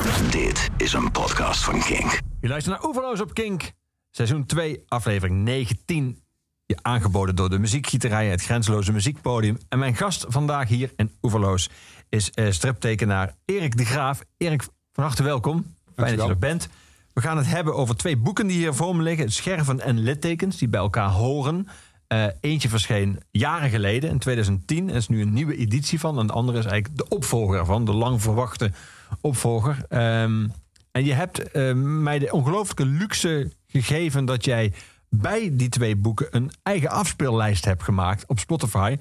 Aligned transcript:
Dit 0.00 0.70
is 0.76 0.92
een 0.92 1.10
podcast 1.10 1.64
van 1.64 1.80
Kink. 1.80 2.20
Je 2.40 2.48
luistert 2.48 2.76
naar 2.76 2.84
Oeverloos 2.88 3.20
op 3.20 3.34
Kink. 3.34 3.72
Seizoen 4.10 4.46
2, 4.46 4.82
aflevering 4.88 5.44
19. 5.44 6.18
Je 6.66 6.78
aangeboden 6.82 7.36
door 7.36 7.50
de 7.50 7.58
muziekgieterij, 7.58 8.28
het 8.28 8.42
grenzeloze 8.42 8.92
muziekpodium. 8.92 9.58
En 9.68 9.78
mijn 9.78 9.96
gast 9.96 10.24
vandaag 10.28 10.68
hier 10.68 10.92
in 10.96 11.12
Oeverloos 11.22 11.68
is 12.08 12.30
uh, 12.34 12.50
striptekenaar 12.50 13.34
Erik 13.44 13.76
de 13.76 13.84
Graaf. 13.84 14.22
Erik, 14.36 14.62
van 14.92 15.04
harte 15.04 15.22
welkom. 15.22 15.74
Fijn 15.96 16.16
dat 16.16 16.24
je 16.24 16.32
er 16.32 16.38
bent. 16.38 16.68
We 17.12 17.20
gaan 17.20 17.36
het 17.36 17.46
hebben 17.46 17.74
over 17.74 17.96
twee 17.96 18.16
boeken 18.16 18.46
die 18.46 18.56
hier 18.56 18.74
voor 18.74 18.96
me 18.96 19.02
liggen. 19.02 19.32
Scherven 19.32 19.80
en 19.80 19.98
littekens, 19.98 20.58
die 20.58 20.68
bij 20.68 20.80
elkaar 20.80 21.10
horen. 21.10 21.68
Uh, 22.08 22.24
eentje 22.40 22.68
verscheen 22.68 23.20
jaren 23.30 23.70
geleden, 23.70 24.10
in 24.10 24.18
2010. 24.18 24.88
Er 24.88 24.96
is 24.96 25.08
nu 25.08 25.22
een 25.22 25.32
nieuwe 25.32 25.56
editie 25.56 26.00
van. 26.00 26.18
En 26.18 26.26
de 26.26 26.32
andere 26.32 26.58
is 26.58 26.64
eigenlijk 26.64 26.96
de 27.02 27.16
opvolger 27.16 27.64
van, 27.64 27.84
de 27.84 27.92
lang 27.92 28.22
verwachte 28.22 28.72
opvolger. 29.20 29.76
Um, 30.22 30.52
en 30.92 31.04
je 31.04 31.12
hebt 31.12 31.56
uh, 31.56 31.72
mij 31.74 32.18
de 32.18 32.32
ongelooflijke 32.32 32.86
luxe 32.86 33.52
gegeven 33.66 34.24
dat 34.24 34.44
jij 34.44 34.72
bij 35.08 35.50
die 35.52 35.68
twee 35.68 35.96
boeken 35.96 36.26
een 36.30 36.50
eigen 36.62 36.90
afspeellijst 36.90 37.64
hebt 37.64 37.82
gemaakt 37.82 38.24
op 38.26 38.38
Spotify. 38.38 38.96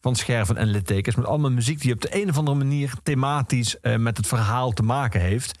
Van 0.00 0.16
scherven 0.16 0.56
en 0.56 0.66
littekens. 0.66 1.16
Met 1.16 1.26
allemaal 1.26 1.50
muziek 1.50 1.80
die 1.80 1.92
op 1.92 2.00
de 2.00 2.22
een 2.22 2.28
of 2.28 2.38
andere 2.38 2.56
manier 2.56 2.92
thematisch 3.02 3.76
uh, 3.82 3.96
met 3.96 4.16
het 4.16 4.26
verhaal 4.26 4.72
te 4.72 4.82
maken 4.82 5.20
heeft. 5.20 5.58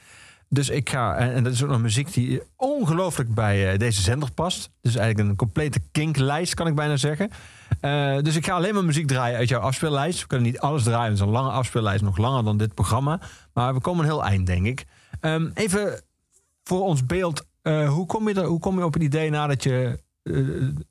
Dus 0.48 0.68
ik 0.68 0.90
ga, 0.90 1.16
en 1.16 1.44
dat 1.44 1.52
is 1.52 1.62
ook 1.62 1.70
nog 1.70 1.80
muziek 1.80 2.12
die 2.12 2.42
ongelooflijk 2.56 3.34
bij 3.34 3.72
uh, 3.72 3.78
deze 3.78 4.00
zender 4.00 4.32
past. 4.32 4.70
Dus 4.80 4.96
eigenlijk 4.96 5.28
een 5.28 5.36
complete 5.36 5.80
kinklijst, 5.92 6.54
kan 6.54 6.66
ik 6.66 6.74
bijna 6.74 6.96
zeggen. 6.96 7.30
Uh, 7.80 8.18
dus 8.18 8.36
ik 8.36 8.44
ga 8.44 8.52
alleen 8.52 8.74
maar 8.74 8.84
muziek 8.84 9.06
draaien 9.06 9.38
uit 9.38 9.48
jouw 9.48 9.60
afspeellijst. 9.60 10.20
We 10.20 10.26
kunnen 10.26 10.46
niet 10.46 10.60
alles 10.60 10.82
draaien, 10.82 11.04
het 11.04 11.14
is 11.14 11.20
een 11.20 11.28
lange 11.28 11.50
afspeellijst, 11.50 12.02
nog 12.02 12.16
langer 12.16 12.44
dan 12.44 12.56
dit 12.56 12.74
programma. 12.74 13.20
Maar 13.60 13.74
we 13.74 13.80
komen 13.80 14.04
een 14.04 14.10
heel 14.10 14.24
eind, 14.24 14.46
denk 14.46 14.66
ik. 14.66 14.86
Um, 15.20 15.50
even 15.54 16.00
voor 16.64 16.82
ons 16.82 17.06
beeld, 17.06 17.44
uh, 17.62 17.88
hoe, 17.88 18.06
kom 18.06 18.28
je 18.28 18.34
er, 18.34 18.44
hoe 18.44 18.58
kom 18.58 18.78
je 18.78 18.84
op 18.84 18.94
het 18.94 19.02
idee 19.02 19.30
nadat 19.30 19.62
je 19.62 19.98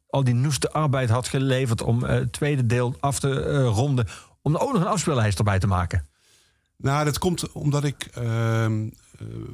al 0.07 0.23
die 0.23 0.33
noeste 0.33 0.71
arbeid 0.71 1.09
had 1.09 1.27
geleverd 1.27 1.81
om 1.81 2.03
het 2.03 2.33
tweede 2.33 2.65
deel 2.65 2.95
af 2.99 3.19
te 3.19 3.63
ronden, 3.63 4.07
om 4.41 4.55
er 4.55 4.61
ook 4.61 4.73
nog 4.73 4.81
een 4.81 4.87
afspeellijst 4.87 5.37
erbij 5.37 5.59
te 5.59 5.67
maken? 5.67 6.05
Nou, 6.77 7.05
dat 7.05 7.17
komt 7.17 7.51
omdat 7.51 7.83
ik 7.83 8.09
ehm, 8.13 8.89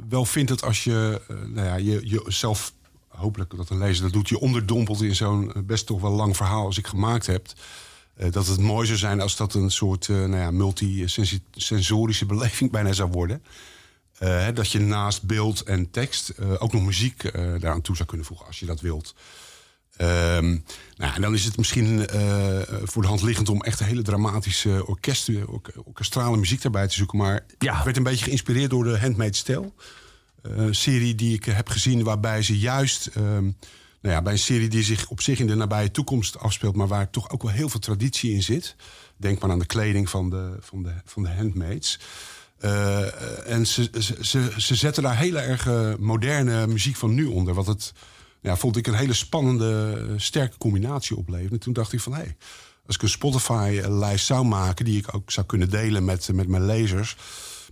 wel 0.10 0.26
vind 0.26 0.48
dat 0.48 0.64
als 0.64 0.84
je, 0.84 1.22
nou 1.28 1.68
ja, 1.68 1.76
je, 1.76 2.08
jezelf, 2.08 2.74
hopelijk 3.08 3.58
dat 3.58 3.70
een 3.70 3.78
lezer 3.78 4.04
dat 4.04 4.14
doet, 4.14 4.30
je 4.30 4.40
onderdompelt 4.40 5.02
in 5.02 5.16
zo'n 5.16 5.54
best 5.66 5.86
toch 5.86 6.02
wel 6.02 6.12
lang 6.12 6.36
verhaal 6.36 6.66
als 6.66 6.78
ik 6.78 6.88
gemaakt 6.88 7.26
heb. 7.26 7.48
Uh, 8.18 8.32
dat 8.32 8.48
het 8.48 8.60
mooi 8.60 8.86
zou 8.86 8.98
zijn 8.98 9.22
als 9.22 9.36
dat 9.36 9.54
een 9.54 9.72
soort 9.72 10.08
nou 10.08 10.36
ja, 10.36 10.52
multisensorische 10.52 12.26
beleving 12.26 12.72
bijna 12.78 12.94
zou 12.94 13.10
worden. 13.12 13.44
dat 14.54 14.72
je 14.72 14.80
naast 14.80 15.24
beeld 15.24 15.62
en 15.64 15.92
tekst 15.92 16.40
ook 16.60 16.74
nog 16.74 16.86
muziek 16.86 17.32
daaraan 17.34 17.82
toe 17.82 17.96
zou 17.96 18.08
kunnen 18.08 18.26
voegen 18.26 18.46
als 18.46 18.60
je 18.60 18.66
dat 18.66 18.82
wilt. 18.82 19.16
Um, 20.02 20.64
nou, 20.96 21.14
en 21.16 21.22
dan 21.22 21.34
is 21.34 21.46
het 21.46 21.58
misschien 21.58 22.08
voor 22.84 23.02
de 23.02 23.08
hand 23.08 23.22
liggend 23.22 23.50
om 23.50 23.62
echt 23.62 23.80
een 23.80 23.86
hele 23.86 24.02
dramatische 24.02 24.88
orkesten, 24.88 25.48
or 25.48 25.62
orkestrale 25.84 26.38
muziek 26.38 26.62
daarbij 26.62 26.88
te 26.88 26.94
zoeken. 26.94 27.18
Maar 27.18 27.46
ja. 27.60 27.78
ik 27.78 27.84
werd 27.84 27.98
een 27.98 28.04
beetje 28.04 28.26
geïnspireerd 28.26 28.70
door 28.70 28.84
de 28.84 29.00
Handmade 29.00 29.36
Stijl. 29.36 29.74
Uh, 30.50 30.68
serie 30.72 31.16
die 31.16 31.34
ik 31.34 31.46
heb 31.46 31.70
gezien 31.70 32.04
waarbij 32.04 32.42
ze 32.42 32.60
juist... 32.60 33.10
Um, 33.18 33.58
nou 34.06 34.18
ja, 34.18 34.24
bij 34.24 34.34
een 34.34 34.40
serie 34.40 34.70
die 34.70 34.84
zich 34.84 35.10
op 35.10 35.22
zich 35.22 35.40
in 35.40 35.48
de 35.48 35.56
nabije 35.56 35.92
toekomst 35.92 36.40
afspeelt... 36.40 36.76
maar 36.76 36.88
waar 36.88 37.10
toch 37.10 37.30
ook 37.30 37.44
wel 37.44 37.52
heel 37.52 37.70
veel 37.70 37.80
traditie 37.80 38.34
in 38.34 38.44
zit. 38.44 38.76
Denk 39.18 39.40
maar 39.40 39.52
aan 39.52 39.60
de 39.60 39.66
kleding 39.66 40.10
van 40.10 40.30
de, 40.30 40.58
van 40.60 40.84
de, 40.84 40.94
van 41.06 41.24
de 41.24 41.30
handmaids. 41.30 42.00
Uh, 42.60 43.52
en 43.52 43.68
ze, 43.68 43.90
ze, 44.22 44.54
ze 44.58 44.76
zetten 44.76 45.04
daar 45.04 45.18
hele 45.18 45.40
erg 45.40 45.98
moderne 46.00 46.68
muziek 46.68 46.96
van 46.96 47.14
nu 47.14 47.26
onder. 47.26 47.54
Wat 47.54 47.68
het 47.68 47.94
ja, 48.42 48.58
vond 48.58 48.78
ik 48.78 48.88
een 48.88 48.94
hele 48.94 49.14
spannende, 49.14 50.06
sterke 50.18 50.58
combinatie 50.58 51.16
opleveren. 51.16 51.52
En 51.52 51.60
toen 51.60 51.74
dacht 51.74 51.94
ik 51.94 52.00
van, 52.00 52.14
hé, 52.14 52.22
hey, 52.22 52.36
als 52.86 52.96
ik 52.96 53.02
een 53.02 53.10
Spotify-lijst 53.10 54.26
zou 54.26 54.46
maken... 54.46 54.86
die 54.86 54.98
ik 54.98 55.16
ook 55.16 55.32
zou 55.32 55.46
kunnen 55.46 55.70
delen 55.70 56.06
met, 56.06 56.30
met 56.34 56.48
mijn 56.48 56.66
lezers... 56.66 57.16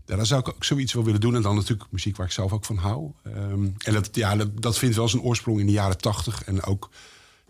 Dan 0.06 0.26
zou 0.26 0.40
ik 0.40 0.48
ook 0.48 0.64
zoiets 0.64 0.94
wel 0.94 1.04
willen 1.04 1.20
doen. 1.20 1.36
En 1.36 1.42
dan 1.42 1.56
natuurlijk 1.56 1.92
muziek 1.92 2.18
waar 2.18 2.26
ik 2.26 2.32
zelf 2.32 2.52
ook 2.52 2.66
van 2.66 2.78
hou. 2.78 3.12
Um, 3.28 3.76
en 3.78 3.94
dat, 3.94 4.10
ja, 4.12 4.36
dat, 4.36 4.62
dat 4.62 4.78
vindt 4.78 4.96
wel 4.96 5.10
zijn 5.10 5.22
oorsprong 5.22 5.60
in 5.60 5.66
de 5.66 5.72
jaren 5.72 5.98
tachtig. 5.98 6.44
En 6.44 6.64
ook 6.64 6.90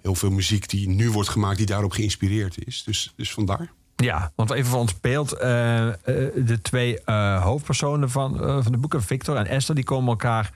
heel 0.02 0.16
veel 0.16 0.32
muziek 0.32 0.70
die 0.70 0.90
nu 0.90 1.12
wordt 1.12 1.30
gemaakt... 1.30 1.58
die 1.58 1.66
daarop 1.66 1.92
geïnspireerd 1.92 2.66
is. 2.66 2.84
Dus, 2.84 3.14
dus 3.16 3.32
vandaar. 3.32 3.72
Ja, 3.96 4.32
want 4.36 4.52
even 4.52 4.70
voor 4.70 4.80
ons 4.80 5.00
beeld. 5.00 5.34
Uh, 5.34 5.40
de 5.40 6.60
twee 6.62 7.00
uh, 7.06 7.44
hoofdpersonen 7.44 8.10
van, 8.10 8.38
van 8.64 8.72
de 8.72 8.78
boeken, 8.78 9.04
Victor 9.04 9.36
en 9.36 9.48
Esther... 9.48 9.76
die 9.76 9.84
komen 9.84 10.10
elkaar 10.10 10.54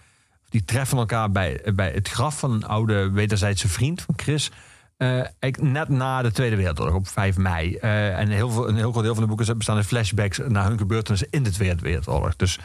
die 0.49 0.65
treffen 0.65 0.97
elkaar 0.97 1.31
bij, 1.31 1.61
bij 1.75 1.91
het 1.91 2.09
graf 2.09 2.39
van 2.39 2.51
een 2.51 2.65
oude 2.65 3.11
wederzijdse 3.11 3.67
vriend 3.67 4.01
van 4.01 4.13
Chris. 4.17 4.51
Uh, 4.97 5.21
net 5.59 5.89
na 5.89 6.21
de 6.21 6.31
Tweede 6.31 6.55
Wereldoorlog, 6.55 6.95
op 6.95 7.07
5 7.07 7.37
mei. 7.37 7.77
Uh, 7.81 8.19
en 8.19 8.29
heel 8.29 8.49
veel, 8.49 8.67
een 8.67 8.75
heel 8.75 8.91
groot 8.91 9.03
deel 9.03 9.13
van 9.13 9.23
de 9.23 9.29
boeken 9.29 9.57
bestaan 9.57 9.77
in 9.77 9.83
flashbacks 9.83 10.39
naar 10.47 10.67
hun 10.67 10.77
gebeurtenissen 10.77 11.27
in 11.31 11.43
de 11.43 11.51
Tweede 11.51 11.81
Wereldoorlog. 11.81 12.35
Dus 12.35 12.59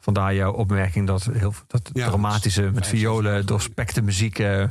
vandaar 0.00 0.34
jouw 0.34 0.52
opmerking 0.52 1.06
dat, 1.06 1.28
heel, 1.32 1.54
dat 1.66 1.90
ja, 1.92 2.08
dramatische, 2.08 2.70
met 2.74 2.86
violen, 2.86 3.46
doorspekte 3.46 4.02
muziek, 4.02 4.38
uh, 4.38 4.46
die 4.46 4.68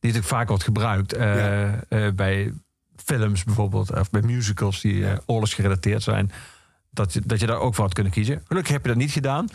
natuurlijk 0.00 0.26
vaak 0.26 0.48
wordt 0.48 0.64
gebruikt 0.64 1.16
ja. 1.16 2.12
bij 2.14 2.52
films 2.96 3.44
bijvoorbeeld, 3.44 3.98
of 3.98 4.10
bij 4.10 4.22
musicals 4.22 4.80
die 4.80 5.04
oorlogsgerelateerd 5.26 6.02
zijn 6.02 6.30
dat, 6.96 7.12
je, 7.12 7.20
dat 7.24 7.40
je 7.40 7.46
daar 7.46 7.58
ook 7.58 7.74
voor 7.74 7.84
had 7.84 7.94
kunnen 7.94 8.12
kiezen. 8.12 8.42
Gelukkig 8.46 8.72
heb 8.72 8.82
je 8.82 8.88
dat 8.88 8.96
niet 8.96 9.10
gedaan. 9.10 9.48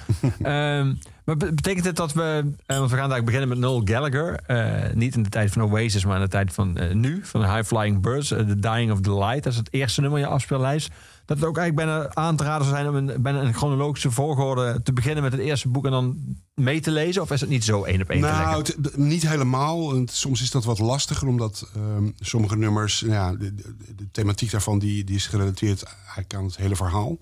um, 0.44 1.00
maar 1.26 1.38
betekent 1.38 1.86
het 1.86 1.96
dat 1.96 2.14
we... 2.14 2.44
Uh, 2.68 2.78
want 2.78 2.92
we 2.92 2.98
gaan 2.98 3.10
daar 3.10 3.24
beginnen 3.24 3.50
met 3.50 3.58
Noel 3.58 3.82
Gallagher. 3.86 4.40
Uh, 4.48 4.94
niet 4.94 5.16
in 5.16 5.24
de 5.24 5.30
tijd 5.30 5.52
van 5.52 5.62
Oasis, 5.62 6.06
maar 6.06 6.16
in 6.16 6.22
de 6.22 6.28
tijd 6.28 6.54
van 6.54 6.78
uh, 6.82 6.94
nu. 6.94 7.20
Van 7.24 7.56
High 7.56 7.64
Flying 7.64 8.02
Birds. 8.02 8.28
The 8.28 8.60
Dying 8.60 8.92
of 8.92 9.02
the 9.02 9.18
Light. 9.18 9.44
Dat 9.44 9.54
is 9.54 9.60
het 9.60 9.74
eerste 9.74 10.02
nummer 10.02 10.20
in 10.20 10.26
je 10.26 10.32
afspeellijst. 10.32 10.92
Dat 11.32 11.40
het 11.40 11.50
ook 11.50 11.58
eigenlijk 11.58 11.90
bijna 11.90 12.16
aan 12.16 12.36
te 12.36 12.44
raden 12.44 12.68
zou 12.68 12.78
zijn... 12.78 12.90
om 12.90 12.96
een, 12.96 13.22
bijna 13.22 13.42
een 13.42 13.54
chronologische 13.54 14.12
volgorde 14.12 14.82
te 14.84 14.94
beginnen 14.94 15.24
met 15.24 15.32
het 15.32 15.42
eerste 15.42 15.68
boek... 15.68 15.86
en 15.86 15.92
dan 15.92 16.18
mee 16.54 16.80
te 16.80 16.92
lezen? 16.92 17.22
Of 17.22 17.32
is 17.32 17.42
het 17.42 17.50
niet 17.50 17.64
zo 17.64 17.84
één 17.84 18.02
op 18.02 18.10
één 18.10 18.22
nou, 18.22 18.64
te 18.64 18.76
leggen? 18.82 19.08
niet 19.08 19.28
helemaal. 19.28 20.04
Soms 20.06 20.42
is 20.42 20.52
dat 20.52 20.64
wat 20.64 20.80
lastiger, 20.80 21.28
omdat 21.28 21.68
um, 21.78 22.14
sommige 22.20 22.58
nummers... 22.58 23.00
Ja, 23.00 23.32
de, 23.32 23.56
de, 23.56 23.76
de, 23.96 24.12
thematiek 24.12 24.52
daarvan 24.52 24.80
die, 24.80 25.04
die 25.04 25.16
is 25.16 25.28
gerelateerd 25.28 25.84
eigenlijk 25.84 26.34
aan 26.34 26.46
het 26.46 26.58
hele 26.58 26.76
verhaal. 26.76 27.18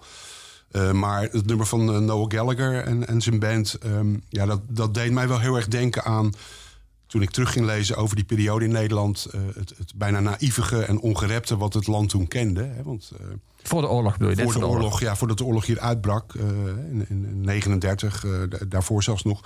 Uh, 0.72 0.92
maar 0.92 1.22
het 1.22 1.46
nummer 1.46 1.66
van 1.66 1.90
uh, 1.90 1.98
Noah 1.98 2.32
Gallagher 2.32 2.84
en, 2.84 3.08
en 3.08 3.22
zijn 3.22 3.40
band... 3.40 3.78
Um, 3.86 4.24
ja, 4.30 4.46
dat, 4.46 4.62
dat 4.68 4.94
deed 4.94 5.12
mij 5.12 5.28
wel 5.28 5.40
heel 5.40 5.56
erg 5.56 5.68
denken 5.68 6.04
aan... 6.04 6.32
toen 7.10 7.22
ik 7.22 7.30
terug 7.30 7.52
ging 7.52 7.66
lezen 7.66 7.96
over 7.96 8.16
die 8.16 8.26
periode 8.26 8.66
in 8.66 8.72
Nederland... 8.72 9.28
Uh, 9.36 9.42
het, 9.56 9.74
het, 9.78 9.94
bijna 9.96 10.20
naïvige 10.20 10.84
en 10.84 11.00
ongerepte 11.00 11.58
wat 11.58 11.74
het 11.74 11.88
land 11.88 12.10
toen 12.10 12.28
kende. 12.28 12.64
Hè, 12.64 12.84
want, 12.84 13.12
voor 13.64 13.82
de 13.82 13.88
oorlog 13.88 14.18
bedoel 14.18 14.30
je? 14.30 14.44
Voor 14.44 14.54
de, 14.54 14.60
de 14.60 14.66
oorlog, 14.66 14.84
oorlog, 14.84 15.00
ja, 15.00 15.16
voordat 15.16 15.38
de 15.38 15.46
oorlog 15.46 15.66
hier 15.66 15.80
uitbrak. 15.80 16.34
in, 16.34 17.06
in 17.10 17.42
39, 17.42 18.26
daarvoor 18.68 19.04
zelfs 19.04 19.24
nog. 19.24 19.42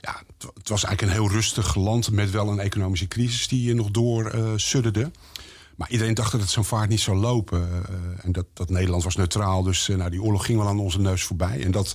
Ja, 0.00 0.22
het, 0.38 0.68
was 0.68 0.84
eigenlijk 0.84 1.00
een 1.00 1.22
heel 1.22 1.34
rustig 1.34 1.74
land... 1.74 2.10
met 2.10 2.30
wel 2.30 2.48
een 2.48 2.60
economische 2.60 3.08
crisis 3.08 3.48
die 3.48 3.74
nog 3.74 3.90
door 3.90 4.32
sudderde. 4.56 5.10
Maar 5.76 5.90
iedereen 5.90 6.14
dacht 6.14 6.32
dat 6.32 6.40
het 6.40 6.50
zo'n 6.50 6.64
vaart 6.64 6.88
niet 6.88 7.00
zou 7.00 7.16
lopen. 7.16 7.68
En 8.22 8.32
dat, 8.32 8.46
dat 8.52 8.70
Nederland 8.70 9.04
was 9.04 9.16
neutraal. 9.16 9.62
Dus 9.62 9.88
nou, 9.88 10.10
die 10.10 10.22
oorlog 10.22 10.44
ging 10.44 10.58
wel 10.58 10.68
aan 10.68 10.80
onze 10.80 11.00
neus 11.00 11.22
voorbij. 11.22 11.64
En 11.64 11.70
dat, 11.70 11.94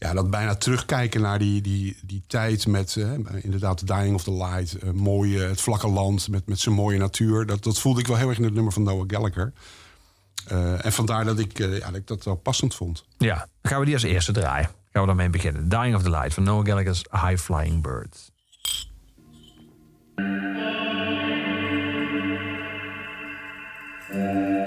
ja, 0.00 0.12
dat 0.12 0.30
bijna 0.30 0.54
terugkijken 0.54 1.20
naar 1.20 1.38
die, 1.38 1.60
die, 1.60 1.96
die 2.02 2.22
tijd 2.26 2.66
met 2.66 2.96
eh, 2.96 3.12
inderdaad 3.42 3.78
The 3.78 3.84
Dying 3.84 4.14
of 4.14 4.22
the 4.22 4.32
Light. 4.32 4.78
Eh, 4.78 4.90
mooie, 4.90 5.40
het 5.40 5.60
vlakke 5.60 5.88
land 5.88 6.28
met, 6.28 6.46
met 6.46 6.58
zijn 6.58 6.74
mooie 6.74 6.98
natuur. 6.98 7.46
Dat, 7.46 7.62
dat 7.64 7.78
voelde 7.78 8.00
ik 8.00 8.06
wel 8.06 8.16
heel 8.16 8.28
erg 8.28 8.38
in 8.38 8.44
het 8.44 8.54
nummer 8.54 8.72
van 8.72 8.82
Noah 8.82 9.04
Gallagher. 9.06 9.52
Eh, 10.46 10.84
en 10.84 10.92
vandaar 10.92 11.24
dat 11.24 11.38
ik, 11.38 11.58
uh, 11.58 11.78
ja, 11.78 11.90
dat 12.04 12.24
wel 12.24 12.34
passend 12.34 12.74
vond. 12.74 13.04
Ja, 13.18 13.48
gaan 13.62 13.78
we 13.78 13.84
die 13.84 13.94
als 13.94 14.02
eerste 14.02 14.32
draaien. 14.32 14.68
Gaan 14.92 15.00
we 15.02 15.06
daarmee 15.06 15.30
beginnen. 15.30 15.68
Dying 15.68 15.94
of 15.94 16.02
the 16.02 16.10
Light 16.10 16.34
van 16.34 16.42
Noah 16.42 16.66
Gallagher's 16.66 17.04
High 17.10 17.36
Flying 17.36 17.82
Birds. 17.82 18.30
Mm. 24.12 24.59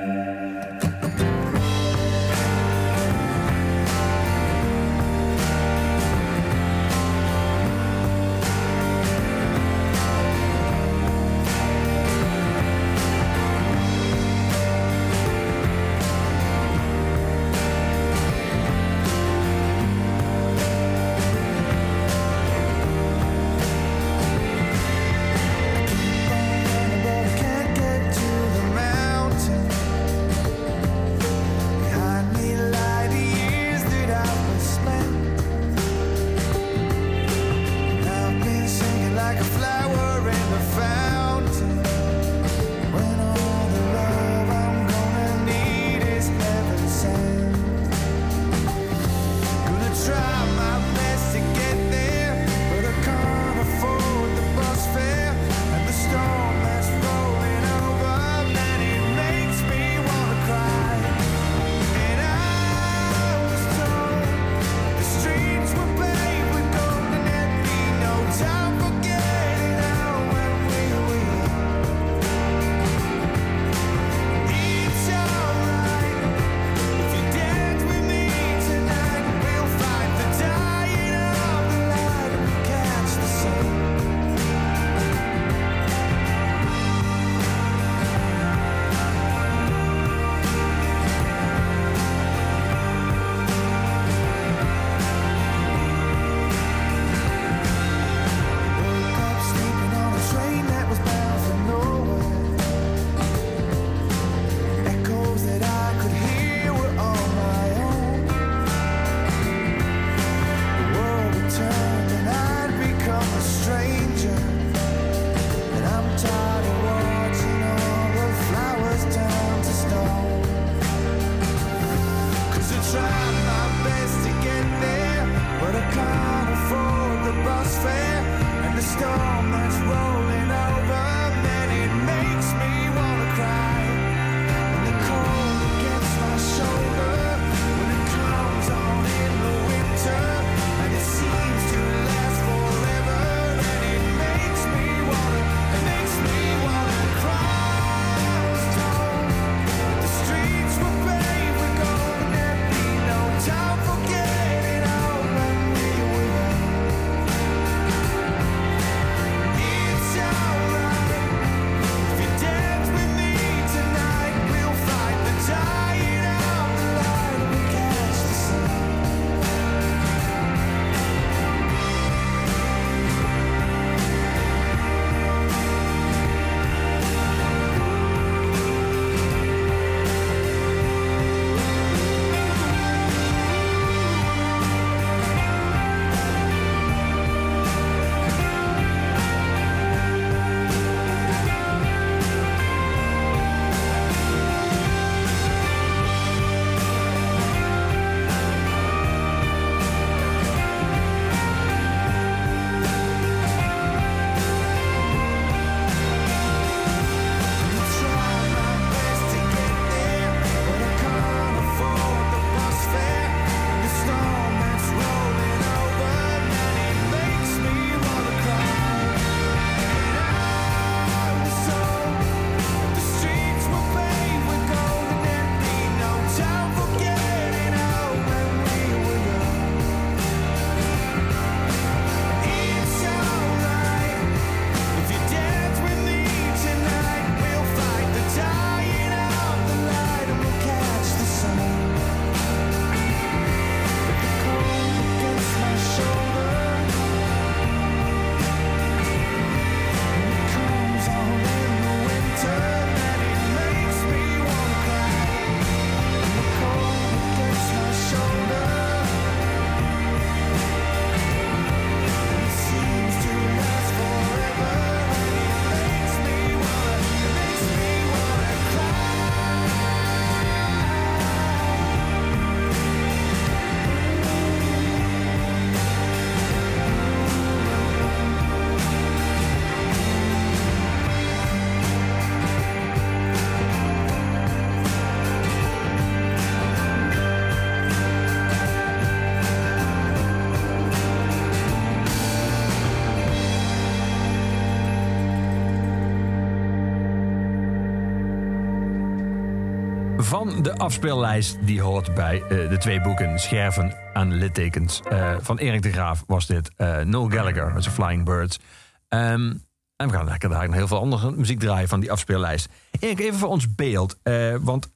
De 300.64 300.78
afspeellijst 300.78 301.58
die 301.62 301.82
hoort 301.82 302.14
bij 302.14 302.42
eh, 302.42 302.70
de 302.70 302.78
twee 302.78 303.02
boeken 303.02 303.40
Scherven 303.40 303.94
aan 304.14 304.34
littekens. 304.34 305.02
Eh, 305.10 305.36
van 305.40 305.58
Erik 305.58 305.82
de 305.82 305.92
Graaf 305.92 306.24
was 306.28 306.48
dit. 306.48 306.72
Uh, 306.78 307.00
Noel 307.00 307.30
Gallagher, 307.30 307.74
als 307.74 307.88
Flying 307.88 308.26
Birds. 308.26 308.60
Ehm, 309.08 309.54
en 309.96 310.08
we 310.08 310.14
gaan 310.14 310.26
lekker 310.26 310.50
daar 310.50 310.74
heel 310.74 310.88
veel 310.88 311.00
andere 311.00 311.32
muziek 311.32 311.60
draaien 311.60 311.88
van 311.88 312.00
die 312.00 312.12
afspeellijst. 312.12 312.70
Erik, 313.00 313.20
even 313.20 313.40
voor 313.40 313.50
ons 313.50 313.76
beeld. 313.76 314.18
want 314.62 314.92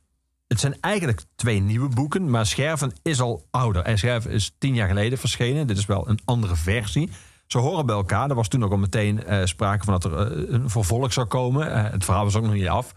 het 0.47 0.59
zijn 0.59 0.75
eigenlijk 0.81 1.21
twee 1.36 1.59
nieuwe 1.59 1.89
boeken, 1.89 2.29
maar 2.29 2.45
Scherven 2.45 2.93
is 3.01 3.21
al 3.21 3.45
ouder. 3.51 3.83
En 3.83 3.97
Scherven 3.97 4.31
is 4.31 4.55
tien 4.57 4.74
jaar 4.74 4.88
geleden 4.88 5.17
verschenen. 5.17 5.67
Dit 5.67 5.77
is 5.77 5.86
wel 5.86 6.09
een 6.09 6.19
andere 6.25 6.55
versie. 6.55 7.09
Ze 7.47 7.57
horen 7.57 7.86
bij 7.86 7.95
elkaar. 7.95 8.29
Er 8.29 8.36
was 8.36 8.47
toen 8.47 8.63
ook 8.63 8.71
al 8.71 8.77
meteen 8.77 9.24
sprake 9.43 9.83
van 9.83 9.93
dat 10.00 10.03
er 10.03 10.51
een 10.53 10.69
vervolg 10.69 11.13
zou 11.13 11.27
komen. 11.27 11.91
het 11.91 12.05
verhaal 12.05 12.24
was 12.24 12.36
ook 12.36 12.43
nog 12.43 12.53
niet 12.53 12.67
af. 12.67 12.93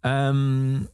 Um, 0.00 0.88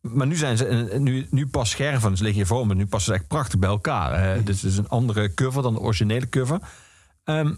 maar 0.00 0.26
nu 0.26 0.36
zijn 0.36 0.56
ze, 0.56 0.96
nu, 0.98 1.26
nu 1.30 1.46
pas 1.46 1.70
scherven, 1.70 2.16
ze 2.16 2.22
liggen 2.22 2.40
hier 2.40 2.50
voor 2.50 2.66
me, 2.66 2.74
nu 2.74 2.86
passen 2.86 3.12
ze 3.12 3.18
echt 3.18 3.28
prachtig 3.28 3.58
bij 3.58 3.68
elkaar. 3.68 4.20
Hè? 4.20 4.42
Dus 4.42 4.62
het 4.62 4.70
is 4.70 4.78
een 4.78 4.88
andere 4.88 5.34
cover 5.34 5.62
dan 5.62 5.74
de 5.74 5.80
originele 5.80 6.28
cover. 6.28 6.60
Ehm, 7.24 7.54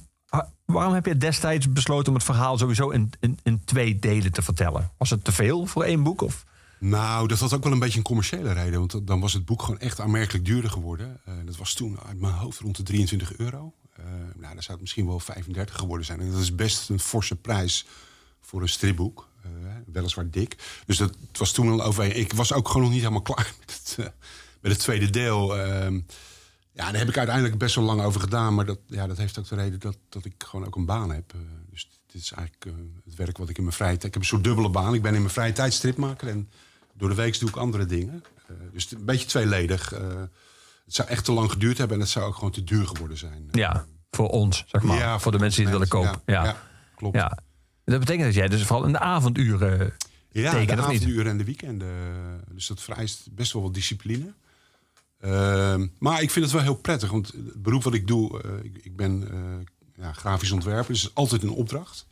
waarom 0.65 0.95
heb 0.95 1.07
je 1.07 1.17
destijds 1.17 1.73
besloten 1.73 2.09
om 2.09 2.15
het 2.15 2.25
verhaal 2.25 2.59
sowieso 2.59 2.89
in, 2.91 3.13
in, 3.21 3.39
in, 3.43 3.65
twee 3.65 3.99
delen 3.99 4.33
te 4.33 4.43
vertellen? 4.43 4.91
Was 4.99 5.11
het 5.11 5.25
te 5.25 5.33
veel 5.33 5.67
voor 5.67 5.85
één 5.85 6.03
boek? 6.03 6.21
Of? 6.23 6.45
Nou, 6.79 7.29
dat 7.29 7.39
was 7.39 7.53
ook 7.53 7.63
wel 7.63 7.73
een 7.73 7.79
beetje 7.79 7.99
een 7.99 8.05
commerciële 8.05 8.53
reden. 8.53 8.79
Want 8.79 9.07
dan 9.07 9.21
was 9.21 9.33
het 9.33 9.45
boek 9.45 9.63
gewoon 9.63 9.81
echt 9.81 10.01
aanmerkelijk 10.01 10.45
duurder 10.45 10.71
geworden. 10.71 11.21
Uh, 11.29 11.35
dat 11.45 11.57
was 11.57 11.75
toen 11.75 11.99
uit 12.07 12.21
mijn 12.21 12.33
hoofd 12.33 12.61
rond 12.61 12.77
de 12.77 12.83
23 12.83 13.37
euro. 13.37 13.73
Uh, 13.99 14.05
nou, 14.37 14.55
dan 14.55 14.63
zou 14.63 14.73
het 14.73 14.81
misschien 14.81 15.07
wel 15.07 15.21
35 15.21 15.77
geworden 15.77 16.07
zijn. 16.07 16.21
En 16.21 16.31
dat 16.31 16.41
is 16.41 16.55
best 16.55 16.89
een 16.89 17.01
forse 17.01 17.37
prijs 17.37 17.87
voor 18.41 18.63
een 18.63 18.69
stripboek. 18.69 19.29
Uh, 19.47 19.73
weliswaar 19.87 20.31
dik. 20.31 20.57
Dus 20.87 20.97
dat 20.97 21.17
was 21.33 21.53
toen 21.53 21.71
al 21.71 21.83
over. 21.83 22.17
Ik 22.17 22.33
was 22.33 22.53
ook 22.53 22.67
gewoon 22.67 22.83
nog 22.83 22.91
niet 22.91 23.01
helemaal 23.01 23.23
klaar 23.23 23.53
met 23.61 23.81
het, 23.83 23.97
uh, 24.01 24.07
met 24.61 24.73
het 24.73 24.81
tweede 24.81 25.11
deel. 25.11 25.59
Uh, 25.59 25.65
ja, 26.73 26.91
daar 26.91 26.99
heb 26.99 27.09
ik 27.09 27.17
uiteindelijk 27.17 27.59
best 27.59 27.75
wel 27.75 27.85
lang 27.85 28.03
over 28.03 28.21
gedaan. 28.21 28.55
Maar 28.55 28.67
dat, 28.67 28.79
ja, 28.87 29.07
dat 29.07 29.17
heeft 29.17 29.39
ook 29.39 29.49
de 29.49 29.55
reden 29.55 29.81
dat, 29.81 29.97
dat 30.09 30.25
ik 30.25 30.35
gewoon 30.39 30.67
ook 30.67 30.77
een 30.77 30.87
baan 30.87 31.11
heb. 31.11 31.33
Uh, 31.35 31.41
dus 31.71 31.89
dit 32.07 32.23
is 32.23 32.33
eigenlijk 32.33 32.77
het 33.05 33.15
werk 33.15 33.39
wat 33.39 33.49
ik 33.49 33.57
in 33.57 33.65
mijn 33.65 33.77
vrije 33.77 33.97
tijd... 33.97 34.05
Ik 34.05 34.13
heb 34.13 34.23
een 34.23 34.29
soort 34.29 34.45
dubbele 34.45 34.71
baan. 34.71 34.95
Ik 34.95 35.03
ben 35.03 35.15
in 35.15 35.21
mijn 35.21 35.33
vrije 35.33 35.53
tijd 35.53 35.73
stripmaker. 35.73 36.29
En 36.29 36.51
door 36.95 37.09
de 37.09 37.15
week 37.15 37.39
doe 37.39 37.49
ik 37.49 37.57
andere 37.57 37.87
dingen. 37.87 38.25
dus 38.73 38.91
een 38.91 39.05
beetje 39.05 39.27
tweeledig. 39.27 39.91
het 40.85 40.95
zou 40.95 41.09
echt 41.09 41.25
te 41.25 41.33
lang 41.33 41.51
geduurd 41.51 41.79
hebben. 41.79 41.97
En 41.97 42.03
het 42.03 42.13
zou 42.13 42.27
ook 42.27 42.35
gewoon 42.35 42.51
te 42.51 42.65
duur 42.65 42.87
geworden 42.87 43.19
zijn. 43.19 43.49
Ja, 43.51 43.87
voor 44.11 44.29
ons, 44.29 44.65
zeg 44.67 44.83
maar. 44.83 44.99
Ja, 44.99 45.19
voor, 45.19 45.33
de 45.33 45.39
mensen 45.39 45.65
die 45.65 45.75
het 45.75 45.89
willen 45.89 46.07
kopen. 46.07 46.23
Ja, 46.27 46.45
ja. 46.45 46.63
klopt. 46.97 47.17
Ja. 47.17 47.39
Dat 47.91 48.01
betekent 48.01 48.25
dat 48.25 48.35
jij 48.35 48.49
dus 48.49 48.63
vooral 48.63 48.87
in 48.87 48.93
de 48.93 48.99
avonduren 48.99 49.93
ja, 50.33 50.51
tekent, 50.51 50.79
de 50.79 50.85
avonduren 50.85 51.31
en 51.31 51.39
de 51.39 51.45
weekenden. 51.45 51.95
Dus 52.53 52.67
dat 52.67 52.81
vereist 52.81 53.29
best 53.31 53.53
wel 53.53 53.63
wat 53.63 53.75
discipline. 53.75 54.33
Uh, 55.25 55.75
maar 55.99 56.23
ik 56.23 56.31
vind 56.31 56.45
het 56.45 56.55
wel 56.55 56.63
heel 56.63 56.75
prettig, 56.75 57.11
want 57.11 57.27
het 57.27 57.63
beroep 57.63 57.83
wat 57.83 57.95
ik 57.95 58.07
doe, 58.07 58.43
uh, 58.45 58.65
ik, 58.65 58.81
ik, 58.83 58.97
ben 58.97 59.29
uh, 59.33 60.05
ja, 60.05 60.13
grafisch 60.13 60.51
ontwerper, 60.51 60.93
dus 60.93 61.03
het 61.03 61.11
is 61.11 61.17
altijd 61.17 61.43
een 61.43 61.51
opdracht. 61.51 62.07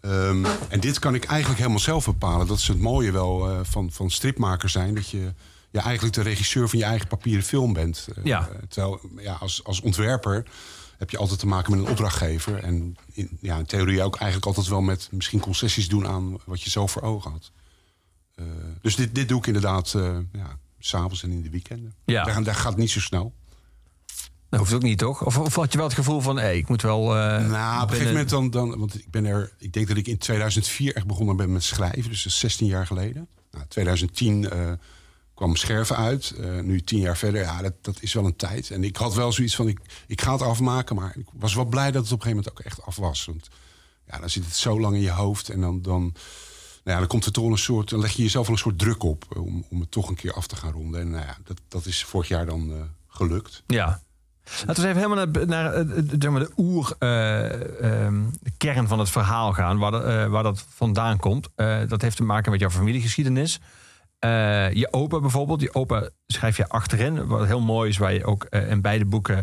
Um, 0.00 0.44
en 0.68 0.80
dit 0.80 0.98
kan 0.98 1.14
ik 1.14 1.24
eigenlijk 1.24 1.58
helemaal 1.58 1.80
zelf 1.80 2.04
bepalen. 2.04 2.46
Dat 2.46 2.58
is 2.58 2.68
het 2.68 2.78
mooie 2.78 3.12
wel 3.12 3.50
uh, 3.50 3.58
van, 3.62 3.92
van 3.92 4.10
stripmaker 4.10 4.68
zijn, 4.68 4.94
dat 4.94 5.08
je 5.08 5.32
ja, 5.70 5.82
eigenlijk 5.82 6.14
de 6.14 6.22
regisseur 6.22 6.68
van 6.68 6.78
je 6.78 6.84
eigen 6.84 7.08
papieren 7.08 7.44
film 7.44 7.72
bent. 7.72 8.08
ja. 8.24 8.48
terwijl 8.68 9.00
ja, 9.16 9.32
als, 9.32 9.64
als 9.64 9.80
ontwerper 9.80 10.44
heb 10.98 11.10
je 11.10 11.18
altijd 11.18 11.38
te 11.38 11.46
maken 11.46 11.70
met 11.70 11.80
een 11.80 11.90
opdrachtgever. 11.90 12.62
En 12.62 12.96
in, 13.12 13.38
ja, 13.40 13.58
in 13.58 13.66
theorie 13.66 14.02
ook 14.02 14.16
eigenlijk 14.16 14.46
altijd 14.46 14.66
wel 14.66 14.80
met 14.80 15.08
misschien 15.10 15.40
concessies 15.40 15.88
doen 15.88 16.06
aan 16.06 16.36
wat 16.44 16.62
je 16.62 16.70
zo 16.70 16.86
voor 16.86 17.02
ogen 17.02 17.30
had. 17.30 17.50
Uh, 18.36 18.46
dus 18.82 18.96
dit, 18.96 19.14
dit 19.14 19.28
doe 19.28 19.38
ik 19.38 19.46
inderdaad 19.46 19.92
uh, 19.96 20.16
ja, 20.32 20.58
s'avonds 20.78 21.22
en 21.22 21.30
in 21.30 21.42
de 21.42 21.50
weekenden. 21.50 21.94
Ja. 22.04 22.24
Daar, 22.24 22.42
daar 22.42 22.54
gaat 22.54 22.72
het 22.72 22.80
niet 22.80 22.90
zo 22.90 23.00
snel. 23.00 23.34
Dat 24.48 24.58
hoeft 24.58 24.72
ook 24.72 24.82
niet, 24.82 24.98
toch? 24.98 25.24
Of, 25.24 25.38
of 25.38 25.54
had 25.54 25.72
je 25.72 25.78
wel 25.78 25.86
het 25.86 25.96
gevoel 25.96 26.20
van, 26.20 26.38
hey, 26.38 26.56
ik 26.56 26.68
moet 26.68 26.82
wel... 26.82 27.16
Uh, 27.16 27.48
nou, 27.48 27.82
op 27.82 27.82
een 27.82 27.88
gegeven 27.88 28.12
moment 28.12 28.30
dan, 28.30 28.50
dan... 28.50 28.78
Want 28.78 28.94
ik 28.94 29.10
ben 29.10 29.24
er... 29.24 29.52
Ik 29.58 29.72
denk 29.72 29.88
dat 29.88 29.96
ik 29.96 30.06
in 30.06 30.18
2004 30.18 30.94
echt 30.94 31.06
begonnen 31.06 31.36
ben 31.36 31.52
met 31.52 31.62
schrijven. 31.62 32.10
Dus 32.10 32.22
dat 32.22 32.32
is 32.32 32.38
16 32.38 32.66
jaar 32.66 32.86
geleden. 32.86 33.28
Nou, 33.50 33.64
2010 33.68 34.50
kwam 35.34 35.56
Scherven 35.56 35.96
uit. 35.96 36.34
Uh, 36.38 36.60
nu 36.60 36.80
tien 36.80 37.00
jaar 37.00 37.16
verder, 37.16 37.40
ja, 37.40 37.62
dat, 37.62 37.72
dat 37.80 37.96
is 38.00 38.12
wel 38.12 38.24
een 38.24 38.36
tijd. 38.36 38.70
En 38.70 38.84
ik 38.84 38.96
had 38.96 39.14
wel 39.14 39.32
zoiets 39.32 39.56
van, 39.56 39.68
ik, 39.68 39.80
ik 40.06 40.20
ga 40.20 40.32
het 40.32 40.42
afmaken. 40.42 40.96
Maar 40.96 41.12
ik 41.16 41.26
was 41.32 41.54
wel 41.54 41.64
blij 41.64 41.90
dat 41.90 42.02
het 42.02 42.12
op 42.12 42.18
een 42.18 42.26
gegeven 42.26 42.44
moment 42.44 42.50
ook 42.50 42.72
echt 42.72 42.86
af 42.86 42.96
was. 42.96 43.24
Want 43.24 43.48
ja, 44.06 44.18
dan 44.18 44.30
zit 44.30 44.44
het 44.44 44.56
zo 44.56 44.80
lang 44.80 44.94
in 44.94 45.02
je 45.02 45.10
hoofd. 45.10 45.48
En 45.48 45.60
dan, 45.60 45.82
dan, 45.82 46.00
nou 46.02 46.12
ja, 46.84 46.98
dan 46.98 47.06
komt 47.06 47.24
er 47.24 47.32
toch 47.32 47.50
een 47.50 47.58
soort, 47.58 47.90
dan 47.90 48.00
leg 48.00 48.12
je 48.12 48.22
jezelf 48.22 48.46
wel 48.46 48.54
een 48.54 48.62
soort 48.62 48.78
druk 48.78 49.02
op. 49.02 49.24
Eh, 49.30 49.42
om, 49.42 49.64
om 49.70 49.80
het 49.80 49.90
toch 49.90 50.08
een 50.08 50.14
keer 50.14 50.32
af 50.32 50.46
te 50.46 50.56
gaan 50.56 50.72
ronden. 50.72 51.00
En 51.00 51.10
nou 51.10 51.26
ja, 51.26 51.36
dat, 51.44 51.60
dat 51.68 51.86
is 51.86 52.04
vorig 52.04 52.28
jaar 52.28 52.46
dan 52.46 52.70
uh, 52.70 52.76
gelukt. 53.08 53.62
Ja. 53.66 54.02
Laten 54.66 54.82
we 54.82 54.88
even 54.88 55.02
helemaal 55.02 55.26
naar, 55.46 55.86
naar 56.18 56.38
de 56.38 56.50
oer 56.56 56.96
uh, 56.98 58.04
um, 58.04 58.30
kern 58.56 58.88
van 58.88 58.98
het 58.98 59.10
verhaal 59.10 59.52
gaan, 59.52 59.78
waar, 59.78 60.30
waar 60.30 60.42
dat 60.42 60.66
vandaan 60.68 61.18
komt. 61.18 61.48
dat 61.88 62.02
heeft 62.02 62.16
te 62.16 62.22
maken 62.22 62.50
met 62.50 62.60
jouw 62.60 62.70
familiegeschiedenis. 62.70 63.60
Uh, 64.24 64.72
je 64.72 64.92
opa 64.92 65.20
bijvoorbeeld, 65.20 65.58
die 65.58 65.74
opa 65.74 66.08
schrijf 66.26 66.56
je 66.56 66.68
achterin. 66.68 67.26
Wat 67.26 67.46
heel 67.46 67.60
mooi 67.60 67.88
is, 67.88 67.98
waar 67.98 68.12
je 68.12 68.24
ook 68.24 68.46
uh, 68.50 68.70
in 68.70 68.80
beide 68.80 69.04
boeken 69.04 69.36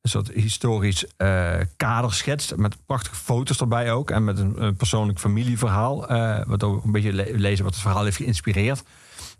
een 0.00 0.10
soort 0.10 0.28
historisch 0.28 1.04
uh, 1.18 1.54
kader 1.76 2.12
schetst. 2.12 2.56
Met 2.56 2.76
prachtige 2.86 3.16
foto's 3.16 3.60
erbij 3.60 3.92
ook. 3.92 4.10
En 4.10 4.24
met 4.24 4.38
een, 4.38 4.76
persoonlijk 4.76 5.18
familieverhaal. 5.18 6.06
wat 6.46 6.62
ook 6.62 6.84
een 6.84 6.92
beetje 6.92 7.12
le 7.12 7.30
lezen 7.34 7.64
wat 7.64 7.74
het 7.74 7.82
verhaal 7.82 8.04
heeft 8.04 8.16
geïnspireerd. 8.16 8.82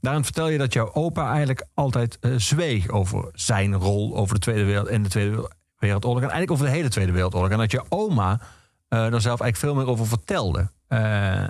Daarin 0.01 0.25
vertel 0.25 0.49
je 0.49 0.59
dat 0.59 0.73
jouw 0.73 0.93
opa 0.93 1.29
eigenlijk 1.29 1.67
altijd 1.75 2.19
zweeg 2.37 2.89
over 2.89 3.31
zijn 3.33 3.75
rol 3.75 4.17
over 4.17 4.35
de 4.35 4.41
Tweede 4.41 4.65
Wereld 4.65 4.89
in 4.89 5.03
de 5.03 5.09
Tweede 5.09 5.51
Wereldoorlog. 5.79 6.23
En 6.23 6.31
eigenlijk 6.31 6.53
over 6.61 6.67
de 6.67 6.77
hele 6.79 6.89
Tweede 6.89 7.13
Wereldoorlog. 7.13 7.51
En 7.51 7.59
dat 7.59 7.71
je 7.71 7.83
oma 7.89 8.41
daar 8.89 9.21
zelf 9.21 9.41
eigenlijk 9.41 9.57
veel 9.57 9.75
meer 9.75 9.87
over 9.87 10.07
vertelde. 10.07 10.71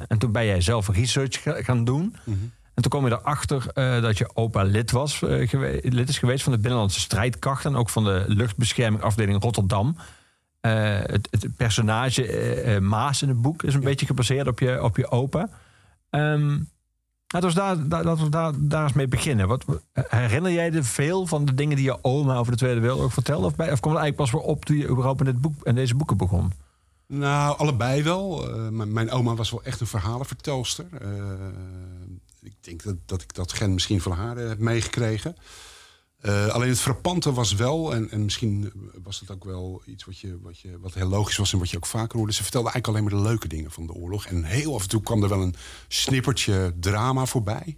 en 0.08 0.18
toen 0.18 0.32
ben 0.32 0.46
jij 0.46 0.60
zelf 0.60 0.88
research 0.88 1.42
gaan 1.42 1.84
doen. 1.84 2.16
-hmm. 2.24 2.52
En 2.76 2.82
toen 2.82 2.90
kom 2.90 3.06
je 3.06 3.12
erachter 3.12 3.66
uh, 3.74 4.02
dat 4.02 4.18
je 4.18 4.30
opa 4.34 4.62
lid, 4.62 4.90
was, 4.90 5.20
uh, 5.20 5.52
lid 5.82 6.08
is 6.08 6.18
geweest 6.18 6.42
van 6.42 6.52
de 6.52 6.58
Binnenlandse 6.58 7.00
Strijdkracht 7.00 7.64
en 7.64 7.76
ook 7.76 7.88
van 7.88 8.04
de 8.04 8.24
luchtbescherming 8.26 9.02
afdeling 9.02 9.42
Rotterdam. 9.42 9.96
Uh, 10.60 10.98
het, 11.02 11.28
het, 11.30 11.56
personage 11.56 12.78
Maas 12.82 13.22
in 13.22 13.28
het 13.28 13.42
boek 13.42 13.62
is 13.62 13.74
een 13.74 13.80
beetje 13.80 14.06
gebaseerd 14.06 14.46
op 14.46 14.58
je, 14.58 14.82
op 14.82 14.96
je 14.96 15.10
opa. 15.10 15.48
Um, 16.10 16.68
laten 17.26 17.48
we 17.48 17.54
daar, 17.54 17.88
daar, 17.88 18.04
laten 18.04 18.24
we 18.24 18.30
daar, 18.30 18.52
daar 18.56 18.82
eens 18.82 18.92
mee 18.92 19.08
beginnen. 19.08 19.48
Wat, 19.48 19.64
herinner 19.92 20.52
jij 20.52 20.70
je 20.70 20.82
veel 20.82 21.26
van 21.26 21.44
de 21.44 21.54
dingen 21.54 21.76
die 21.76 21.84
je 21.84 22.04
oma 22.04 22.36
over 22.36 22.52
de 22.52 22.58
Tweede 22.58 22.80
Wereldoorlog 22.80 23.14
vertelde? 23.14 23.46
Of, 23.46 23.56
bij, 23.56 23.72
of 23.72 23.80
kwam 23.80 23.92
het 23.92 24.02
eigenlijk 24.02 24.30
pas 24.30 24.40
weer 24.40 24.50
op 24.50 24.64
toen 24.64 24.76
je 24.76 24.88
überhaupt 24.88 25.18
met 25.18 25.32
dit 25.32 25.40
boek 25.40 25.64
en 25.64 25.74
deze 25.74 25.94
boeken 25.94 26.16
begon? 26.16 26.52
Nou, 27.08 27.58
allebei 27.58 28.02
wel. 28.02 28.50
mijn 28.70 29.10
oma 29.10 29.34
was 29.34 29.50
wel 29.50 29.64
echt 29.64 29.80
een 29.80 29.86
verhalenvertelster 29.86 30.86
ik 32.46 32.54
denk 32.60 32.82
dat, 32.82 32.96
dat 33.06 33.22
ik 33.22 33.34
dat 33.34 33.52
gen 33.52 33.74
misschien 33.74 34.00
van 34.00 34.12
haar 34.12 34.36
heb 34.36 34.58
meegekregen. 34.58 35.36
Uh, 36.22 36.46
alleen 36.46 36.68
het 36.68 36.80
frappante 36.80 37.32
was 37.32 37.54
wel, 37.54 37.94
en, 37.94 38.10
en 38.10 38.24
misschien 38.24 38.72
was 39.02 39.20
het 39.20 39.30
ook 39.30 39.44
wel 39.44 39.82
iets 39.86 40.04
wat, 40.04 40.18
je, 40.18 40.38
wat, 40.40 40.58
je, 40.58 40.78
wat 40.80 40.94
heel 40.94 41.08
logisch 41.08 41.36
was 41.36 41.52
en 41.52 41.58
wat 41.58 41.70
je 41.70 41.76
ook 41.76 41.86
vaker 41.86 42.18
hoorde. 42.18 42.32
Ze 42.32 42.42
vertelde 42.42 42.70
eigenlijk 42.70 42.98
alleen 42.98 43.10
maar 43.10 43.22
de 43.22 43.28
leuke 43.28 43.48
dingen 43.48 43.70
van 43.70 43.86
de 43.86 43.92
oorlog. 43.92 44.26
En 44.26 44.44
heel 44.44 44.74
af 44.74 44.82
en 44.82 44.88
toe 44.88 45.02
kwam 45.02 45.22
er 45.22 45.28
wel 45.28 45.42
een 45.42 45.54
snippertje 45.88 46.74
drama 46.80 47.26
voorbij. 47.26 47.76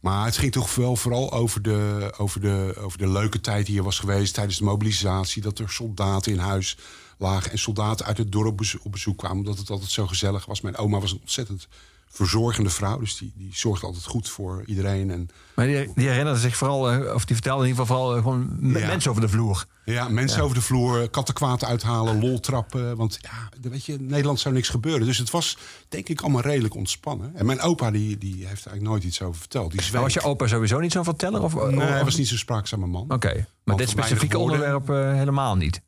Maar 0.00 0.24
het 0.24 0.36
ging 0.36 0.52
toch 0.52 0.74
wel 0.74 0.96
vooral 0.96 1.32
over 1.32 1.62
de, 1.62 2.12
over, 2.16 2.40
de, 2.40 2.74
over 2.78 2.98
de 2.98 3.08
leuke 3.08 3.40
tijd 3.40 3.66
die 3.66 3.78
er 3.78 3.84
was 3.84 3.98
geweest 3.98 4.34
tijdens 4.34 4.58
de 4.58 4.64
mobilisatie. 4.64 5.42
Dat 5.42 5.58
er 5.58 5.70
soldaten 5.70 6.32
in 6.32 6.38
huis 6.38 6.78
lagen 7.18 7.50
en 7.50 7.58
soldaten 7.58 8.06
uit 8.06 8.18
het 8.18 8.32
dorp 8.32 8.60
op 8.82 8.92
bezoek 8.92 9.18
kwamen. 9.18 9.38
Omdat 9.38 9.58
het 9.58 9.70
altijd 9.70 9.90
zo 9.90 10.06
gezellig 10.06 10.46
was. 10.46 10.60
Mijn 10.60 10.76
oma 10.76 11.00
was 11.00 11.12
een 11.12 11.20
ontzettend 11.20 11.68
verzorgende 12.08 12.70
vrouw. 12.70 12.98
Dus 12.98 13.16
die, 13.16 13.32
die 13.36 13.50
zorgt 13.52 13.82
altijd 13.82 14.04
goed 14.04 14.28
voor 14.28 14.62
iedereen. 14.66 15.10
En, 15.10 15.28
maar 15.54 15.66
die, 15.66 15.92
die 15.94 16.08
herinnerde 16.08 16.40
zich 16.40 16.56
vooral, 16.56 16.90
eh, 16.90 17.14
of 17.14 17.24
die 17.24 17.34
vertelde 17.34 17.62
in 17.62 17.68
ieder 17.68 17.86
geval 17.86 17.96
vooral 17.96 18.16
eh, 18.16 18.22
gewoon 18.22 18.56
mensen 18.60 19.10
over 19.10 19.22
de 19.22 19.28
vloer. 19.28 19.66
Ja, 19.84 20.08
mensen 20.08 20.42
over 20.42 20.56
de 20.56 20.62
vloer, 20.62 21.08
kattenkwaad 21.10 21.64
uithalen, 21.64 22.20
lol 22.20 22.40
trappen. 22.40 22.96
Want 22.96 23.18
ja, 23.20 23.70
weet 23.70 23.84
je, 23.84 23.92
in 23.92 24.06
Nederland 24.06 24.40
zou 24.40 24.54
niks 24.54 24.68
gebeuren. 24.68 25.06
Dus 25.06 25.18
het 25.18 25.30
was 25.30 25.58
denk 25.88 26.08
ik 26.08 26.20
allemaal 26.20 26.42
redelijk 26.42 26.74
ontspannen. 26.74 27.32
En 27.34 27.46
mijn 27.46 27.60
opa 27.60 27.90
die, 27.90 28.18
die 28.18 28.34
heeft 28.34 28.66
eigenlijk 28.66 28.82
nooit 28.82 29.04
iets 29.04 29.22
over 29.22 29.40
verteld. 29.40 29.70
Die 29.70 30.00
was 30.00 30.14
je 30.14 30.22
opa 30.22 30.46
sowieso 30.46 30.78
niet 30.78 30.92
zo 30.92 31.02
verteller? 31.02 31.42
Of, 31.42 31.54
nee, 31.54 31.80
hij 31.80 32.04
was 32.04 32.16
niet 32.16 32.28
zo'n 32.28 32.38
spraakzame 32.38 32.86
man. 32.86 33.12
Oké, 33.12 33.46
maar 33.64 33.76
dit 33.76 33.88
specifieke 33.88 34.38
onderwerp 34.38 34.90
uh, 34.90 35.12
helemaal 35.12 35.56
niet? 35.56 35.80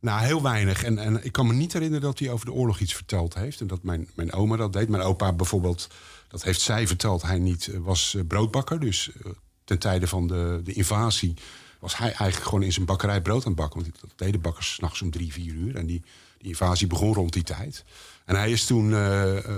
Nou, 0.00 0.20
heel 0.24 0.42
weinig. 0.42 0.84
En, 0.84 0.98
en 0.98 1.24
ik 1.24 1.32
kan 1.32 1.46
me 1.46 1.52
niet 1.52 1.72
herinneren 1.72 2.04
dat 2.04 2.18
hij 2.18 2.30
over 2.30 2.46
de 2.46 2.52
oorlog 2.52 2.80
iets 2.80 2.94
verteld 2.94 3.34
heeft. 3.34 3.60
En 3.60 3.66
dat 3.66 3.82
mijn, 3.82 4.08
mijn 4.14 4.32
oma 4.32 4.56
dat 4.56 4.72
deed. 4.72 4.88
Mijn 4.88 5.02
opa 5.02 5.32
bijvoorbeeld, 5.32 5.88
dat 6.28 6.42
heeft 6.42 6.60
zij 6.60 6.86
verteld. 6.86 7.22
Hij 7.22 7.38
niet 7.38 7.66
eh, 7.66 7.78
was 7.80 8.14
eh, 8.14 8.22
broodbakker. 8.26 8.80
Dus 8.80 9.10
eh, 9.12 9.30
ten 9.64 9.78
tijde 9.78 10.06
van 10.06 10.26
de, 10.26 10.60
de 10.64 10.72
invasie 10.72 11.34
was 11.78 11.96
hij 11.96 12.06
eigenlijk 12.06 12.44
gewoon 12.44 12.62
in 12.62 12.72
zijn 12.72 12.86
bakkerij 12.86 13.22
brood 13.22 13.42
aan 13.42 13.52
het 13.52 13.60
bakken. 13.60 13.80
Want 13.80 14.00
dat 14.00 14.10
deden 14.16 14.40
bakkers 14.40 14.74
s'nachts 14.74 15.02
om 15.02 15.10
drie, 15.10 15.32
vier 15.32 15.54
uur. 15.54 15.76
En 15.76 15.86
die, 15.86 16.02
die 16.38 16.48
invasie 16.48 16.86
begon 16.86 17.14
rond 17.14 17.32
die 17.32 17.42
tijd. 17.42 17.84
En 18.24 18.36
hij 18.36 18.50
is 18.50 18.64
toen, 18.64 18.94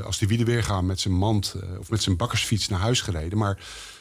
als 0.05 0.19
die 0.19 0.29
wiede 0.29 0.45
weer 0.45 0.65
gaan, 0.65 0.87
met 0.87 1.01
zijn 1.01 1.15
mand 1.15 1.55
of 1.79 1.91
met 1.91 2.03
zijn 2.03 2.17
bakkersfiets 2.17 2.69
naar 2.69 2.81
huis 2.81 3.01
gereden. 3.01 3.39
Maar 3.39 3.59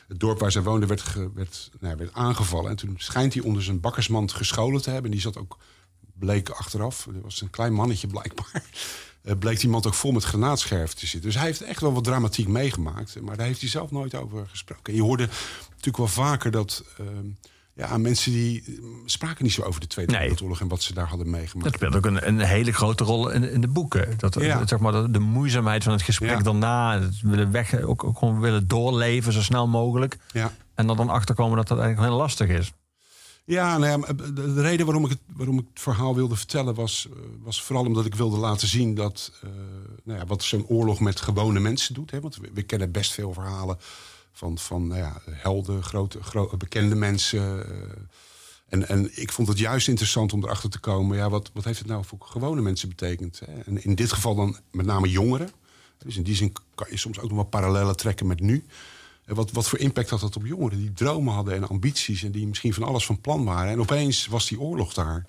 het 0.07 0.19
dorp 0.19 0.39
waar 0.39 0.51
zij 0.51 0.61
woonde 0.61 0.85
werd, 0.85 1.03
werd, 1.33 1.71
nou, 1.79 1.95
werd 1.97 2.13
aangevallen. 2.13 2.69
En 2.69 2.75
toen 2.75 2.95
schijnt 2.97 3.33
hij 3.33 3.43
onder 3.43 3.63
zijn 3.63 3.79
bakkersmand 3.79 4.31
gescholen 4.31 4.81
te 4.81 4.89
hebben. 4.89 5.05
En 5.05 5.17
die 5.17 5.25
zat 5.25 5.37
ook, 5.37 5.57
bleek 6.21 6.49
achteraf, 6.49 7.05
er 7.05 7.21
was 7.21 7.41
een 7.41 7.49
klein 7.49 7.73
mannetje 7.73 8.07
blijkbaar. 8.07 8.63
Uh, 9.23 9.33
bleek 9.39 9.59
die 9.59 9.69
man 9.69 9.85
ook 9.85 9.93
vol 9.93 10.11
met 10.11 10.23
granaatscherven 10.23 10.95
te 10.97 11.05
zitten. 11.07 11.29
Dus 11.29 11.35
hij 11.39 11.45
heeft 11.47 11.61
echt 11.61 11.81
wel 11.81 11.93
wat 11.93 12.03
dramatiek 12.03 12.47
meegemaakt. 12.47 13.21
Maar 13.21 13.37
daar 13.37 13.45
heeft 13.45 13.59
hij 13.61 13.69
zelf 13.69 13.91
nooit 13.91 14.15
over 14.15 14.47
gesproken. 14.47 14.83
En 14.93 14.95
je 14.95 15.01
hoorde 15.05 15.27
natuurlijk 15.69 15.97
wel 15.97 16.07
vaker 16.07 16.51
dat 16.51 16.83
ehm, 16.97 17.25
ja, 17.73 17.97
mensen 17.97 18.31
die 18.31 18.79
spraken 19.05 19.43
niet 19.43 19.53
zo 19.53 19.61
over 19.61 19.81
de 19.81 19.87
Tweede 19.87 20.11
Nee. 20.11 20.21
Wereldoorlog 20.21 20.59
en 20.61 20.67
wat 20.67 20.83
ze 20.83 20.93
daar 20.93 21.07
hadden 21.07 21.29
meegemaakt. 21.29 21.65
Dat 21.65 21.73
speelt 21.75 21.95
ook 21.95 22.05
een, 22.05 22.27
een 22.27 22.39
hele 22.39 22.71
grote 22.71 23.03
rol 23.03 23.29
in, 23.29 23.51
in 23.51 23.61
de 23.61 23.67
boeken. 23.67 24.13
Dat, 24.17 24.33
Ja. 24.39 24.59
dat, 24.59 24.69
zeg 24.69 24.79
maar, 24.79 24.91
de, 24.91 25.11
de 25.11 25.19
moeizaamheid 25.19 25.83
van 25.83 25.93
het 25.93 26.01
gesprek 26.01 26.29
Ja. 26.37 26.41
daarna. 26.41 26.99
Het 26.99 27.21
willen 27.21 27.51
weg, 27.51 27.81
ook, 27.81 28.03
ook 28.03 28.17
gewoon 28.17 28.39
willen 28.39 28.67
doorleven 28.67 29.33
zo 29.33 29.41
snel 29.41 29.67
mogelijk. 29.67 30.17
Ja. 30.31 30.51
En 30.75 30.87
dan, 30.87 30.97
dan 30.97 31.09
achterkomen 31.09 31.57
dat 31.57 31.67
dat 31.67 31.79
eigenlijk 31.79 32.09
heel 32.09 32.19
lastig 32.19 32.47
is. 32.47 32.71
Ja, 33.45 33.77
nou 33.77 33.97
maar 33.99 34.15
de, 34.15 34.33
de 34.53 34.61
reden 34.61 34.85
waarom 34.85 35.03
ik, 35.03 35.09
het, 35.09 35.19
waarom 35.35 35.59
ik 35.59 35.65
het 35.73 35.81
verhaal 35.81 36.15
wilde 36.15 36.35
vertellen 36.35 36.75
was, 36.75 37.07
eh, 37.09 37.17
was 37.43 37.63
vooral 37.63 37.85
omdat 37.85 38.05
ik 38.05 38.15
wilde 38.15 38.37
laten 38.37 38.67
zien 38.67 38.95
dat 38.95 39.31
eh, 39.43 39.49
nou 40.03 40.19
ja, 40.19 40.25
wat 40.25 40.43
zo'n 40.43 40.65
oorlog 40.67 40.99
met 40.99 41.21
gewone 41.21 41.59
mensen 41.59 41.93
doet. 41.93 42.11
Hè? 42.11 42.19
Want 42.19 42.37
we, 42.53 42.61
kennen 42.63 42.91
best 42.91 43.11
veel 43.13 43.33
verhalen 43.33 43.77
van, 44.31 44.57
van 44.57 44.87
nou 44.87 44.99
ja, 44.99 45.21
helden, 45.29 45.83
grote, 45.83 46.23
gro- 46.23 46.57
bekende 46.57 46.95
mensen. 46.95 47.65
eh, 47.69 47.89
en, 48.67 48.87
en 48.87 49.21
ik 49.21 49.31
vond 49.31 49.47
het 49.47 49.57
juist 49.57 49.87
interessant 49.87 50.33
om 50.33 50.43
erachter 50.43 50.69
te 50.69 50.79
komen, 50.79 51.17
ja, 51.17 51.29
wat, 51.29 51.49
wat 51.53 51.63
heeft 51.63 51.79
het 51.79 51.87
nou 51.87 52.05
voor 52.05 52.17
gewone 52.21 52.61
mensen 52.61 52.89
betekend? 52.89 53.41
Hè? 53.45 53.61
En 53.61 53.83
in 53.83 53.95
dit 53.95 54.11
geval 54.13 54.35
dan 54.35 54.57
met 54.71 54.85
name 54.85 55.09
jongeren. 55.09 55.49
Dus 55.97 56.17
in 56.17 56.23
die 56.23 56.35
zin 56.35 56.53
kan 56.75 56.87
je 56.89 56.97
soms 56.97 57.17
ook 57.19 57.27
nog 57.27 57.35
wel 57.35 57.43
parallellen 57.45 57.95
trekken 57.97 58.27
met 58.27 58.39
nu. 58.39 58.65
Wat, 59.35 59.51
wat 59.51 59.67
voor 59.67 59.79
impact 59.79 60.09
had 60.09 60.19
dat 60.19 60.35
op 60.35 60.45
jongeren 60.45 60.77
die 60.77 60.93
dromen 60.93 61.33
hadden 61.33 61.53
en 61.53 61.67
ambities 61.67 62.23
en 62.23 62.31
die 62.31 62.47
misschien 62.47 62.73
van 62.73 62.83
alles 62.83 63.05
van 63.05 63.21
plan 63.21 63.43
waren. 63.43 63.71
En 63.71 63.79
opeens 63.79 64.27
was 64.27 64.47
die 64.47 64.59
oorlog 64.59 64.93
daar. 64.93 65.23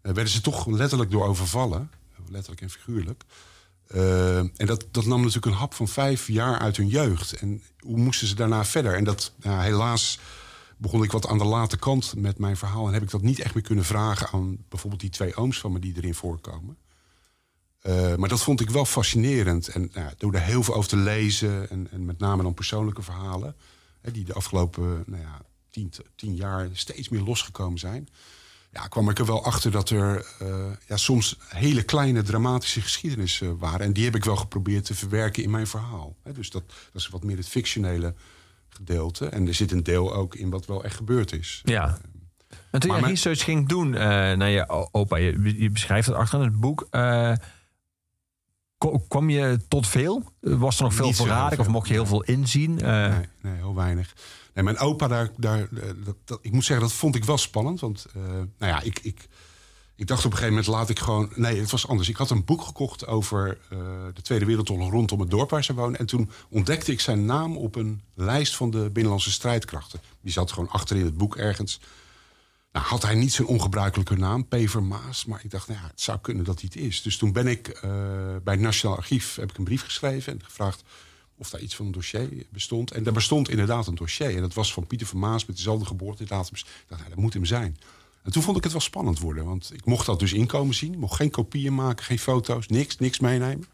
Eh, 0.00 0.12
werden 0.12 0.32
ze 0.32 0.40
toch 0.40 0.66
letterlijk 0.66 1.10
door 1.10 1.26
overvallen, 1.26 1.90
letterlijk 2.28 2.60
en 2.60 2.70
figuurlijk. 2.70 3.24
Eh, 3.86 4.38
en 4.38 4.66
dat, 4.66 4.86
dat 4.90 5.04
nam 5.04 5.18
natuurlijk 5.18 5.46
een 5.46 5.52
hap 5.52 5.74
van 5.74 5.88
vijf 5.88 6.28
jaar 6.28 6.58
uit 6.58 6.76
hun 6.76 6.88
jeugd. 6.88 7.32
En 7.32 7.62
hoe 7.78 7.96
moesten 7.96 8.26
ze 8.26 8.34
daarna 8.34 8.64
verder? 8.64 8.94
En 8.94 9.04
dat, 9.04 9.32
helaas 9.40 10.18
begon 10.76 11.02
ik 11.02 11.12
wat 11.12 11.26
aan 11.26 11.38
de 11.38 11.44
late 11.44 11.76
kant 11.76 12.14
met 12.16 12.38
mijn 12.38 12.56
verhaal. 12.56 12.86
En 12.86 12.92
heb 12.92 13.02
ik 13.02 13.10
dat 13.10 13.22
niet 13.22 13.40
echt 13.40 13.54
meer 13.54 13.62
kunnen 13.62 13.84
vragen 13.84 14.28
aan 14.32 14.58
bijvoorbeeld 14.68 15.00
die 15.00 15.10
twee 15.10 15.34
ooms 15.34 15.60
van 15.60 15.72
me 15.72 15.78
die 15.78 15.96
erin 15.96 16.14
voorkomen. 16.14 16.76
Eh, 17.86 18.14
maar 18.14 18.28
dat 18.28 18.42
vond 18.42 18.60
ik 18.60 18.70
wel 18.70 18.84
fascinerend. 18.84 19.68
En 19.68 19.90
nou, 19.92 20.06
ja, 20.06 20.14
door 20.18 20.34
er 20.34 20.40
heel 20.40 20.62
veel 20.62 20.74
over 20.74 20.88
te 20.88 20.96
lezen, 20.96 21.70
en, 21.70 21.88
en 21.90 22.04
met 22.04 22.18
name 22.18 22.42
dan 22.42 22.54
persoonlijke 22.54 23.02
verhalen, 23.02 23.56
hè, 24.00 24.10
die 24.10 24.24
de 24.24 24.32
afgelopen 24.34 25.02
nou 25.06 25.22
ja, 25.22 25.40
tien, 25.70 25.92
tien 26.14 26.34
jaar 26.34 26.68
steeds 26.72 27.08
meer 27.08 27.20
losgekomen 27.20 27.78
zijn, 27.78 28.08
ja, 28.72 28.86
kwam 28.86 29.10
ik 29.10 29.18
er 29.18 29.26
wel 29.26 29.44
achter 29.44 29.70
dat 29.70 29.90
er 29.90 30.26
eh, 30.38 30.48
ja, 30.86 30.96
soms 30.96 31.38
hele 31.48 31.82
kleine 31.82 32.22
dramatische 32.22 32.80
geschiedenissen 32.80 33.58
waren. 33.58 33.80
En 33.80 33.92
die 33.92 34.04
heb 34.04 34.14
ik 34.14 34.24
wel 34.24 34.36
geprobeerd 34.36 34.84
te 34.84 34.94
verwerken 34.94 35.42
in 35.42 35.50
mijn 35.50 35.66
verhaal. 35.66 36.16
Hè, 36.22 36.32
dus 36.32 36.50
dat, 36.50 36.62
dat 36.66 37.02
is 37.02 37.08
wat 37.08 37.24
meer 37.24 37.36
het 37.36 37.48
fictionele 37.48 38.14
gedeelte. 38.68 39.26
En 39.26 39.46
er 39.46 39.54
zit 39.54 39.72
een 39.72 39.82
deel 39.82 40.14
ook 40.14 40.34
in 40.34 40.50
wat 40.50 40.66
wel 40.66 40.84
echt 40.84 40.96
gebeurd 40.96 41.32
is. 41.32 41.60
Ja. 41.64 41.98
En 42.70 42.80
toen 42.80 42.96
je 42.96 43.06
research 43.06 43.44
ging 43.44 43.68
doen 43.68 43.94
eh, 43.94 44.00
naar 44.32 44.50
je 44.50 44.68
opa, 44.92 45.16
je, 45.16 45.60
je 45.62 45.70
beschrijft 45.70 46.06
het 46.06 46.16
achter 46.16 46.38
in 46.38 46.44
het 46.44 46.60
boek. 46.60 46.86
eh, 46.90 47.32
kwam 49.08 49.30
je 49.30 49.58
tot 49.68 49.86
veel? 49.86 50.22
Was 50.40 50.76
er 50.76 50.82
nog 50.82 50.94
veel 50.94 51.12
voorradig 51.12 51.58
of 51.58 51.68
mocht 51.68 51.88
je 51.88 51.94
heel 51.94 52.06
veel 52.06 52.22
inzien? 52.22 52.80
Eh, 52.80 53.08
Nee, 53.08 53.28
nee, 53.42 53.54
heel 53.54 53.74
weinig. 53.74 54.14
Nee, 54.54 54.64
mijn 54.64 54.78
opa, 54.78 55.08
daar, 55.08 55.30
daar, 55.36 55.58
eh, 55.60 55.88
dat, 56.04 56.16
dat, 56.24 56.38
ik 56.42 56.52
moet 56.52 56.64
zeggen, 56.64 56.86
dat 56.86 56.96
vond 56.96 57.14
ik 57.14 57.24
wel 57.24 57.38
spannend. 57.38 57.80
Want 57.80 58.06
eh, 58.14 58.22
nou 58.58 58.72
ja, 58.72 58.80
ik, 58.82 58.98
ik, 59.02 59.28
ik 59.96 60.06
dacht 60.06 60.24
op 60.24 60.30
een 60.30 60.38
gegeven 60.38 60.56
moment, 60.56 60.66
laat 60.66 60.88
ik 60.90 60.98
gewoon... 60.98 61.32
Nee, 61.34 61.60
het 61.60 61.70
was 61.70 61.88
anders. 61.88 62.08
Ik 62.08 62.16
had 62.16 62.30
een 62.30 62.44
boek 62.44 62.62
gekocht 62.62 63.06
over 63.06 63.58
de 64.14 64.22
Tweede 64.22 64.44
Wereldoorlog 64.44 64.90
rondom 64.90 65.20
het 65.20 65.30
dorp 65.30 65.50
waar 65.50 65.64
ze 65.64 65.74
wonen. 65.74 65.98
En 65.98 66.06
toen 66.06 66.30
ontdekte 66.50 66.92
ik 66.92 67.00
zijn 67.00 67.24
naam 67.24 67.56
op 67.56 67.74
een 67.74 68.02
lijst 68.14 68.56
van 68.56 68.70
de 68.70 68.90
Binnenlandse 68.90 69.30
strijdkrachten. 69.30 70.00
Die 70.20 70.32
zat 70.32 70.52
gewoon 70.52 70.70
achterin 70.70 71.04
het 71.04 71.16
boek 71.16 71.36
ergens. 71.36 71.80
Nou, 72.76 72.88
had 72.88 73.02
hij 73.02 73.14
niet 73.14 73.32
zo'n 73.32 73.46
ongebruikelijke 73.46 74.16
naam, 74.16 74.48
Pever 74.48 74.82
Maas. 74.82 75.24
Maar 75.24 75.40
ik 75.42 75.50
dacht, 75.50 75.68
nou 75.68 75.80
ja, 75.80 75.86
het 75.86 76.00
zou 76.00 76.18
kunnen 76.18 76.44
dat 76.44 76.60
hij 76.60 76.70
het 76.72 76.82
is. 76.82 77.02
Dus 77.02 77.16
toen 77.16 77.32
ben 77.32 77.46
ik 77.46 77.68
eh, 77.68 77.80
bij 78.44 78.54
het 78.54 78.60
Nationaal 78.60 78.96
Archief 78.96 79.34
heb 79.36 79.50
ik 79.50 79.58
een 79.58 79.64
brief 79.64 79.82
geschreven 79.82 80.32
en 80.32 80.44
gevraagd 80.44 80.82
of 81.36 81.50
daar 81.50 81.60
iets 81.60 81.74
van 81.74 81.86
een 81.86 81.92
dossier 81.92 82.46
bestond. 82.50 82.90
En 82.90 83.02
daar 83.02 83.12
bestond 83.12 83.50
inderdaad 83.50 83.86
een 83.86 83.94
dossier. 83.94 84.34
En 84.34 84.40
dat 84.40 84.54
was 84.54 84.72
van 84.72 84.86
Pieter 84.86 85.06
van 85.06 85.18
Maas 85.18 85.46
met 85.46 85.56
dezelfde 85.56 85.86
geboortedatum. 85.86 86.56
Dacht, 86.88 87.00
nou, 87.00 87.10
dat 87.14 87.18
moet 87.18 87.32
hem 87.32 87.44
zijn. 87.44 87.78
En 88.22 88.32
toen 88.32 88.42
vond 88.42 88.56
ik 88.56 88.62
het 88.62 88.72
wel 88.72 88.80
spannend 88.80 89.18
worden. 89.18 89.44
Want 89.44 89.72
ik 89.74 89.84
mocht 89.84 90.06
dat 90.06 90.18
dus 90.18 90.32
inkomen 90.32 90.74
zien. 90.74 90.98
Mocht 90.98 91.16
geen 91.16 91.30
kopieën 91.30 91.74
maken, 91.74 92.04
geen 92.04 92.18
foto's, 92.18 92.66
niks, 92.66 92.98
niks 92.98 93.18
meenemen. 93.20 93.66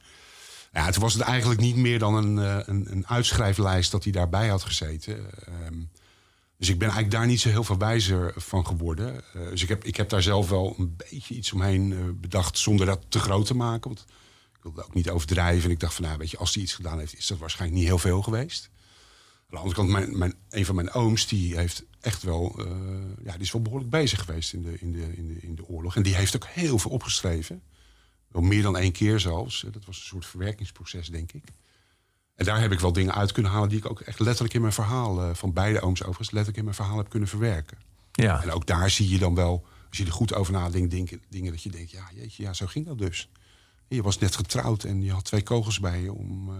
Ja, 0.72 0.90
toen 0.90 1.02
was 1.02 1.14
het 1.14 1.22
eigenlijk 1.22 1.60
niet 1.60 1.76
meer 1.76 1.98
dan 1.98 2.14
een, 2.14 2.38
eh, 2.38 2.68
een, 2.68 2.86
een 2.90 3.06
uitschrijflijst 3.06 3.90
dat 3.90 4.04
hij 4.04 4.12
daarbij 4.12 4.48
had 4.48 4.62
gezeten. 4.62 5.30
Ehm, 5.46 5.74
dus 6.62 6.70
ik 6.70 6.78
ben 6.78 6.88
eigenlijk 6.88 7.16
daar 7.16 7.26
niet 7.26 7.40
zo 7.40 7.48
heel 7.48 7.64
veel 7.64 7.78
wijzer 7.78 8.32
van 8.36 8.66
geworden. 8.66 9.22
Eh, 9.34 9.48
dus 9.48 9.62
ik 9.62 9.68
heb, 9.68 9.84
ik 9.84 9.96
heb 9.96 10.08
daar 10.08 10.22
zelf 10.22 10.48
wel 10.48 10.74
een 10.78 10.96
beetje 10.96 11.34
iets 11.34 11.52
omheen 11.52 11.92
eh, 11.92 11.98
bedacht 12.14 12.58
zonder 12.58 12.86
dat 12.86 13.00
te 13.08 13.18
groot 13.18 13.46
te 13.46 13.54
maken. 13.54 13.90
Want 13.90 14.04
ik 14.52 14.62
wilde 14.62 14.84
ook 14.84 14.94
niet 14.94 15.10
overdrijven. 15.10 15.64
En 15.64 15.70
ik 15.70 15.80
dacht 15.80 15.94
van, 15.94 16.04
nou, 16.04 16.18
weet 16.18 16.30
je, 16.30 16.36
als 16.36 16.54
hij 16.54 16.62
iets 16.62 16.74
gedaan 16.74 16.98
heeft, 16.98 17.18
is 17.18 17.26
dat 17.26 17.38
waarschijnlijk 17.38 17.80
niet 17.80 17.88
heel 17.88 17.98
veel 17.98 18.22
geweest. 18.22 18.70
Aan 18.72 19.46
de 19.48 19.56
andere 19.56 19.74
kant, 19.74 19.88
mijn, 19.88 20.18
mijn, 20.18 20.34
een 20.50 20.64
van 20.64 20.74
mijn 20.74 20.92
ooms, 20.92 21.26
die 21.26 21.56
heeft 21.56 21.84
echt 22.00 22.22
wel, 22.22 22.54
eh, 22.58 23.24
ja, 23.24 23.32
die 23.32 23.42
is 23.42 23.52
wel 23.52 23.62
behoorlijk 23.62 23.90
bezig 23.90 24.24
geweest 24.24 24.52
in 24.52 24.62
de, 24.62 24.78
in, 24.78 24.92
de, 24.92 25.16
in, 25.16 25.26
de, 25.28 25.40
in 25.40 25.54
de 25.54 25.66
oorlog. 25.66 25.96
En 25.96 26.02
die 26.02 26.14
heeft 26.14 26.36
ook 26.36 26.46
heel 26.46 26.78
veel 26.78 26.90
opgeschreven. 26.90 27.62
Wel 28.28 28.42
meer 28.42 28.62
dan 28.62 28.76
één 28.76 28.92
keer 28.92 29.20
zelfs. 29.20 29.64
Dat 29.72 29.84
was 29.84 29.96
een 29.96 30.06
soort 30.06 30.26
verwerkingsproces, 30.26 31.08
denk 31.08 31.32
ik. 31.32 31.44
En 32.42 32.48
daar 32.48 32.60
heb 32.60 32.72
ik 32.72 32.80
wel 32.80 32.92
dingen 32.92 33.14
uit 33.14 33.32
kunnen 33.32 33.52
halen 33.52 33.68
die 33.68 33.78
ik 33.78 33.90
ook 33.90 34.00
echt 34.00 34.20
letterlijk 34.20 34.54
in 34.54 34.60
mijn 34.60 34.72
verhaal, 34.72 35.22
eh, 35.22 35.34
van 35.34 35.52
beide 35.52 35.80
ooms 35.80 36.00
overigens, 36.00 36.30
letterlijk 36.30 36.58
in 36.58 36.64
mijn 36.64 36.76
verhaal 36.76 36.96
heb 36.96 37.08
kunnen 37.08 37.28
verwerken. 37.28 37.78
ja. 38.12 38.42
En 38.42 38.50
ook 38.50 38.66
daar 38.66 38.90
zie 38.90 39.08
je 39.08 39.18
dan 39.18 39.34
wel, 39.34 39.66
als 39.88 39.98
je 39.98 40.04
er 40.04 40.12
goed 40.12 40.34
over 40.34 40.52
nadenkt, 40.52 40.90
dingen, 40.90 41.22
dingen 41.28 41.52
dat 41.52 41.62
je 41.62 41.70
denkt, 41.70 41.90
ja, 41.90 42.08
jeetje, 42.14 42.42
ja, 42.42 42.52
zo 42.52 42.66
ging 42.66 42.86
dat 42.86 42.98
dus. 42.98 43.28
Je 43.88 44.02
was 44.02 44.18
net 44.18 44.36
getrouwd 44.36 44.84
en 44.84 45.02
je 45.02 45.12
had 45.12 45.24
twee 45.24 45.42
kogels 45.42 45.80
bij 45.80 46.02
je 46.02 46.12
om 46.12 46.48
eh, 46.48 46.56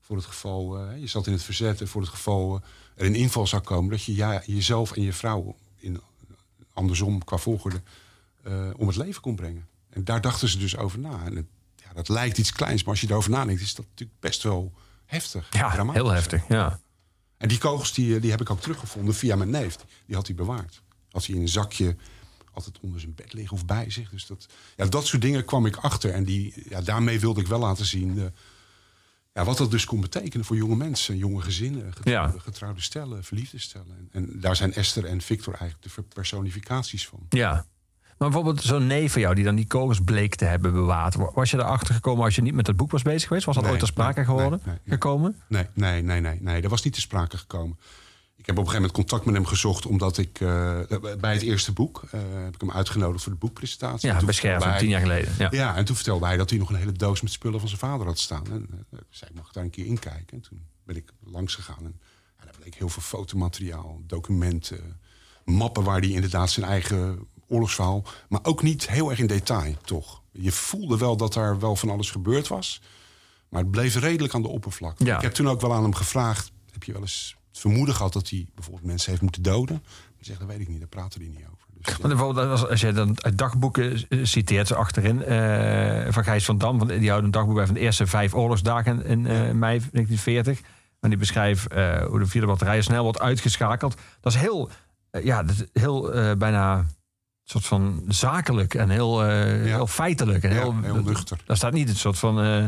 voor 0.00 0.16
het 0.16 0.24
geval, 0.24 0.78
eh, 0.78 1.00
je 1.00 1.06
zat 1.06 1.26
in 1.26 1.32
het 1.32 1.42
verzet 1.42 1.80
en 1.80 1.88
voor 1.88 2.00
het 2.00 2.10
geval 2.10 2.60
er 2.94 3.06
een 3.06 3.14
inval 3.14 3.46
zou 3.46 3.62
komen, 3.62 3.90
dat 3.90 4.04
je 4.04 4.14
ja, 4.14 4.42
jezelf 4.46 4.92
en 4.92 5.02
je 5.02 5.12
vrouw 5.12 5.56
in, 5.76 6.00
andersom 6.72 7.24
qua 7.24 7.36
volgorde 7.36 7.82
om 8.76 8.86
het 8.86 8.96
leven 8.96 9.22
kon 9.22 9.36
brengen. 9.36 9.66
En 9.88 10.04
daar 10.04 10.20
dachten 10.20 10.48
ze 10.48 10.58
dus 10.58 10.76
over 10.76 10.98
na. 10.98 11.24
En 11.24 11.36
het, 11.36 11.46
ja, 11.76 11.92
dat 11.92 12.08
lijkt 12.08 12.38
iets 12.38 12.52
kleins, 12.52 12.82
maar 12.82 12.90
als 12.90 13.00
je 13.00 13.10
erover 13.10 13.30
nadenkt, 13.30 13.60
is 13.60 13.74
dat 13.74 13.86
natuurlijk 13.90 14.20
best 14.20 14.42
wel 14.42 14.72
heftig. 15.12 15.46
ja, 15.50 15.92
heel 15.92 16.08
heftig. 16.10 16.42
Ja. 16.48 16.80
En 17.36 17.48
die 17.48 17.58
kogels 17.58 17.92
die, 17.92 18.20
die 18.20 18.30
heb 18.30 18.40
ik 18.40 18.50
ook 18.50 18.60
teruggevonden 18.60 19.14
via 19.14 19.36
mijn 19.36 19.50
neef. 19.50 19.76
Die 20.06 20.14
had 20.16 20.26
hij 20.26 20.36
bewaard. 20.36 20.82
Had 21.10 21.26
hij 21.26 21.34
in 21.34 21.40
een 21.40 21.48
zakje 21.48 21.96
altijd 22.52 22.80
onder 22.80 23.00
zijn 23.00 23.14
bed 23.14 23.32
liggen 23.32 23.56
of 23.56 23.64
bij 23.66 23.90
zich. 23.90 24.10
Dus 24.10 24.26
dat, 24.26 24.46
ja, 24.76 24.86
dat 24.86 25.06
soort 25.06 25.22
dingen 25.22 25.44
kwam 25.44 25.66
ik 25.66 25.76
achter. 25.76 26.10
En 26.10 26.24
die, 26.24 26.62
ja, 26.68 26.80
daarmee 26.80 27.20
wilde 27.20 27.40
ik 27.40 27.46
wel 27.46 27.58
laten 27.58 27.84
zien 27.84 28.18
eh, 28.18 28.24
ja, 29.32 29.44
wat 29.44 29.56
dat 29.56 29.70
dus 29.70 29.84
kon 29.84 30.00
betekenen 30.00 30.46
voor 30.46 30.56
jonge 30.56 30.76
mensen, 30.76 31.16
jonge 31.16 31.40
gezinnen, 31.42 31.92
getrouwde, 31.94 32.34
Ja. 32.34 32.40
getrouwde 32.42 32.80
stellen, 32.80 33.24
verliefde 33.24 33.58
stellen. 33.58 33.96
En, 33.96 34.08
en 34.12 34.40
daar 34.40 34.56
zijn 34.56 34.74
Esther 34.74 35.04
en 35.04 35.20
Victor 35.20 35.54
eigenlijk 35.54 35.94
de 35.94 36.02
personificaties 36.02 37.08
van. 37.08 37.26
ja. 37.28 37.66
Maar 38.22 38.30
bijvoorbeeld 38.30 38.64
zo'n 38.64 38.86
neef 38.86 39.12
van 39.12 39.20
jou 39.20 39.34
die 39.34 39.44
dan 39.44 39.54
die 39.54 39.66
kogels 39.66 40.00
bleek 40.00 40.34
te 40.34 40.44
hebben 40.44 40.72
bewaard. 40.72 41.16
Was 41.34 41.50
je 41.50 41.56
erachter 41.58 41.94
gekomen 41.94 42.24
als 42.24 42.34
je 42.34 42.42
niet 42.42 42.54
met 42.54 42.66
dat 42.66 42.76
boek 42.76 42.90
was 42.90 43.02
bezig 43.02 43.28
geweest? 43.28 43.46
Was 43.46 43.54
dat 43.54 43.64
Nee, 43.64 43.72
ooit 43.72 43.82
ter 43.82 43.92
sprake 43.92 44.16
nee, 44.16 44.24
geworden? 44.24 44.60
nee, 44.64 44.76
gekomen? 44.86 45.36
Nee, 45.48 45.66
nee, 45.74 46.02
nee, 46.02 46.20
nee, 46.20 46.38
nee, 46.40 46.60
dat 46.60 46.70
was 46.70 46.82
niet 46.82 46.92
te 46.92 47.00
sprake 47.00 47.38
gekomen. 47.38 47.78
Ik 48.36 48.46
heb 48.46 48.58
op 48.58 48.64
een 48.64 48.70
gegeven 48.70 48.74
moment 48.74 48.92
contact 48.92 49.24
met 49.24 49.34
hem 49.34 49.44
gezocht, 49.44 49.86
omdat 49.86 50.18
ik 50.18 50.40
eh, 50.40 50.78
bij 51.20 51.32
het 51.32 51.42
eerste 51.42 51.72
boek 51.72 52.02
eh, 52.10 52.20
heb 52.44 52.54
ik 52.54 52.60
hem 52.60 52.70
uitgenodigd 52.70 53.22
voor 53.22 53.32
de 53.32 53.38
boekpresentatie. 53.38 54.08
En 54.08 54.14
Ja, 54.14 54.20
vertelde 54.32 54.76
tien 54.78 54.88
jaar 54.88 55.00
geleden. 55.00 55.32
Ja. 55.38 55.48
Ja, 55.50 55.76
en 55.76 55.84
toen 55.84 55.96
vertelde 55.96 56.26
hij 56.26 56.36
dat 56.36 56.50
hij 56.50 56.58
nog 56.58 56.68
een 56.68 56.76
hele 56.76 56.92
doos 56.92 57.20
met 57.20 57.32
spullen 57.32 57.60
van 57.60 57.68
zijn 57.68 57.80
vader 57.80 58.06
had 58.06 58.18
staan. 58.18 58.44
En 58.50 58.86
ik 58.90 58.98
zei, 59.10 59.30
ik 59.30 59.36
mag 59.36 59.52
daar 59.52 59.64
een 59.64 59.70
keer 59.70 59.86
inkijken. 59.86 60.36
En 60.36 60.40
toen 60.40 60.66
ben 60.84 60.96
ik 60.96 61.12
langs 61.24 61.54
gegaan. 61.54 61.84
En 61.84 62.00
daar 62.44 62.54
bleek 62.60 62.74
heel 62.74 62.88
veel 62.88 63.02
fotomateriaal, 63.02 64.00
documenten, 64.06 65.00
mappen 65.44 65.84
waar 65.84 66.00
hij 66.00 66.10
inderdaad 66.10 66.50
zijn 66.50 66.66
eigen 66.66 67.26
oorlogsverhaal... 67.52 68.04
maar 68.28 68.40
ook 68.42 68.62
niet 68.62 68.88
heel 68.88 69.10
erg 69.10 69.18
in 69.18 69.26
detail, 69.26 69.74
toch. 69.84 70.22
Je 70.32 70.52
voelde 70.52 70.98
wel 70.98 71.16
dat 71.16 71.32
daar 71.32 71.58
wel 71.58 71.76
van 71.76 71.90
alles 71.90 72.10
gebeurd 72.10 72.48
was. 72.48 72.80
Maar 73.48 73.60
het 73.60 73.70
bleef 73.70 73.94
redelijk 73.94 74.34
aan 74.34 74.42
de 74.42 74.48
oppervlakte. 74.48 75.04
Ja. 75.04 75.16
Ik 75.16 75.22
heb 75.22 75.32
toen 75.32 75.48
ook 75.48 75.60
wel 75.60 75.74
aan 75.74 75.82
hem 75.82 75.94
gevraagd... 75.94 76.52
heb 76.70 76.82
je 76.82 76.92
wel 76.92 77.00
eens 77.00 77.36
vermoeden 77.52 77.94
gehad 77.94 78.12
dat 78.12 78.28
hij 78.28 78.46
bijvoorbeeld 78.54 78.86
mensen 78.86 79.10
heeft 79.10 79.22
moeten 79.22 79.42
doden. 79.42 79.82
Maar 79.82 80.24
zegt, 80.24 80.38
dat 80.38 80.48
weet 80.48 80.60
ik 80.60 80.68
niet, 80.68 80.78
daar 80.78 80.88
praten 80.88 81.20
die 81.20 81.28
niet 81.28 81.44
over. 81.52 81.66
Dus, 81.80 81.96
bijvoorbeeld 81.98 82.48
als, 82.48 82.68
als 82.68 82.80
je 82.80 82.92
dan 82.92 83.16
uit 83.24 83.38
dagboeken 83.38 84.06
citeert 84.22 84.66
ze 84.66 84.74
achterin 84.74 85.22
eh, 85.24 86.12
van 86.12 86.24
Gijs 86.24 86.44
van 86.44 86.58
Dam, 86.58 86.86
die 86.86 87.10
houdt 87.10 87.24
een 87.24 87.30
dagboek 87.30 87.54
bij 87.54 87.66
van 87.66 87.74
de 87.74 87.80
eerste 87.80 88.06
vijf 88.06 88.34
oorlogsdagen 88.34 89.04
in 89.04 89.26
eh, 89.26 89.36
mei 89.36 89.78
1940. 89.78 90.60
En 91.00 91.08
die 91.08 91.18
beschrijft 91.18 91.66
eh, 91.66 92.04
hoe 92.04 92.18
de 92.18 92.26
vierde 92.26 92.46
batterij 92.46 92.82
snel 92.82 93.02
wordt 93.02 93.20
uitgeschakeld. 93.20 93.96
Dat 94.20 94.34
is 94.34 94.40
heel, 94.40 94.70
ja, 95.22 95.42
dat 95.42 95.54
is 95.54 95.82
heel 95.82 96.10
bijna 96.38 96.86
soort 97.52 97.66
van 97.66 98.02
zakelijk 98.08 98.74
en 98.74 98.90
heel, 98.90 99.24
eh, 99.24 99.66
Ja. 99.66 99.74
heel 99.74 99.86
feitelijk. 99.86 100.44
En 100.44 100.50
Ja, 100.54 100.56
heel, 100.60 100.74
heel 100.82 101.02
nuchter. 101.02 101.38
Daar 101.46 101.56
staat 101.56 101.72
niet 101.72 101.88
een 101.88 101.96
soort 101.96 102.18
van 102.18 102.40
eh, 102.40 102.64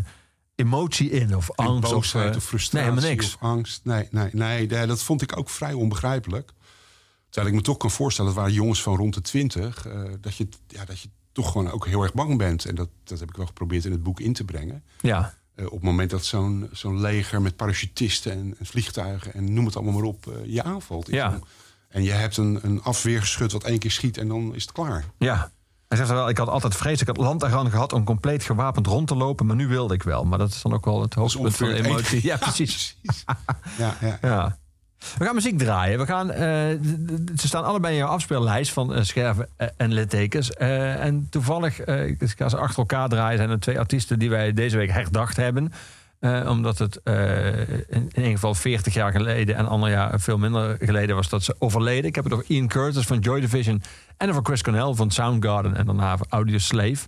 emotie 0.54 1.10
in 1.10 1.36
of 1.36 1.50
angst. 1.56 1.90
boosheid 1.92 2.30
eh, 2.30 2.36
of 2.36 2.44
frustratie 2.44 3.00
Nee, 3.00 3.10
niks. 3.10 3.26
of 3.34 3.36
angst. 3.42 3.80
Nee, 3.84 4.08
nee, 4.10 4.28
nee, 4.32 4.66
nee, 4.66 4.86
dat 4.86 5.02
vond 5.02 5.22
ik 5.22 5.36
ook 5.38 5.50
vrij 5.50 5.72
onbegrijpelijk. 5.72 6.50
Terwijl 7.30 7.54
ik 7.54 7.60
me 7.60 7.66
toch 7.66 7.76
kan 7.76 7.90
voorstellen, 7.90 8.30
dat 8.34 8.40
waren 8.40 8.54
jongens 8.56 8.82
van 8.82 8.96
rond 8.96 9.14
de 9.14 9.20
twintig... 9.20 9.86
eh, 9.86 10.00
dat, 10.20 10.36
je, 10.36 10.48
ja, 10.68 10.84
dat 10.84 11.00
je 11.00 11.08
toch 11.32 11.52
gewoon 11.52 11.70
ook 11.70 11.86
heel 11.86 12.02
erg 12.02 12.14
bang 12.14 12.38
bent. 12.38 12.64
En 12.64 12.74
dat, 12.74 12.88
dat 13.04 13.18
heb 13.20 13.28
ik 13.28 13.36
wel 13.36 13.46
geprobeerd 13.46 13.84
in 13.84 13.92
het 13.92 14.02
boek 14.02 14.20
in 14.20 14.32
te 14.32 14.44
brengen. 14.44 14.84
Ja, 15.00 15.34
op 15.56 15.70
het 15.70 15.82
moment 15.82 16.10
dat 16.10 16.24
zo'n 16.24 16.68
zo'n 16.72 17.00
leger 17.00 17.42
met 17.42 17.56
parachutisten 17.56 18.32
en, 18.32 18.54
en 18.58 18.66
vliegtuigen... 18.66 19.34
en 19.34 19.52
noem 19.52 19.64
het 19.66 19.76
allemaal 19.76 19.94
maar 19.94 20.02
op, 20.02 20.32
je 20.46 20.62
aanvalt. 20.62 21.06
Ja. 21.10 21.38
En 21.94 22.02
je 22.02 22.12
hebt 22.12 22.36
een, 22.36 22.58
een 22.62 22.80
afweergeschut 22.82 23.52
wat 23.52 23.62
één 23.64 23.78
keer 23.78 23.90
schiet 23.90 24.18
en 24.18 24.28
dan 24.28 24.54
is 24.54 24.62
het 24.62 24.72
klaar. 24.72 25.04
ja. 25.18 25.50
Hij 25.88 25.98
zegt 26.02 26.10
wel, 26.10 26.28
ik 26.28 26.38
had 26.38 26.48
altijd 26.48 26.76
vrees, 26.76 27.00
ik 27.00 27.06
had 27.06 27.16
land 27.16 27.42
eraan 27.42 27.70
gehad 27.70 27.92
om 27.92 28.04
compleet 28.04 28.44
gewapend 28.44 28.86
rond 28.86 29.06
te 29.08 29.14
lopen, 29.14 29.46
maar 29.46 29.56
nu 29.56 29.66
wilde 29.66 29.94
ik 29.94 30.02
wel. 30.02 30.24
Maar 30.24 30.38
dat 30.38 30.48
is 30.48 30.62
dan 30.62 30.72
ook 30.72 30.84
wel 30.84 31.02
het 31.02 31.14
hoogtepunt 31.14 31.56
van 31.56 31.68
de 31.68 31.74
het 31.74 31.86
emotie. 31.86 32.20
Ja, 32.30 32.36
precies. 32.36 32.96
Ja, 33.78 33.96
ja. 34.00 34.18
Ja. 34.22 34.58
We 35.18 35.24
gaan 35.24 35.34
muziek 35.34 35.58
draaien. 35.58 35.98
We 35.98 36.06
gaan, 36.06 36.30
eh, 36.30 36.40
ze 37.36 37.46
staan 37.46 37.64
allebei 37.64 37.92
in 37.92 37.98
jouw 37.98 38.08
afspeellijst 38.08 38.72
van 38.72 38.94
eh, 38.94 39.02
scherven 39.02 39.48
en 39.76 39.92
littekens. 39.92 40.50
Eh, 40.50 41.04
en 41.04 41.26
toevallig, 41.30 41.84
ik 41.84 42.34
ga 42.36 42.48
ze 42.48 42.56
achter 42.56 42.78
elkaar 42.78 43.08
draaien, 43.08 43.38
zijn 43.38 43.50
er 43.50 43.60
twee 43.60 43.78
artiesten 43.78 44.18
die 44.18 44.30
wij 44.30 44.52
deze 44.52 44.76
week 44.76 44.90
herdacht 44.90 45.36
hebben. 45.36 45.72
Eh, 46.24 46.50
omdat 46.50 46.78
het 46.78 47.00
eh, 47.02 47.68
in, 47.88 48.08
ieder 48.14 48.30
geval 48.30 48.54
40 48.54 48.94
jaar 48.94 49.12
geleden 49.12 49.56
en 49.56 49.66
ander 49.66 49.90
jaar 49.90 50.20
veel 50.20 50.38
minder 50.38 50.76
geleden 50.80 51.16
was 51.16 51.28
dat 51.28 51.42
ze 51.42 51.56
overleden. 51.58 52.04
Ik 52.04 52.14
heb 52.14 52.24
het 52.24 52.32
over 52.32 52.44
Ian 52.48 52.68
Curtis 52.68 53.06
van 53.06 53.18
Joy 53.18 53.40
Division 53.40 53.82
en 54.16 54.30
over 54.30 54.42
Chris 54.42 54.62
Cornell 54.62 54.94
van 54.94 55.10
Soundgarden 55.10 55.76
en 55.76 55.86
daarna 55.86 56.16
van 56.16 56.26
Audio 56.30 56.58
Slave. 56.58 57.06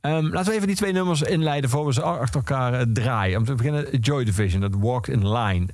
Ehm, 0.00 0.26
laten 0.26 0.50
we 0.50 0.54
even 0.54 0.66
die 0.66 0.76
twee 0.76 0.92
nummers 0.92 1.22
inleiden 1.22 1.70
voor 1.70 1.86
we 1.86 1.92
ze 1.92 2.02
achter 2.02 2.36
elkaar 2.36 2.72
eh, 2.72 2.86
draaien. 2.92 3.38
Om 3.38 3.44
te 3.44 3.54
beginnen, 3.54 3.98
Joy 3.98 4.24
Division, 4.24 4.60
dat 4.60 4.74
Walk 4.78 5.06
in 5.06 5.32
Line. 5.32 5.66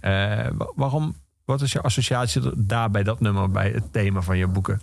Wa- 0.57 0.73
waarom, 0.75 1.17
wat 1.45 1.61
is 1.63 1.73
je 1.73 1.81
associatie 1.81 2.43
daar 2.57 2.91
bij 2.91 3.03
dat 3.03 3.21
nummer, 3.21 3.51
bij 3.51 3.71
het 3.71 3.93
thema 3.93 4.21
van 4.21 4.39
je 4.39 4.47
boeken? 4.47 4.81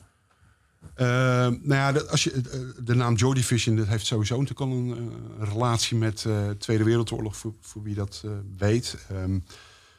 Eh, 1.01 1.07
nou 1.47 1.59
ja, 1.73 1.91
dat- 1.91 2.09
als 2.09 2.23
je, 2.23 2.31
eh, 2.31 2.59
de 2.83 2.93
naam 2.95 3.15
Joy 3.15 3.33
Division 3.33 3.75
dat 3.75 3.87
heeft 3.87 4.05
sowieso 4.05 4.41
natuurlijk 4.41 4.71
al 4.71 4.77
een, 4.77 4.91
eh, 4.91 4.97
een 5.39 5.45
relatie 5.49 5.97
met 5.97 6.19
de 6.21 6.55
Tweede 6.59 6.83
Wereldoorlog, 6.83 7.35
voor, 7.37 7.53
voor 7.61 7.83
wie 7.83 7.95
dat 7.95 8.23
weet. 8.57 8.97
Ehm, 9.09 9.39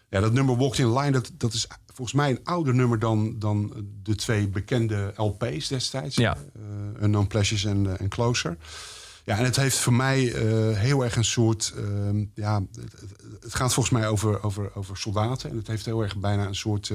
ja, 0.09 0.21
dat 0.21 0.33
nummer 0.33 0.57
Walked 0.57 0.79
in 0.79 0.93
Line, 0.99 1.11
dat, 1.11 1.31
dat 1.37 1.53
is 1.53 1.67
volgens 1.87 2.17
mij 2.17 2.31
een 2.31 2.41
ouder 2.45 2.75
nummer 2.75 2.99
dan, 2.99 3.39
dan 3.39 3.73
de 4.03 4.15
twee 4.15 4.49
bekende 4.49 5.13
LP's 5.17 5.69
destijds. 5.69 6.17
Ja. 6.17 6.37
Unknown 7.03 7.27
Pleasures 7.27 7.65
en, 7.65 7.99
en 7.99 8.09
Closer. 8.09 8.57
Ja, 9.25 9.39
en 9.39 9.45
het 9.45 9.57
heeft 9.57 9.77
voor 9.79 9.93
mij 9.93 10.19
heel 10.75 11.05
erg 11.05 11.17
een 11.17 11.25
soort. 11.25 11.73
ehm, 11.77 12.25
ja, 12.35 12.61
het, 12.73 12.93
het- 13.41 13.55
gaat 13.55 13.73
volgens 13.75 13.95
mij 13.95 14.09
over, 14.09 14.43
over, 14.43 14.71
over 14.75 14.97
soldaten. 14.97 15.51
En 15.51 15.57
het 15.57 15.67
heeft 15.67 15.85
heel 15.85 16.03
erg 16.03 16.17
bijna 16.17 16.47
een 16.47 16.55
soort 16.55 16.91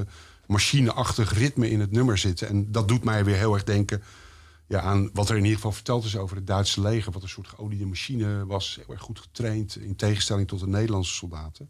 machineachtig 0.47 1.33
ritme 1.33 1.69
in 1.69 1.79
het 1.79 1.91
nummer 1.91 2.17
zitten. 2.17 2.47
En 2.47 2.71
dat 2.71 2.87
doet 2.87 3.03
mij 3.03 3.25
weer 3.25 3.35
heel 3.35 3.53
erg 3.53 3.63
denken 3.63 4.03
ja, 4.67 4.81
aan 4.81 5.09
wat 5.13 5.29
er 5.29 5.35
in 5.35 5.41
ieder 5.41 5.55
geval 5.55 5.71
verteld 5.71 6.05
is 6.05 6.17
over 6.17 6.35
het 6.35 6.47
Duitse 6.47 6.81
leger. 6.81 7.11
Wat 7.11 7.21
een 7.21 7.29
soort 7.29 7.47
geoliede 7.47 7.85
machine 7.85 8.45
was. 8.45 8.75
Heel 8.75 8.93
erg 8.93 9.01
goed 9.01 9.19
getraind. 9.19 9.75
In 9.75 9.95
tegenstelling 9.95 10.47
tot 10.47 10.59
de 10.59 10.67
Nederlandse 10.67 11.13
soldaten. 11.13 11.69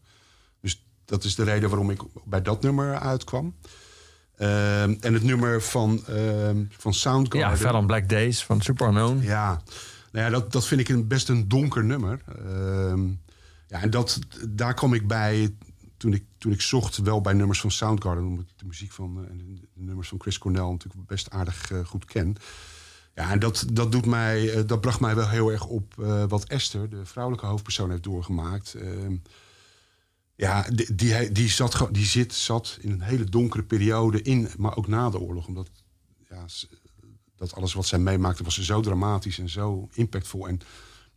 Dus 0.61 0.85
dat 1.05 1.23
is 1.23 1.35
de 1.35 1.43
reden 1.43 1.69
waarom 1.69 1.89
ik 1.89 2.01
bij 2.25 2.41
dat 2.41 2.61
nummer 2.61 2.99
uitkwam. 2.99 3.55
Ehm, 4.35 4.95
en 4.99 5.13
het 5.13 5.23
nummer 5.23 5.61
van, 5.61 6.05
ehm 6.07 6.63
van 6.69 6.93
Soundgarden. 6.93 7.49
Ja, 7.49 7.57
verder 7.57 7.85
Black 7.85 8.09
Days 8.09 8.43
van 8.43 8.61
Super 8.61 8.87
Unknown. 8.87 9.21
Ja, 9.21 9.61
nou 10.11 10.25
ja 10.25 10.29
dat, 10.31 10.51
dat 10.51 10.65
vind 10.65 10.81
ik 10.81 10.89
een, 10.89 11.07
best 11.07 11.29
een 11.29 11.47
donker 11.47 11.83
nummer. 11.83 12.21
Ehm, 12.27 13.07
ja, 13.67 13.81
en 13.81 13.89
dat, 13.89 14.19
daar 14.49 14.73
kwam 14.73 14.93
ik 14.93 15.07
bij 15.07 15.55
toen 15.97 16.13
ik, 16.13 16.23
toen 16.37 16.51
ik 16.51 16.61
zocht, 16.61 16.97
wel 16.97 17.21
bij 17.21 17.33
nummers 17.33 17.59
van 17.59 17.71
Soundgarden, 17.71 18.25
omdat 18.25 18.45
ik 18.45 18.57
de 18.57 18.65
muziek 18.65 18.91
van 18.91 19.23
eh, 19.23 19.29
en 19.29 19.37
de, 19.37 19.67
nummers 19.73 20.07
van 20.07 20.21
Chris 20.21 20.37
Cornell 20.37 20.69
natuurlijk 20.69 21.07
best 21.07 21.29
aardig 21.29 21.71
eh, 21.71 21.85
goed 21.85 22.05
ken. 22.05 22.35
Ja, 23.15 23.31
en 23.31 23.39
dat, 23.39 23.65
dat, 23.73 23.91
doet 23.91 24.05
mij, 24.05 24.53
eh, 24.53 24.67
dat 24.67 24.81
bracht 24.81 24.99
mij 24.99 25.15
wel 25.15 25.29
heel 25.29 25.51
erg 25.51 25.65
op 25.65 25.93
wat 26.27 26.43
Esther, 26.43 26.89
de 26.89 27.05
vrouwelijke 27.05 27.47
hoofdpersoon, 27.47 27.89
heeft 27.89 28.03
doorgemaakt. 28.03 28.73
Ehm, 28.73 29.15
ja, 30.35 30.61
die, 30.61 30.95
die, 30.95 31.31
die, 31.31 31.49
zat, 31.49 31.87
die 31.91 32.05
zit, 32.05 32.33
zat 32.33 32.77
in 32.81 32.91
een 32.91 33.01
hele 33.01 33.23
donkere 33.23 33.63
periode 33.63 34.21
in, 34.21 34.49
maar 34.57 34.77
ook 34.77 34.87
na 34.87 35.09
de 35.09 35.19
oorlog. 35.19 35.47
Omdat 35.47 35.69
ja, 36.29 36.45
dat 37.35 37.55
alles 37.55 37.73
wat 37.73 37.85
zij 37.85 37.99
meemaakte 37.99 38.43
was 38.43 38.59
zo 38.59 38.81
dramatisch 38.81 39.39
en 39.39 39.49
zo 39.49 39.89
impactvol. 39.93 40.47
En 40.47 40.59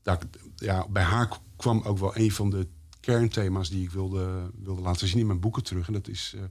daar, 0.02 0.18
ja, 0.56 0.88
bij 0.88 1.02
haar 1.02 1.38
kwam 1.56 1.82
ook 1.82 1.98
wel 1.98 2.16
een 2.16 2.32
van 2.32 2.50
de 2.50 2.66
kernthema's 3.00 3.70
die 3.70 3.82
ik 3.82 3.90
wilde, 3.90 4.50
wilde 4.62 4.80
laten 4.80 5.08
zien 5.08 5.18
in 5.18 5.26
mijn 5.26 5.40
boeken 5.40 5.62
terug. 5.62 5.86
En 5.86 5.92
dat 5.92 6.08
is, 6.08 6.32
eh, 6.36 6.42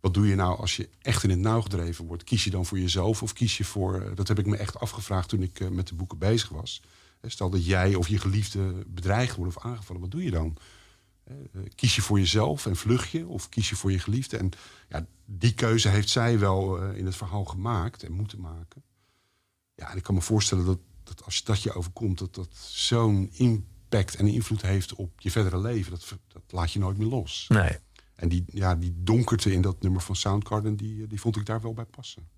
wat 0.00 0.14
doe 0.14 0.26
je 0.26 0.34
nou 0.34 0.58
als 0.58 0.76
je 0.76 0.88
echt 0.98 1.22
in 1.22 1.30
het 1.30 1.38
nauw 1.38 1.60
gedreven 1.60 2.06
wordt? 2.06 2.24
Kies 2.24 2.44
je 2.44 2.50
dan 2.50 2.66
voor 2.66 2.78
jezelf 2.78 3.22
of 3.22 3.32
kies 3.32 3.56
je 3.56 3.64
voor... 3.64 4.00
eh, 4.00 4.16
dat 4.16 4.28
heb 4.28 4.38
ik 4.38 4.46
me 4.46 4.56
echt 4.56 4.78
afgevraagd 4.78 5.28
toen 5.28 5.42
ik 5.42 5.60
eh, 5.60 5.68
met 5.68 5.88
de 5.88 5.94
boeken 5.94 6.18
bezig 6.18 6.48
was. 6.48 6.82
Stel 7.26 7.50
dat 7.50 7.66
jij 7.66 7.94
of 7.94 8.08
je 8.08 8.18
geliefde 8.18 8.84
bedreigd 8.86 9.36
wordt 9.36 9.56
of 9.56 9.64
aangevallen, 9.64 10.02
wat 10.02 10.10
doe 10.10 10.24
je 10.24 10.30
dan? 10.30 10.56
Kies 11.74 11.94
je 11.94 12.02
voor 12.02 12.18
jezelf 12.18 12.66
en 12.66 12.76
vlucht 12.76 13.10
je? 13.10 13.26
Of 13.26 13.48
kies 13.48 13.68
je 13.68 13.76
voor 13.76 13.92
je 13.92 13.98
geliefde? 13.98 14.36
En 14.36 14.50
ja, 14.88 15.06
die 15.24 15.54
keuze 15.54 15.88
heeft 15.88 16.08
zij 16.08 16.38
wel 16.38 16.82
in 16.82 17.06
het 17.06 17.16
verhaal 17.16 17.44
gemaakt 17.44 18.02
en 18.02 18.12
moeten 18.12 18.40
maken. 18.40 18.82
Ja, 19.74 19.90
en 19.90 19.96
ik 19.96 20.02
kan 20.02 20.14
me 20.14 20.20
voorstellen 20.20 20.64
dat, 20.64 20.78
dat 21.02 21.24
als 21.24 21.44
dat 21.44 21.62
je 21.62 21.72
overkomt... 21.72 22.18
dat 22.18 22.34
dat 22.34 22.56
zo'n 22.56 23.30
impact 23.92 24.16
en 24.16 24.26
invloed 24.26 24.62
heeft 24.62 24.94
op 24.94 25.20
je 25.20 25.30
verdere 25.30 25.60
leven. 25.60 25.90
Dat, 25.90 26.18
dat 26.28 26.42
laat 26.48 26.72
je 26.72 26.78
nooit 26.78 26.98
meer 26.98 27.08
los. 27.08 27.46
Nee. 27.48 27.78
En 28.14 28.28
die, 28.28 28.44
ja, 28.46 28.74
die 28.74 28.94
donkerte 28.96 29.52
in 29.52 29.62
dat 29.62 29.82
nummer 29.82 30.00
van 30.00 30.16
Soundgarden... 30.16 30.76
die, 30.76 31.06
die 31.06 31.20
vond 31.20 31.36
ik 31.36 31.46
daar 31.46 31.60
wel 31.60 31.74
bij 31.74 31.84
passen. 31.84 32.28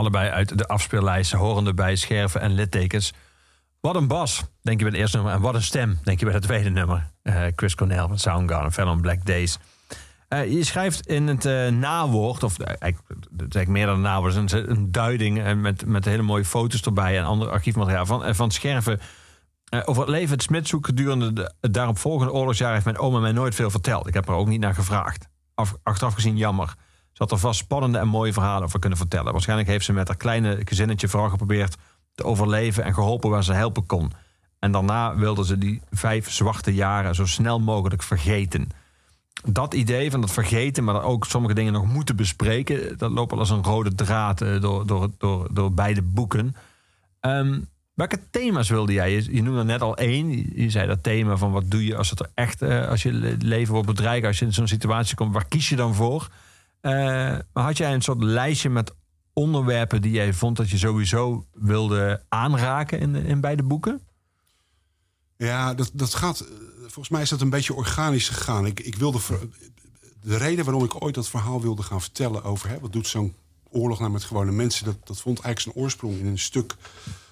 Allebei 0.00 0.30
uit 0.30 0.58
de 0.58 0.66
afspeellijsten, 0.66 1.38
horende 1.38 1.74
bij 1.74 1.96
scherven 1.96 2.40
en 2.40 2.52
littekens. 2.52 3.12
Wat 3.80 3.94
een 3.94 4.06
bas, 4.06 4.44
denk 4.62 4.78
je 4.78 4.84
bij 4.84 4.92
het 4.92 5.00
eerste 5.00 5.16
nummer. 5.16 5.34
En 5.34 5.40
wat 5.40 5.54
een 5.54 5.62
stem, 5.62 5.98
denk 6.02 6.18
je 6.18 6.24
bij 6.24 6.34
het 6.34 6.42
tweede 6.42 6.70
nummer. 6.70 7.10
Uh, 7.22 7.42
Chris 7.56 7.74
Cornell 7.74 8.06
van 8.06 8.18
Soundgarden, 8.18 8.72
Fell 8.72 8.84
on 8.84 9.00
Black 9.00 9.26
Days. 9.26 9.58
Uh, 10.28 10.52
je 10.52 10.64
schrijft 10.64 11.06
in 11.06 11.26
het 11.26 11.44
uh, 11.44 11.68
nawoord, 11.68 12.42
of 12.42 12.58
eigenlijk, 12.58 13.26
is 13.48 13.66
meer 13.66 13.86
dan 13.86 13.94
een 13.94 14.00
nawoord, 14.00 14.34
een, 14.34 14.70
een 14.70 14.92
duiding 14.92 15.54
met, 15.54 15.86
met 15.86 16.04
hele 16.04 16.22
mooie 16.22 16.44
foto's 16.44 16.82
erbij 16.82 17.18
en 17.18 17.24
ander 17.24 17.50
archiefmateriaal 17.50 18.06
van, 18.06 18.34
van 18.34 18.50
Scherven. 18.50 19.00
over 19.84 20.02
het 20.02 20.10
leven 20.10 20.30
het 20.30 20.42
Smitshoek 20.42 20.86
gedurende 20.86 21.32
de, 21.32 21.54
het 21.60 21.74
daaropvolgende 21.74 22.32
oorlogsjaar 22.32 22.72
heeft 22.72 22.84
mijn 22.84 22.98
oma 22.98 23.18
mij 23.18 23.32
nooit 23.32 23.54
veel 23.54 23.70
verteld. 23.70 24.06
Ik 24.06 24.14
heb 24.14 24.28
er 24.28 24.34
ook 24.34 24.48
niet 24.48 24.60
naar 24.60 24.74
gevraagd. 24.74 25.28
Af, 25.54 25.74
achteraf 25.82 26.14
gezien 26.14 26.36
jammer. 26.36 26.74
Had 27.20 27.30
er 27.30 27.38
vast 27.38 27.58
spannende 27.58 27.98
en 27.98 28.08
mooie 28.08 28.32
verhalen 28.32 28.64
over 28.64 28.78
kunnen 28.78 28.98
vertellen. 28.98 29.32
Waarschijnlijk 29.32 29.68
heeft 29.68 29.84
ze 29.84 29.92
met 29.92 30.08
haar 30.08 30.16
kleine 30.16 30.60
gezinnetje 30.64 31.08
vooral 31.08 31.28
geprobeerd 31.28 31.76
te 32.14 32.24
overleven 32.24 32.84
en 32.84 32.94
geholpen 32.94 33.30
waar 33.30 33.44
ze 33.44 33.52
helpen 33.52 33.86
kon. 33.86 34.12
En 34.58 34.72
daarna 34.72 35.16
wilde 35.16 35.44
ze 35.44 35.58
die 35.58 35.80
vijf 35.90 36.30
zwarte 36.30 36.74
jaren 36.74 37.14
zo 37.14 37.26
snel 37.26 37.60
mogelijk 37.60 38.02
vergeten. 38.02 38.68
Dat 39.44 39.74
idee 39.74 40.10
van 40.10 40.22
het 40.22 40.32
vergeten, 40.32 40.84
maar 40.84 41.02
ook 41.02 41.26
sommige 41.26 41.54
dingen 41.54 41.72
nog 41.72 41.86
moeten 41.86 42.16
bespreken, 42.16 42.98
dat 42.98 43.10
loopt 43.10 43.32
al 43.32 43.38
als 43.38 43.50
een 43.50 43.64
rode 43.64 43.94
draad 43.94 44.40
eh, 44.40 44.60
door, 44.60 44.86
door, 44.86 45.10
door, 45.18 45.48
door 45.54 45.72
beide 45.72 46.02
boeken. 46.02 46.56
Um, 47.20 47.68
welke 47.94 48.20
thema's 48.30 48.68
wilde 48.68 48.92
jij? 48.92 49.12
Je, 49.12 49.34
je 49.34 49.42
noemde 49.42 49.64
net 49.64 49.82
al 49.82 49.96
één. 49.96 50.52
Je 50.54 50.70
zei 50.70 50.86
dat 50.86 51.02
thema 51.02 51.36
van 51.36 51.52
wat 51.52 51.70
doe 51.70 51.84
je 51.84 51.96
als 51.96 52.10
het 52.10 52.20
er 52.20 52.30
echt, 52.34 52.62
uh, 52.62 52.88
als 52.88 53.02
je 53.02 53.36
leven 53.38 53.72
wordt 53.72 53.88
bedreigd, 53.88 54.26
als 54.26 54.38
je 54.38 54.44
in 54.44 54.52
zo'n 54.52 54.68
situatie 54.68 55.16
komt, 55.16 55.32
waar 55.32 55.48
kies 55.48 55.68
je 55.68 55.76
dan 55.76 55.94
voor? 55.94 56.28
Maar 56.80 57.44
had 57.52 57.76
jij 57.76 57.94
een 57.94 58.02
soort 58.02 58.22
lijstje 58.22 58.70
met 58.70 58.92
onderwerpen 59.32 60.02
die 60.02 60.12
jij 60.12 60.32
vond 60.32 60.56
dat 60.56 60.70
je 60.70 60.78
sowieso 60.78 61.46
wilde 61.52 62.22
aanraken 62.28 63.00
in, 63.00 63.14
in 63.14 63.40
beide 63.40 63.62
boeken? 63.62 64.00
Ja, 65.36 65.74
dat, 65.74 65.90
dat 65.92 66.14
gaat. 66.14 66.44
Volgens 66.80 67.08
mij 67.08 67.22
is 67.22 67.28
dat 67.28 67.40
een 67.40 67.50
beetje 67.50 67.74
organisch 67.74 68.28
gegaan. 68.28 68.66
Ik, 68.66 68.80
ik 68.80 68.94
wilde. 68.94 69.18
De 70.22 70.36
reden 70.36 70.64
waarom 70.64 70.84
ik 70.84 71.02
ooit 71.02 71.14
dat 71.14 71.28
verhaal 71.28 71.60
wilde 71.60 71.82
gaan 71.82 72.00
vertellen 72.00 72.44
over 72.44 72.68
hè, 72.68 72.80
wat 72.80 72.92
doet 72.92 73.06
zo'n 73.06 73.34
oorlog 73.70 73.98
nou 73.98 74.10
met 74.10 74.24
gewone 74.24 74.52
mensen, 74.52 74.84
dat, 74.84 74.96
dat 75.04 75.20
vond 75.20 75.40
eigenlijk 75.40 75.60
zijn 75.60 75.84
oorsprong 75.84 76.18
in 76.18 76.26
een 76.26 76.38
stuk 76.38 76.76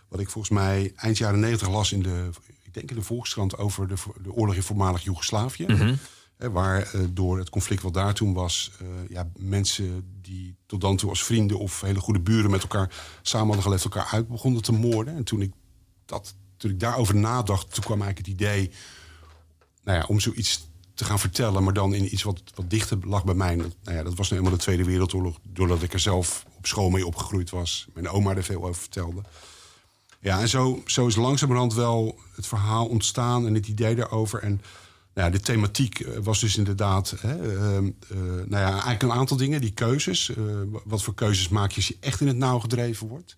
wat 0.08 0.20
ik 0.20 0.30
volgens 0.30 0.54
mij 0.54 0.92
eind 0.96 1.18
jaren 1.18 1.40
negentig 1.40 1.68
las 1.68 1.92
in 1.92 2.02
de, 2.02 2.30
ik 2.62 2.74
denk 2.74 2.90
in 2.90 2.96
de 2.96 3.02
Volkskrant 3.02 3.58
over 3.58 3.88
de, 3.88 3.94
de 4.22 4.32
oorlog 4.32 4.54
in 4.54 4.62
voormalig 4.62 5.02
Joegoslavië. 5.02 5.66
Mm 5.66 5.98
waar 6.38 6.82
eh, 6.82 7.00
door 7.10 7.38
het 7.38 7.50
conflict 7.50 7.82
wat 7.82 7.94
daar 7.94 8.14
toen 8.14 8.32
was, 8.32 8.70
uh, 8.82 8.88
ja, 9.08 9.28
mensen 9.36 10.18
die 10.22 10.56
tot 10.66 10.80
dan 10.80 10.96
toe 10.96 11.08
als 11.08 11.24
vrienden 11.24 11.58
of 11.58 11.80
hele 11.80 12.00
goede 12.00 12.20
buren 12.20 12.50
met 12.50 12.62
elkaar 12.62 12.94
samen 13.22 13.46
hadden 13.46 13.64
geleefd, 13.64 13.84
elkaar 13.84 14.08
uit 14.10 14.28
begonnen 14.28 14.62
te 14.62 14.72
moorden. 14.72 15.16
En 15.16 15.24
toen 15.24 15.42
ik, 15.42 15.52
dat, 16.04 16.34
toen 16.56 16.70
ik 16.70 16.80
daarover 16.80 17.16
nadacht, 17.16 17.74
toen 17.74 17.84
kwam 17.84 18.02
eigenlijk 18.02 18.28
het 18.28 18.40
idee 18.40 18.70
nou 19.84 19.98
ja, 19.98 20.04
om 20.08 20.20
zoiets 20.20 20.68
te 20.94 21.04
gaan 21.04 21.18
vertellen, 21.18 21.64
maar 21.64 21.72
dan 21.72 21.94
in 21.94 22.12
iets 22.12 22.22
wat, 22.22 22.42
wat 22.54 22.70
dichter 22.70 22.98
lag 23.02 23.24
bij 23.24 23.34
mij. 23.34 23.56
Dat, 23.56 23.74
nou 23.82 23.96
ja, 23.96 24.02
dat 24.02 24.14
was 24.14 24.30
nu 24.30 24.36
eenmaal 24.36 24.52
de 24.52 24.58
Tweede 24.58 24.84
Wereldoorlog, 24.84 25.38
doordat 25.42 25.82
ik 25.82 25.92
er 25.92 26.00
zelf 26.00 26.46
op 26.56 26.66
school 26.66 26.90
mee 26.90 27.06
opgegroeid 27.06 27.50
was. 27.50 27.86
Mijn 27.94 28.08
oma 28.08 28.34
er 28.34 28.44
veel 28.44 28.62
over 28.62 28.80
vertelde. 28.80 29.22
Ja, 30.20 30.40
en 30.40 30.48
zo, 30.48 30.82
zo 30.86 31.06
is 31.06 31.16
langzamerhand 31.16 31.74
wel 31.74 32.18
het 32.34 32.46
verhaal 32.46 32.86
ontstaan 32.86 33.46
en 33.46 33.54
het 33.54 33.68
idee 33.68 33.94
daarover. 33.94 34.42
En 34.42 34.60
nou 35.18 35.30
ja, 35.30 35.36
de 35.38 35.44
thematiek 35.44 36.00
eh, 36.00 36.18
was 36.22 36.40
dus 36.40 36.56
inderdaad, 36.56 37.14
hè, 37.20 37.46
uh, 37.46 37.52
uh, 37.52 38.18
nou 38.22 38.48
ja, 38.50 38.70
eigenlijk 38.70 39.02
een 39.02 39.12
aantal 39.12 39.36
dingen, 39.36 39.60
die 39.60 39.72
keuzes. 39.72 40.28
Uh, 40.28 40.36
wat 40.84 41.02
voor 41.02 41.14
keuzes 41.14 41.48
maak 41.48 41.70
je 41.70 41.76
als 41.76 41.88
je 41.88 41.96
echt 42.00 42.20
in 42.20 42.26
het 42.26 42.36
nauw 42.36 42.58
gedreven 42.58 43.08
wordt? 43.08 43.36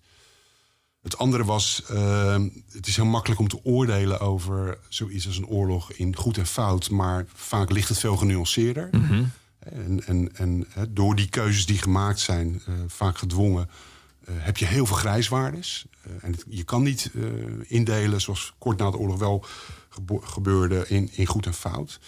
Het 1.01 1.17
andere 1.17 1.43
was, 1.43 1.83
ehm, 1.89 2.49
het 2.71 2.87
is 2.87 2.95
heel 2.95 3.05
makkelijk 3.05 3.39
om 3.39 3.47
te 3.47 3.63
oordelen 3.63 4.19
over 4.19 4.77
zoiets 4.89 5.27
als 5.27 5.37
een 5.37 5.47
oorlog 5.47 5.91
in 5.91 6.15
goed 6.15 6.37
en 6.37 6.45
fout, 6.45 6.89
maar 6.89 7.25
vaak 7.33 7.71
ligt 7.71 7.89
het 7.89 7.99
veel 7.99 8.17
genuanceerder. 8.17 8.87
Mm 8.91 9.05
-hmm. 9.05 9.31
En, 9.59 10.05
en, 10.05 10.35
en 10.35 10.67
door 10.89 11.15
die 11.15 11.29
keuzes 11.29 11.65
die 11.65 11.77
gemaakt 11.77 12.19
zijn, 12.19 12.61
vaak 12.87 13.17
gedwongen, 13.17 13.69
heb 14.31 14.57
je 14.57 14.65
heel 14.65 14.85
veel 14.85 14.95
grijswaardes. 14.95 15.85
en 16.21 16.35
je 16.47 16.63
kan 16.63 16.83
niet 16.83 17.11
indelen, 17.61 18.21
zoals 18.21 18.53
kort 18.57 18.77
na 18.77 18.91
de 18.91 18.97
oorlog 18.97 19.19
wel 19.19 19.45
gebeurde 20.21 20.87
in, 20.87 21.09
in 21.11 21.25
goed 21.25 21.45
en 21.45 21.53
fout. 21.53 21.99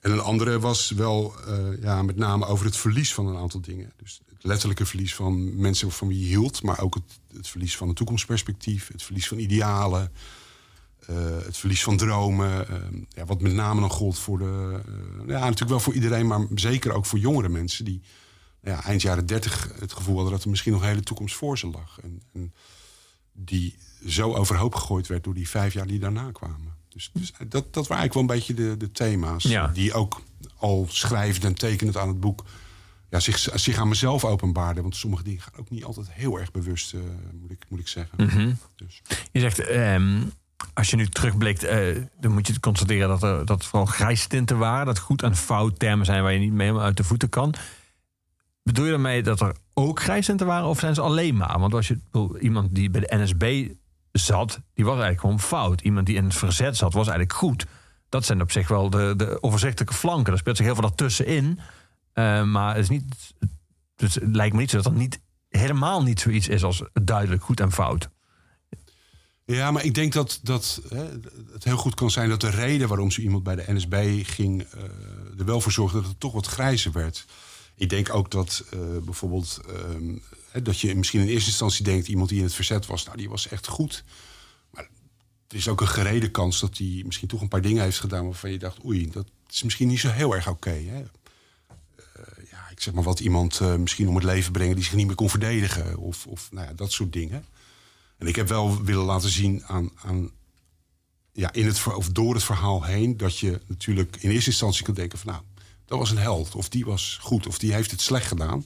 En 0.00 0.10
een 0.10 0.20
andere 0.20 0.58
was 0.58 0.90
wel 0.90 1.34
uh, 1.48 1.82
ja, 1.82 2.02
met 2.02 2.16
name 2.16 2.46
over 2.46 2.64
het 2.64 2.76
verlies 2.76 3.14
van 3.14 3.26
een 3.26 3.36
aantal 3.36 3.60
dingen. 3.60 3.92
Dus 3.96 4.20
het 4.28 4.44
letterlijke 4.44 4.86
verlies 4.86 5.14
van 5.14 5.60
mensen 5.60 5.92
van 5.92 6.08
wie 6.08 6.20
je 6.20 6.26
hield, 6.26 6.62
maar 6.62 6.80
ook 6.80 6.94
het, 6.94 7.20
het 7.36 7.48
verlies 7.48 7.76
van 7.76 7.88
een 7.88 7.94
toekomstperspectief, 7.94 8.88
het 8.88 9.02
verlies 9.02 9.28
van 9.28 9.38
idealen, 9.38 10.12
uh, 11.10 11.16
het 11.44 11.56
verlies 11.56 11.82
van 11.82 11.96
dromen. 11.96 12.66
Uh, 12.70 13.00
ja, 13.08 13.24
wat 13.24 13.40
met 13.40 13.52
name 13.52 13.80
dan 13.80 13.90
gold 13.90 14.18
voor 14.18 14.38
de. 14.38 14.80
ja, 15.26 15.38
natuurlijk 15.38 15.70
wel 15.70 15.80
voor 15.80 15.94
iedereen, 15.94 16.26
maar 16.26 16.46
zeker 16.54 16.92
ook 16.92 17.06
voor 17.06 17.18
jongere 17.18 17.48
mensen 17.48 17.84
die 17.84 18.02
ja, 18.62 18.84
eind 18.84 19.02
jaren 19.02 19.26
dertig 19.26 19.72
het 19.78 19.92
gevoel 19.92 20.14
hadden 20.14 20.32
dat 20.32 20.42
er 20.42 20.50
misschien 20.50 20.72
nog 20.72 20.80
een 20.80 20.88
hele 20.88 21.02
toekomst 21.02 21.36
voor 21.36 21.58
ze 21.58 21.66
lag. 21.66 22.00
En, 22.00 22.22
en 22.32 22.54
die 23.32 23.76
zo 24.06 24.34
overhoop 24.34 24.74
gegooid 24.74 25.06
werd 25.06 25.24
door 25.24 25.34
die 25.34 25.48
vijf 25.48 25.72
jaar 25.72 25.86
die 25.86 25.98
daarna 25.98 26.30
kwamen. 26.30 26.77
Dus, 26.98 27.10
dus, 27.12 27.32
dat, 27.48 27.74
dat 27.74 27.86
waren 27.86 27.96
eigenlijk 27.96 28.12
wel 28.12 28.22
een 28.22 28.26
beetje 28.26 28.54
de, 28.54 28.76
de 28.76 28.90
thema's. 28.90 29.72
Die 29.72 29.92
ook 29.92 30.22
al 30.56 30.86
schrijvend 30.88 31.44
en 31.44 31.54
tekenend 31.54 31.96
aan 31.96 32.08
het 32.08 32.20
boek 32.20 32.44
ja, 33.10 33.20
zich, 33.20 33.38
zich 33.38 33.76
aan 33.76 33.88
mezelf 33.88 34.24
openbaarden. 34.24 34.82
Want 34.82 34.96
sommige 34.96 35.22
dingen 35.22 35.40
gaan 35.40 35.60
ook 35.60 35.70
niet 35.70 35.84
altijd 35.84 36.12
heel 36.12 36.38
erg 36.38 36.50
bewust, 36.50 36.92
uh, 36.92 37.00
moet, 37.40 37.50
ik, 37.50 37.64
moet 37.68 37.80
ik 37.80 37.88
zeggen. 37.88 38.26
Mhm. 38.26 38.52
dus. 38.76 39.02
Je 39.32 39.40
zegt, 39.40 39.70
um, 39.70 40.32
als 40.74 40.90
je 40.90 40.96
nu 40.96 41.08
terugblikt, 41.08 41.64
uh, 41.64 41.96
dan 42.20 42.32
moet 42.32 42.46
je 42.46 42.60
constateren 42.60 43.08
dat 43.08 43.22
er 43.22 43.46
dat 43.46 43.64
vooral 43.64 43.86
grijstinten 43.86 44.58
waren. 44.58 44.86
Dat 44.86 44.98
goed 44.98 45.22
en 45.22 45.36
fout 45.36 45.78
termen 45.78 46.06
zijn 46.06 46.22
waar 46.22 46.32
je 46.32 46.38
niet 46.38 46.52
mee 46.52 46.76
uit 46.76 46.96
de 46.96 47.04
voeten 47.04 47.28
kan. 47.28 47.54
Bedoel 48.62 48.84
je 48.84 48.90
daarmee 48.90 49.22
dat 49.22 49.40
er 49.40 49.56
ook 49.74 50.00
grijstinten 50.00 50.46
waren 50.46 50.68
of 50.68 50.78
zijn 50.78 50.94
ze 50.94 51.00
alleen 51.00 51.36
maar? 51.36 51.58
Want 51.58 51.74
als 51.74 51.88
je 51.88 51.98
iemand 52.40 52.74
die 52.74 52.90
bij 52.90 53.00
de 53.00 53.16
NSB 53.16 53.68
zat, 54.12 54.60
die 54.74 54.84
was 54.84 54.94
eigenlijk 54.94 55.20
gewoon 55.20 55.40
fout. 55.40 55.80
Iemand 55.80 56.06
die 56.06 56.16
in 56.16 56.24
het 56.24 56.34
verzet 56.34 56.76
zat, 56.76 56.92
was 56.92 57.06
eigenlijk 57.06 57.38
goed. 57.38 57.66
Dat 58.08 58.24
zijn 58.24 58.40
op 58.40 58.50
zich 58.50 58.68
wel 58.68 58.90
de, 58.90 59.14
de 59.16 59.42
overzichtelijke 59.42 59.94
flanken. 59.94 60.32
Er 60.32 60.38
speelt 60.38 60.56
zich 60.56 60.66
heel 60.66 60.74
veel 60.74 60.84
daartussenin. 60.84 61.60
Uh, 62.14 62.42
maar 62.44 62.74
het, 62.74 62.82
is 62.82 62.88
niet, 62.88 63.34
het 63.96 64.18
lijkt 64.22 64.54
me 64.54 64.60
niet 64.60 64.70
zo 64.70 64.76
dat 64.76 64.86
er 64.86 64.92
niet, 64.92 65.20
helemaal 65.48 66.02
niet 66.02 66.20
zoiets 66.20 66.48
is 66.48 66.64
als 66.64 66.82
duidelijk 66.92 67.42
goed 67.42 67.60
en 67.60 67.72
fout. 67.72 68.08
Ja, 69.44 69.70
maar 69.70 69.84
ik 69.84 69.94
denk 69.94 70.12
dat, 70.12 70.40
dat 70.42 70.80
hè, 70.88 71.04
het 71.52 71.64
heel 71.64 71.76
goed 71.76 71.94
kan 71.94 72.10
zijn 72.10 72.28
dat 72.28 72.40
de 72.40 72.50
reden 72.50 72.88
waarom 72.88 73.10
zo 73.10 73.20
iemand 73.20 73.42
bij 73.42 73.56
de 73.56 73.72
NSB 73.72 74.22
ging, 74.22 74.62
uh, 74.62 74.82
er 75.38 75.44
wel 75.44 75.60
voor 75.60 75.72
zorgde 75.72 76.00
dat 76.00 76.08
het 76.08 76.20
toch 76.20 76.32
wat 76.32 76.46
grijzer 76.46 76.92
werd. 76.92 77.26
Ik 77.74 77.88
denk 77.88 78.14
ook 78.14 78.30
dat 78.30 78.64
uh, 78.74 78.80
bijvoorbeeld 79.04 79.60
uh, 79.68 80.16
dat 80.52 80.80
je 80.80 80.94
misschien 80.94 81.20
in 81.20 81.28
eerste 81.28 81.50
instantie 81.50 81.84
denkt... 81.84 82.08
iemand 82.08 82.28
die 82.28 82.38
in 82.38 82.44
het 82.44 82.54
verzet 82.54 82.86
was, 82.86 83.04
nou, 83.04 83.16
die 83.16 83.28
was 83.28 83.48
echt 83.48 83.66
goed. 83.66 84.04
Maar 84.70 84.88
er 85.48 85.56
is 85.56 85.68
ook 85.68 85.80
een 85.80 85.88
gerede 85.88 86.30
kans 86.30 86.60
dat 86.60 86.78
hij 86.78 87.02
misschien 87.06 87.28
toch 87.28 87.40
een 87.40 87.48
paar 87.48 87.62
dingen 87.62 87.82
heeft 87.82 88.00
gedaan... 88.00 88.24
waarvan 88.24 88.50
je 88.50 88.58
dacht, 88.58 88.84
oei, 88.84 89.10
dat 89.10 89.26
is 89.50 89.62
misschien 89.62 89.88
niet 89.88 90.00
zo 90.00 90.08
heel 90.08 90.34
erg 90.34 90.48
oké. 90.48 90.74
Uh, 90.74 90.98
ja, 92.50 92.68
ik 92.70 92.80
zeg 92.80 92.94
maar 92.94 93.02
wat 93.02 93.20
iemand 93.20 93.60
uh, 93.60 93.74
misschien 93.74 94.08
om 94.08 94.14
het 94.14 94.24
leven 94.24 94.52
brengen... 94.52 94.74
die 94.74 94.84
zich 94.84 94.94
niet 94.94 95.06
meer 95.06 95.14
kon 95.14 95.30
verdedigen 95.30 95.96
of, 95.96 96.26
of 96.26 96.48
nou 96.50 96.66
ja, 96.66 96.72
dat 96.72 96.92
soort 96.92 97.12
dingen. 97.12 97.44
En 98.18 98.26
ik 98.26 98.36
heb 98.36 98.48
wel 98.48 98.82
willen 98.82 99.04
laten 99.04 99.30
zien 99.30 99.64
aan, 99.64 99.90
aan 99.94 100.30
ja, 101.32 101.52
in 101.52 101.66
het, 101.66 101.86
of 101.94 102.08
door 102.08 102.34
het 102.34 102.44
verhaal 102.44 102.84
heen... 102.84 103.16
dat 103.16 103.38
je 103.38 103.60
natuurlijk 103.66 104.16
in 104.20 104.30
eerste 104.30 104.50
instantie 104.50 104.84
kan 104.84 104.94
denken 104.94 105.18
van... 105.18 105.32
nou, 105.32 105.42
dat 105.84 105.98
was 105.98 106.10
een 106.10 106.18
held, 106.18 106.54
of 106.54 106.68
die 106.68 106.84
was 106.84 107.18
goed, 107.20 107.46
of 107.46 107.58
die 107.58 107.72
heeft 107.72 107.90
het 107.90 108.00
slecht 108.00 108.26
gedaan... 108.26 108.64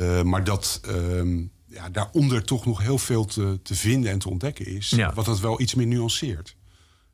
Uh, 0.00 0.22
maar 0.22 0.44
dat 0.44 0.80
uh, 0.88 1.46
ja, 1.66 1.88
daaronder 1.88 2.44
toch 2.44 2.66
nog 2.66 2.82
heel 2.82 2.98
veel 2.98 3.24
te, 3.24 3.58
te 3.62 3.74
vinden 3.74 4.10
en 4.10 4.18
te 4.18 4.28
ontdekken 4.30 4.66
is. 4.66 4.90
Ja. 4.90 5.12
Wat 5.14 5.24
dat 5.24 5.40
wel 5.40 5.60
iets 5.60 5.74
meer 5.74 5.86
nuanceert. 5.86 6.56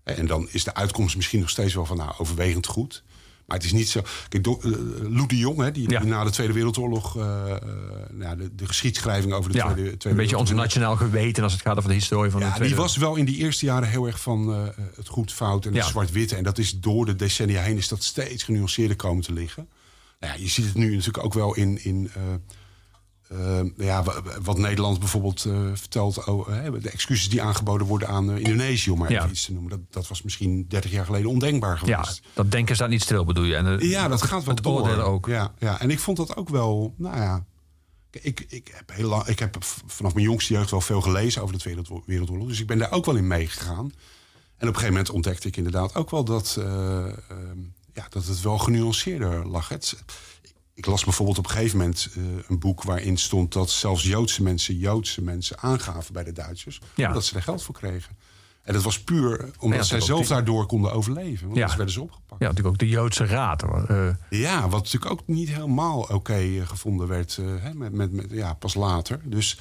En 0.03 0.27
dan 0.27 0.49
is 0.51 0.65
de 0.65 0.75
uitkomst 0.75 1.17
misschien 1.17 1.41
nog 1.41 1.51
steeds 1.51 1.75
wel 1.75 1.87
van 1.87 1.97
nou, 1.97 2.13
overwegend 2.19 2.67
goed. 2.67 3.03
Maar 3.47 3.57
het 3.57 3.67
is 3.67 3.73
niet 3.73 3.89
zo. 3.89 4.03
Kijk, 4.29 4.47
Lou 5.03 5.27
de 5.27 5.39
Jong, 5.39 5.59
hè, 5.59 5.71
die, 5.71 5.91
ja. 5.91 6.01
die, 6.01 6.09
na 6.09 6.25
de 6.25 6.31
Tweede 6.31 6.53
Wereldoorlog. 6.53 7.17
Uh, 7.17 7.23
nou, 8.11 8.37
de, 8.37 8.55
de 8.55 8.67
geschiedschrijving 8.67 9.33
over 9.33 9.53
de 9.53 9.57
ja, 9.57 9.73
Tweede, 9.73 9.83
Tweede 9.83 10.09
Een 10.09 10.17
beetje 10.17 10.39
ons 10.39 10.51
nationaal 10.51 10.97
geweten 10.97 11.43
als 11.43 11.53
het 11.53 11.63
gaat 11.63 11.77
over 11.77 11.89
de 11.89 11.95
historie 11.95 12.31
van 12.31 12.41
ja, 12.41 12.47
de 12.47 12.55
Tweede 12.55 12.75
Die 12.75 12.83
was 12.83 12.97
wel 12.97 13.17
in 13.17 13.25
die 13.25 13.37
eerste 13.37 13.65
jaren 13.65 13.89
heel 13.89 14.07
erg 14.07 14.21
van 14.21 14.51
uh, 14.51 14.67
het 14.97 15.09
goed, 15.09 15.33
fout 15.33 15.67
en 15.67 15.75
het 15.75 15.85
zwart-wit. 15.85 16.33
En 16.33 16.45
dat 16.45 16.59
is 16.59 16.81
door 16.81 17.07
de 17.07 17.17
decennia 17.17 17.63
heen 17.63 17.77
is 17.77 17.89
dat 17.89 18.03
steeds 18.03 18.43
genuanceerder 18.43 18.97
komen 18.97 19.23
te 19.23 19.33
liggen. 19.33 19.69
Nou 20.21 20.33
ja, 20.33 20.41
je 20.41 20.49
ziet 20.49 20.65
het 20.65 20.75
nu 20.75 20.91
natuurlijk 20.91 21.25
ook 21.25 21.35
wel 21.35 21.55
in. 21.55 21.85
in 21.85 22.11
uh, 22.17 22.23
ja, 23.77 24.05
wat 24.43 24.59
Nederland 24.59 24.99
bijvoorbeeld 24.99 25.45
uh, 25.45 25.59
vertelt, 25.75 26.25
oh, 26.25 26.49
de 26.81 26.91
excuses 26.91 27.29
die 27.29 27.43
aangeboden 27.43 27.87
worden 27.87 28.09
aan 28.09 28.31
uh, 28.31 28.39
Indonesië, 28.39 28.91
om 28.91 28.99
maar 28.99 29.11
ja. 29.11 29.19
even 29.19 29.31
iets 29.31 29.45
te 29.45 29.53
noemen. 29.53 29.71
Dat, 29.71 29.81
dat 29.91 30.09
was 30.09 30.23
misschien 30.23 30.65
30 30.69 30.91
jaar 30.91 31.05
geleden 31.05 31.31
ondenkbaar 31.31 31.79
geweest. 31.79 32.21
Ja, 32.25 32.31
dat 32.33 32.51
denken 32.51 32.75
staat 32.75 32.89
niet 32.89 33.03
stil, 33.03 33.25
bedoel 33.25 33.45
je? 33.45 33.57
En, 33.57 33.89
ja, 33.89 34.09
dat 34.09 34.23
gaat 34.23 34.45
wel 34.45 34.55
het 34.55 34.65
door. 34.65 35.03
ook. 35.03 35.27
Ja, 35.27 35.53
ja, 35.59 35.81
en 35.81 35.91
ik 35.91 35.99
vond 35.99 36.17
dat 36.17 36.37
ook 36.37 36.49
wel, 36.49 36.95
nou 36.97 37.17
ja. 37.17 37.45
Ik, 38.11 38.47
ik, 38.49 38.71
heb 38.75 38.93
heel 38.93 39.09
lang, 39.09 39.25
ik 39.27 39.39
heb 39.39 39.57
vanaf 39.87 40.15
mijn 40.15 40.27
jongste 40.27 40.53
jeugd 40.53 40.71
wel 40.71 40.81
veel 40.81 41.01
gelezen 41.01 41.43
over 41.43 41.55
de 41.55 41.61
Tweede 41.61 41.83
Wereldoorlog. 42.07 42.49
Dus 42.49 42.61
ik 42.61 42.67
ben 42.67 42.79
daar 42.79 42.93
ook 42.93 43.05
wel 43.05 43.17
in 43.17 43.27
meegegaan. 43.27 43.93
En 44.57 44.69
op 44.69 44.75
een 44.75 44.81
gegeven 44.81 44.89
moment 44.89 45.11
ontdekte 45.11 45.49
ik 45.49 45.57
inderdaad 45.57 45.95
ook 45.95 46.11
wel 46.11 46.25
dat, 46.25 46.57
uh, 46.59 46.65
ja, 47.93 48.07
dat 48.09 48.27
het 48.27 48.41
wel 48.41 48.59
genuanceerder 48.59 49.47
lag. 49.47 49.69
Het, 49.69 49.97
ik 50.77 50.87
las 50.87 51.05
bijvoorbeeld 51.05 51.39
op 51.39 51.45
een 51.45 51.51
gegeven 51.51 51.79
moment 51.79 52.09
uh, 52.17 52.25
een 52.49 52.59
boek 52.59 52.83
waarin 52.83 53.17
stond 53.17 53.53
dat 53.53 53.71
zelfs 53.71 54.03
Joodse 54.03 54.43
mensen 54.43 54.79
Joodse 54.79 55.23
mensen 55.23 55.59
aangaven 55.59 56.13
bij 56.13 56.25
de 56.25 56.33
Duitsers. 56.33 56.81
Ja. 56.95 57.09
Omdat 57.09 57.25
ze 57.25 57.35
er 57.35 57.43
geld 57.43 57.63
voor 57.63 57.75
kregen. 57.75 58.17
En 58.63 58.73
dat 58.73 58.83
was 58.83 59.01
puur 59.03 59.51
omdat 59.59 59.79
ja, 59.79 59.85
zij 59.85 60.01
zelf 60.01 60.27
daardoor 60.27 60.67
konden 60.67 60.93
overleven. 60.93 61.47
Want 61.47 61.59
ja. 61.59 61.69
werden 61.69 61.91
ze 61.91 62.03
opgepakt. 62.03 62.41
Ja, 62.41 62.47
natuurlijk 62.47 62.75
ook 62.75 62.79
de 62.79 62.89
Joodse 62.89 63.27
Raad. 63.27 63.63
Uh... 63.91 64.09
Ja, 64.31 64.69
wat 64.69 64.83
natuurlijk 64.83 65.13
ook 65.13 65.23
niet 65.27 65.49
helemaal 65.49 66.01
oké 66.01 66.13
okay 66.15 66.67
gevonden 66.67 67.09
werd. 67.09 67.37
Hè, 67.37 67.75
met, 67.75 67.93
met, 67.93 68.13
met, 68.13 68.27
ja, 68.31 68.55
pas 68.55 68.75
later. 68.75 69.21
Dus 69.25 69.59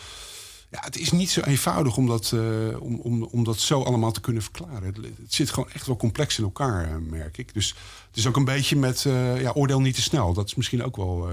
ja, 0.72 0.80
het 0.82 0.98
is 0.98 1.12
niet 1.12 1.30
zo 1.30 1.42
eenvoudig 1.42 1.98
om 1.98 2.08
dat, 2.08 2.34
om, 2.80 3.00
om, 3.00 3.24
om 3.24 3.44
dat 3.44 3.60
zo 3.60 3.82
allemaal 3.82 4.12
te 4.12 4.22
kunnen 4.22 4.42
verklaren. 4.42 4.84
Het, 4.84 4.96
het, 4.96 5.34
zit 5.34 5.50
gewoon 5.50 5.70
echt 5.72 5.88
wel 5.88 5.96
complex 5.96 6.38
in 6.38 6.44
elkaar, 6.44 7.02
merk 7.02 7.38
ik. 7.38 7.54
Dus 7.54 7.76
is 8.18 8.28
ook 8.28 8.36
een 8.36 8.46
beetje 8.46 8.76
met 8.76 9.02
ja, 9.38 9.52
oordeel 9.52 9.82
niet 9.82 9.96
te 9.96 10.02
snel. 10.02 10.34
Dat 10.34 10.46
is 10.46 10.56
misschien 10.56 10.84
ook 10.84 10.96
wel, 10.96 11.30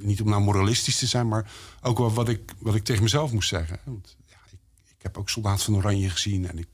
niet 0.00 0.20
om 0.20 0.28
nou 0.28 0.42
moralistisch 0.42 0.98
te 0.98 1.06
zijn... 1.06 1.28
maar 1.28 1.52
ook 1.82 1.98
wel 1.98 2.12
wat 2.12 2.28
ik, 2.28 2.52
wat 2.58 2.74
ik 2.74 2.84
tegen 2.84 3.02
mezelf 3.02 3.32
moest 3.32 3.48
zeggen. 3.48 3.78
Want, 3.84 4.16
ja, 4.26 4.36
ik, 4.50 4.58
ik 4.96 5.02
heb 5.02 5.18
ook 5.18 5.28
Soldaat 5.28 5.62
van 5.62 5.76
Oranje 5.76 6.10
gezien 6.10 6.48
en 6.48 6.58
ik 6.58 6.66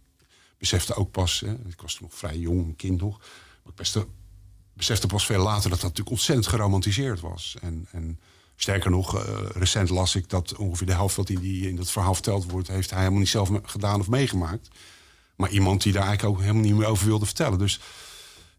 besefte 0.58 0.94
ook 0.94 1.10
pas, 1.10 1.40
hè, 1.40 1.52
ik 1.52 1.80
was 1.80 1.94
toen 1.94 2.06
nog 2.06 2.18
vrij 2.18 2.38
jong, 2.38 2.66
een 2.66 2.76
kind 2.76 3.00
nog. 3.00 3.18
Maar 3.18 3.72
ik 3.72 3.74
beste, 3.74 4.06
besefte 4.72 5.06
pas 5.06 5.26
veel 5.26 5.42
later 5.42 5.70
dat 5.70 5.80
dat 5.80 5.88
natuurlijk 5.88 6.10
ontzettend 6.10 6.46
geromantiseerd 6.46 7.20
was. 7.20 7.56
En, 7.60 7.86
en 7.90 8.20
sterker 8.56 8.90
nog, 8.90 9.16
uh, 9.16 9.22
recent 9.48 9.88
las 9.88 10.14
ik 10.14 10.28
dat 10.28 10.56
ongeveer 10.56 10.86
de 10.86 10.92
helft 10.92 11.16
wat 11.16 11.28
in, 11.28 11.40
die, 11.40 11.68
in 11.68 11.76
dat 11.76 11.90
verhaal 11.90 12.14
verteld 12.14 12.50
wordt, 12.50 12.68
heeft 12.68 12.90
hij 12.90 12.98
helemaal 12.98 13.20
niet 13.20 13.28
zelf 13.28 13.50
gedaan 13.62 14.00
of 14.00 14.08
meegemaakt. 14.08 14.68
Maar 15.36 15.50
iemand 15.50 15.82
die 15.82 15.92
daar 15.92 16.06
eigenlijk 16.06 16.36
ook 16.36 16.42
helemaal 16.42 16.62
niet 16.62 16.74
meer 16.74 16.86
over 16.86 17.06
wilde 17.06 17.26
vertellen. 17.26 17.58
Dus 17.58 17.80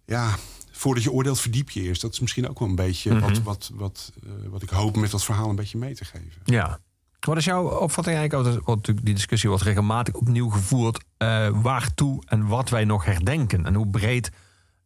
ja, 0.06 0.38
voordat 0.78 1.04
je 1.04 1.12
oordeelt, 1.12 1.40
verdiep 1.40 1.70
je 1.70 1.82
eerst. 1.82 2.02
Dat 2.02 2.14
is 2.14 2.20
misschien 2.20 2.50
ook 2.50 2.60
wel 2.60 2.68
een 2.68 2.76
beetje 2.76 3.12
mm 3.12 3.18
-hmm. 3.18 3.28
wat, 3.28 3.40
wat, 3.44 3.72
wat, 3.74 4.12
uh, 4.24 4.32
wat 4.50 4.62
ik 4.62 4.70
hoop 4.70 4.96
met 4.96 5.12
dat 5.12 5.24
verhaal 5.24 5.50
een 5.50 5.56
beetje 5.56 5.78
mee 5.78 5.96
te 5.96 6.06
geven. 6.06 6.42
Ja, 6.44 6.80
wat 7.20 7.38
is 7.38 7.46
jouw 7.46 7.70
opvatting 7.70 8.18
eigenlijk? 8.18 8.66
Want 8.66 8.78
natuurlijk 8.78 9.06
die 9.06 9.16
discussie 9.16 9.50
wordt 9.50 9.64
regelmatig 9.64 10.14
opnieuw 10.14 10.50
gevoerd. 10.50 11.04
Uh, 11.18 11.48
waartoe 11.54 12.24
en 12.26 12.48
wat 12.48 12.70
wij 12.70 12.86
nog 12.86 13.06
herdenken. 13.06 13.66
En 13.66 13.74
hoe 13.74 13.88
breed 13.88 14.32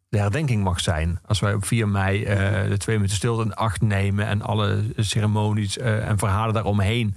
de 0.09 0.17
herdenking 0.17 0.63
mag 0.63 0.79
zijn. 0.79 1.19
Als 1.25 1.39
wij 1.39 1.53
op 1.53 1.65
4 1.65 1.87
mei 1.87 2.19
uh, 2.19 2.69
de 2.69 2.77
twee 2.77 2.95
minuten 2.95 3.17
stilte 3.17 3.43
in 3.43 3.53
acht 3.53 3.81
nemen. 3.81 4.27
En 4.27 4.41
alle 4.41 4.83
ceremonies 4.95 5.77
en 5.77 6.17
verhalen 6.17 6.53
daaromheen. 6.53 7.15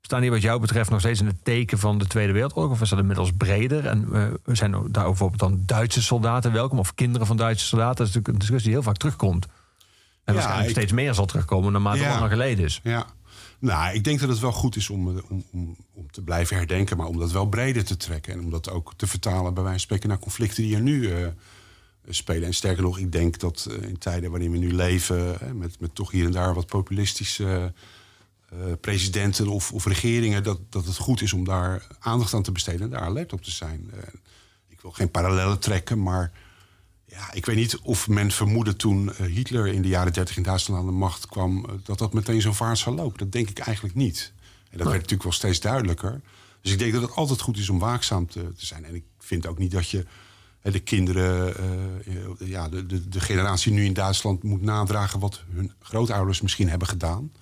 Staan 0.00 0.20
die 0.20 0.30
wat 0.30 0.42
jou 0.42 0.60
betreft 0.60 0.90
nog 0.90 1.00
steeds 1.00 1.20
in 1.20 1.26
het 1.26 1.44
teken 1.44 1.78
van 1.78 1.98
de 1.98 2.06
Tweede 2.06 2.32
Wereldoorlog? 2.32 2.70
Of 2.72 2.80
is 2.80 2.88
dat 2.88 2.98
inmiddels 2.98 3.30
breder? 3.36 3.86
En 3.86 4.08
zijn 4.44 4.70
daar 4.72 5.04
bijvoorbeeld 5.04 5.40
dan 5.40 5.62
Duitse 5.66 6.02
soldaten 6.02 6.52
welkom? 6.52 6.78
Of 6.78 6.94
kinderen 6.94 7.26
van 7.26 7.36
Duitse 7.36 7.66
soldaten? 7.66 7.96
Dat 7.96 8.06
is 8.06 8.14
natuurlijk 8.14 8.34
een 8.34 8.40
discussie 8.40 8.70
die 8.70 8.78
heel 8.78 8.88
vaak 8.88 8.96
terugkomt. 8.96 9.44
En 9.44 9.50
ja, 10.24 10.32
waarschijnlijk 10.32 10.68
ik... 10.68 10.76
steeds 10.76 10.92
meer 10.92 11.14
zal 11.14 11.26
terugkomen 11.26 11.72
naarmate 11.72 11.98
ja, 11.98 12.04
het 12.04 12.14
langer 12.14 12.30
geleden 12.30 12.64
is. 12.64 12.80
Ja, 12.82 13.06
nou, 13.60 13.94
ik 13.94 14.04
denk 14.04 14.20
dat 14.20 14.28
het 14.28 14.38
wel 14.38 14.52
goed 14.52 14.76
is 14.76 14.90
om, 14.90 15.16
eh, 15.16 15.22
om, 15.28 15.44
om, 15.52 15.76
om, 15.94 16.10
te 16.10 16.22
blijven 16.22 16.56
herdenken, 16.56 16.96
maar 16.96 17.06
om 17.06 17.18
dat 17.18 17.32
wel 17.32 17.46
breder 17.46 17.84
te 17.84 17.96
trekken. 17.96 18.32
En 18.32 18.40
om 18.40 18.50
dat 18.50 18.70
ook 18.70 18.92
te 18.96 19.06
vertalen, 19.06 19.54
bij 19.54 19.62
wijze 19.62 19.78
van 19.78 19.80
spreken, 19.80 20.08
naar 20.08 20.18
conflicten 20.18 20.62
die 20.62 20.74
er 20.74 20.82
nu 20.82 21.00
uh, 21.00 21.26
spelen. 22.08 22.46
En 22.46 22.54
sterker 22.54 22.82
nog, 22.82 22.98
ik 22.98 23.12
denk 23.12 23.38
dat 23.38 23.68
uh, 23.70 23.88
in 23.88 23.98
tijden 23.98 24.30
waarin 24.30 24.50
we 24.50 24.58
nu 24.58 24.72
leven, 24.72 25.38
met, 25.54 25.80
met 25.80 25.94
toch 25.94 26.10
hier 26.10 26.24
en 26.24 26.32
daar 26.32 26.54
wat 26.54 26.66
populistische 26.66 27.72
presidenten 28.80 29.48
of, 29.48 29.72
of 29.72 29.84
regeringen, 29.84 30.42
dat, 30.42 30.60
dat 30.70 30.84
het 30.84 30.96
goed 30.96 31.22
is 31.22 31.32
om 31.32 31.44
daar 31.44 31.86
aandacht 31.98 32.34
aan 32.34 32.42
te 32.42 32.52
besteden 32.52 32.80
en 32.80 32.90
daar 32.90 33.00
alert 33.00 33.32
op 33.32 33.42
te 33.42 33.50
zijn. 33.50 33.90
ik 34.68 34.80
wil 34.80 34.90
geen 34.90 35.10
parallellen 35.10 35.58
trekken, 35.58 36.02
maar 36.02 36.32
ja, 37.10 37.32
ik 37.32 37.46
weet 37.46 37.56
niet 37.56 37.78
of 37.78 38.08
men 38.08 38.30
vermoedde 38.30 38.76
toen 38.76 39.14
eh, 39.14 39.26
Hitler 39.26 39.66
in 39.66 39.82
de 39.82 39.88
jaren 39.88 40.12
30 40.12 40.36
in 40.36 40.42
Duitsland 40.42 40.80
aan 40.80 40.86
de 40.86 40.92
macht 40.92 41.26
kwam, 41.26 41.64
eh, 41.64 41.72
dat 41.84 41.98
dat 41.98 42.12
meteen 42.12 42.40
zo'n 42.40 42.54
vaart 42.54 42.78
zou 42.78 42.96
lopen. 42.96 43.18
Dat 43.18 43.32
denk 43.32 43.50
ik 43.50 43.58
eigenlijk 43.58 43.94
niet. 43.94 44.32
En 44.70 44.78
dat 44.78 44.86
werd 44.86 44.92
natuurlijk 44.92 45.22
wel 45.22 45.32
steeds 45.32 45.60
duidelijker. 45.60 46.20
Dus 46.60 46.72
ik 46.72 46.78
denk 46.78 46.92
dat 46.92 47.02
het 47.02 47.14
altijd 47.14 47.40
goed 47.40 47.58
is 47.58 47.68
om 47.68 47.78
waakzaam 47.78 48.26
te, 48.26 48.52
te 48.56 48.66
zijn. 48.66 48.84
En 48.84 48.94
ik 48.94 49.04
vind 49.18 49.46
ook 49.46 49.58
niet 49.58 49.70
dat 49.70 49.88
je 49.88 50.06
de 50.62 50.80
kinderen, 50.80 51.54
uh, 52.08 52.48
ja, 52.48 52.68
de, 52.68 52.86
de, 52.86 53.08
de, 53.08 53.20
generatie 53.20 53.72
nu 53.72 53.84
in 53.84 53.92
Duitsland 53.92 54.42
moet 54.42 54.62
nadragen 54.62 55.20
wat 55.20 55.42
hun 55.52 55.72
grootouders 55.80 56.40
misschien 56.40 56.68
hebben 56.68 56.88
gedaan. 56.88 57.32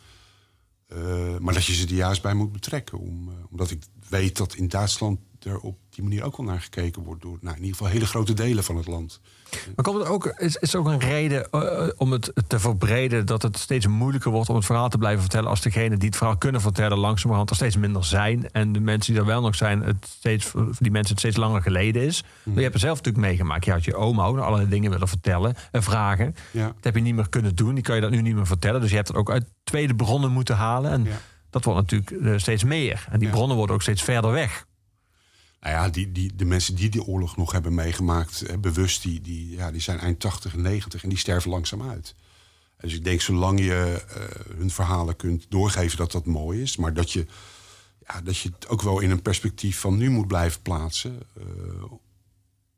Uh, 0.96 1.38
maar 1.38 1.54
dat 1.54 1.64
je 1.64 1.74
ze 1.74 1.86
er 1.86 1.92
juist 1.92 2.22
bij 2.22 2.34
moet 2.34 2.52
betrekken. 2.52 2.98
Om, 2.98 3.30
omdat 3.50 3.70
ik 3.70 3.82
weet 4.08 4.36
dat 4.36 4.54
in 4.54 4.68
Duitsland 4.68 5.18
er 5.44 5.58
op 5.58 5.78
die 5.90 6.02
manier 6.04 6.24
ook 6.24 6.36
wel 6.36 6.46
naar 6.46 6.60
gekeken 6.60 7.02
wordt 7.02 7.22
door 7.22 7.38
nou, 7.40 7.56
in 7.56 7.62
ieder 7.62 7.76
geval 7.76 7.92
hele 7.92 8.06
grote 8.06 8.34
delen 8.34 8.64
van 8.64 8.76
het 8.76 8.86
land. 8.86 9.20
Maar 9.50 9.84
komt 9.84 9.98
het 9.98 10.08
ook, 10.08 10.26
is, 10.26 10.56
is 10.56 10.74
ook 10.74 10.86
een 10.86 11.00
reden 11.00 11.48
uh, 11.52 11.88
om 11.96 12.12
het 12.12 12.32
te 12.46 12.58
verbreden 12.58 13.26
dat 13.26 13.42
het 13.42 13.58
steeds 13.58 13.86
moeilijker 13.86 14.30
wordt 14.30 14.48
om 14.48 14.56
het 14.56 14.64
verhaal 14.64 14.88
te 14.88 14.98
blijven 14.98 15.20
vertellen 15.20 15.48
als 15.50 15.60
degenen 15.60 15.98
die 15.98 16.08
het 16.08 16.16
verhaal 16.16 16.36
kunnen 16.36 16.60
vertellen 16.60 16.98
langzamerhand 16.98 17.50
er 17.50 17.56
steeds 17.56 17.76
minder 17.76 18.04
zijn 18.04 18.50
en 18.50 18.72
de 18.72 18.80
mensen 18.80 19.12
die 19.12 19.22
er 19.22 19.28
wel 19.28 19.40
nog 19.40 19.54
zijn, 19.54 19.82
het 19.82 20.06
steeds, 20.08 20.52
die 20.78 20.90
mensen 20.90 21.10
het 21.10 21.18
steeds 21.18 21.36
langer 21.36 21.62
geleden 21.62 22.02
is. 22.02 22.24
Mm. 22.42 22.54
Je 22.54 22.60
hebt 22.60 22.72
het 22.72 22.82
zelf 22.82 22.96
natuurlijk 22.96 23.26
meegemaakt. 23.26 23.64
Je 23.64 23.70
had 23.70 23.84
je 23.84 23.94
oma 23.94 24.24
ook 24.24 24.38
allerlei 24.38 24.68
dingen 24.68 24.90
willen 24.90 25.08
vertellen 25.08 25.54
en 25.70 25.82
vragen. 25.82 26.34
Ja. 26.50 26.66
Dat 26.66 26.84
heb 26.84 26.94
je 26.94 27.00
niet 27.00 27.14
meer 27.14 27.28
kunnen 27.28 27.54
doen. 27.54 27.74
Die 27.74 27.84
kan 27.84 27.94
je 27.94 28.00
dat 28.00 28.10
nu 28.10 28.22
niet 28.22 28.34
meer 28.34 28.46
vertellen. 28.46 28.80
Dus 28.80 28.90
je 28.90 28.96
hebt 28.96 29.08
het 29.08 29.16
ook 29.16 29.30
uit 29.30 29.44
tweede 29.64 29.94
bronnen 29.94 30.32
moeten 30.32 30.56
halen. 30.56 30.90
En 30.90 31.04
ja. 31.04 31.20
dat 31.50 31.64
wordt 31.64 31.80
natuurlijk 31.80 32.10
uh, 32.10 32.38
steeds 32.38 32.64
meer. 32.64 33.06
En 33.10 33.18
die 33.18 33.28
bronnen 33.28 33.56
worden 33.56 33.74
ook 33.74 33.82
steeds 33.82 34.02
verder 34.02 34.30
weg. 34.30 34.66
Nou 35.60 35.74
ja, 35.74 35.88
die, 35.88 36.12
die, 36.12 36.36
de 36.36 36.44
mensen 36.44 36.74
die 36.74 36.88
die 36.88 37.04
oorlog 37.04 37.36
nog 37.36 37.52
hebben 37.52 37.74
meegemaakt, 37.74 38.42
eh, 38.42 38.56
bewust, 38.56 39.02
die, 39.02 39.20
die, 39.20 39.50
ja, 39.50 39.70
die 39.70 39.80
zijn 39.80 39.98
eind 39.98 40.20
80 40.20 40.54
en 40.54 40.62
90 40.62 41.02
en 41.02 41.08
die 41.08 41.18
sterven 41.18 41.50
langzaam 41.50 41.82
uit. 41.82 42.14
Dus 42.80 42.94
ik 42.94 43.04
denk, 43.04 43.20
zolang 43.20 43.60
je 43.60 44.04
uh, 44.08 44.56
hun 44.56 44.70
verhalen 44.70 45.16
kunt 45.16 45.46
doorgeven, 45.48 45.96
dat 45.96 46.12
dat 46.12 46.26
mooi 46.26 46.62
is. 46.62 46.76
Maar 46.76 46.94
dat 46.94 47.12
je, 47.12 47.26
ja, 48.06 48.20
dat 48.20 48.38
je 48.38 48.48
het 48.48 48.68
ook 48.68 48.82
wel 48.82 49.00
in 49.00 49.10
een 49.10 49.22
perspectief 49.22 49.78
van 49.78 49.96
nu 49.96 50.10
moet 50.10 50.26
blijven 50.26 50.62
plaatsen. 50.62 51.22
Uh, 51.38 51.84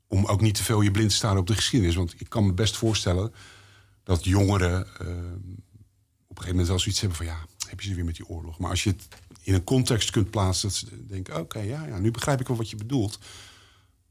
om 0.07 0.27
ook 0.27 0.41
niet 0.41 0.55
te 0.55 0.65
veel 0.65 0.81
je 0.81 0.91
blind 0.91 1.11
te 1.11 1.17
staan 1.17 1.39
op 1.39 1.47
de 1.47 1.55
geschiedenis. 1.55 1.95
Want 1.95 2.15
ik 2.19 2.29
kan 2.29 2.47
me 2.47 2.53
best 2.53 2.77
voorstellen 2.77 3.33
dat 4.03 4.25
jongeren 4.25 4.81
op 4.81 6.37
een 6.37 6.43
gegeven 6.43 6.49
moment 6.49 6.69
wel 6.69 6.79
zoiets 6.79 7.01
hebben 7.01 7.19
van 7.19 7.27
ja, 7.27 7.47
heb 7.69 7.81
je 7.81 7.89
ze 7.89 7.95
weer 7.95 8.05
met 8.05 8.17
die 8.17 8.29
oorlog. 8.29 8.59
Maar 8.59 8.71
als 8.71 8.85
je 8.85 8.91
het 8.91 9.09
in 9.43 9.55
een 9.55 9.65
context 9.65 10.11
kunt 10.11 10.31
plaatsen. 10.31 10.69
Dat 10.69 10.77
ze 10.77 11.07
denken, 11.07 11.35
oké, 11.35 11.43
okay, 11.43 11.67
ja, 11.67 11.87
ja, 11.87 11.99
nu 11.99 12.11
begrijp 12.11 12.41
ik 12.41 12.49
wel 12.49 12.57
wat 12.57 12.71
je 12.71 12.77
bedoelt. 12.77 13.19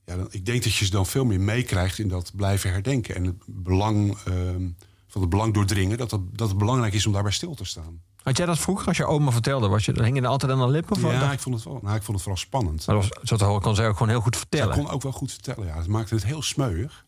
Ja, 0.06 0.16
dan, 0.16 0.28
ik 0.32 0.46
denk 0.46 0.64
dat 0.64 0.74
je 0.74 0.86
ze 0.86 0.92
dan 0.92 1.06
veel 1.06 1.26
meer 1.26 1.42
meekrijgt 1.42 2.00
in 2.00 2.08
dat 2.08 2.32
blijven 2.36 2.72
herdenken. 2.72 3.16
En 3.16 3.24
het 3.26 3.36
belang 3.46 4.18
uh, 4.28 4.36
van 5.08 5.22
het 5.22 5.30
belang 5.30 5.54
doordringen. 5.54 5.98
Dat, 5.98 6.12
het, 6.12 6.22
dat 6.32 6.50
het 6.50 6.58
belangrijk 6.58 6.94
is 6.94 7.06
om 7.06 7.14
daarbij 7.14 7.32
stil 7.32 7.56
te 7.56 7.66
staan. 7.66 8.02
Had 8.24 8.38
jij 8.38 8.46
dat 8.46 8.60
vroeger, 8.60 8.88
als 8.88 8.98
je 8.98 9.06
oma 9.06 9.32
vertelde, 9.32 9.68
was 9.68 9.86
je, 9.86 10.04
hing 10.04 10.16
je 10.16 10.22
er 10.22 10.28
altijd 10.28 10.52
aan 10.52 10.60
de 10.60 10.68
lippen? 10.68 10.96
Of 10.96 11.02
ja, 11.02 11.32
ik 11.32 11.40
vond, 11.40 11.56
het 11.56 11.64
wel, 11.64 11.80
nou, 11.82 11.96
ik 11.96 12.04
vond 12.04 12.18
het 12.18 12.22
vooral 12.22 12.42
spannend. 12.42 12.88
Maar 12.88 12.96
was, 12.96 13.10
zo 13.24 13.60
kon 13.60 13.76
zij 13.76 13.88
ook 13.88 13.98
gewoon 13.98 14.10
heel 14.10 14.22
goed 14.22 14.38
vertellen. 14.38 14.74
Zij 14.74 14.84
kon 14.84 14.94
ook 14.94 15.02
wel 15.02 15.12
goed 15.12 15.32
vertellen, 15.32 15.68
ja. 15.68 15.78
Het 15.78 15.88
maakte 15.88 16.16
het 16.16 16.26
heel 16.26 16.42
smeuig. 16.42 17.06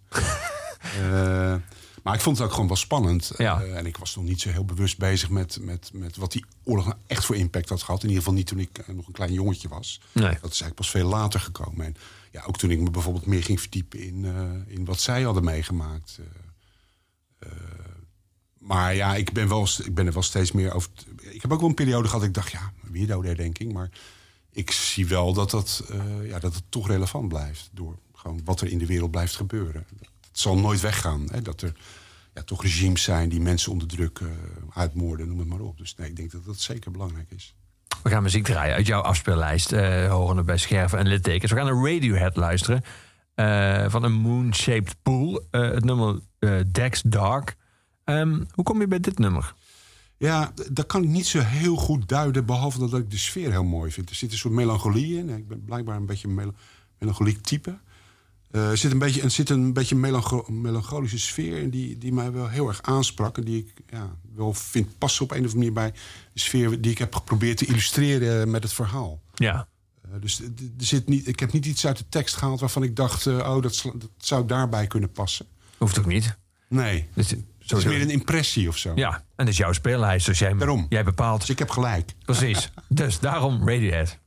uh, 1.01 1.55
Maar 2.01 2.13
ik 2.13 2.21
vond 2.21 2.37
het 2.37 2.45
ook 2.45 2.51
gewoon 2.53 2.67
wel 2.67 2.77
spannend. 2.77 3.31
Ja. 3.37 3.63
Uh, 3.63 3.77
en 3.77 3.85
ik 3.85 3.97
was 3.97 4.15
nog 4.15 4.25
niet 4.25 4.41
zo 4.41 4.49
heel 4.49 4.65
bewust 4.65 4.97
bezig 4.97 5.29
met, 5.29 5.57
met, 5.61 5.89
met 5.93 6.15
wat 6.15 6.31
die 6.31 6.45
oorlog 6.63 6.85
nou 6.85 6.97
echt 7.07 7.25
voor 7.25 7.35
impact 7.35 7.69
had 7.69 7.81
gehad. 7.81 8.03
In 8.03 8.07
ieder 8.07 8.23
geval 8.23 8.37
niet 8.37 8.47
toen 8.47 8.59
ik 8.59 8.77
uh, 8.77 8.95
nog 8.95 9.07
een 9.07 9.13
klein 9.13 9.33
jongetje 9.33 9.67
was. 9.67 10.01
Nee. 10.11 10.23
Dat 10.23 10.33
is 10.33 10.41
eigenlijk 10.41 10.75
pas 10.75 10.89
veel 10.89 11.07
later 11.07 11.39
gekomen. 11.39 11.85
En 11.85 11.95
ja, 12.31 12.43
ook 12.43 12.57
toen 12.57 12.71
ik 12.71 12.79
me 12.79 12.91
bijvoorbeeld 12.91 13.25
meer 13.25 13.43
ging 13.43 13.59
verdiepen 13.59 13.99
in, 13.99 14.23
uh, 14.23 14.75
in 14.75 14.85
wat 14.85 14.99
zij 14.99 15.21
hadden 15.21 15.43
meegemaakt. 15.43 16.19
maar 18.57 18.95
ja, 18.95 19.15
ik 19.15 19.31
ben, 19.31 19.47
wel, 19.47 19.67
ik 19.83 19.95
ben 19.95 20.07
er 20.07 20.13
wel 20.13 20.23
steeds 20.23 20.51
meer 20.51 20.73
over. 20.73 20.89
Ik 21.19 21.41
heb 21.41 21.51
ook 21.51 21.59
wel 21.59 21.69
een 21.69 21.75
periode 21.75 22.07
gehad. 22.07 22.23
Ik 22.23 22.33
dacht, 22.33 22.51
ja, 22.51 22.71
herdenking. 23.21 23.73
Maar 23.73 23.89
ik 24.51 24.71
zie 24.71 25.07
wel 25.07 25.33
dat, 25.33 25.51
dat, 25.51 25.83
ja, 26.23 26.39
dat 26.39 26.53
het 26.55 26.63
toch 26.69 26.87
relevant 26.87 27.27
blijft. 27.27 27.69
Door 27.71 27.97
gewoon 28.13 28.41
wat 28.43 28.61
er 28.61 28.67
in 28.67 28.77
de 28.77 28.85
wereld 28.85 29.11
blijft 29.11 29.35
gebeuren 29.35 29.85
het 30.31 30.39
zal 30.39 30.57
nooit 30.57 30.81
weggaan. 30.81 31.27
Hè, 31.31 31.41
dat 31.41 31.61
er 31.61 31.73
ja, 32.33 32.43
toch 32.43 32.61
regimes 32.61 33.03
zijn 33.03 33.29
die 33.29 33.41
mensen 33.41 33.71
onderdrukken, 33.71 34.37
uitmoorden, 34.73 35.27
noem 35.27 35.39
het 35.39 35.47
maar 35.47 35.59
op. 35.59 35.77
Dus 35.77 35.95
nee, 35.95 36.09
ik 36.09 36.15
denk 36.15 36.31
dat 36.31 36.45
dat 36.45 36.59
zeker 36.59 36.91
belangrijk 36.91 37.31
is. 37.31 37.55
We 38.03 38.09
gaan 38.09 38.23
muziek 38.23 38.43
draaien 38.43 38.75
uit 38.75 38.87
jouw 38.87 39.01
afspeellijst, 39.01 39.71
uh, 39.71 40.11
horende 40.11 40.43
bij 40.43 40.57
scherven 40.57 40.99
en 40.99 41.07
littekens. 41.07 41.51
We 41.51 41.57
gaan 41.57 41.67
een 41.67 41.85
Radiohead 41.85 42.35
luisteren 42.35 42.81
uh, 43.35 43.89
van 43.89 44.03
een 44.03 44.13
Moon-Shaped 44.13 44.95
Pool. 45.01 45.47
Uh, 45.51 45.71
het 45.71 45.83
nummer 45.83 46.19
Dex 46.71 47.01
Dark. 47.01 47.55
Um, 48.05 48.47
hoe 48.51 48.63
kom 48.63 48.79
je 48.79 48.87
bij 48.87 48.99
dit 48.99 49.17
nummer? 49.17 49.53
Ja, 50.17 50.51
dat 50.71 50.85
kan 50.85 51.03
ik 51.03 51.09
niet 51.09 51.27
zo 51.27 51.39
heel 51.39 51.75
goed 51.75 52.07
duiden, 52.07 52.45
behalve 52.45 52.79
dat 52.79 52.93
ik 52.93 53.11
de 53.11 53.17
sfeer 53.17 53.51
heel 53.51 53.63
mooi 53.63 53.91
vind. 53.91 54.09
Er 54.09 54.15
zit 54.15 54.31
een 54.31 54.37
soort 54.37 54.53
melancholie 54.53 55.17
in. 55.17 55.29
Ik 55.29 55.47
ben 55.47 55.63
blijkbaar 55.63 55.95
een 55.95 56.05
beetje 56.05 56.27
een 56.27 56.33
mel 56.33 56.53
melancholiek 56.99 57.41
type. 57.41 57.79
Eh, 58.51 58.69
er 58.69 58.77
zit 58.77 58.91
een 58.91 58.99
beetje, 58.99 59.21
er 59.21 59.31
zit 59.31 59.49
een 59.49 59.73
beetje 59.73 59.95
melancho- 59.95 60.45
melancholische 60.47 61.19
sfeer 61.19 61.57
in 61.57 61.69
die, 61.69 61.97
die 61.97 62.13
mij 62.13 62.31
wel 62.31 62.47
heel 62.47 62.67
erg 62.67 62.81
aansprak. 62.81 63.37
En 63.37 63.43
die 63.43 63.57
ik 63.57 63.81
ja, 63.89 64.15
wel 64.35 64.53
vind 64.53 64.97
passen 64.97 65.23
op 65.23 65.31
een 65.31 65.45
of 65.45 65.53
andere 65.53 65.57
manier 65.57 65.73
bij 65.73 65.91
de 66.33 66.39
sfeer 66.39 66.81
die 66.81 66.91
ik 66.91 66.97
heb 66.97 67.15
geprobeerd 67.15 67.57
te 67.57 67.65
illustreren 67.65 68.51
met 68.51 68.63
het 68.63 68.73
verhaal. 68.73 69.21
Ja. 69.33 69.67
Eh, 70.01 70.09
dus 70.21 70.39
er 70.41 70.51
zit 70.77 71.07
niet, 71.07 71.27
ik 71.27 71.39
heb 71.39 71.51
niet 71.51 71.65
iets 71.65 71.85
uit 71.85 71.97
de 71.97 72.05
tekst 72.09 72.35
gehaald 72.35 72.59
waarvan 72.59 72.83
ik 72.83 72.95
dacht, 72.95 73.25
eh, 73.27 73.33
oh, 73.33 73.61
dat, 73.61 73.85
zou 74.17 74.45
daarbij 74.45 74.87
kunnen 74.87 75.11
passen. 75.11 75.45
Hoeft 75.77 75.99
ook 75.99 76.05
niet. 76.05 76.37
Nee, 76.67 77.07
Dus, 77.13 77.29
het 77.29 77.77
is 77.77 77.83
meer 77.83 78.01
een 78.01 78.09
impressie 78.09 78.67
of 78.67 78.77
zo. 78.77 78.91
Ja, 78.95 79.13
en 79.15 79.23
dat 79.35 79.47
is 79.47 79.57
jouw 79.57 79.73
speellijst. 79.73 80.25
Dus 80.25 80.39
jij, 80.39 80.53
Daarom. 80.53 80.85
jij 80.89 81.03
bepaalt. 81.03 81.39
Dus 81.39 81.49
ik 81.49 81.59
heb 81.59 81.69
gelijk. 81.69 82.11
Precies. 82.25 82.71
dus 82.89 83.19
daarom 83.19 83.67
Radiohead. 83.69 84.17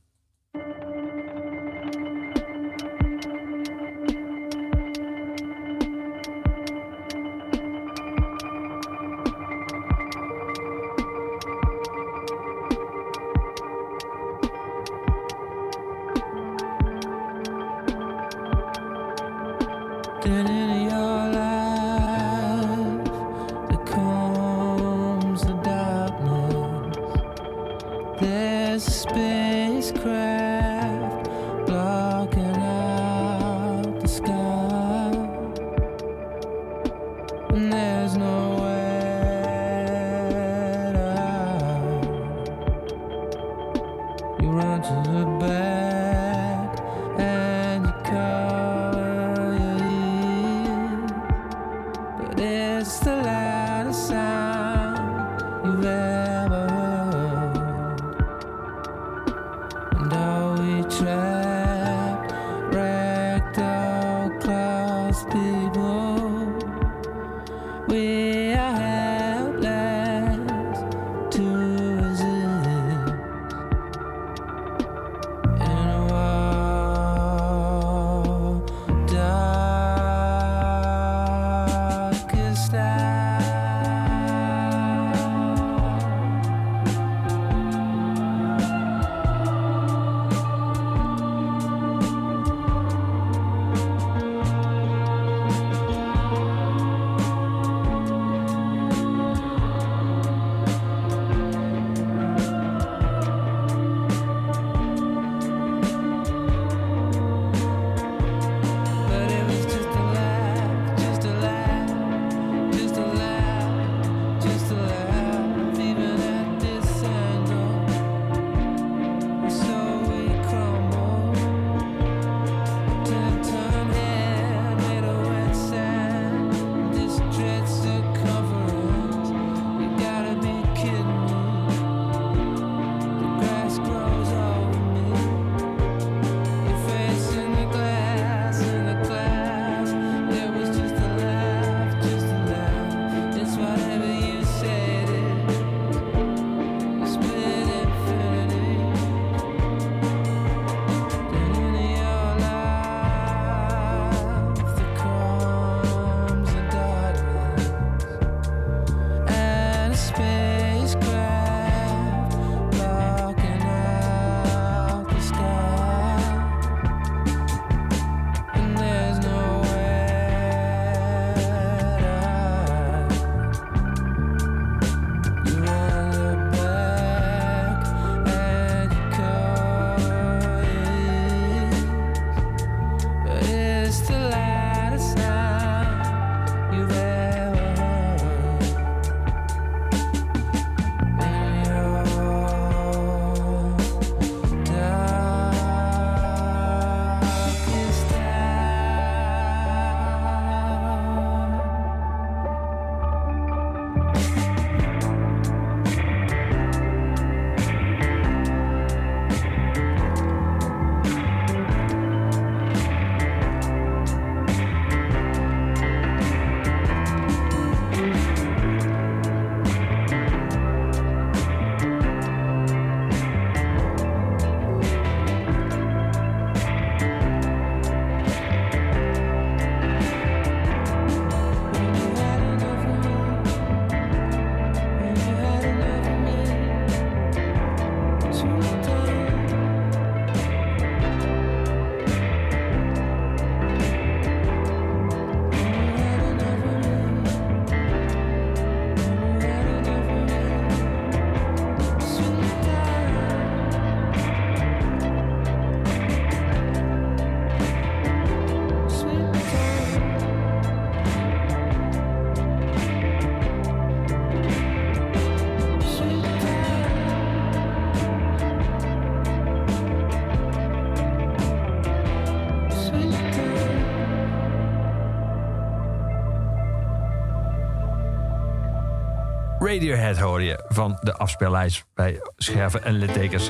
Radiohead 279.65 280.17
hoorde 280.17 280.43
je 280.43 280.65
van 280.67 280.97
de 281.01 281.13
afspeellijst 281.17 281.85
bij 281.93 282.19
scherven 282.35 282.83
en 282.83 282.93
littekens. 282.93 283.49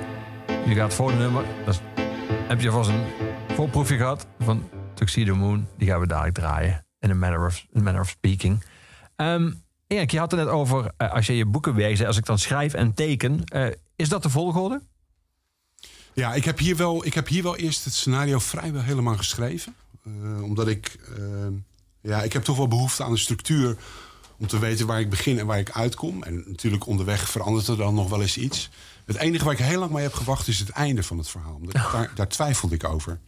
Je 0.65 0.73
gaat 0.73 0.93
voor 0.93 1.11
de 1.11 1.17
nummer. 1.17 1.45
Dat 1.65 1.81
heb 2.47 2.61
je 2.61 2.71
vast 2.71 2.89
een 2.89 3.03
voorproefje 3.55 3.97
gehad 3.97 4.27
van 4.39 4.69
Tuxedo 4.93 5.35
Moon. 5.35 5.67
Die 5.77 5.87
gaan 5.87 5.99
we 5.99 6.07
dadelijk 6.07 6.35
draaien. 6.35 6.85
In 6.99 7.09
a 7.11 7.13
manner 7.13 7.45
of, 7.45 7.65
a 7.87 7.99
of 7.99 8.09
speaking. 8.09 8.63
Ehm 9.15 9.51
Erik, 9.87 10.11
je 10.11 10.19
had 10.19 10.31
het 10.31 10.39
net 10.39 10.49
over 10.49 10.91
eh, 10.97 11.13
als 11.13 11.25
je 11.25 11.37
je 11.37 11.45
boeken 11.45 11.75
werkt. 11.75 12.05
Als 12.05 12.17
ik 12.17 12.25
dan 12.25 12.39
schrijf 12.39 12.73
en 12.73 12.93
teken. 12.93 13.43
eh, 13.43 13.67
is 13.95 14.09
dat 14.09 14.23
de 14.23 14.29
volgorde? 14.29 14.81
Ja, 16.13 16.33
ik 16.33 16.45
heb, 16.45 16.57
hier 16.57 16.75
wel, 16.75 17.05
ik 17.05 17.13
heb 17.13 17.27
hier 17.27 17.43
wel 17.43 17.55
eerst 17.55 17.85
het 17.85 17.93
scenario 17.93 18.39
vrijwel 18.39 18.81
helemaal 18.81 19.17
geschreven. 19.17 19.75
Eh, 20.05 20.43
omdat 20.43 20.67
ik... 20.67 20.97
eh, 21.17 21.23
ja, 22.01 22.21
ik 22.21 22.33
heb 22.33 22.43
toch 22.43 22.57
wel 22.57 22.67
behoefte 22.67 23.03
aan 23.03 23.11
een 23.11 23.17
structuur... 23.17 23.77
om 24.37 24.47
te 24.47 24.59
weten 24.59 24.87
waar 24.87 24.99
ik 24.99 25.09
begin 25.09 25.39
en 25.39 25.45
waar 25.45 25.59
ik 25.59 25.71
uitkom. 25.71 26.23
En 26.23 26.43
natuurlijk 26.47 26.85
onderweg 26.85 27.29
verandert 27.29 27.67
er 27.67 27.77
dan 27.77 27.93
nog 27.93 28.09
wel 28.09 28.21
eens 28.21 28.37
iets. 28.37 28.69
Het 29.05 29.15
enige 29.15 29.43
waar 29.43 29.53
ik 29.53 29.59
heel 29.59 29.79
lang 29.79 29.91
mee 29.91 30.03
heb 30.03 30.13
gewacht... 30.13 30.47
is 30.47 30.59
het 30.59 30.69
einde 30.69 31.03
van 31.03 31.17
het 31.17 31.29
verhaal. 31.29 31.55
Omdat 31.55 31.75
ik 31.75 31.91
daar, 31.91 32.11
daar 32.15 32.27
twijfelde 32.27 32.75
ik 32.75 32.83
over. 32.83 33.19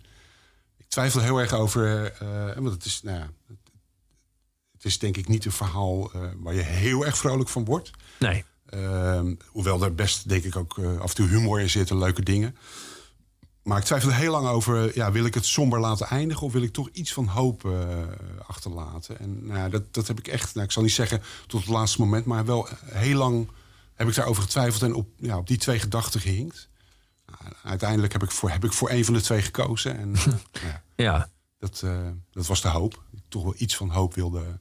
Ik 0.77 0.85
twijfel 0.87 1.21
heel 1.21 1.37
erg 1.37 1.53
over... 1.53 2.11
eh, 2.11 2.55
want 2.55 2.71
het 2.71 2.85
is, 2.85 3.01
nou 3.03 3.17
ja, 3.17 3.29
het, 3.47 3.57
het 4.71 4.85
is 4.85 4.99
denk 4.99 5.17
ik 5.17 5.27
niet 5.27 5.45
een 5.45 5.51
verhaal... 5.51 6.11
eh, 6.13 6.21
waar 6.37 6.53
je 6.53 6.61
heel 6.61 7.05
erg 7.05 7.17
vrolijk 7.17 7.49
van 7.49 7.65
wordt. 7.65 7.91
Nee. 8.19 8.43
Ehm, 8.69 9.35
hoewel 9.45 9.83
er 9.83 9.95
best, 9.95 10.29
denk 10.29 10.43
ik, 10.43 10.55
ook 10.55 10.77
eh, 10.77 10.99
af 10.99 11.09
en 11.09 11.15
toe 11.15 11.27
humor 11.27 11.59
in 11.59 11.69
zit 11.69 11.89
en 11.89 11.97
leuke 11.97 12.23
dingen. 12.23 12.57
Maar 13.67 13.77
ik 13.77 13.83
twijfel 13.83 14.09
er 14.09 14.15
heel 14.15 14.31
lang 14.31 14.47
over, 14.47 14.95
ja, 14.95 15.11
wil 15.11 15.25
ik 15.25 15.33
het 15.33 15.45
somber 15.45 15.79
laten 15.79 16.07
eindigen... 16.07 16.45
of 16.45 16.53
wil 16.53 16.61
ik 16.61 16.73
toch 16.73 16.89
iets 16.91 17.13
van 17.13 17.27
hoop 17.27 17.65
eh, 17.65 17.71
achterlaten? 18.47 19.19
En 19.19 19.45
nou, 19.45 19.59
ja, 19.59 19.69
dat, 19.69 19.93
dat 19.93 20.07
heb 20.07 20.19
ik 20.19 20.27
echt, 20.27 20.53
nou, 20.53 20.65
ik 20.65 20.71
zal 20.71 20.83
niet 20.83 20.91
zeggen 20.91 21.21
tot 21.47 21.59
het 21.59 21.69
laatste 21.69 22.01
moment... 22.01 22.25
maar 22.25 22.45
wel 22.45 22.67
heel 22.83 23.17
lang 23.17 23.49
heb 23.93 24.07
ik 24.07 24.15
daarover 24.15 24.43
getwijfeld 24.43 24.81
en 24.81 24.93
op, 24.93 25.09
ja, 25.17 25.37
op 25.37 25.47
die 25.47 25.57
twee 25.57 25.79
gedachten 25.79 26.21
gehinkt. 26.21 26.69
Nou, 27.25 27.53
uiteindelijk 27.63 28.13
heb 28.13 28.23
ik, 28.23 28.31
voor, 28.31 28.49
heb 28.49 28.63
ik 28.63 28.73
voor 28.73 28.89
een 28.89 29.05
van 29.05 29.13
de 29.13 29.21
twee 29.21 29.41
gekozen. 29.41 29.97
En 29.97 30.15
eh, 30.15 30.25
ja, 30.67 30.83
Ja. 30.95 31.29
dat, 31.59 31.81
eh, 31.83 32.07
dat 32.31 32.47
was 32.47 32.61
de 32.61 32.69
hoop. 32.69 33.03
Ik 33.11 33.21
toch 33.27 33.43
wel 33.43 33.55
iets 33.57 33.75
van 33.75 33.89
hoop 33.89 34.13
wilde, 34.13 34.59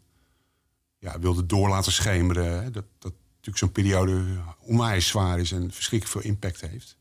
ja, 0.98 1.18
wilde 1.18 1.46
door 1.46 1.68
laten 1.68 1.92
schemeren. 1.92 2.62
Hè. 2.62 2.70
Dat, 2.70 2.84
dat 2.98 3.12
natuurlijk 3.28 3.58
zo'n 3.58 3.72
periode 3.72 4.24
onwijs 4.60 5.06
zwaar 5.06 5.38
is 5.38 5.52
en 5.52 5.72
verschrikkelijk 5.72 6.18
veel 6.18 6.30
impact 6.30 6.60
heeft. 6.60 6.95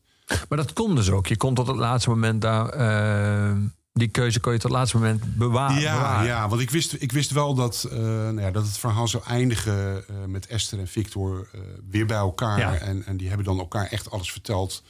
Maar 0.48 0.58
dat 0.58 0.72
kon 0.72 0.94
dus 0.94 1.10
ook. 1.10 1.26
Je 1.26 1.36
kon 1.36 1.54
tot 1.54 1.66
het 1.66 1.76
laatste 1.76 2.08
moment 2.10 2.40
daar... 2.42 2.68
eh, 2.68 3.56
die 3.92 4.08
keuze 4.08 4.40
kon 4.40 4.52
je 4.52 4.58
tot 4.58 4.70
het 4.70 4.78
laatste 4.78 4.96
moment 4.96 5.36
bewa- 5.36 5.70
ja, 5.78 5.92
bewaren. 5.94 6.26
ja, 6.26 6.48
want 6.48 6.60
ik 6.60 6.70
wist, 6.70 6.96
ik 6.98 7.12
wist 7.12 7.30
wel 7.30 7.54
dat, 7.54 7.88
eh, 7.90 7.98
nou 7.98 8.40
ja, 8.40 8.50
dat 8.50 8.66
het 8.66 8.78
verhaal 8.78 9.08
zou 9.08 9.22
eindigen 9.26 10.08
eh, 10.08 10.14
met 10.26 10.46
Esther 10.46 10.78
en 10.78 10.88
Victor 10.88 11.48
weer 11.90 12.06
bij 12.06 12.16
elkaar. 12.16 12.58
Ja. 12.58 12.74
En, 12.74 13.04
en 13.06 13.16
die 13.16 13.28
hebben 13.28 13.46
dan 13.46 13.58
elkaar 13.58 13.86
echt 13.86 14.10
alles 14.10 14.32
verteld. 14.32 14.82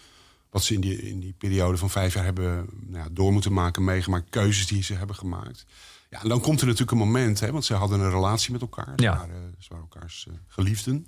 Wat 0.50 0.64
ze 0.64 0.74
in 0.74 0.80
die, 0.80 1.02
in 1.02 1.20
die 1.20 1.34
periode 1.38 1.76
van 1.76 1.90
vijf 1.90 2.14
jaar 2.14 2.24
hebben 2.24 2.68
nou 2.86 3.04
ja, 3.04 3.08
door 3.12 3.32
moeten 3.32 3.52
maken, 3.52 3.84
meegemaakt, 3.84 4.26
keuzes 4.30 4.66
die 4.66 4.82
ze 4.82 4.94
hebben 4.94 5.16
gemaakt. 5.16 5.66
Ja, 6.10 6.22
en 6.22 6.28
dan 6.28 6.40
komt 6.40 6.60
er 6.60 6.64
natuurlijk 6.66 6.92
een 6.92 6.98
moment, 7.06 7.40
hè, 7.40 7.52
want 7.52 7.64
ze 7.64 7.74
hadden 7.74 8.00
een 8.00 8.10
relatie 8.10 8.52
met 8.52 8.60
elkaar. 8.60 8.92
Ze, 8.96 9.02
Ja. 9.02 9.16
waren, 9.16 9.54
ze 9.58 9.68
waren 9.68 9.88
elkaars 9.92 10.26
geliefden 10.46 11.06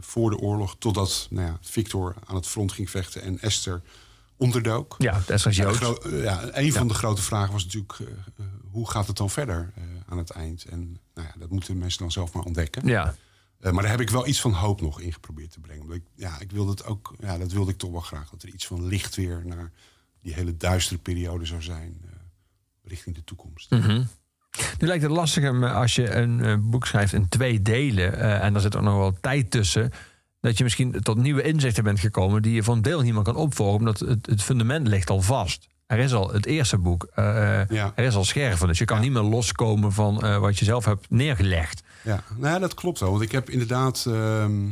voor 0.00 0.30
de 0.30 0.36
oorlog. 0.36 0.76
Totdat 0.78 1.26
nou 1.30 1.46
ja, 1.46 1.58
Victor 1.60 2.14
aan 2.24 2.34
het 2.36 2.46
front 2.46 2.72
ging 2.72 2.90
vechten 2.90 3.22
en 3.22 3.38
Esther 3.40 3.82
onderdook. 4.36 4.94
Ja, 4.98 5.22
dat 5.26 5.46
is 5.46 5.56
Ja, 5.56 5.72
gro- 5.72 5.94
eh, 5.94 6.22
ja, 6.22 6.48
een 6.58 6.72
van 6.72 6.88
de 6.88 6.94
grote 6.94 7.22
vragen 7.22 7.52
was 7.52 7.64
natuurlijk... 7.64 7.92
eh, 8.00 8.06
eh, 8.08 8.44
hoe 8.70 8.90
gaat 8.90 9.06
het 9.06 9.16
dan 9.16 9.30
verder 9.30 9.72
eh, 9.76 9.82
aan 10.06 10.18
het 10.18 10.30
eind? 10.30 10.64
En 10.64 10.98
nou 11.14 11.26
ja, 11.28 11.34
dat 11.38 11.50
moeten 11.50 11.78
mensen 11.78 11.98
dan 11.98 12.12
zelf 12.12 12.32
maar 12.32 12.42
ontdekken. 12.44 12.86
Ja. 12.86 13.14
Eh, 13.60 13.72
maar 13.72 13.82
daar 13.82 13.90
heb 13.90 14.00
ik 14.00 14.10
wel 14.10 14.26
iets 14.26 14.40
van 14.40 14.52
hoop 14.52 14.80
nog 14.80 15.00
in 15.00 15.12
geprobeerd 15.12 15.50
te 15.50 15.60
brengen. 15.60 15.82
Omdat 15.82 15.96
ik, 15.96 16.04
ja, 16.14 16.40
ik 16.40 16.50
wilde 16.50 16.70
het 16.70 16.84
ook, 16.84 17.14
ja, 17.20 17.38
dat 17.38 17.52
wilde 17.52 17.70
ik 17.70 17.78
toch 17.78 17.90
wel 17.90 18.00
graag. 18.00 18.30
Dat 18.30 18.42
er 18.42 18.48
iets 18.48 18.66
van 18.66 18.86
licht 18.86 19.16
weer 19.16 19.42
naar 19.44 19.72
die 20.20 20.34
hele 20.34 20.56
duistere 20.56 20.98
periode 21.00 21.44
zou 21.44 21.62
zijn... 21.62 22.00
eh, 22.04 22.10
richting 22.84 23.14
de 23.14 23.24
toekomst. 23.24 23.70
Mhm. 23.70 24.04
Nu 24.78 24.86
lijkt 24.86 25.02
het 25.02 25.12
lastig 25.12 25.44
eh, 25.44 25.74
als 25.76 25.94
je 25.94 26.10
een 26.14 26.44
eh, 26.44 26.54
boek 26.60 26.86
schrijft 26.86 27.12
in 27.12 27.28
twee 27.28 27.62
delen... 27.62 28.18
eh, 28.20 28.44
en 28.44 28.52
daar 28.52 28.62
zit 28.62 28.76
ook 28.76 28.82
nog 28.82 28.96
wel 28.96 29.16
tijd 29.20 29.50
tussen... 29.50 29.90
dat 30.40 30.58
je 30.58 30.64
misschien 30.64 31.00
tot 31.02 31.16
nieuwe 31.16 31.42
inzichten 31.42 31.84
bent 31.84 32.00
gekomen... 32.00 32.42
die 32.42 32.52
je 32.54 32.62
van 32.62 32.82
deel 32.82 33.00
niet 33.00 33.14
meer 33.14 33.22
kan 33.22 33.36
opvolgen... 33.36 33.78
omdat 33.78 33.98
het, 33.98 34.26
het 34.26 34.42
fundament 34.42 34.88
ligt 34.88 35.10
al 35.10 35.20
vast. 35.20 35.68
Er 35.86 35.98
is 35.98 36.12
al 36.12 36.32
het 36.32 36.46
eerste 36.46 36.78
boek, 36.78 37.08
Ja. 37.14 37.92
er 37.94 38.04
is 38.04 38.14
al 38.14 38.24
scherven. 38.24 38.66
Dus 38.68 38.78
je 38.78 38.84
kan 38.84 39.00
niet 39.00 39.12
meer 39.12 39.22
loskomen 39.22 39.92
van 39.92 40.40
wat 40.40 40.58
je 40.58 40.64
zelf 40.64 40.84
hebt 40.84 41.10
neergelegd. 41.10 41.82
Ja, 42.04 42.22
nou 42.36 42.52
ja, 42.52 42.58
dat 42.58 42.74
klopt 42.74 43.00
wel. 43.00 43.10
Want 43.10 43.22
ik 43.22 43.32
heb 43.32 43.50
inderdaad... 43.50 44.04
ehm, 44.08 44.68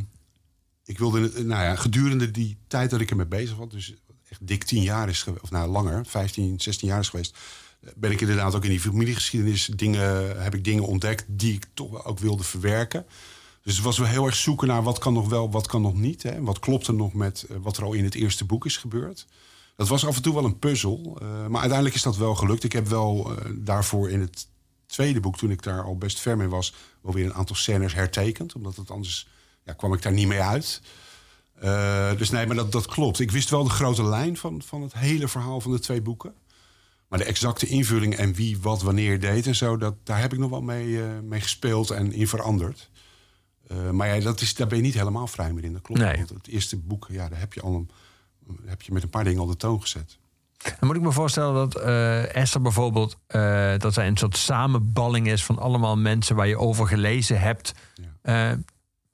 ik 0.85 0.99
wilde, 0.99 1.19
nou 1.19 1.63
ja, 1.63 1.75
gedurende 1.75 2.31
die 2.31 2.57
tijd 2.67 2.89
dat 2.89 3.01
ik 3.01 3.09
ermee 3.09 3.25
bezig 3.25 3.57
was... 3.57 3.69
dus 3.69 3.93
echt 4.29 4.47
dik 4.47 4.63
tien 4.63 4.81
jaar 4.83 5.09
is 5.09 5.23
geweest, 5.23 5.43
of 5.43 5.51
nou 5.51 5.69
langer, 5.69 6.05
15, 6.05 6.59
16 6.59 6.87
jaar 6.87 6.99
is 6.99 7.09
geweest... 7.09 7.37
ben 7.95 8.11
ik 8.11 8.21
inderdaad 8.21 8.55
ook 8.55 8.63
in 8.63 8.69
die 8.69 8.79
familiegeschiedenis 8.79 9.65
dingen, 9.65 10.41
heb 10.41 10.55
ik 10.55 10.63
dingen 10.63 10.85
ontdekt 10.85 11.25
die 11.27 11.53
ik 11.53 11.65
toch 11.73 12.05
ook 12.05 12.19
wilde 12.19 12.43
verwerken. 12.43 13.05
Dus 13.63 13.75
het 13.75 13.83
was 13.83 13.97
wel 13.97 14.07
heel 14.07 14.25
erg 14.25 14.35
zoeken 14.35 14.67
naar 14.67 14.83
wat 14.83 14.99
kan 14.99 15.13
nog 15.13 15.29
wel, 15.29 15.51
wat 15.51 15.67
kan 15.67 15.81
nog 15.81 15.93
niet. 15.95 16.23
Hè? 16.23 16.41
Wat 16.41 16.59
klopt 16.59 16.87
er 16.87 16.93
nog 16.93 17.13
met 17.13 17.45
eh, 17.49 17.57
wat 17.61 17.77
er 17.77 17.83
al 17.83 17.93
in 17.93 18.03
het 18.03 18.15
eerste 18.15 18.45
boek 18.45 18.65
is 18.65 18.77
gebeurd. 18.77 19.27
Dat 19.75 19.87
was 19.87 20.05
af 20.05 20.15
en 20.15 20.21
toe 20.21 20.33
wel 20.33 20.45
een 20.45 20.59
puzzel. 20.59 21.17
eh, 21.21 21.27
maar 21.27 21.59
uiteindelijk 21.59 21.95
is 21.95 22.01
dat 22.01 22.17
wel 22.17 22.35
gelukt. 22.35 22.63
Ik 22.63 22.71
heb 22.71 22.87
wel 22.87 23.35
eh, 23.37 23.51
daarvoor 23.55 24.09
in 24.09 24.19
het 24.19 24.47
tweede 24.85 25.19
boek, 25.19 25.37
toen 25.37 25.51
ik 25.51 25.63
daar 25.63 25.83
al 25.83 25.97
best 25.97 26.19
ver 26.19 26.37
mee 26.37 26.47
was, 26.47 26.73
wel 27.01 27.13
weer 27.13 27.25
een 27.25 27.33
aantal 27.33 27.55
scènes 27.55 27.93
hertekend. 27.93 28.55
Omdat 28.55 28.75
het 28.75 28.91
anders 28.91 29.27
ja, 29.63 29.73
kwam 29.73 29.93
ik 29.93 30.01
daar 30.01 30.13
niet 30.13 30.27
mee 30.27 30.41
uit. 30.41 30.81
Dus 32.17 32.29
nee, 32.29 32.47
maar 32.47 32.55
dat, 32.55 32.71
dat 32.71 32.85
klopt. 32.85 33.19
Ik 33.19 33.31
wist 33.31 33.49
wel 33.49 33.63
de 33.63 33.69
grote 33.69 34.03
lijn 34.03 34.37
van, 34.37 34.61
van 34.61 34.81
het 34.81 34.93
hele 34.93 35.27
verhaal 35.27 35.61
van 35.61 35.71
de 35.71 35.79
twee 35.79 36.01
boeken. 36.01 36.33
Maar 37.11 37.19
de 37.19 37.25
exacte 37.25 37.65
invulling 37.65 38.15
en 38.15 38.33
wie 38.33 38.59
wat 38.59 38.81
wanneer 38.81 39.19
deed 39.19 39.47
en 39.47 39.55
zo, 39.55 39.77
dat, 39.77 39.95
daar 40.03 40.19
heb 40.19 40.33
ik 40.33 40.39
nog 40.39 40.49
wel 40.49 40.61
mee, 40.61 41.03
eh, 41.03 41.19
mee 41.23 41.41
gespeeld 41.41 41.89
en 41.89 42.13
in 42.13 42.27
veranderd. 42.27 42.89
Eh, 43.67 43.89
maar 43.89 44.15
ja, 44.15 44.23
dat 44.23 44.41
is, 44.41 44.55
daar 44.55 44.67
ben 44.67 44.77
je 44.77 44.83
niet 44.83 44.93
helemaal 44.93 45.27
vrij 45.27 45.53
meer 45.53 45.63
in. 45.63 45.73
Dat 45.73 45.81
klopt. 45.81 46.01
Nee. 46.01 46.15
Want 46.15 46.29
het 46.29 46.47
eerste 46.47 46.77
boek, 46.77 47.07
ja, 47.09 47.29
daar 47.29 47.39
heb 47.39 47.53
je, 47.53 47.61
al 47.61 47.73
een, 47.73 47.89
heb 48.65 48.81
je 48.81 48.91
met 48.91 49.03
een 49.03 49.09
paar 49.09 49.23
dingen 49.23 49.39
al 49.39 49.47
de 49.47 49.57
toon 49.57 49.81
gezet. 49.81 50.19
Dan 50.57 50.73
moet 50.81 50.95
ik 50.95 51.01
me 51.01 51.11
voorstellen 51.11 51.53
dat 51.53 51.75
eh, 51.75 52.35
Esther 52.35 52.61
bijvoorbeeld... 52.61 53.17
dat 53.77 53.93
zij 53.93 54.07
een 54.07 54.17
soort 54.17 54.37
samenballing 54.37 55.27
is 55.27 55.45
van 55.45 55.59
allemaal 55.59 55.97
mensen... 55.97 56.35
waar 56.35 56.47
je 56.47 56.57
over 56.57 56.87
gelezen 56.87 57.39
hebt. 57.39 57.73
Eh, 58.21 58.51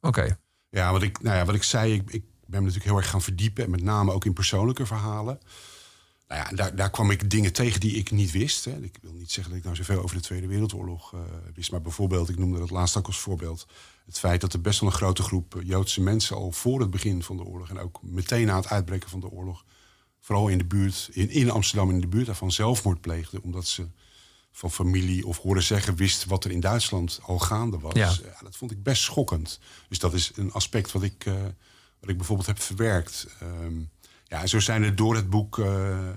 Oké. 0.02 0.38
Ja, 0.70 0.92
wat 0.92 1.02
ik, 1.02 1.22
nou 1.22 1.38
ja, 1.38 1.46
wat 1.46 1.56
ik 1.56 1.64
zei, 1.64 1.94
ik, 1.94 2.12
ik 2.12 2.24
ben 2.46 2.60
me 2.60 2.66
natuurlijk 2.66 2.86
heel 2.86 2.98
erg 2.98 3.10
gaan 3.10 3.22
verdiepen. 3.22 3.64
En 3.64 3.70
met 3.70 3.84
name 3.84 4.12
ook 4.12 4.26
in 4.26 4.34
persoonlijke 4.34 4.86
verhalen. 4.86 5.40
Nou 6.28 6.42
ja, 6.42 6.56
daar, 6.56 6.76
daar 6.76 6.90
kwam 6.90 7.12
ik 7.12 7.30
dingen 7.30 7.54
tegen 7.54 7.80
die 7.80 7.96
ik 7.96 8.12
niet 8.12 8.32
wist. 8.32 8.66
Hè. 8.66 8.72
Ik 8.72 8.98
wil 9.02 9.14
niet 9.14 9.32
zeggen 9.32 9.50
dat 9.50 9.60
ik 9.60 9.66
nou 9.66 9.76
zoveel 9.76 10.04
over 10.04 10.16
de 10.16 10.22
Tweede 10.22 10.48
Wereldoorlog 10.48 11.14
eh, 11.14 11.20
wist. 11.54 11.72
Maar 11.72 11.82
bijvoorbeeld, 11.82 12.30
ik 12.30 12.38
noemde 12.38 12.60
dat 12.60 12.70
laatst 12.70 12.98
ook 12.98 13.06
als 13.06 13.20
voorbeeld... 13.20 13.68
het 14.06 14.20
feit 14.20 14.42
dat 14.42 14.54
er 14.54 14.62
best 14.62 14.80
wel 14.80 14.90
een 14.90 14.96
grote 14.96 15.24
groep 15.24 15.56
eh, 15.56 15.68
Joodse 15.68 16.02
mensen... 16.02 16.36
al 16.36 16.52
voor 16.52 16.80
het 16.80 16.90
begin 16.90 17.24
van 17.24 17.38
de 17.38 17.44
oorlog 17.44 17.70
en 17.70 17.80
ook 17.80 18.00
meteen 18.02 18.46
na 18.46 18.56
het 18.56 18.68
uitbreken 18.70 19.10
van 19.10 19.20
de 19.20 19.30
oorlog... 19.30 19.66
vooral 20.20 20.48
in 20.48 20.58
de 20.58 20.66
buurt, 20.66 21.10
in, 21.12 21.30
in 21.30 21.50
Amsterdam 21.50 21.90
in 21.90 22.02
de 22.02 22.08
buurt 22.08 22.26
daarvan 22.26 22.52
zelfmoord 22.52 23.02
pleegden... 23.02 23.44
omdat 23.44 23.68
ze 23.68 23.88
van 24.58 24.72
familie 24.72 25.28
of 25.28 25.38
horen 25.38 25.64
zeggen 25.64 25.96
wist 25.96 26.26
wat 26.26 26.44
er 26.44 26.52
in 26.52 26.60
Duitsland 26.60 27.20
al 27.22 27.40
gaande 27.40 27.80
was. 27.80 27.94
Ja. 27.94 28.16
Ja, 28.24 28.40
dat 28.42 28.56
vond 28.56 28.72
ik 28.72 28.84
best 28.84 29.04
schokkend. 29.04 29.60
Dus 29.90 30.00
dat 30.00 30.14
is 30.14 30.32
een 30.36 30.52
aspect 30.52 30.92
wat 30.92 31.04
ik, 31.04 31.26
eh, 31.26 31.34
wat 32.00 32.10
ik 32.10 32.18
bijvoorbeeld 32.18 32.48
heb 32.48 32.62
verwerkt. 32.62 33.28
Ehm, 33.40 33.82
ja, 34.28 34.48
zo 34.48 34.60
zijn 34.60 34.84
er 34.84 34.96
door 34.96 35.16
het 35.16 35.30
boek... 35.30 35.60
eh, 35.60 36.10
eh, 36.10 36.16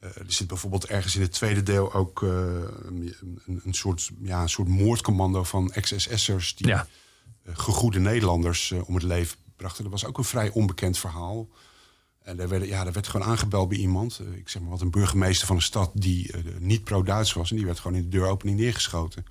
er 0.00 0.24
zit 0.26 0.46
bijvoorbeeld 0.46 0.86
ergens 0.86 1.16
in 1.16 1.20
het 1.22 1.32
tweede 1.32 1.62
deel 1.62 1.92
ook 1.92 2.22
eh, 2.22 2.28
een, 2.84 3.14
een, 3.46 3.74
soort, 3.74 4.10
ja, 4.20 4.42
een 4.42 4.48
soort 4.48 4.68
moordcommando 4.68 5.44
van 5.44 5.72
ex-SS'ers... 5.72 6.56
die 6.56 6.66
Ja. 6.66 6.86
gegoede 7.46 7.98
Nederlanders 7.98 8.72
om 8.84 8.94
het 8.94 9.02
leven 9.02 9.36
brachten. 9.56 9.82
Dat 9.82 9.92
was 9.92 10.04
ook 10.04 10.18
een 10.18 10.24
vrij 10.24 10.50
onbekend 10.50 10.98
verhaal. 10.98 11.48
En 12.22 12.36
daar 12.36 12.48
werd, 12.48 12.66
ja, 12.66 12.84
daar 12.84 12.92
werd 12.92 13.08
gewoon 13.08 13.26
aangebeld 13.26 13.68
bij 13.68 13.78
iemand. 13.78 14.20
ik 14.34 14.48
zeg 14.48 14.62
maar 14.62 14.70
wat 14.70 14.80
een 14.80 14.90
burgemeester 14.90 15.46
van 15.46 15.56
een 15.56 15.62
stad 15.62 15.90
die 15.94 16.34
niet 16.58 16.84
pro-Duits 16.84 17.32
was. 17.32 17.50
En 17.50 17.56
die 17.56 17.66
werd 17.66 17.78
gewoon 17.78 17.96
in 17.96 18.02
de 18.02 18.08
deuropening 18.08 18.58
neergeschoten. 18.58 19.26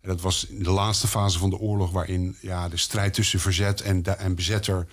En 0.00 0.08
dat 0.08 0.20
was 0.20 0.46
in 0.46 0.62
de 0.62 0.70
laatste 0.70 1.08
fase 1.08 1.38
van 1.38 1.50
de 1.50 1.58
oorlog... 1.58 1.90
waarin 1.90 2.36
ja, 2.40 2.68
de 2.68 2.76
strijd 2.76 3.14
tussen 3.14 3.40
verzet 3.40 3.80
en, 3.80 4.18
en 4.18 4.34
bezetter 4.34 4.86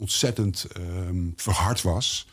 ontzettend 0.00 0.64
ehm, 0.64 1.28
verhard 1.36 1.82
was. 1.82 2.26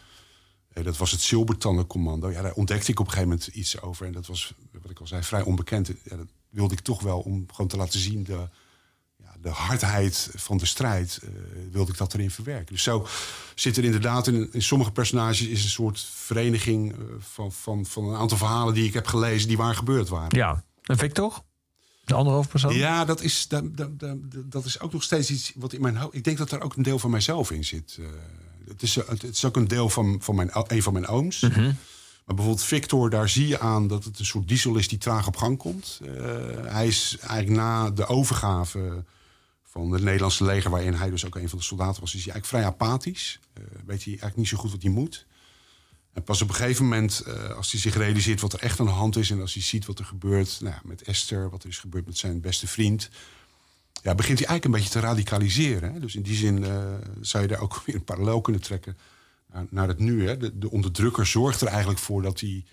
Eh, 0.73 0.83
dat 0.83 0.97
was 0.97 1.11
het 1.11 1.21
Silbertandencommando. 1.21 2.31
Ja, 2.31 2.41
daar 2.41 2.53
ontdekte 2.53 2.91
ik 2.91 2.99
op 2.99 3.05
een 3.05 3.11
gegeven 3.11 3.31
moment 3.33 3.55
iets 3.55 3.81
over. 3.81 4.05
En 4.05 4.11
dat 4.11 4.27
was, 4.27 4.53
wat 4.81 4.91
ik 4.91 4.99
al 4.99 5.07
zei, 5.07 5.23
vrij 5.23 5.41
onbekend. 5.41 5.87
Ja, 6.03 6.15
dat 6.15 6.27
wilde 6.49 6.73
ik 6.73 6.79
toch 6.79 7.01
wel 7.01 7.19
om 7.19 7.45
gewoon 7.51 7.67
te 7.67 7.77
laten 7.77 7.99
zien... 7.99 8.23
de, 8.23 8.49
ja, 9.17 9.35
de 9.41 9.49
hardheid 9.49 10.29
van 10.35 10.57
de 10.57 10.65
strijd, 10.65 11.19
eh, 11.23 11.29
wilde 11.71 11.91
ik 11.91 11.97
dat 11.97 12.13
erin 12.13 12.31
verwerken. 12.31 12.73
Dus 12.73 12.83
zo 12.83 13.07
zit 13.55 13.77
er 13.77 13.83
inderdaad 13.83 14.27
in, 14.27 14.49
in 14.51 14.61
sommige 14.61 14.91
personages 14.91 15.47
is 15.47 15.63
een 15.63 15.69
soort 15.69 15.99
vereniging 15.99 16.91
eh, 16.91 16.99
van, 17.19 17.51
van, 17.51 17.85
van 17.85 18.03
een 18.03 18.15
aantal 18.15 18.37
verhalen 18.37 18.73
die 18.73 18.85
ik 18.85 18.93
heb 18.93 19.07
gelezen 19.07 19.47
die 19.47 19.57
waar 19.57 19.75
gebeurd 19.75 20.09
waren. 20.09 20.37
Ja. 20.37 20.63
En 20.83 20.97
Victor? 20.97 21.43
De 22.07 22.13
andere 22.13 22.35
hoofdpersoon? 22.35 22.75
Ja, 22.75 23.05
dat 23.05 23.21
is, 23.21 23.47
dat, 23.47 23.77
dat, 23.77 23.99
dat, 23.99 24.17
dat 24.45 24.65
is 24.65 24.79
ook 24.79 24.93
nog 24.93 25.03
steeds 25.03 25.29
iets 25.29 25.51
wat 25.55 25.73
in 25.73 25.81
mijn 25.81 25.95
hoofd. 25.95 26.15
Ik 26.15 26.23
denk 26.23 26.37
dat 26.37 26.49
daar 26.49 26.61
ook 26.61 26.75
een 26.75 26.83
deel 26.83 26.99
van 26.99 27.09
mijzelf 27.09 27.51
in 27.51 27.65
zit. 27.65 27.97
Eh, 27.99 28.05
het, 28.67 28.81
is, 28.81 28.95
het 28.95 29.23
is 29.23 29.45
ook 29.45 29.55
een 29.55 29.67
deel 29.67 29.89
van, 29.89 30.17
van 30.21 30.35
mijn, 30.35 30.49
een 30.53 30.83
van 30.83 30.93
mijn 30.93 31.07
ooms. 31.07 31.41
Maar 31.41 32.35
bijvoorbeeld 32.35 32.63
Victor, 32.63 33.09
daar 33.09 33.29
zie 33.29 33.47
je 33.47 33.59
aan 33.59 33.87
dat 33.87 34.03
het 34.03 34.19
een 34.19 34.25
soort 34.25 34.47
diesel 34.47 34.75
is 34.75 34.87
die 34.87 34.97
traag 34.97 35.27
op 35.27 35.35
gang 35.35 35.57
komt. 35.57 35.99
Eh, 36.03 36.11
hij 36.63 36.87
is 36.87 37.17
eigenlijk 37.19 37.59
na 37.59 37.89
de 37.89 38.05
overgave 38.05 39.03
van 39.63 39.91
het 39.91 40.03
Nederlandse 40.03 40.43
leger, 40.43 40.71
waarin 40.71 40.93
hij 40.93 41.09
dus 41.09 41.25
ook 41.25 41.35
een 41.35 41.49
van 41.49 41.57
de 41.57 41.63
soldaten 41.63 42.01
was, 42.01 42.15
is 42.15 42.25
hij 42.25 42.33
eigenlijk 42.33 42.45
vrij 42.45 42.87
apathisch. 42.87 43.39
Eh, 43.53 43.63
weet 43.63 44.03
hij 44.03 44.07
eigenlijk 44.07 44.35
niet 44.35 44.47
zo 44.47 44.57
goed 44.57 44.71
wat 44.71 44.81
hij 44.81 44.91
moet. 44.91 45.25
En 46.17 46.23
pas 46.23 46.41
op 46.41 46.49
een 46.49 46.55
gegeven 46.55 46.83
moment, 46.83 47.19
eh, 47.19 47.49
als 47.49 47.71
hij 47.71 47.81
zich 47.81 47.95
realiseert 47.95 48.41
wat 48.41 48.53
er 48.53 48.59
echt 48.59 48.79
aan 48.79 48.85
de 48.85 48.91
hand 48.91 49.15
is... 49.15 49.29
en 49.29 49.41
als 49.41 49.53
hij 49.53 49.63
ziet 49.63 49.85
wat 49.85 49.99
er 49.99 50.05
gebeurt 50.05 50.57
nou, 50.61 50.75
met 50.83 51.01
Esther, 51.01 51.49
wat 51.49 51.63
er 51.63 51.69
is 51.69 51.77
gebeurd 51.77 52.05
met 52.05 52.17
zijn 52.17 52.41
beste 52.41 52.67
vriend... 52.67 53.09
Ja, 54.01 54.15
begint 54.15 54.39
hij 54.39 54.47
eigenlijk 54.47 54.63
een 54.65 54.71
beetje 54.71 54.99
te 54.99 55.07
radicaliseren. 55.07 55.93
Hè? 55.93 55.99
Dus 55.99 56.15
in 56.15 56.21
die 56.21 56.35
zin 56.35 56.63
eh, 56.63 56.93
zou 57.21 57.43
je 57.43 57.49
daar 57.49 57.59
ook 57.59 57.81
weer 57.85 57.95
een 57.95 58.03
parallel 58.03 58.41
kunnen 58.41 58.61
trekken 58.61 58.97
naar, 59.51 59.65
naar 59.69 59.87
het 59.87 59.99
nu. 59.99 60.27
Hè? 60.27 60.37
De, 60.37 60.57
de 60.57 60.71
onderdrukker 60.71 61.25
zorgt 61.25 61.61
er 61.61 61.67
eigenlijk 61.67 61.99
voor 61.99 62.21
dat 62.21 62.39
hij, 62.39 62.65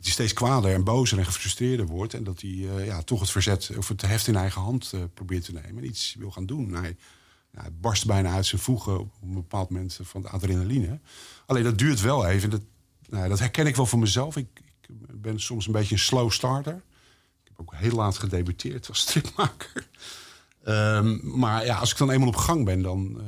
steeds 0.00 0.32
kwader 0.32 0.74
en 0.74 0.84
bozer 0.84 1.18
en 1.18 1.24
gefrustreerder 1.24 1.86
wordt... 1.86 2.14
en 2.14 2.24
dat 2.24 2.40
hij 2.40 2.50
eh, 2.50 2.86
ja, 2.86 3.02
toch 3.02 3.20
het 3.20 3.30
verzet 3.30 3.70
of 3.76 3.88
het 3.88 4.02
heft 4.02 4.26
in 4.26 4.36
eigen 4.36 4.60
hand 4.60 4.92
probeert 5.14 5.44
te 5.44 5.52
nemen... 5.52 5.76
en 5.76 5.84
iets 5.84 6.14
wil 6.18 6.30
gaan 6.30 6.46
doen. 6.46 6.72
Hij, 6.72 6.96
ja, 7.52 7.60
hij 7.60 7.72
barst 7.80 8.06
bijna 8.06 8.32
uit 8.32 8.46
zijn 8.46 8.60
voegen 8.60 9.00
op 9.00 9.12
een 9.22 9.34
bepaald 9.34 9.70
moment 9.70 9.98
van 10.02 10.22
de 10.22 10.28
adrenaline. 10.28 11.00
Alleen 11.46 11.64
dat 11.64 11.78
duurt 11.78 12.00
wel 12.00 12.26
even. 12.26 12.50
Dat, 12.50 12.62
nou, 13.10 13.28
dat 13.28 13.38
herken 13.38 13.66
ik 13.66 13.76
wel 13.76 13.86
van 13.86 13.98
mezelf. 13.98 14.36
Ik, 14.36 14.48
ik 14.80 14.88
ben 15.20 15.40
soms 15.40 15.66
een 15.66 15.72
beetje 15.72 15.94
een 15.94 16.00
slow 16.00 16.30
starter. 16.30 16.74
Ik 17.42 17.48
heb 17.48 17.60
ook 17.60 17.74
heel 17.74 17.96
laat 17.96 18.18
gedebuteerd 18.18 18.88
als 18.88 18.98
stripmaker. 18.98 19.88
Ehm, 20.64 21.38
maar 21.38 21.64
ja, 21.64 21.76
als 21.76 21.90
ik 21.90 21.98
dan 21.98 22.10
eenmaal 22.10 22.28
op 22.28 22.36
gang 22.36 22.64
ben, 22.64 22.82
dan, 22.82 23.20
eh, 23.20 23.26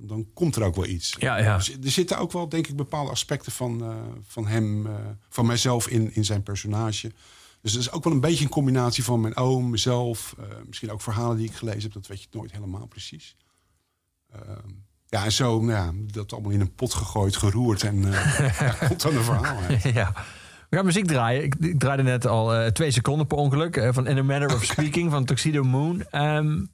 dan 0.00 0.26
komt 0.34 0.56
er 0.56 0.62
ook 0.62 0.74
wel 0.74 0.86
iets. 0.86 1.16
Ja, 1.18 1.36
ja. 1.36 1.56
Dus 1.56 1.72
er 1.82 1.90
zitten 1.90 2.18
ook 2.18 2.32
wel, 2.32 2.48
denk 2.48 2.66
ik, 2.66 2.76
bepaalde 2.76 3.10
aspecten 3.10 3.52
van, 3.52 3.82
eh, 3.82 3.96
van 4.26 4.46
hem, 4.46 4.86
eh, 4.86 4.94
van 5.28 5.46
mijzelf 5.46 5.88
in, 5.88 6.14
in 6.14 6.24
zijn 6.24 6.42
personage. 6.42 7.12
Dus 7.60 7.72
dat 7.72 7.80
is 7.80 7.90
ook 7.90 8.04
wel 8.04 8.12
een 8.12 8.20
beetje 8.20 8.44
een 8.44 8.50
combinatie 8.50 9.04
van 9.04 9.20
mijn 9.20 9.36
oom, 9.36 9.70
mezelf. 9.70 10.36
misschien 10.66 10.90
ook 10.90 11.00
verhalen 11.00 11.36
die 11.36 11.46
ik 11.46 11.54
gelezen 11.54 11.82
heb, 11.82 11.92
dat 11.92 12.06
weet 12.06 12.22
je 12.22 12.28
nooit 12.30 12.52
helemaal 12.52 12.86
precies. 12.86 13.36
Ehm, 14.32 14.68
ja, 15.12 15.24
en 15.24 15.32
zo, 15.32 15.60
nou 15.60 15.70
ja, 15.72 15.92
dat 16.12 16.32
allemaal 16.32 16.50
in 16.50 16.60
een 16.60 16.74
pot 16.74 16.94
gegooid, 16.94 17.36
geroerd 17.36 17.82
en 17.82 18.12
eh, 18.12 18.60
ja, 18.60 18.72
komt 18.88 19.02
dan 19.02 19.16
een 19.16 19.24
verhaal 19.24 19.56
ja. 19.92 20.12
We 20.68 20.76
gaan 20.76 20.86
muziek 20.86 21.06
draaien. 21.06 21.42
Ik, 21.44 21.54
ik 21.60 21.78
draaide 21.78 22.02
net 22.02 22.26
al 22.26 22.54
eh, 22.54 22.66
twee 22.70 22.90
seconden 22.90 23.26
per 23.26 23.36
ongeluk. 23.38 23.76
eh, 23.76 23.88
van 23.92 24.06
In 24.06 24.18
a 24.18 24.22
Manner 24.22 24.54
of 24.54 24.64
Speaking 24.64 25.10
van 25.10 25.24
Tuxedo 25.24 25.62
Moon. 25.62 26.04
Ehm, 26.10 26.64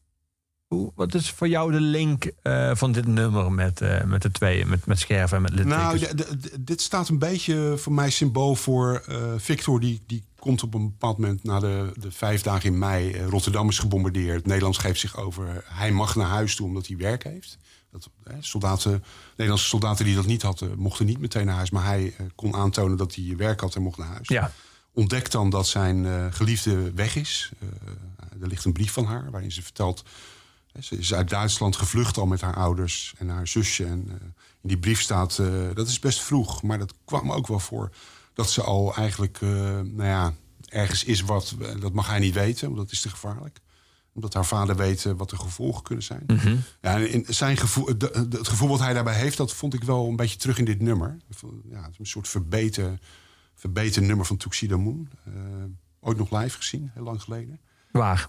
hoe, 0.67 0.93
wat 0.95 1.15
is 1.15 1.31
voor 1.31 1.49
jou 1.49 1.73
de 1.73 1.81
link 1.81 2.31
eh, 2.43 2.71
van 2.75 2.93
dit 2.93 3.07
nummer 3.07 3.53
met, 3.53 3.81
eh, 3.81 4.05
met 4.05 4.23
de 4.23 4.31
twee? 4.31 4.67
Met, 4.67 4.87
met 4.87 4.99
Scherven 4.99 5.37
en 5.37 5.43
met 5.43 5.53
littekens? 5.53 6.01
Nou, 6.01 6.15
dit 6.61 6.81
staat 6.81 7.09
een 7.09 7.19
beetje 7.19 7.75
voor 7.77 7.93
mij 7.93 8.11
symbool 8.11 8.55
voor 8.55 9.03
eh, 9.09 9.17
Victor. 9.37 9.81
Die, 9.81 10.03
die 10.07 10.25
komt 10.39 10.63
op 10.63 10.75
een 10.75 10.85
bepaald 10.91 11.19
moment 11.19 11.45
na 11.45 11.61
de, 11.61 11.93
de 12.01 12.11
vijf 12.13 12.43
dagen 12.43 12.73
in 12.73 12.79
mei. 12.79 13.13
eh, 13.13 13.27
Rotterdam 13.27 13.69
is 13.69 13.79
gebombardeerd. 13.79 14.47
Nederland 14.47 14.79
geeft 14.79 15.01
zich 15.01 15.17
over. 15.17 15.65
Hij 15.65 15.91
mag 15.93 16.17
naar 16.17 16.27
huis 16.29 16.55
toe 16.57 16.67
omdat 16.67 16.87
hij 16.87 16.97
werk 16.97 17.25
heeft. 17.25 17.59
Dat, 17.99 18.33
eh, 18.35 18.35
soldaten, 18.41 19.05
Nederlandse 19.31 19.67
soldaten 19.67 20.05
die 20.05 20.15
dat 20.15 20.27
niet 20.27 20.43
hadden, 20.43 20.79
mochten 20.79 21.07
niet 21.07 21.19
meteen 21.19 21.47
naar 21.47 21.55
huis. 21.55 21.71
Maar 21.71 21.85
hij 21.85 22.15
eh, 22.19 22.27
kon 22.35 22.55
aantonen 22.55 22.97
dat 22.97 23.15
hij 23.15 23.35
werk 23.37 23.61
had 23.61 23.75
en 23.75 23.83
mocht 23.83 23.99
naar 23.99 24.09
huis. 24.09 24.29
ja. 24.29 24.53
Ontdekt 24.93 25.33
dan 25.33 25.51
dat 25.51 25.67
zijn 25.67 26.07
eh, 26.07 26.27
geliefde 26.31 26.93
weg 26.93 27.17
is. 27.17 27.51
Eh, 27.59 27.69
er 28.43 28.49
ligt 28.49 28.65
een 28.65 28.73
brief 28.73 28.93
van 28.93 29.05
haar 29.05 29.31
waarin 29.31 29.53
ze 29.53 29.63
vertelt. 29.63 30.03
hè, 30.73 30.83
Ze 30.83 30.99
is 30.99 31.15
uit 31.15 31.29
Duitsland 31.29 31.77
gevlucht 31.77 32.17
al 32.19 32.27
met 32.27 32.41
haar 32.41 32.57
ouders 32.57 33.15
en 33.19 33.29
haar 33.29 33.49
zusje. 33.49 33.85
En 33.85 34.09
in 34.63 34.69
die 34.69 34.79
brief 34.79 35.01
staat, 35.01 35.41
dat 35.75 35.89
is 35.89 35.99
best 35.99 36.21
vroeg, 36.21 36.63
maar 36.63 36.79
dat 36.79 36.95
kwam 37.05 37.33
ook 37.33 37.47
wel 37.47 37.59
voor. 37.61 37.91
Dat 38.35 38.51
ze 38.51 38.63
al 38.63 38.95
eigenlijk, 38.95 39.41
nou 39.41 40.05
ja, 40.05 40.35
ergens 40.69 41.05
is 41.05 41.21
wat, 41.21 41.55
dat 41.81 41.93
mag 41.93 42.07
hij 42.07 42.19
niet 42.19 42.35
weten, 42.35 42.67
want 42.67 42.79
dat 42.79 42.93
is 42.93 43.01
te 43.01 43.09
gevaarlijk. 43.09 43.61
Omdat 44.19 44.35
haar 44.35 44.47
vader 44.47 44.77
weet 44.77 45.05
eh, 45.05 45.13
wat 45.17 45.31
de 45.31 45.37
gevolgen 45.37 45.83
kunnen 45.83 46.05
zijn. 46.05 46.25
Ja, 46.81 46.95
en 46.97 47.11
in 47.13 47.25
zijn 47.29 47.57
gevoel, 47.57 47.85
de- 47.85 47.97
de- 48.29 48.37
het 48.39 48.49
gevoel 48.49 48.69
wat 48.69 48.79
hij 48.81 48.93
daarbij 48.95 49.15
heeft, 49.15 49.37
dat 49.37 49.53
vond 49.53 49.75
ik 49.75 49.85
wel 49.85 50.09
een 50.09 50.17
beetje 50.17 50.39
terug 50.39 50.59
in 50.59 50.65
dit 50.65 50.81
nummer. 50.81 51.17
Ja, 51.71 51.83
het 51.83 51.91
is 51.93 51.99
een 51.99 52.07
soort 52.07 52.29
verbeten, 52.29 53.01
verbeten 53.55 54.07
nummer 54.07 54.27
van 54.27 54.37
Tuxedo 54.37 54.79
Moon. 54.79 55.09
Eh, 55.25 55.33
ooit 56.01 56.17
nog 56.19 56.31
live 56.31 56.57
gezien, 56.57 56.91
heel 56.95 57.03
lang 57.03 57.23
geleden. 57.23 57.61
Waar? 57.91 58.29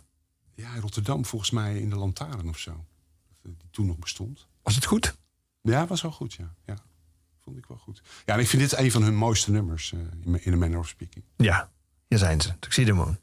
Ja, 0.55 0.73
in 0.75 0.81
Rotterdam 0.81 1.25
volgens 1.25 1.51
mij 1.51 1.79
in 1.79 1.89
de 1.89 1.95
Lantaarn 1.95 2.49
of 2.49 2.57
zo. 2.57 2.85
Die 3.43 3.57
toen 3.71 3.85
nog 3.85 3.97
bestond. 3.97 4.47
Was 4.63 4.75
het 4.75 4.85
goed? 4.85 5.17
Ja, 5.61 5.87
was 5.87 6.01
wel 6.01 6.11
goed, 6.11 6.33
ja. 6.33 6.53
ja. 6.65 6.75
Vond 7.39 7.57
ik 7.57 7.65
wel 7.65 7.77
goed. 7.77 8.01
Ja, 8.25 8.33
en 8.33 8.39
ik 8.39 8.47
vind 8.47 8.61
dit 8.61 8.77
een 8.79 8.91
van 8.91 9.03
hun 9.03 9.15
mooiste 9.15 9.51
nummers 9.51 9.93
eh, 9.93 9.99
in, 10.25 10.43
in 10.43 10.53
A 10.53 10.57
Manner 10.57 10.79
of 10.79 10.87
Speaking. 10.87 11.25
Ja, 11.37 11.71
hier 12.07 12.17
zijn 12.17 12.41
ze. 12.41 12.59
Tuxedo 12.59 12.95
Moon. 12.95 13.17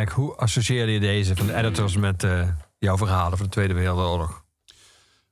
Erik, 0.00 0.12
hoe 0.12 0.34
associeerde 0.34 0.92
je 0.92 1.00
deze 1.00 1.36
van 1.36 1.46
de 1.46 1.54
editors 1.54 1.96
met 1.96 2.24
eh, 2.24 2.48
jouw 2.78 2.96
verhalen 2.96 3.36
van 3.38 3.46
de 3.46 3.52
Tweede 3.52 3.74
Wereldoorlog? 3.74 4.44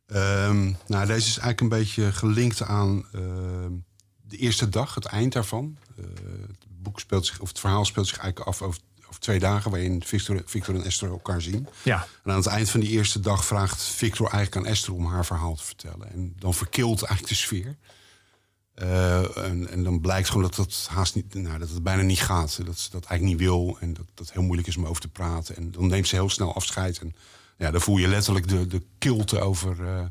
Ehm, 0.07 0.73
nou, 0.87 1.07
deze 1.07 1.29
is 1.29 1.39
eigenlijk 1.39 1.61
een 1.61 1.69
beetje 1.69 2.13
gelinkt 2.13 2.63
aan 2.63 3.07
ehm, 3.13 3.73
de 4.23 4.37
eerste 4.37 4.69
dag, 4.69 4.95
het 4.95 5.05
eind 5.05 5.33
daarvan. 5.33 5.79
Eh, 5.97 6.05
het, 6.47 6.67
boek 6.69 7.01
speelt 7.01 7.27
zich, 7.27 7.41
of 7.41 7.49
het 7.49 7.61
verhaal 7.61 7.85
speelt 7.85 8.07
zich 8.07 8.19
eigenlijk 8.19 8.49
af 8.49 8.63
over, 8.63 8.81
over 9.09 9.21
twee 9.21 9.39
dagen... 9.39 9.71
waarin 9.71 10.03
Victor, 10.05 10.43
Victor 10.45 10.75
en 10.75 10.85
Esther 10.85 11.11
elkaar 11.11 11.43
zien. 11.43 11.69
Ja. 11.83 12.07
En 12.25 12.31
aan 12.31 12.37
het 12.37 12.47
eind 12.47 12.71
van 12.71 12.81
die 12.81 12.91
eerste 12.91 13.21
dag 13.21 13.45
vraagt 13.45 13.83
Victor 13.83 14.31
eigenlijk 14.31 14.57
aan 14.57 14.73
Esther 14.73 14.95
om 14.95 15.07
haar 15.07 15.27
verhaal 15.27 15.55
te 15.55 15.65
vertellen. 15.65 16.13
En 16.13 16.35
dan 16.39 16.55
verkilt 16.55 17.03
eigenlijk 17.03 17.29
de 17.29 17.35
sfeer. 17.35 17.77
Eh, 18.79 19.37
en, 19.37 19.69
en 19.69 19.83
dan 19.83 20.01
blijkt 20.01 20.29
gewoon 20.29 20.43
dat 20.43 20.55
dat 20.55 20.87
haast 20.91 21.15
niet, 21.15 21.35
nou, 21.35 21.59
dat 21.59 21.69
het 21.69 21.83
bijna 21.83 22.03
niet 22.03 22.21
gaat. 22.21 22.67
Dat 22.67 22.79
ze 22.79 22.91
dat 22.91 23.05
eigenlijk 23.05 23.41
niet 23.41 23.49
wil 23.49 23.77
en 23.81 23.95
dat 23.95 24.07
dat 24.15 24.33
heel 24.33 24.43
moeilijk 24.43 24.69
is 24.69 24.77
om 24.77 24.87
over 24.87 25.03
te 25.03 25.09
praten. 25.09 25.57
En 25.57 25.71
dan 25.71 25.87
neemt 25.87 26.09
ze 26.09 26.15
heel 26.15 26.31
snel 26.31 26.55
afscheid. 26.55 26.99
En 26.99 27.15
ja, 27.57 27.71
dan 27.71 27.81
voel 27.81 27.97
je 27.97 28.09
letterlijk 28.09 28.49
de, 28.49 28.67
de 28.67 28.83
kilte 28.99 29.41
over 29.41 29.87
eh, 29.87 30.05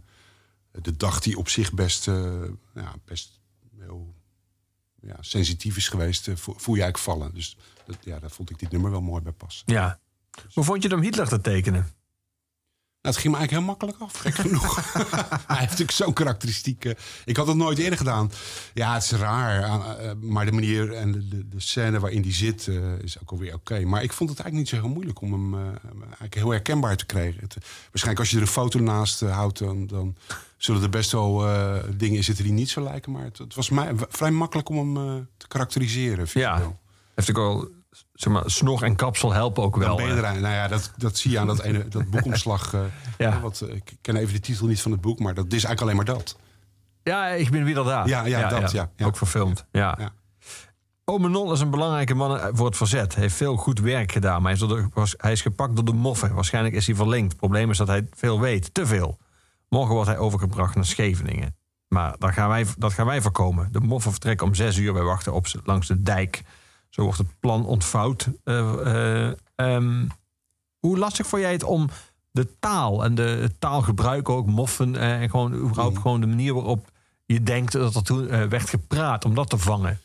de 0.72 0.97
dag 0.97 1.20
die 1.20 1.38
op 1.38 1.49
zich 1.49 1.74
best, 1.74 2.07
eh, 2.07 2.43
ja, 2.74 2.95
best 3.05 3.39
heel 3.80 4.13
ja, 5.01 5.18
sensitief 5.20 5.78
is 5.78 5.88
geweest. 5.88 6.30
voel, 6.36 6.76
je 6.76 6.82
eigenlijk 6.82 6.97
vallen. 6.97 7.34
Dus 7.34 7.57
dat, 7.86 7.97
ja, 8.01 8.20
daar 8.20 8.32
vond 8.32 8.49
ik 8.49 8.59
dit 8.59 8.72
nummer 8.72 8.91
wel 8.91 9.01
mooi 9.01 9.22
bij 9.22 9.32
passen. 9.32 9.74
Ja. 9.74 9.99
Hoe 10.53 10.63
vond 10.63 10.84
je 10.84 10.95
om 10.95 11.01
Hitler 11.01 11.28
te 11.28 11.41
tekenen? 11.41 11.96
Nou, 13.08 13.20
het 13.20 13.26
ging 13.28 13.34
me 13.36 13.39
eigenlijk 13.39 13.51
heel 13.51 13.76
makkelijk 13.76 13.97
af, 14.14 14.20
gek 14.20 14.36
genoeg. 14.36 14.76
Hij 15.47 15.58
heeft 15.58 15.70
natuurlijk 15.70 15.91
zo'n 15.91 16.14
karakteristieke... 16.14 16.97
Ik 17.26 17.38
had 17.38 17.47
het 17.47 17.55
nooit 17.58 17.78
eerder 17.78 17.97
gedaan. 17.97 18.32
Ja, 18.74 18.93
het 18.93 19.03
is 19.03 19.12
raar. 19.12 19.64
eh, 19.64 20.10
eh, 20.10 20.18
maar 20.22 20.45
de 20.45 20.51
manier 20.51 20.93
en 20.93 21.12
de, 21.12 21.28
de, 21.28 21.49
de 21.49 21.60
scène 21.60 21.99
waarin 21.99 22.22
die 22.22 22.34
zit 22.34 22.68
eh, 22.68 22.99
is 23.03 23.22
ook 23.22 23.32
alweer 23.32 23.53
oké. 23.53 23.80
Maar 23.80 24.03
ik 24.03 24.14
vond 24.14 24.30
het 24.30 24.39
eigenlijk 24.39 24.72
niet 24.72 24.80
zo 24.80 24.86
heel 24.86 24.93
moeilijk 24.95 25.22
om 25.22 25.32
hem 25.34 25.53
eh, 25.53 25.60
eigenlijk 26.01 26.36
heel 26.36 26.49
herkenbaar 26.49 26.97
te 26.97 27.05
krijgen. 27.05 27.41
Het, 27.41 27.55
waarschijnlijk 27.91 28.20
als 28.20 28.30
je 28.30 28.36
er 28.36 28.41
een 28.41 28.47
foto 28.47 28.80
naast 28.80 29.22
eh, 29.22 29.36
houdt... 29.36 29.60
Dan, 29.60 29.88
dan 29.88 30.16
zullen 30.58 30.82
er 30.82 30.89
best 30.89 31.12
wel 31.12 31.47
eh, 31.47 31.76
dingen 31.97 32.16
in 32.16 32.24
zitten 32.24 32.43
die 32.43 32.53
niet 32.53 32.70
zo 32.70 32.82
lijken. 32.84 33.12
Maar 33.12 33.24
het, 33.24 33.38
het 33.38 33.55
was 33.55 33.70
mij 33.70 33.91
vrij 34.10 34.32
makkelijk 34.32 34.70
om 34.70 34.78
hem 34.78 34.97
eh, 34.97 35.24
te 35.38 35.47
karakteriseren. 35.47 36.28
Ja. 36.34 36.78
Heeft 37.16 37.30
ook 37.30 37.36
wel, 37.36 37.70
zeg 38.13 38.33
maar, 38.33 38.43
snor 38.45 38.83
en 38.83 38.95
kapsel 38.95 39.33
helpen 39.33 39.63
ook 39.63 39.75
wel. 39.75 39.97
Dan. 39.97 40.15
Nou 40.21 40.39
ja, 40.41 40.67
dat, 40.67 40.93
dat 40.97 41.17
zie 41.17 41.31
je 41.31 41.39
aan 41.39 41.47
dat, 41.47 41.61
ene, 41.61 41.87
dat 41.87 42.09
boekomslag. 42.09 42.73
eh, 42.73 42.79
Ja. 43.17 43.39
wat, 43.39 43.61
eh, 43.61 43.75
ik 43.75 43.93
ken 44.01 44.15
even 44.15 44.33
de 44.33 44.39
titel 44.39 44.67
niet 44.67 44.81
van 44.81 44.91
het 44.91 45.01
boek, 45.01 45.19
maar 45.19 45.33
dat 45.33 45.45
is 45.45 45.51
eigenlijk 45.51 45.81
alleen 45.81 45.95
maar 45.95 46.05
dat. 46.05 46.37
Ja, 47.03 47.27
ik 47.27 47.49
ben 47.49 47.63
weer 47.63 47.75
daar. 47.75 48.07
Ja, 48.07 48.25
ja, 48.25 48.49
dat, 48.49 48.71
ja, 48.71 48.89
ja. 48.95 49.05
Ook 49.05 49.17
verfilmd. 49.17 49.65
Ja. 49.71 49.95
Ja. 49.99 50.09
Ome 51.05 51.29
Non 51.29 51.51
is 51.51 51.59
een 51.59 51.69
belangrijke 51.69 52.13
man 52.13 52.39
voor 52.53 52.65
het 52.65 52.77
verzet. 52.77 53.13
Hij 53.13 53.23
heeft 53.23 53.35
veel 53.35 53.55
goed 53.55 53.79
werk 53.79 54.11
gedaan, 54.11 54.41
maar 54.41 54.51
hij 54.53 54.61
is, 54.61 54.67
de- 54.67 54.87
was- 54.93 55.13
hij 55.17 55.31
is 55.31 55.41
gepakt 55.41 55.75
door 55.75 55.85
de 55.85 55.93
moffen. 55.93 56.33
Waarschijnlijk 56.33 56.75
is 56.75 56.85
hij 56.87 56.95
verlinkt. 56.95 57.29
Het 57.31 57.37
probleem 57.39 57.69
is 57.69 57.77
dat 57.77 57.87
hij 57.87 58.07
veel 58.15 58.39
weet, 58.39 58.73
te 58.73 58.85
veel. 58.85 59.17
Morgen 59.69 59.93
wordt 59.93 60.09
hij 60.09 60.17
overgebracht 60.17 60.75
naar 60.75 60.85
Scheveningen. 60.85 61.55
Maar 61.87 62.15
dat 62.19 62.31
gaan 62.33 62.49
wij, 62.49 62.65
dat 62.77 62.93
gaan 62.93 63.05
wij 63.05 63.21
voorkomen. 63.21 63.67
De 63.71 63.79
moffen 63.79 64.11
vertrekken 64.11 64.47
om 64.47 64.55
zes 64.55 64.77
uur. 64.77 64.93
Wij 64.93 65.03
wachten 65.03 65.33
op 65.33 65.45
langs 65.63 65.87
de 65.87 66.01
dijk. 66.01 66.41
Zo 66.97 67.03
wordt 67.03 67.17
het 67.17 67.39
plan 67.39 67.65
ontvouwd. 67.65 68.27
Eh, 68.43 69.27
eh, 69.27 69.33
ehm, 69.55 70.05
hoe 70.79 70.97
lastig 70.97 71.27
vond 71.27 71.41
jij 71.41 71.51
het 71.51 71.63
om 71.63 71.89
de 72.31 72.47
taal 72.59 73.03
en 73.03 73.15
de 73.15 73.51
taalgebruik 73.59 74.29
ook, 74.29 74.45
moffen... 74.45 74.95
eh, 74.95 75.21
en 75.21 75.29
gewoon, 75.29 75.53
überhaupt 75.53 75.95
Mm. 75.95 76.01
gewoon 76.01 76.21
de 76.21 76.27
manier 76.27 76.53
waarop 76.53 76.91
je 77.25 77.43
denkt 77.43 77.71
dat 77.71 77.95
er 77.95 78.03
toen 78.03 78.27
werd 78.27 78.69
gepraat... 78.69 79.25
om 79.25 79.35
dat 79.35 79.49
te 79.49 79.57
vangen? 79.57 79.99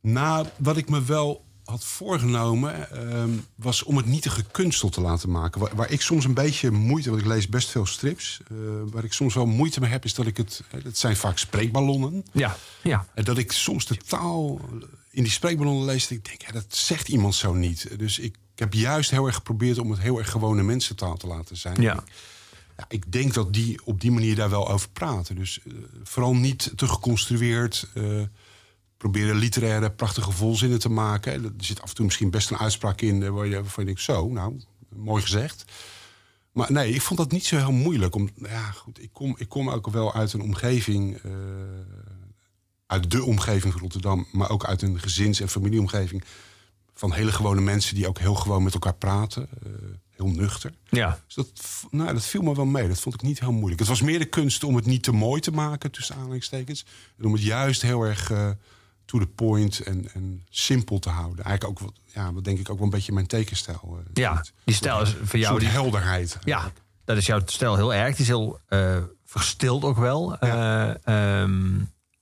Nou, 0.00 0.46
wat 0.56 0.76
ik 0.76 0.88
me 0.90 1.02
wel 1.02 1.44
had 1.64 1.84
voorgenomen, 1.84 2.90
ehm, 2.90 3.30
was 3.54 3.82
om 3.82 3.96
het 3.96 4.06
niet 4.06 4.22
te 4.22 4.30
gekunsteld 4.30 4.92
te 4.92 5.00
laten 5.00 5.30
maken. 5.30 5.60
Waar, 5.60 5.74
waar 5.76 5.90
ik 5.90 6.00
soms 6.00 6.24
een 6.24 6.34
beetje 6.34 6.70
moeite, 6.70 7.10
want 7.10 7.22
ik 7.22 7.28
lees 7.28 7.48
best 7.48 7.68
veel 7.70 7.86
strips, 7.86 8.40
waar 8.90 9.04
ik 9.04 9.12
soms 9.12 9.34
wel 9.34 9.46
moeite 9.46 9.80
mee 9.80 9.90
heb, 9.90 10.04
is 10.04 10.14
dat 10.14 10.26
ik 10.26 10.36
het, 10.36 10.62
het 10.82 10.98
zijn 10.98 11.16
vaak 11.16 11.38
spreekballonnen, 11.38 12.24
Ja, 12.32 12.56
ja. 12.82 13.06
en 13.14 13.24
dat 13.24 13.38
ik 13.38 13.52
soms 13.52 13.86
de 13.86 13.96
taal 13.96 14.60
in 15.16 15.22
die 15.22 15.32
spreekballonnen 15.32 15.84
lees, 15.84 16.10
en 16.10 16.16
ik 16.16 16.24
denk, 16.24 16.42
ja, 16.42 16.52
dat 16.52 16.64
zegt 16.68 17.08
iemand 17.08 17.34
zo 17.34 17.54
niet. 17.54 17.98
Dus 17.98 18.18
ik, 18.18 18.36
ik 18.54 18.58
heb 18.58 18.72
juist 18.72 19.10
heel 19.10 19.26
erg 19.26 19.34
geprobeerd 19.34 19.78
om 19.78 19.90
het 19.90 20.00
heel 20.00 20.18
erg 20.18 20.30
gewone 20.30 20.62
mensentaal 20.62 21.16
te 21.16 21.26
laten 21.26 21.56
zijn. 21.56 21.82
Ja. 21.82 21.92
Ik, 21.92 22.02
ja, 22.76 22.84
ik 22.88 23.12
denk 23.12 23.34
dat 23.34 23.52
die 23.52 23.80
op 23.84 24.00
die 24.00 24.10
manier 24.10 24.34
daar 24.34 24.50
wel 24.50 24.68
over 24.68 24.88
praten. 24.88 25.36
Dus 25.36 25.60
eh, 25.66 25.72
vooral 26.02 26.34
niet 26.34 26.72
te 26.76 26.88
geconstrueerd. 26.88 27.88
eh, 27.94 28.22
proberen 28.96 29.36
literaire, 29.36 29.90
prachtige 29.90 30.30
volzinnen 30.30 30.78
te 30.78 30.88
maken. 30.88 31.44
Er 31.44 31.52
zit 31.58 31.82
af 31.82 31.88
en 31.88 31.94
toe 31.94 32.04
misschien 32.04 32.30
best 32.30 32.50
een 32.50 32.58
uitspraak 32.58 33.00
in 33.00 33.22
eh, 33.22 33.30
waar 33.30 33.46
je, 33.46 33.54
waarvan 33.54 33.84
je 33.84 33.84
denkt, 33.84 34.00
zo, 34.00 34.28
nou, 34.28 34.60
mooi 34.88 35.22
gezegd. 35.22 35.64
Maar 36.52 36.72
nee, 36.72 36.92
ik 36.92 37.02
vond 37.02 37.18
dat 37.18 37.32
niet 37.32 37.44
zo 37.46 37.56
heel 37.56 37.72
moeilijk. 37.72 38.14
Om, 38.14 38.28
ja, 38.36 38.70
goed, 38.70 39.02
ik, 39.02 39.12
kom, 39.12 39.34
ik 39.38 39.48
kom 39.48 39.70
ook 39.70 39.90
wel 39.90 40.14
uit 40.14 40.32
een 40.32 40.40
omgeving, 40.40 41.16
eh, 41.16 41.30
uit 42.86 43.10
de 43.10 43.24
omgeving 43.24 43.72
van 43.72 43.82
Rotterdam, 43.82 44.26
maar 44.32 44.50
ook 44.50 44.64
uit 44.64 44.82
een 44.82 45.00
gezins- 45.00 45.40
en 45.40 45.48
familieomgeving 45.48 46.24
van 46.94 47.12
hele 47.12 47.32
gewone 47.32 47.60
mensen 47.60 47.94
die 47.94 48.08
ook 48.08 48.18
heel 48.18 48.34
gewoon 48.34 48.62
met 48.62 48.72
elkaar 48.74 48.94
praten. 48.94 49.48
eh, 49.64 49.70
heel 50.10 50.28
nuchter. 50.28 50.72
Ja, 50.90 51.18
Dus 51.26 51.34
dat, 51.34 51.50
nou, 51.90 52.12
dat 52.12 52.24
viel 52.24 52.42
me 52.42 52.54
wel 52.54 52.64
mee. 52.64 52.88
Dat 52.88 53.00
vond 53.00 53.14
ik 53.14 53.22
niet 53.22 53.40
heel 53.40 53.52
moeilijk. 53.52 53.78
Het 53.80 53.88
was 53.88 54.00
meer 54.02 54.18
de 54.18 54.24
kunst 54.24 54.64
om 54.64 54.76
het 54.76 54.86
niet 54.86 55.02
te 55.02 55.12
mooi 55.12 55.40
te 55.40 55.50
maken, 55.50 55.90
tussen 55.90 56.14
aanhalingstekens. 56.16 56.84
En 57.18 57.24
om 57.24 57.32
het 57.32 57.42
juist 57.42 57.82
heel 57.82 58.02
erg 58.02 58.30
eh, 58.30 58.50
to 59.04 59.18
the 59.18 59.26
point 59.26 59.80
en, 59.80 60.08
en 60.14 60.44
simpel 60.50 60.98
te 60.98 61.08
houden. 61.08 61.44
Eigenlijk 61.44 61.80
ook 61.80 61.86
wat, 61.88 62.00
ja, 62.14 62.32
wat 62.32 62.44
denk 62.44 62.58
ik 62.58 62.70
ook 62.70 62.76
wel 62.76 62.84
een 62.84 62.90
beetje 62.92 63.12
mijn 63.12 63.26
tekenstijl. 63.26 63.98
eh, 64.04 64.10
ja. 64.14 64.44
die 64.64 64.74
stijl 64.74 65.00
is 65.02 65.14
voor 65.22 65.38
jou... 65.38 65.58
Die, 65.58 65.68
helderheid. 65.68 66.38
ja, 66.44 66.72
dat 67.04 67.16
is 67.16 67.26
jouw 67.26 67.40
stijl 67.46 67.76
heel 67.76 67.94
erg. 67.94 68.10
Die 68.16 68.20
is 68.22 68.26
heel 68.28 68.60
verstild 69.24 69.82
ook 69.84 69.96
wel. 69.98 70.38
Eh, 70.38 71.06
ehm, 71.42 71.74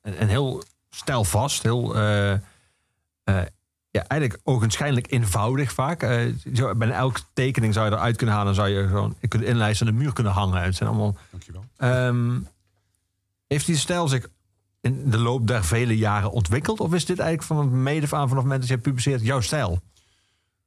en, 0.04 0.16
en 0.16 0.28
heel 0.28 0.62
stijlvast. 0.90 1.62
Heel... 1.62 1.96
eh, 1.96 2.32
eh, 2.32 2.38
ja, 3.90 4.06
eigenlijk 4.06 4.40
ogenschijnlijk 4.44 5.12
eenvoudig 5.12 5.72
vaak. 5.72 6.30
Zo, 6.54 6.74
bij 6.74 6.90
elke 6.90 7.20
tekening 7.32 7.74
zou 7.74 7.86
je 7.86 7.92
eruit 7.92 8.16
kunnen 8.16 8.34
halen... 8.34 8.50
en 8.50 8.58
zou 8.58 8.68
je 8.68 8.86
gewoon 8.86 9.16
je 9.20 9.28
kunt 9.28 9.42
inlijsten 9.42 9.86
aan 9.86 9.92
de 9.92 9.98
muur 9.98 10.12
kunnen 10.12 10.32
hangen. 10.32 10.62
Het 10.62 10.76
zijn 10.76 10.88
allemaal... 10.88 11.16
Dankjewel. 11.30 11.64
Ehm, 11.76 12.40
heeft 13.46 13.66
die 13.66 13.76
stijl 13.76 14.08
zich 14.08 14.28
in 14.80 15.10
de 15.10 15.18
loop 15.18 15.46
der 15.46 15.64
vele 15.64 15.96
jaren 15.96 16.30
ontwikkeld? 16.30 16.80
Of 16.80 16.94
is 16.94 17.04
dit 17.04 17.18
eigenlijk 17.18 17.48
van 17.48 17.58
het 17.58 17.70
mede 17.70 18.00
aan 18.00 18.08
vanaf 18.08 18.30
het 18.30 18.42
moment 18.42 18.60
dat 18.60 18.70
je 18.70 18.78
publiceert 18.78 19.22
jouw 19.22 19.40
stijl? 19.40 19.80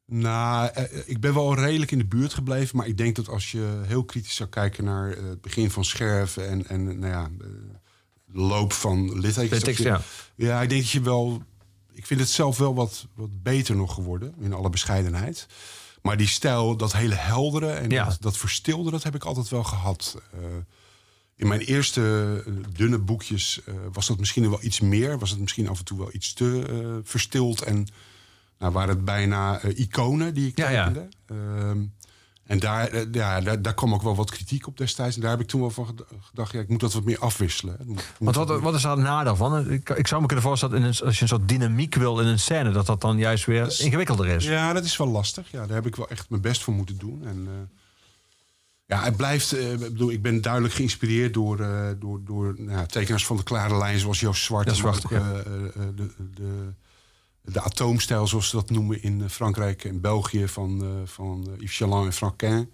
Nou, 0.06 0.70
ik 1.06 1.20
ben 1.20 1.34
wel 1.34 1.56
redelijk 1.56 1.92
in 1.92 1.98
de 1.98 2.06
buurt 2.06 2.34
gebleven. 2.34 2.78
Maar 2.78 2.88
ik 2.88 2.98
denk 2.98 3.16
dat 3.16 3.30
als 3.30 3.52
je 3.52 3.82
heel 3.86 4.04
kritisch 4.04 4.36
zou 4.36 4.50
kijken 4.50 4.84
naar 4.84 5.10
het 5.10 5.42
begin 5.42 5.72
van 5.72 5.86
scherven... 5.86 6.50
en, 6.50 6.68
en 6.68 7.00
nou 7.00 7.12
ja, 7.12 7.30
loop 8.38 8.74
van 8.74 9.20
littekens... 9.20 9.78
Ja. 9.78 10.02
Ja, 10.36 10.62
ik 10.62 10.70
denk 10.70 10.82
dat 10.82 10.92
je 10.92 11.02
wel. 11.02 11.42
Ik 11.94 12.06
vind 12.06 12.20
het 12.20 12.30
zelf 12.30 12.58
wel 12.58 12.76
wat, 12.76 13.08
wat 13.16 13.44
beter 13.44 13.76
nog 13.76 13.94
geworden, 13.94 14.34
in 14.40 14.54
alle 14.54 14.70
bescheidenheid. 14.70 15.48
Maar 16.02 16.18
die 16.18 16.28
stijl, 16.28 16.76
dat 16.76 16.94
hele 16.94 17.16
heldere 17.16 17.70
en 17.72 17.90
Ja. 17.90 18.06
dat, 18.06 18.18
dat 18.20 18.38
verstilde, 18.38 18.92
dat 18.92 19.04
heb 19.04 19.16
ik 19.16 19.24
altijd 19.24 19.50
wel 19.50 19.64
gehad. 19.64 20.22
Eh, 20.34 20.40
in 21.36 21.48
mijn 21.48 21.62
eerste 21.62 22.02
eh, 22.46 22.54
dunne 22.74 22.98
boekjes 22.98 23.62
eh, 23.66 23.74
was 23.92 24.08
dat 24.08 24.20
misschien 24.20 24.50
wel 24.50 24.64
iets 24.64 24.80
meer. 24.80 25.20
Was 25.20 25.30
het 25.30 25.40
misschien 25.40 25.70
af 25.70 25.80
en 25.80 25.86
toe 25.86 25.98
wel 25.98 26.10
iets 26.14 26.34
te 26.34 27.00
verstild. 27.04 27.62
En 27.62 27.88
nou, 28.60 28.74
waren 28.74 28.96
het 28.96 29.06
bijna 29.06 29.62
iconen 29.62 30.34
die 30.34 30.48
ik 30.48 30.58
Ja, 30.58 30.70
ja. 30.70 30.94
En 32.48 32.60
daar, 32.60 32.88
eh, 32.88 33.02
ja, 33.12 33.42
daar, 33.42 33.62
daar 33.62 33.74
kwam 33.74 33.94
ook 33.94 34.02
wel 34.02 34.16
wat 34.16 34.32
kritiek 34.32 34.68
op 34.68 34.78
destijds. 34.78 35.16
En 35.16 35.22
daar 35.22 35.32
heb 35.32 35.40
ik 35.40 35.48
toen 35.48 35.62
wel 35.62 35.70
van 35.70 35.86
ged- 35.86 36.04
gedacht, 36.22 36.52
ja, 36.52 36.60
ik 36.60 36.68
moet 36.70 36.80
dat 36.80 36.94
wat 36.94 37.04
meer 37.04 37.20
afwisselen. 37.20 37.78
Moet- 37.86 38.04
Want 38.20 38.36
wat, 38.36 38.60
wat 38.60 38.76
is 38.76 38.82
daar 38.82 38.92
het 38.92 39.02
nadeel 39.02 39.36
van? 39.36 39.72
Ik, 39.72 39.90
ik 39.90 40.08
zou 40.08 40.22
me 40.22 40.28
kunnen 40.28 40.46
voorstellen, 40.46 40.78
in 40.78 40.84
een, 40.84 41.00
als 41.06 41.16
je 41.16 41.22
een 41.22 41.28
soort 41.28 41.48
dynamiek 41.50 41.96
wil 41.96 42.20
in 42.20 42.28
een 42.28 42.40
scène... 42.40 42.72
dat 42.72 42.86
dat 42.86 43.02
dan 43.02 43.18
juist 43.18 43.46
weer 43.46 43.76
ingewikkelder 43.82 44.28
is. 44.28 44.44
Ja, 44.46 44.74
dat 44.74 44.84
is 44.86 44.98
wel 44.98 45.08
lastig. 45.08 45.52
Ja, 45.52 45.66
daar 45.66 45.76
heb 45.76 45.86
ik 45.86 45.96
wel 45.96 46.10
echt 46.10 46.30
mijn 46.30 46.42
best 46.42 46.64
voor 46.64 46.74
moeten 46.74 46.98
doen. 46.98 47.22
En, 47.26 47.48
eh, 47.48 47.54
ja, 48.86 49.04
het 49.04 49.16
blijft. 49.18 49.52
eh, 49.54 49.72
ik 49.74 49.80
bedoel, 49.80 50.12
ik 50.12 50.22
ben 50.22 50.42
duidelijk 50.42 50.74
geïnspireerd 50.74 51.34
door, 51.34 51.60
eh, 51.60 51.88
door, 52.00 52.20
door 52.24 52.56
nou, 52.58 52.88
tekenaars 52.88 53.26
van 53.26 53.38
de 53.38 53.44
klare 53.44 53.78
lijn, 53.78 54.00
zoals 54.00 54.20
Joost 54.20 54.44
Zwart. 54.44 54.68
Joost 54.68 54.84
maar 54.84 54.94
Zwart, 54.96 55.06
ook, 55.14 55.20
ja. 55.20 55.32
eh, 55.34 55.40
eh, 55.40 55.66
eh, 55.66 55.72
de, 55.96 56.10
de, 56.34 56.74
de 57.52 57.62
atoomstijl, 57.62 58.28
zoals 58.28 58.50
ze 58.50 58.56
dat 58.56 58.70
noemen 58.70 59.02
in 59.04 59.22
eh, 59.22 59.30
Frankrijk 59.30 59.84
en 59.84 60.02
België, 60.02 60.48
van, 60.48 60.84
eh, 60.84 60.90
van 61.06 61.48
eh, 61.48 61.62
Yves 61.62 61.78
Chaland 61.78 62.06
en 62.06 62.14
Franquin. 62.14 62.72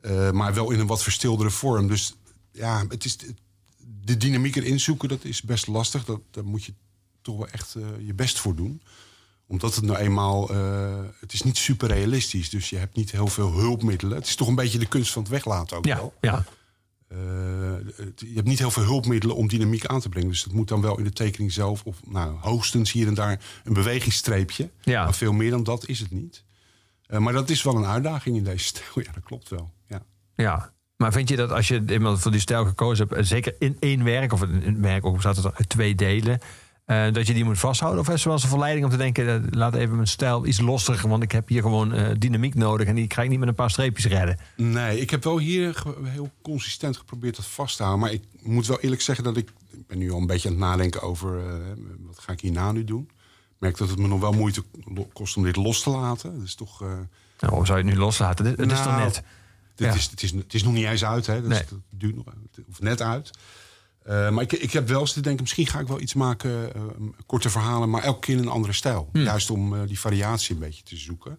Eh, 0.00 0.30
maar 0.30 0.54
wel 0.54 0.70
in 0.70 0.80
een 0.80 0.86
wat 0.86 1.02
verstildere 1.02 1.50
vorm. 1.50 1.88
Dus 1.88 2.14
ja, 2.52 2.84
het 2.88 3.04
is, 3.04 3.16
de 4.04 4.16
dynamiek 4.16 4.56
erin 4.56 4.80
zoeken, 4.80 5.08
dat 5.08 5.24
is 5.24 5.42
best 5.42 5.66
lastig. 5.66 6.04
Dat, 6.04 6.20
daar 6.30 6.44
moet 6.44 6.64
je 6.64 6.72
toch 7.22 7.36
wel 7.36 7.48
echt 7.48 7.76
je 8.00 8.14
best 8.14 8.38
voor 8.38 8.54
doen 8.54 8.82
omdat 9.48 9.74
het 9.74 9.84
nou 9.84 9.98
eenmaal, 9.98 10.48
het 11.20 11.32
is 11.32 11.42
niet 11.42 11.56
super 11.56 11.88
realistisch. 11.88 12.50
Dus 12.50 12.70
je 12.70 12.76
hebt 12.76 12.96
niet 12.96 13.10
heel 13.10 13.26
veel 13.26 13.52
hulpmiddelen. 13.52 14.16
Het 14.16 14.26
is 14.26 14.34
toch 14.34 14.48
een 14.48 14.54
beetje 14.54 14.78
de 14.78 14.86
kunst 14.86 15.12
van 15.12 15.22
het 15.22 15.30
weglaten 15.30 15.76
ook 15.76 15.84
Ja, 15.86 15.96
wel. 15.96 16.14
ja. 16.20 16.44
Eh, 17.08 17.18
je 18.16 18.34
hebt 18.34 18.46
niet 18.46 18.58
heel 18.58 18.70
veel 18.70 18.82
hulpmiddelen 18.82 19.36
om 19.36 19.48
dynamiek 19.48 19.86
aan 19.86 20.00
te 20.00 20.08
brengen. 20.08 20.30
Dus 20.30 20.44
het 20.44 20.52
moet 20.52 20.68
dan 20.68 20.80
wel 20.80 20.98
in 20.98 21.04
de 21.04 21.12
tekening 21.12 21.52
zelf... 21.52 21.84
of 21.84 22.00
nou, 22.06 22.36
hoogstens 22.40 22.92
hier 22.92 23.06
en 23.06 23.14
daar 23.14 23.40
een 23.64 23.72
bewegingsstreepje. 23.72 24.70
Ja. 24.82 25.04
Maar 25.04 25.14
veel 25.14 25.32
meer 25.32 25.50
dan 25.50 25.62
dat 25.62 25.88
is 25.88 26.00
het 26.00 26.10
niet. 26.10 26.44
Eh, 27.06 27.18
maar 27.18 27.32
dat 27.32 27.50
is 27.50 27.62
wel 27.62 27.76
een 27.76 27.86
uitdaging 27.86 28.36
in 28.36 28.44
deze 28.44 28.64
stijl. 28.64 28.86
Ja, 29.06 29.12
dat 29.12 29.24
klopt 29.24 29.48
wel. 29.48 29.72
Ja. 29.86 30.02
ja. 30.36 30.72
Maar 30.96 31.12
vind 31.12 31.28
je 31.28 31.36
dat 31.36 31.50
als 31.50 31.68
je 31.68 31.82
eenmaal 31.86 32.18
voor 32.18 32.30
die 32.30 32.40
stijl 32.40 32.64
gekozen 32.64 33.08
hebt... 33.08 33.26
zeker 33.26 33.54
in 33.58 33.76
één 33.80 34.04
werk, 34.04 34.32
of 34.32 34.42
in 34.42 34.62
een 34.62 34.82
werk 34.82 35.06
ook 35.06 35.14
bestaat 35.14 35.36
het 35.36 35.54
uit 35.54 35.68
twee 35.68 35.94
delen... 35.94 36.40
eh, 36.86 37.12
dat 37.12 37.26
je 37.26 37.34
die 37.34 37.44
moet 37.44 37.58
vasthouden? 37.58 38.00
Of 38.00 38.08
is 38.08 38.18
er 38.20 38.24
wel 38.24 38.32
eens 38.32 38.42
een 38.42 38.48
verleiding 38.48 38.84
om 38.84 38.90
te 38.90 38.96
denken... 38.96 39.28
eh, 39.44 39.50
laat 39.50 39.74
even 39.74 39.94
mijn 39.94 40.06
stijl 40.08 40.46
iets 40.46 40.60
losser... 40.60 41.08
want 41.08 41.22
ik 41.22 41.32
heb 41.32 41.48
hier 41.48 41.62
gewoon 41.62 41.92
eh, 41.92 42.14
dynamiek 42.18 42.54
nodig... 42.54 42.86
en 42.86 42.94
die 42.94 43.06
krijg 43.06 43.24
ik 43.24 43.30
niet 43.30 43.40
met 43.40 43.48
een 43.48 43.54
paar 43.54 43.70
streepjes 43.70 44.06
redden. 44.06 44.38
Nee, 44.56 45.00
ik 45.00 45.10
heb 45.10 45.24
wel 45.24 45.38
hier 45.38 45.82
heel 46.02 46.30
consistent 46.42 46.96
geprobeerd 46.96 47.36
dat 47.36 47.46
vast 47.46 47.76
te 47.76 47.82
houden. 47.82 48.04
Maar 48.04 48.12
ik 48.14 48.22
moet 48.42 48.66
wel 48.66 48.80
eerlijk 48.80 49.02
zeggen 49.02 49.24
dat 49.24 49.36
ik... 49.36 49.48
Ik 49.70 49.86
ben 49.86 49.98
nu 49.98 50.10
al 50.12 50.18
een 50.20 50.26
beetje 50.26 50.48
aan 50.48 50.54
het 50.54 50.64
nadenken 50.64 51.02
over... 51.02 51.42
wat 52.06 52.18
ga 52.18 52.32
ik 52.32 52.40
hierna 52.40 52.72
nu 52.72 52.84
doen? 52.84 53.02
Ik 53.48 53.56
merk 53.58 53.76
dat 53.78 53.88
het 53.88 53.98
me 53.98 54.08
nog 54.08 54.20
wel 54.20 54.32
moeite 54.32 54.62
kost 55.12 55.36
om 55.36 55.42
dit 55.42 55.56
los 55.56 55.82
te 55.82 55.90
laten. 55.90 56.40
Is 56.44 56.54
toch... 56.54 56.80
Nou, 57.40 57.54
of 57.54 57.66
zou 57.66 57.78
je 57.78 57.84
het 57.84 57.94
nu 57.94 58.00
loslaten? 58.00 58.46
Het 58.46 58.58
is 58.58 58.66
toch 58.76 58.84
Nou, 58.84 59.00
net... 59.02 59.22
Dit 59.74 59.88
Ja. 59.88 59.94
is, 59.94 60.04
het, 60.10 60.22
is, 60.22 60.30
het 60.30 60.54
is 60.54 60.62
nog 60.62 60.72
niet 60.72 60.84
eens 60.86 61.04
uit, 61.04 61.26
hè? 61.26 61.42
Dat, 61.42 61.50
is- 61.50 61.56
Nee. 61.58 61.66
dat 61.70 61.78
duurt 61.90 62.14
nog 62.16 62.24
of 62.70 62.80
net 62.80 63.02
uit. 63.02 63.30
Eh, 64.06 64.30
maar 64.30 64.42
ik, 64.42 64.52
ik 64.52 64.72
heb 64.72 64.88
wel 64.88 65.00
eens 65.00 65.12
te 65.12 65.20
denken, 65.20 65.42
misschien 65.42 65.66
ga 65.66 65.80
ik 65.80 65.86
wel 65.86 66.00
iets 66.00 66.14
maken, 66.14 66.74
eh, 66.74 66.80
korte 67.26 67.50
verhalen, 67.50 67.90
maar 67.90 68.02
elke 68.02 68.20
keer 68.20 68.36
in 68.36 68.42
een 68.42 68.48
andere 68.48 68.72
stijl. 68.72 69.08
Hmm. 69.12 69.22
Juist 69.22 69.50
om 69.50 69.74
eh, 69.74 69.80
die 69.86 70.00
variatie 70.00 70.54
een 70.54 70.60
beetje 70.60 70.82
te 70.82 70.96
zoeken. 70.96 71.38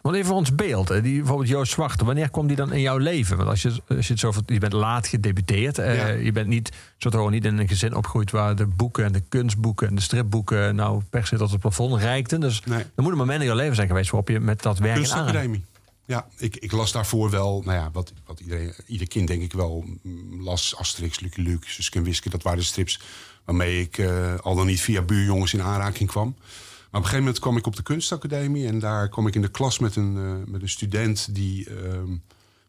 Want 0.00 0.16
even 0.16 0.34
ons 0.34 0.54
beeld, 0.54 0.88
hè, 0.88 1.02
die, 1.02 1.18
bijvoorbeeld 1.18 1.48
Joost 1.48 1.72
Zwarte, 1.72 2.04
wanneer 2.04 2.30
komt 2.30 2.48
die 2.48 2.56
dan 2.56 2.72
in 2.72 2.80
jouw 2.80 2.96
leven? 2.96 3.36
Want 3.36 3.48
als 3.48 3.62
je, 3.62 3.68
als 3.88 4.06
je 4.06 4.12
het 4.12 4.20
zo 4.20 4.32
je 4.46 4.58
bent 4.58 4.72
laat 4.72 5.06
gedebuteerd, 5.06 5.76
Ja. 5.76 6.06
je 6.06 6.32
bent 6.32 6.46
niet, 6.46 6.72
gewoon 6.98 7.30
niet 7.30 7.44
in 7.44 7.58
een 7.58 7.68
gezin 7.68 7.94
opgegroeid 7.94 8.30
waar 8.30 8.56
de 8.56 8.66
boeken 8.66 9.04
en 9.04 9.12
de 9.12 9.22
kunstboeken 9.28 9.88
en 9.88 9.94
de 9.94 10.00
stripboeken 10.00 10.74
nou 10.74 11.02
per 11.10 11.26
se 11.26 11.36
tot 11.36 11.50
het 11.50 11.60
plafond 11.60 12.00
reikten. 12.00 12.40
Dus 12.40 12.62
Nee. 12.64 12.78
er 12.78 13.02
moet 13.02 13.12
een 13.12 13.18
moment 13.18 13.40
in 13.40 13.46
jouw 13.46 13.56
leven 13.56 13.74
zijn 13.74 13.88
geweest 13.88 14.10
waarop 14.10 14.28
je 14.28 14.40
met 14.40 14.62
dat 14.62 14.78
werk 14.78 14.94
Kunstacademie. 14.94 15.64
Ja, 16.12 16.26
ik, 16.36 16.56
ik 16.56 16.72
las 16.72 16.92
daarvoor 16.92 17.30
wel, 17.30 17.62
nou 17.64 17.78
ja, 17.78 17.90
wat, 17.92 18.12
wat 18.26 18.40
iedereen, 18.40 18.74
ieder 18.86 19.08
kind 19.08 19.28
denk 19.28 19.42
ik 19.42 19.52
wel 19.52 19.84
mm, 20.02 20.42
las. 20.42 20.76
Asterix, 20.76 21.20
Lucky 21.20 21.40
Luke, 21.40 21.70
Suske 21.70 21.98
en 21.98 22.04
Wiske. 22.04 22.30
Dat 22.30 22.42
waren 22.42 22.58
de 22.58 22.64
strips 22.64 23.00
waarmee 23.44 23.80
ik 23.80 23.98
eh, 23.98 24.34
al 24.38 24.54
dan 24.54 24.66
niet 24.66 24.80
via 24.80 25.02
buurjongens 25.02 25.54
in 25.54 25.62
aanraking 25.62 26.08
kwam. 26.10 26.34
Maar 26.36 26.44
op 26.44 26.92
een 26.92 27.02
gegeven 27.02 27.18
moment 27.18 27.38
kwam 27.38 27.56
ik 27.56 27.66
op 27.66 27.76
de 27.76 27.82
kunstacademie. 27.82 28.66
En 28.66 28.78
daar 28.78 29.08
kwam 29.08 29.26
ik 29.26 29.34
in 29.34 29.42
de 29.42 29.48
klas 29.50 29.78
met 29.78 29.96
een, 29.96 30.16
eh, 30.16 30.52
met 30.52 30.62
een 30.62 30.68
student 30.68 31.34
die... 31.34 31.68
ehm, 31.68 32.16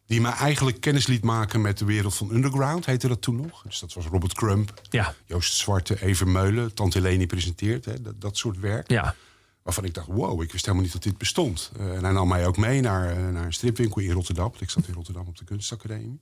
die 0.05 0.21
mij 0.21 0.31
eigenlijk 0.31 0.79
kennis 0.81 1.07
liet 1.07 1.23
maken 1.23 1.61
met 1.61 1.77
de 1.77 1.85
wereld 1.85 2.15
van 2.15 2.31
underground, 2.31 2.85
heette 2.85 3.07
dat 3.07 3.21
toen 3.21 3.35
nog. 3.35 3.61
Dus 3.61 3.79
dat 3.79 3.93
was 3.93 4.05
Robert 4.05 4.33
Crump, 4.33 4.81
Ja, 4.89 5.13
Joost 5.25 5.53
Zwarte, 5.53 6.01
Even 6.01 6.31
Meulen, 6.31 6.73
Tante 6.73 7.01
Leni 7.01 7.25
presenteert, 7.25 7.85
hè, 7.85 8.01
dat, 8.01 8.21
dat 8.21 8.37
soort 8.37 8.59
werk. 8.59 8.89
ja. 8.89 9.15
Waarvan 9.63 9.83
ik 9.85 9.93
dacht, 9.93 10.07
wow, 10.07 10.41
ik 10.41 10.51
wist 10.51 10.63
helemaal 10.65 10.83
niet 10.83 10.93
dat 10.93 11.03
dit 11.03 11.17
bestond. 11.17 11.71
Eh, 11.79 11.95
en 11.95 12.03
hij 12.03 12.13
nam 12.13 12.27
mij 12.27 12.47
ook 12.47 12.57
mee 12.57 12.81
naar, 12.81 13.09
eh, 13.09 13.27
naar 13.27 13.45
een 13.45 13.53
stripwinkel 13.53 14.01
in 14.01 14.11
Rotterdam. 14.11 14.49
Want 14.49 14.61
ik 14.61 14.69
zat 14.69 14.87
in 14.87 14.93
Rotterdam 14.93 15.27
op 15.27 15.37
de 15.37 15.43
kunstacademie. 15.43 16.21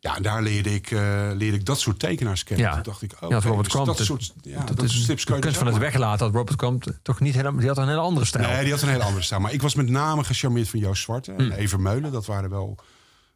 Ja, 0.00 0.16
en 0.16 0.22
daar 0.22 0.42
leerde 0.42 0.74
ik, 0.74 0.90
eh, 0.90 0.98
leerde 1.34 1.56
ik 1.56 1.64
dat 1.64 1.80
soort 1.80 1.98
tekenaars 1.98 2.44
kennen. 2.44 2.66
Ja. 2.66 2.74
Toen 2.74 2.82
dacht 2.82 3.02
ik, 3.02 3.12
oh, 3.12 3.20
Ja, 3.20 3.28
dat 3.28 3.42
Robert 3.44 3.62
dus 3.64 3.72
Crump, 3.72 3.86
dat 3.86 3.96
dat- 3.96 4.06
soort, 4.06 4.32
ja, 4.42 4.64
dat 4.64 4.76
dat 4.76 4.84
is 4.84 5.02
strips 5.02 5.22
je 5.22 5.38
kunst 5.38 5.58
van 5.58 5.66
het 5.66 5.78
weglaten 5.78 6.26
had 6.26 6.34
Robert 6.34 6.56
Crump 6.56 6.84
toch 7.02 7.20
niet 7.20 7.34
helemaal... 7.34 7.58
Die 7.60 7.68
had 7.68 7.78
een 7.78 7.88
hele 7.88 8.00
andere 8.00 8.26
stijl. 8.26 8.48
Nee, 8.48 8.62
die 8.62 8.72
had 8.72 8.82
een 8.82 8.88
hele 8.88 9.02
andere 9.04 9.22
stijl. 9.24 9.40
Maar 9.40 9.52
ik 9.52 9.62
was 9.62 9.74
met 9.74 9.88
name 9.88 10.24
gecharmeerd 10.24 10.68
van 10.68 10.78
Joost 10.80 11.02
Zwarte 11.02 11.32
en 11.32 11.52
Even 11.52 11.82
Meulen. 11.82 12.12
Dat 12.12 12.26
waren 12.26 12.50
wel 12.50 12.78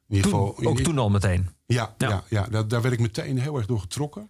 in 0.08 0.16
ieder. 0.16 0.30
Toen- 0.30 0.48
geval... 0.54 0.70
ook 0.70 0.80
toen 0.80 0.98
al 0.98 1.10
meteen. 1.10 1.48
Ja, 1.66 1.94
Ja. 1.98 2.08
ja. 2.08 2.24
ja, 2.28 2.46
daar, 2.50 2.68
daar 2.68 2.82
werd 2.82 2.94
ik 2.94 3.00
meteen 3.00 3.38
heel 3.38 3.56
erg 3.56 3.66
door 3.66 3.80
getrokken. 3.80 4.28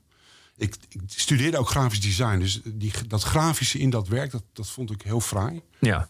Ik, 0.57 0.77
ik 0.89 1.01
studeerde 1.07 1.59
ook 1.59 1.69
grafisch 1.69 2.01
design. 2.01 2.39
Dus 2.39 2.61
die, 2.65 2.93
dat 3.07 3.23
grafische 3.23 3.79
in 3.79 3.91
dat 3.91 4.09
werk, 4.09 4.31
dat, 4.31 4.45
dat 4.53 4.69
vond 4.69 4.91
ik 4.91 5.03
heel 5.03 5.21
fraai. 5.21 5.63
Ja, 5.79 6.09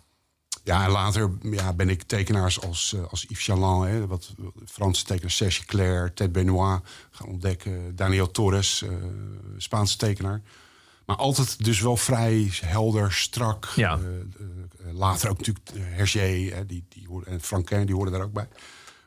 Ja, 0.65 0.85
en 0.85 0.91
later 0.91 1.31
ja, 1.41 1.73
ben 1.73 1.89
ik 1.89 2.03
tekenaars 2.03 2.61
als, 2.61 2.93
eh, 2.95 3.05
als 3.11 3.23
Yves 3.29 3.45
Chaland, 3.45 3.85
hè, 3.85 4.07
wat 4.07 4.35
Franse 4.67 5.05
tekenaars, 5.05 5.37
Serge 5.37 5.65
Clair, 5.65 6.15
Ted 6.15 6.33
Benoit 6.33 6.81
gaan 7.11 7.29
ontdekken. 7.29 7.97
Daniel 7.97 8.31
Torres, 8.31 8.83
eh, 8.83 8.91
Spaanse 9.57 9.97
tekenaar. 9.97 10.43
Maar 11.07 11.17
altijd 11.17 11.65
dus 11.65 11.81
wel 11.81 11.97
vrij 11.97 12.51
helder, 12.61 13.13
strak. 13.13 13.69
Ja. 13.77 13.99
Eh, 13.99 14.93
later 14.93 15.31
ook 15.31 15.39
natuurlijk 15.39 15.71
Hergé 15.75 16.51
hè, 16.55 16.67
die, 16.67 16.85
die 16.89 17.09
en 17.25 17.41
Franquin, 17.41 17.87
die 17.87 17.95
hoorden 17.95 18.13
daar 18.15 18.23
ook 18.23 18.33
bij. 18.33 18.49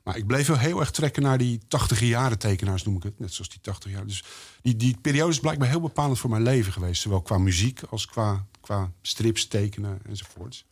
Maar 0.05 0.17
ik 0.17 0.27
bleef 0.27 0.47
wel 0.47 0.57
heel 0.57 0.79
erg 0.79 0.91
trekken 0.91 1.23
naar 1.23 1.37
die 1.37 1.59
80 1.67 1.99
jaren 1.99 2.37
tekenaars, 2.37 2.83
noem 2.83 2.95
ik 2.95 3.03
het. 3.03 3.19
Net 3.19 3.33
zoals 3.33 3.49
die 3.49 3.59
80 3.61 3.91
jaar. 3.91 4.07
Dus 4.07 4.23
die, 4.61 4.75
die 4.75 4.97
periode 5.01 5.31
is 5.31 5.39
blijkbaar 5.39 5.69
heel 5.69 5.81
bepalend 5.81 6.19
voor 6.19 6.29
mijn 6.29 6.43
leven 6.43 6.73
geweest. 6.73 7.01
Zowel 7.01 7.21
qua 7.21 7.37
muziek 7.37 7.83
als 7.83 8.05
qua, 8.05 8.45
qua 8.61 8.91
strips, 9.01 9.47
tekenen 9.47 9.99
enzovoorts. 10.05 10.65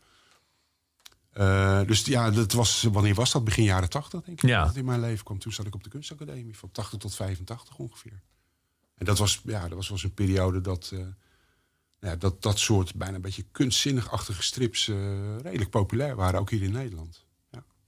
Eh, 1.30 1.82
dus 1.86 2.04
ja, 2.04 2.30
dat 2.30 2.52
was, 2.52 2.82
wanneer 2.82 3.14
was 3.14 3.32
dat? 3.32 3.44
Begin 3.44 3.64
jaren 3.64 3.90
80, 3.90 4.22
denk 4.22 4.42
ik. 4.42 4.48
Ja. 4.48 4.58
Dat 4.58 4.68
het 4.68 4.76
in 4.76 4.84
mijn 4.84 5.00
leven 5.00 5.24
kwam. 5.24 5.38
Toen 5.38 5.52
zat 5.52 5.66
ik 5.66 5.74
op 5.74 5.84
de 5.84 5.90
kunstacademie 5.90 6.56
van 6.56 6.70
80 6.72 6.98
tot 6.98 7.14
85 7.14 7.76
ongeveer. 7.76 8.22
En 8.94 9.04
dat 9.04 9.18
was, 9.18 9.40
ja, 9.44 9.60
dat 9.60 9.76
was, 9.76 9.88
was 9.88 10.02
een 10.02 10.14
periode 10.14 10.60
dat, 10.60 10.90
eh, 10.92 11.00
ja, 12.00 12.16
dat 12.16 12.42
dat 12.42 12.58
soort 12.58 12.94
bijna 12.94 13.14
een 13.14 13.22
beetje 13.22 13.46
kunstzinnig-achtige 13.52 14.42
strips 14.42 14.88
eh, 14.88 15.38
redelijk 15.38 15.70
populair 15.70 16.16
waren, 16.16 16.40
ook 16.40 16.50
hier 16.50 16.62
in 16.62 16.72
Nederland. 16.72 17.23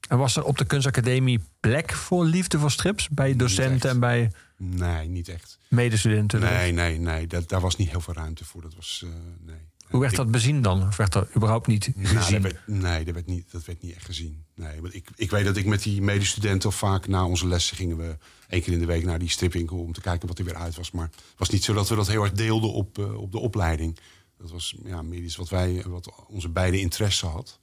En 0.09 0.19
was 0.19 0.37
er 0.37 0.45
op 0.45 0.59
de 0.59 0.65
kunstacademie 0.65 1.41
plek 1.61 1.93
voor 1.93 2.25
liefde 2.25 2.59
voor 2.59 2.71
strips? 2.71 3.09
Bij 3.09 3.37
docenten 3.37 3.91
en 3.91 4.01
bij 4.01 4.33
Nee, 4.59 5.09
niet 5.09 5.29
echt. 5.29 5.59
medestudenten? 5.69 6.41
Nee, 6.41 6.73
nee, 6.73 6.99
nee. 6.99 7.27
Dat, 7.27 7.49
daar 7.49 7.61
was 7.61 7.77
niet 7.77 7.91
heel 7.91 8.01
veel 8.01 8.15
ruimte 8.15 8.45
voor. 8.45 8.63
Dat 8.63 8.75
was, 8.75 9.03
eh, 9.05 9.11
nee. 9.47 9.57
Hoe 9.87 10.01
werd 10.01 10.13
Ik- 10.13 10.19
dat 10.19 10.31
bezien 10.31 10.63
dan? 10.63 10.83
Of 10.87 10.97
werd 10.97 11.13
dat 11.13 11.29
überhaupt 11.37 11.67
niet 11.67 11.91
Nou, 11.97 12.17
gezien? 12.17 12.43
dat 12.43 12.53
werd, 12.53 12.67
nee, 12.69 13.05
dat 13.05 13.15
werd, 13.15 13.27
niet, 13.27 13.51
dat 13.51 13.65
werd 13.65 13.83
niet 13.83 13.95
echt 13.95 14.05
gezien. 14.05 14.45
Nee, 14.55 14.81
want 14.81 14.95
ik, 14.95 15.09
ik 15.15 15.31
weet 15.31 15.45
dat 15.45 15.57
ik 15.57 15.67
met 15.67 15.83
die 15.83 16.03
medestudenten 16.03 16.73
vaak 16.73 17.07
na 17.09 17.27
onze 17.27 17.47
lessen 17.47 17.77
gingen 17.77 17.97
we 17.97 18.17
één 18.49 18.63
keer 18.63 18.73
in 18.73 18.79
de 18.79 18.87
week 18.87 19.05
naar 19.05 19.19
die 19.19 19.31
stripwinkel 19.31 19.79
om 19.79 19.93
te 19.93 20.01
kijken 20.01 20.29
wat 20.29 20.39
er 20.39 20.45
weer 20.45 20.55
uit 20.57 20.77
was. 20.77 20.91
Maar 20.91 21.07
het 21.07 21.23
was 21.39 21.49
niet 21.51 21.65
zo 21.65 21.73
dat 21.75 21.89
we 21.89 21.95
dat 21.95 22.09
heel 22.09 22.23
erg 22.23 22.33
deelden 22.33 22.73
op, 22.73 22.99
eh, 22.99 23.15
op 23.21 23.33
de 23.33 23.39
opleiding. 23.39 23.99
Dat 24.39 24.51
was 24.51 24.77
ja, 24.85 25.03
meer 25.03 25.23
iets 25.23 25.37
wat 25.37 25.49
wij, 25.49 25.83
wat 25.87 26.13
onze 26.29 26.49
beide 26.49 26.81
interesse 26.81 27.27
had. 27.27 27.61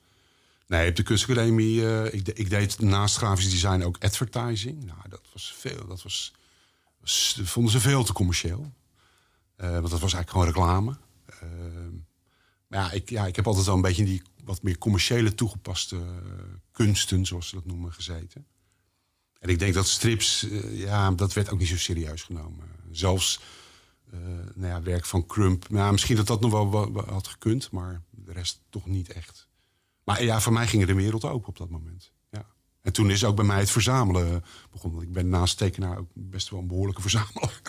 Nee, 0.67 0.89
op 0.89 0.95
de 0.95 1.03
kunstacademie, 1.03 1.87
eh, 1.87 2.13
ik, 2.13 2.27
ik 2.27 2.49
deed 2.49 2.79
naast 2.79 3.17
grafisch 3.17 3.49
design 3.49 3.81
ook 3.81 3.97
advertising. 4.03 4.83
Nou, 4.83 5.09
dat 5.09 5.21
was 5.33 5.53
veel, 5.57 5.87
dat 5.87 6.03
was, 6.03 6.33
dat 6.99 7.47
vonden 7.47 7.71
ze 7.71 7.79
veel 7.79 8.03
te 8.03 8.13
commercieel. 8.13 8.73
Eh, 9.55 9.71
want 9.71 9.89
dat 9.89 9.99
was 9.99 10.13
eigenlijk 10.13 10.29
gewoon 10.29 10.45
reclame. 10.45 10.97
Ehm, 11.25 11.93
maar 12.67 12.79
ja 12.79 12.91
ik, 12.91 13.09
ja, 13.09 13.25
ik 13.25 13.35
heb 13.35 13.47
altijd 13.47 13.65
wel 13.65 13.75
een 13.75 13.81
beetje 13.81 14.01
in 14.03 14.07
die 14.09 14.21
wat 14.43 14.63
meer 14.63 14.77
commerciële 14.77 15.35
toegepaste 15.35 15.95
eh, 15.95 16.03
kunsten, 16.71 17.25
zoals 17.25 17.47
ze 17.47 17.55
dat 17.55 17.65
noemen, 17.65 17.93
gezeten. 17.93 18.45
En 19.39 19.49
ik 19.49 19.59
denk 19.59 19.73
dat 19.73 19.87
strips, 19.87 20.47
ja, 20.71 21.11
dat 21.11 21.33
werd 21.33 21.49
ook 21.49 21.59
niet 21.59 21.67
zo 21.67 21.77
serieus 21.77 22.21
genomen. 22.21 22.67
Zelfs 22.91 23.39
nou 24.53 24.67
ja, 24.67 24.81
werk 24.81 25.05
van 25.05 25.25
Crump. 25.25 25.69
Nou, 25.69 25.91
misschien 25.91 26.15
dat 26.15 26.27
dat 26.27 26.41
nog 26.41 26.51
wel- 26.51 26.69
wel 26.93 27.05
had 27.05 27.27
gekund, 27.27 27.71
maar 27.71 28.01
de 28.09 28.31
rest 28.31 28.59
toch 28.69 28.85
niet 28.85 29.11
echt. 29.11 29.47
Maar 30.03 30.23
ja, 30.23 30.39
voor 30.39 30.53
mij 30.53 30.67
ging 30.67 30.81
er 30.81 30.87
de 30.87 30.93
wereld 30.93 31.25
open 31.25 31.47
op 31.47 31.57
dat 31.57 31.69
moment. 31.69 32.11
Ja. 32.31 32.45
En 32.81 32.93
toen 32.93 33.09
is 33.09 33.25
ook 33.25 33.35
bij 33.35 33.45
mij 33.45 33.59
het 33.59 33.71
verzamelen 33.71 34.43
begonnen. 34.71 35.01
Ik 35.01 35.11
ben 35.11 35.29
naast 35.29 35.57
tekenaar 35.57 35.97
ook 35.97 36.09
best 36.13 36.49
wel 36.49 36.59
een 36.59 36.67
behoorlijke 36.67 37.01
verzamelaar. 37.01 37.61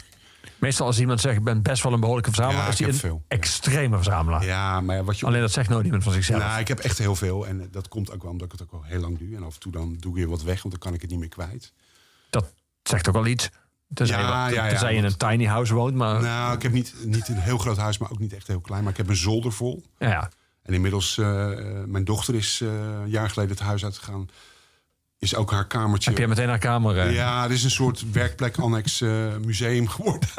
Meestal 0.59 0.87
als 0.87 1.01
iemand 1.01 1.21
zegt, 1.21 1.37
ik 1.37 1.45
ben 1.45 1.63
best 1.63 1.83
wel 1.83 1.93
een 1.93 2.01
behoorlijke 2.01 2.31
verzamelaar... 2.31 2.65
Ja, 2.65 2.73
is 2.73 2.79
hij 2.79 2.89
een 2.89 2.95
veel, 2.95 3.23
ja. 3.29 3.37
extreme 3.37 3.97
verzamelaar. 3.97 4.45
Ja, 4.45 4.81
maar 4.81 4.97
ja, 4.97 5.05
wat 5.05 5.19
je 5.19 5.27
Alleen 5.27 5.41
dat 5.41 5.53
zegt 5.53 5.69
nooit 5.69 5.85
iemand 5.85 6.03
van 6.03 6.13
zichzelf. 6.13 6.43
Nou, 6.43 6.61
ik 6.61 6.69
heb 6.69 6.79
echt 6.79 6.99
heel 6.99 7.15
veel. 7.15 7.47
En 7.47 7.69
dat 7.71 7.89
komt 7.89 8.13
ook 8.13 8.23
wel 8.23 8.31
omdat 8.31 8.47
ik 8.47 8.59
het 8.59 8.63
ook 8.63 8.73
al 8.73 8.83
heel 8.83 9.01
lang 9.01 9.19
doe. 9.19 9.37
En 9.37 9.43
af 9.43 9.55
en 9.55 9.61
toe 9.61 9.73
dan 9.73 9.97
doe 9.99 10.11
ik 10.11 10.17
weer 10.17 10.29
wat 10.29 10.43
weg, 10.43 10.63
want 10.63 10.75
dan 10.75 10.83
kan 10.83 10.95
ik 10.95 11.01
het 11.01 11.11
niet 11.11 11.19
meer 11.19 11.29
kwijt. 11.29 11.73
Dat 12.31 12.53
zegt 12.83 13.09
ook 13.09 13.15
wel 13.15 13.27
iets. 13.27 13.51
Tenzij, 13.95 14.21
Ja, 14.21 14.49
je, 14.49 14.55
ja, 14.55 14.65
ja, 14.65 14.69
tenzij 14.71 14.93
je 14.93 14.99
in 14.99 15.05
een 15.05 15.17
tiny 15.17 15.45
house 15.45 15.75
woont. 15.75 15.95
Maar 15.95 16.23
Nou, 16.23 16.55
ik 16.55 16.63
heb 16.63 16.73
niet, 16.73 16.95
niet 17.05 17.29
een 17.29 17.37
heel 17.37 17.59
groot 17.59 17.77
huis, 17.77 17.99
maar 17.99 18.11
ook 18.11 18.19
niet 18.19 18.33
echt 18.33 18.47
heel 18.47 18.61
klein. 18.61 18.83
Maar 18.83 18.93
ik 18.93 18.99
heb 18.99 19.09
een 19.09 19.17
zolder 19.17 19.53
vol. 19.53 19.85
ja, 19.99 20.09
ja. 20.09 20.31
En 20.65 20.75
inmiddels, 20.75 21.19
eh, 21.19 21.51
mijn 21.87 22.05
dochter 22.05 22.35
is 22.35 22.61
eh, 22.61 22.69
een 23.03 23.09
jaar 23.11 23.31
geleden 23.31 23.51
het 23.57 23.61
huis 23.65 23.85
uitgegaan. 23.85 24.29
Is 25.19 25.35
ook 25.35 25.51
haar 25.51 25.67
kamertje. 25.67 26.11
heb 26.11 26.19
je 26.19 26.27
meteen 26.29 26.49
haar 26.49 26.59
kamer... 26.59 26.99
eh, 26.99 27.15
Ja, 27.15 27.43
het 27.43 27.51
is 27.51 27.65
een 27.65 27.71
soort 27.71 28.11
werkplek, 28.13 28.57
annex 28.59 29.01
museum 29.45 29.89
geworden. 29.89 30.29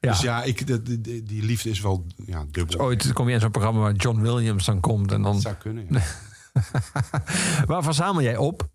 ja. 0.00 0.10
Dus 0.10 0.20
ja, 0.20 0.42
ik, 0.42 0.66
de, 0.66 0.82
de- 0.82 1.00
de- 1.00 1.22
die 1.22 1.42
liefde 1.42 1.70
is 1.70 1.80
wel 1.80 2.06
ja, 2.26 2.44
dubbel. 2.50 2.80
Ooit 2.80 3.12
kom 3.12 3.28
je 3.28 3.34
in 3.34 3.40
zo'n 3.40 3.50
programma 3.50 3.80
waar 3.80 3.92
John 3.94 4.20
Williams 4.20 4.64
dan 4.64 4.80
komt. 4.80 5.12
En 5.12 5.22
dan, 5.22 5.32
Dat 5.32 5.42
zou 5.42 5.54
kunnen, 5.54 5.86
ja. 5.90 6.00
waar 7.66 7.82
verzamel 7.82 8.22
jij 8.22 8.36
op? 8.36 8.68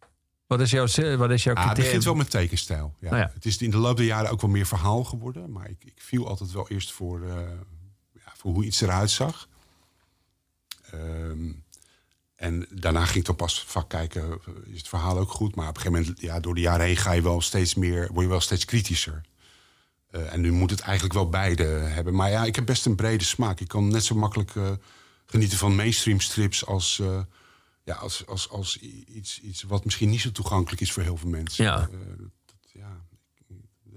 Wat 0.47 0.60
is 0.61 0.72
jouw, 0.72 1.18
wat 1.18 1.31
is 1.31 1.43
jouw 1.43 1.56
Ah, 1.56 1.68
het 1.68 1.77
begint 1.77 2.03
wel 2.03 2.15
met 2.15 2.30
tekenstijl. 2.30 2.95
Ja. 2.99 3.10
Nou 3.10 3.22
ja. 3.22 3.31
Het 3.34 3.45
is 3.45 3.57
in 3.57 3.72
de 3.72 3.77
loop 3.77 3.97
der 3.97 4.06
jaren 4.06 4.31
ook 4.31 4.41
wel 4.41 4.49
meer 4.49 4.65
verhaal 4.65 5.03
geworden. 5.03 5.52
Maar 5.52 5.69
ik, 5.69 5.84
ik 5.84 5.93
viel 6.02 6.27
altijd 6.27 6.52
wel 6.52 6.69
eerst 6.69 6.91
voor, 6.91 7.26
ja, 8.14 8.34
voor 8.38 8.53
hoe 8.53 8.65
iets 8.65 8.81
eruit 8.81 9.10
zag. 9.11 9.47
Ehm, 10.91 11.52
en 12.36 12.68
daarna 12.70 13.06
ging 13.06 13.18
ik 13.18 13.26
dan 13.26 13.36
pas 13.36 13.64
vaak 13.68 13.90
kijken, 13.90 14.40
is 14.66 14.78
het 14.78 14.88
verhaal 14.88 15.18
ook 15.18 15.32
goed? 15.32 15.56
Maar 15.56 15.68
op 15.68 15.76
een 15.76 15.82
gegeven 15.82 16.02
moment, 16.02 16.22
ja, 16.22 16.40
door 16.40 16.56
de 16.56 16.62
jaren 16.62 16.86
heen 16.86 16.98
ga 16.98 17.12
je 17.12 17.22
wel 17.22 17.41
steeds 17.41 17.76
meer, 17.76 18.07
word 18.12 18.22
je 18.22 18.32
wel 18.32 18.40
steeds 18.40 18.66
kritischer. 18.66 19.22
Eh, 20.16 20.34
en 20.34 20.41
nu 20.41 20.52
moet 20.52 20.70
het 20.70 20.80
eigenlijk 20.80 21.14
wel 21.14 21.30
beide 21.30 21.64
hebben. 21.64 22.16
Maar 22.16 22.30
ja, 22.30 22.44
ik 22.44 22.56
heb 22.56 22.66
best 22.66 22.86
een 22.86 22.95
brede 22.95 23.24
smaak. 23.24 23.60
Ik 23.60 23.68
kan 23.68 23.88
net 23.88 24.03
zo 24.03 24.16
makkelijk 24.16 24.56
eh, 24.56 24.72
genieten 25.26 25.57
van 25.57 25.76
mainstream 25.76 26.20
strips 26.20 26.66
als, 26.66 26.99
eh, 26.99 27.20
ja, 27.84 27.95
als, 27.95 28.28
als, 28.28 28.49
als 28.49 28.80
iets, 29.07 29.40
iets 29.41 29.64
wat 29.64 29.86
misschien 29.86 30.10
niet 30.10 30.22
zo 30.22 30.32
toegankelijk 30.32 30.82
is 30.82 30.91
voor 30.91 31.03
heel 31.03 31.18
veel 31.18 31.30
mensen. 31.30 31.64
Ja. 31.64 31.78
Dat, 32.45 32.72
ja. 32.74 33.03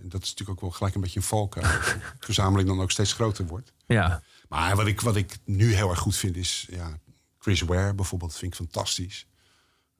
En 0.01 0.09
dat 0.09 0.23
is 0.23 0.29
natuurlijk 0.29 0.51
ook 0.51 0.61
wel 0.61 0.71
gelijk 0.71 0.95
een 0.95 1.01
beetje 1.01 1.19
een 1.19 1.27
valkuil. 1.27 1.67
verzameling 2.19 2.69
dan 2.69 2.81
ook 2.81 2.91
steeds 2.91 3.13
groter 3.13 3.47
wordt. 3.47 3.73
Ja, 3.87 4.23
Maar 4.49 4.77
wat 4.77 4.87
ik, 4.87 5.01
wat 5.01 5.17
ik 5.17 5.39
nu 5.45 5.75
heel 5.75 5.91
erg 5.91 5.99
goed 5.99 6.17
vind 6.17 6.37
is... 6.37 6.67
Ja, 6.71 6.99
Chris 7.39 7.61
Ware 7.61 7.95
bijvoorbeeld 7.95 8.37
vind 8.37 8.53
ik 8.53 8.59
fantastisch. 8.59 9.27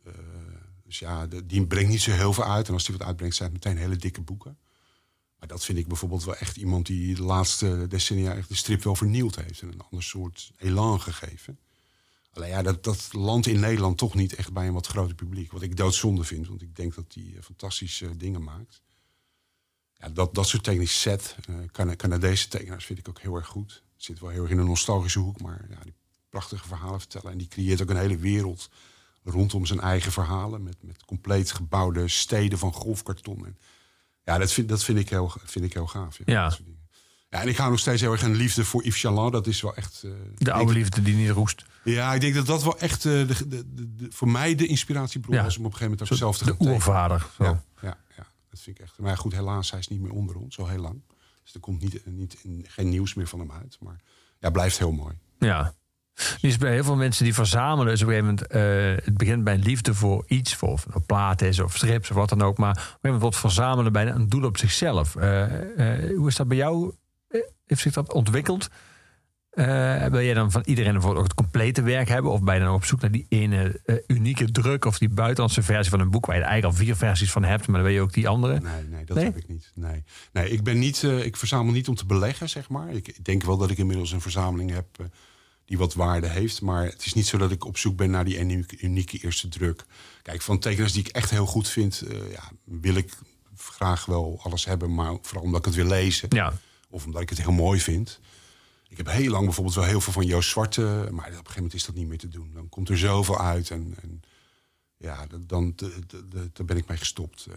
Eh, 0.05 0.13
dus 0.85 0.99
ja, 0.99 1.27
die 1.27 1.67
brengt 1.67 1.91
niet 1.91 2.01
zo 2.01 2.11
heel 2.11 2.33
veel 2.33 2.45
uit. 2.45 2.69
En 2.69 2.73
als 2.75 2.85
die 2.85 2.97
wat 2.97 3.07
uitbrengt 3.07 3.37
zijn 3.37 3.53
het 3.53 3.65
meteen 3.65 3.81
hele 3.83 3.97
dikke 3.97 4.21
boeken. 4.21 4.59
Maar 5.39 5.49
dat 5.49 5.65
vind 5.65 5.79
ik 5.79 5.89
bijvoorbeeld 5.89 6.25
wel 6.25 6.37
echt 6.37 6.57
iemand... 6.57 6.87
die 6.87 7.15
de 7.15 7.23
laatste 7.23 7.87
decennia 7.89 8.35
echt 8.35 8.49
de 8.49 8.55
strip 8.55 8.83
wel 8.83 8.95
vernield 8.97 9.37
heeft. 9.37 9.61
En 9.63 9.69
een 9.73 9.81
ander 9.81 10.03
soort 10.03 10.53
elan 10.57 11.01
gegeven. 11.01 11.59
Alleen 12.33 12.49
ja, 12.49 12.63
dat, 12.63 12.85
dat 12.85 13.09
landt 13.13 13.47
in 13.47 13.61
Nederland 13.61 13.99
toch 13.99 14.15
niet 14.15 14.35
echt 14.35 14.53
bij 14.53 14.67
een 14.67 14.73
wat 14.73 14.87
groter 14.87 15.15
publiek. 15.15 15.53
Wat 15.53 15.63
ik 15.63 15.77
doodzonde 15.77 16.25
vind. 16.25 16.49
Want 16.49 16.63
ik 16.63 16.77
denk 16.77 16.95
dat 16.95 17.13
die 17.13 17.37
eh, 17.37 17.43
fantastische 17.43 18.17
dingen 18.17 18.43
maakt. 18.43 18.83
Ja, 19.95 20.09
dat, 20.09 20.35
dat 20.35 20.49
soort 20.49 20.65
tekenisch 20.65 21.01
set. 21.01 21.37
Cana- 21.73 21.97
Canadese 21.97 22.49
tekenaars 22.49 22.85
vind 22.85 22.99
ik 22.99 23.09
ook 23.09 23.21
heel 23.21 23.37
erg 23.37 23.47
goed. 23.47 23.83
Zit 23.99 24.21
wel 24.21 24.31
heel 24.31 24.43
erg 24.43 24.51
in 24.51 24.59
een 24.59 24.67
nostalgische 24.67 25.19
hoek, 25.19 25.41
maar 25.41 25.67
ja, 25.71 25.79
die 25.83 25.95
prachtige 26.31 26.67
verhalen 26.69 26.99
vertellen. 27.01 27.33
En 27.33 27.39
die 27.39 27.49
creëert 27.49 27.83
ook 27.83 27.91
een 27.91 27.97
hele 27.97 28.17
wereld 28.17 28.71
rondom 29.25 29.67
zijn 29.67 29.81
eigen 29.81 30.13
verhalen. 30.13 30.63
Met, 30.63 30.77
met 30.81 31.05
compleet 31.05 31.53
gebouwde 31.53 32.09
steden 32.09 32.59
van 32.59 32.73
golfkarton. 32.73 33.47
En 33.47 33.59
ja, 34.25 34.39
dat 34.39 34.53
vind, 34.53 34.69
dat 34.69 34.85
vind, 34.85 34.99
ik, 34.99 35.09
heel, 35.09 35.33
vind 35.45 35.65
ik 35.65 35.73
heel 35.73 35.87
gaaf. 35.87 36.19
Ja, 36.19 36.25
Ja. 36.27 36.57
ja, 37.31 37.41
en 37.43 37.49
ik 37.49 37.57
hou 37.57 37.71
nog 37.71 37.79
steeds 37.79 38.01
heel 38.01 38.13
erg 38.13 38.23
een 38.23 38.35
liefde 38.35 38.65
voor 38.65 38.85
Yves 38.85 39.01
Chaland. 39.01 39.33
Dat 39.33 39.47
is 39.47 39.61
wel 39.61 39.75
echt... 39.75 40.03
eh, 40.05 40.11
de 40.37 40.53
oude 40.53 40.73
denk- 40.73 40.85
liefde 40.85 41.03
die 41.03 41.15
niet 41.15 41.31
roest. 41.31 41.65
Ja, 41.85 42.15
ik 42.15 42.21
denk 42.21 42.35
dat 42.35 42.47
dat 42.47 42.63
wel 42.63 42.79
echt 42.79 43.05
eh, 43.05 43.13
de, 43.13 43.27
de, 43.27 43.75
de, 43.75 43.95
de- 43.95 44.07
voor 44.11 44.29
mij 44.29 44.55
de 44.55 44.67
inspiratiebron 44.67 45.35
Ja. 45.35 45.43
was... 45.43 45.57
om 45.59 45.65
op 45.65 45.73
een 45.73 45.77
gegeven 45.79 45.91
moment 45.99 46.01
ook 46.13 46.19
Zo- 46.19 46.25
zelf 46.25 46.39
te 46.39 46.45
de 46.45 46.51
gaan 46.51 46.59
tekenen. 46.59 46.77
oervader. 46.79 47.27
Zo. 47.37 47.45
Ja, 47.45 47.63
ja, 47.83 47.97
ja, 48.17 48.27
dat 48.51 48.61
vind 48.61 48.79
ik 48.79 48.83
echt. 48.85 48.99
Maar 48.99 49.17
goed, 49.17 49.33
helaas, 49.33 49.71
hij 49.71 49.81
is 49.81 49.89
niet 49.89 50.01
meer 50.01 50.13
onder 50.13 50.37
ons, 50.37 50.59
al 50.59 50.69
heel 50.69 50.81
lang. 50.81 51.01
Dus 51.49 51.57
er 51.57 51.63
komt 51.63 51.83
niet, 51.83 52.07
niet, 52.43 52.69
geen 52.69 52.89
nieuws 52.89 53.15
meer 53.15 53.27
van 53.27 53.39
hem 53.39 53.53
uit. 53.53 53.77
Maar 53.81 54.01
ja, 54.39 54.51
blijft 54.51 54.79
heel 54.79 54.93
mooi. 54.93 55.15
Ja. 55.39 55.75
Is 56.41 56.59
bij 56.59 56.73
heel 56.73 56.85
veel 56.85 56.97
mensen 56.97 57.25
die 57.25 57.35
verzamelen. 57.35 57.87
Dus 57.87 58.03
op 58.03 58.09
een 58.09 58.15
gegeven 58.15 58.35
moment, 58.35 58.99
eh, 58.99 59.05
het 59.05 59.17
begint 59.17 59.45
bij 59.45 59.55
een 59.55 59.63
liefde 59.63 59.95
voor 59.95 60.25
iets, 60.27 60.55
voor 60.55 60.69
of 60.69 60.85
het 60.85 60.93
nou 60.93 61.05
plaat 61.05 61.43
is 61.43 61.61
of 61.61 61.77
strips 61.77 62.11
of 62.11 62.17
wat 62.17 62.29
dan 62.29 62.43
ook. 62.43 62.59
Maar 62.59 62.71
op 62.71 62.77
een 62.77 62.83
gegeven 62.83 62.99
moment 63.03 63.23
wordt 63.23 63.37
verzamelen 63.37 63.93
bijna 63.93 64.15
een 64.15 64.29
doel 64.29 64.45
op 64.45 64.57
zichzelf. 64.57 65.17
Eh, 65.17 66.03
eh, 66.03 66.17
hoe 66.17 66.29
is 66.29 66.37
dat 66.37 66.49
bij 66.49 66.57
jou? 66.57 66.95
Heeft 67.67 67.81
zich 67.81 67.93
dat 67.93 68.13
ontwikkeld? 68.13 68.69
Eh, 69.59 70.07
wil 70.07 70.23
jij 70.23 70.35
dan 70.35 70.51
van 70.51 70.63
iedereen 70.65 70.93
bijvoorbeeld 70.93 71.23
ook 71.25 71.31
het 71.31 71.37
complete 71.47 71.83
werk 71.83 72.09
hebben? 72.09 72.31
Of 72.31 72.43
ben 72.43 72.55
je 72.55 72.61
dan 72.61 72.75
op 72.75 72.85
zoek 72.85 73.01
naar 73.01 73.11
die 73.11 73.27
ene 73.29 73.81
eh, 73.85 73.97
unieke 74.07 74.51
druk 74.51 74.85
of 74.85 74.99
die 74.99 75.09
buitenlandse 75.09 75.63
versie 75.63 75.91
van 75.91 76.01
een 76.01 76.11
boek 76.11 76.27
waar 76.27 76.37
je 76.37 76.43
er 76.43 76.49
eigenlijk 76.49 76.79
al 76.79 76.85
vier 76.85 76.97
versies 76.97 77.31
van 77.31 77.45
hebt, 77.45 77.67
maar 77.67 77.77
dan 77.77 77.87
weet 77.87 77.95
je 77.95 78.01
ook 78.01 78.13
die 78.13 78.29
andere? 78.29 78.61
Nee, 78.61 78.83
nee, 78.91 79.05
dat 79.05 79.17
Nee? 79.17 79.25
heb 79.25 79.37
ik 79.37 79.49
niet. 79.49 79.73
Nee, 79.75 80.05
nee 80.33 80.51
ik, 80.51 80.63
ben 80.63 80.79
niet 80.79 81.05
eh, 81.05 81.25
ik 81.25 81.37
verzamel 81.37 81.73
niet 81.73 81.89
om 81.89 81.95
te 81.95 82.07
beleggen, 82.07 82.49
zeg 82.49 82.69
maar. 82.69 82.91
Ik, 82.91 83.25
denk 83.25 83.43
wel 83.43 83.57
dat 83.57 83.71
ik 83.71 83.79
inmiddels 83.79 84.13
een 84.13 84.21
verzameling 84.21 84.71
heb 84.71 84.87
die 85.65 85.79
wat 85.79 85.95
waarde 85.95 86.29
heeft. 86.29 86.63
Maar 86.63 86.85
het 86.85 87.05
is 87.05 87.15
niet 87.15 87.27
zo 87.27 87.39
dat 87.39 87.51
ik 87.51 87.65
op 87.65 87.79
zoek 87.79 87.97
ben 87.97 88.11
naar 88.11 88.25
die 88.25 88.39
unieke, 88.39 88.81
unieke 88.81 89.19
eerste 89.19 89.49
druk. 89.49 89.85
Kijk, 90.23 90.43
van 90.43 90.59
tekenaars 90.59 90.93
die 90.93 91.05
ik 91.05 91.09
echt 91.15 91.31
heel 91.31 91.47
goed 91.47 91.69
vind, 91.69 92.03
ja, 92.33 92.43
wil 92.65 92.95
ik 92.95 93.13
graag 93.57 94.05
wel 94.05 94.41
alles 94.43 94.65
hebben. 94.65 94.95
Maar 94.95 95.17
vooral 95.23 95.45
omdat 95.45 95.59
ik 95.59 95.65
het 95.67 95.75
wil 95.75 95.87
lezen. 95.87 96.29
Ja, 96.31 96.53
Of 96.91 97.05
omdat 97.07 97.23
ik 97.23 97.29
het 97.29 97.39
heel 97.39 97.53
mooi 97.53 97.81
vind. 97.81 98.21
Ik 98.89 98.97
heb 98.97 99.07
heel 99.07 99.31
lang 99.31 99.45
bijvoorbeeld 99.45 99.75
wel 99.75 99.85
heel 99.85 100.01
veel 100.01 100.13
van 100.13 100.27
Joost 100.27 100.51
Zwarte. 100.51 100.81
Maar 101.11 101.27
op 101.27 101.33
een 101.33 101.33
gegeven 101.33 101.55
moment 101.55 101.75
is 101.75 101.85
dat 101.85 101.95
niet 101.95 102.09
meer 102.09 102.19
te 102.19 102.29
doen. 102.29 102.51
Dan 102.55 102.69
komt 102.69 102.89
er 102.89 102.99
zoveel 102.99 103.41
uit. 103.41 103.71
En, 103.71 103.95
en 104.03 104.23
ja, 104.97 105.27
dan 105.47 105.75
daar 106.53 106.65
ben 106.67 106.77
ik 106.77 106.89
mee 106.89 106.99
gestopt. 106.99 107.47
Eh, 107.47 107.55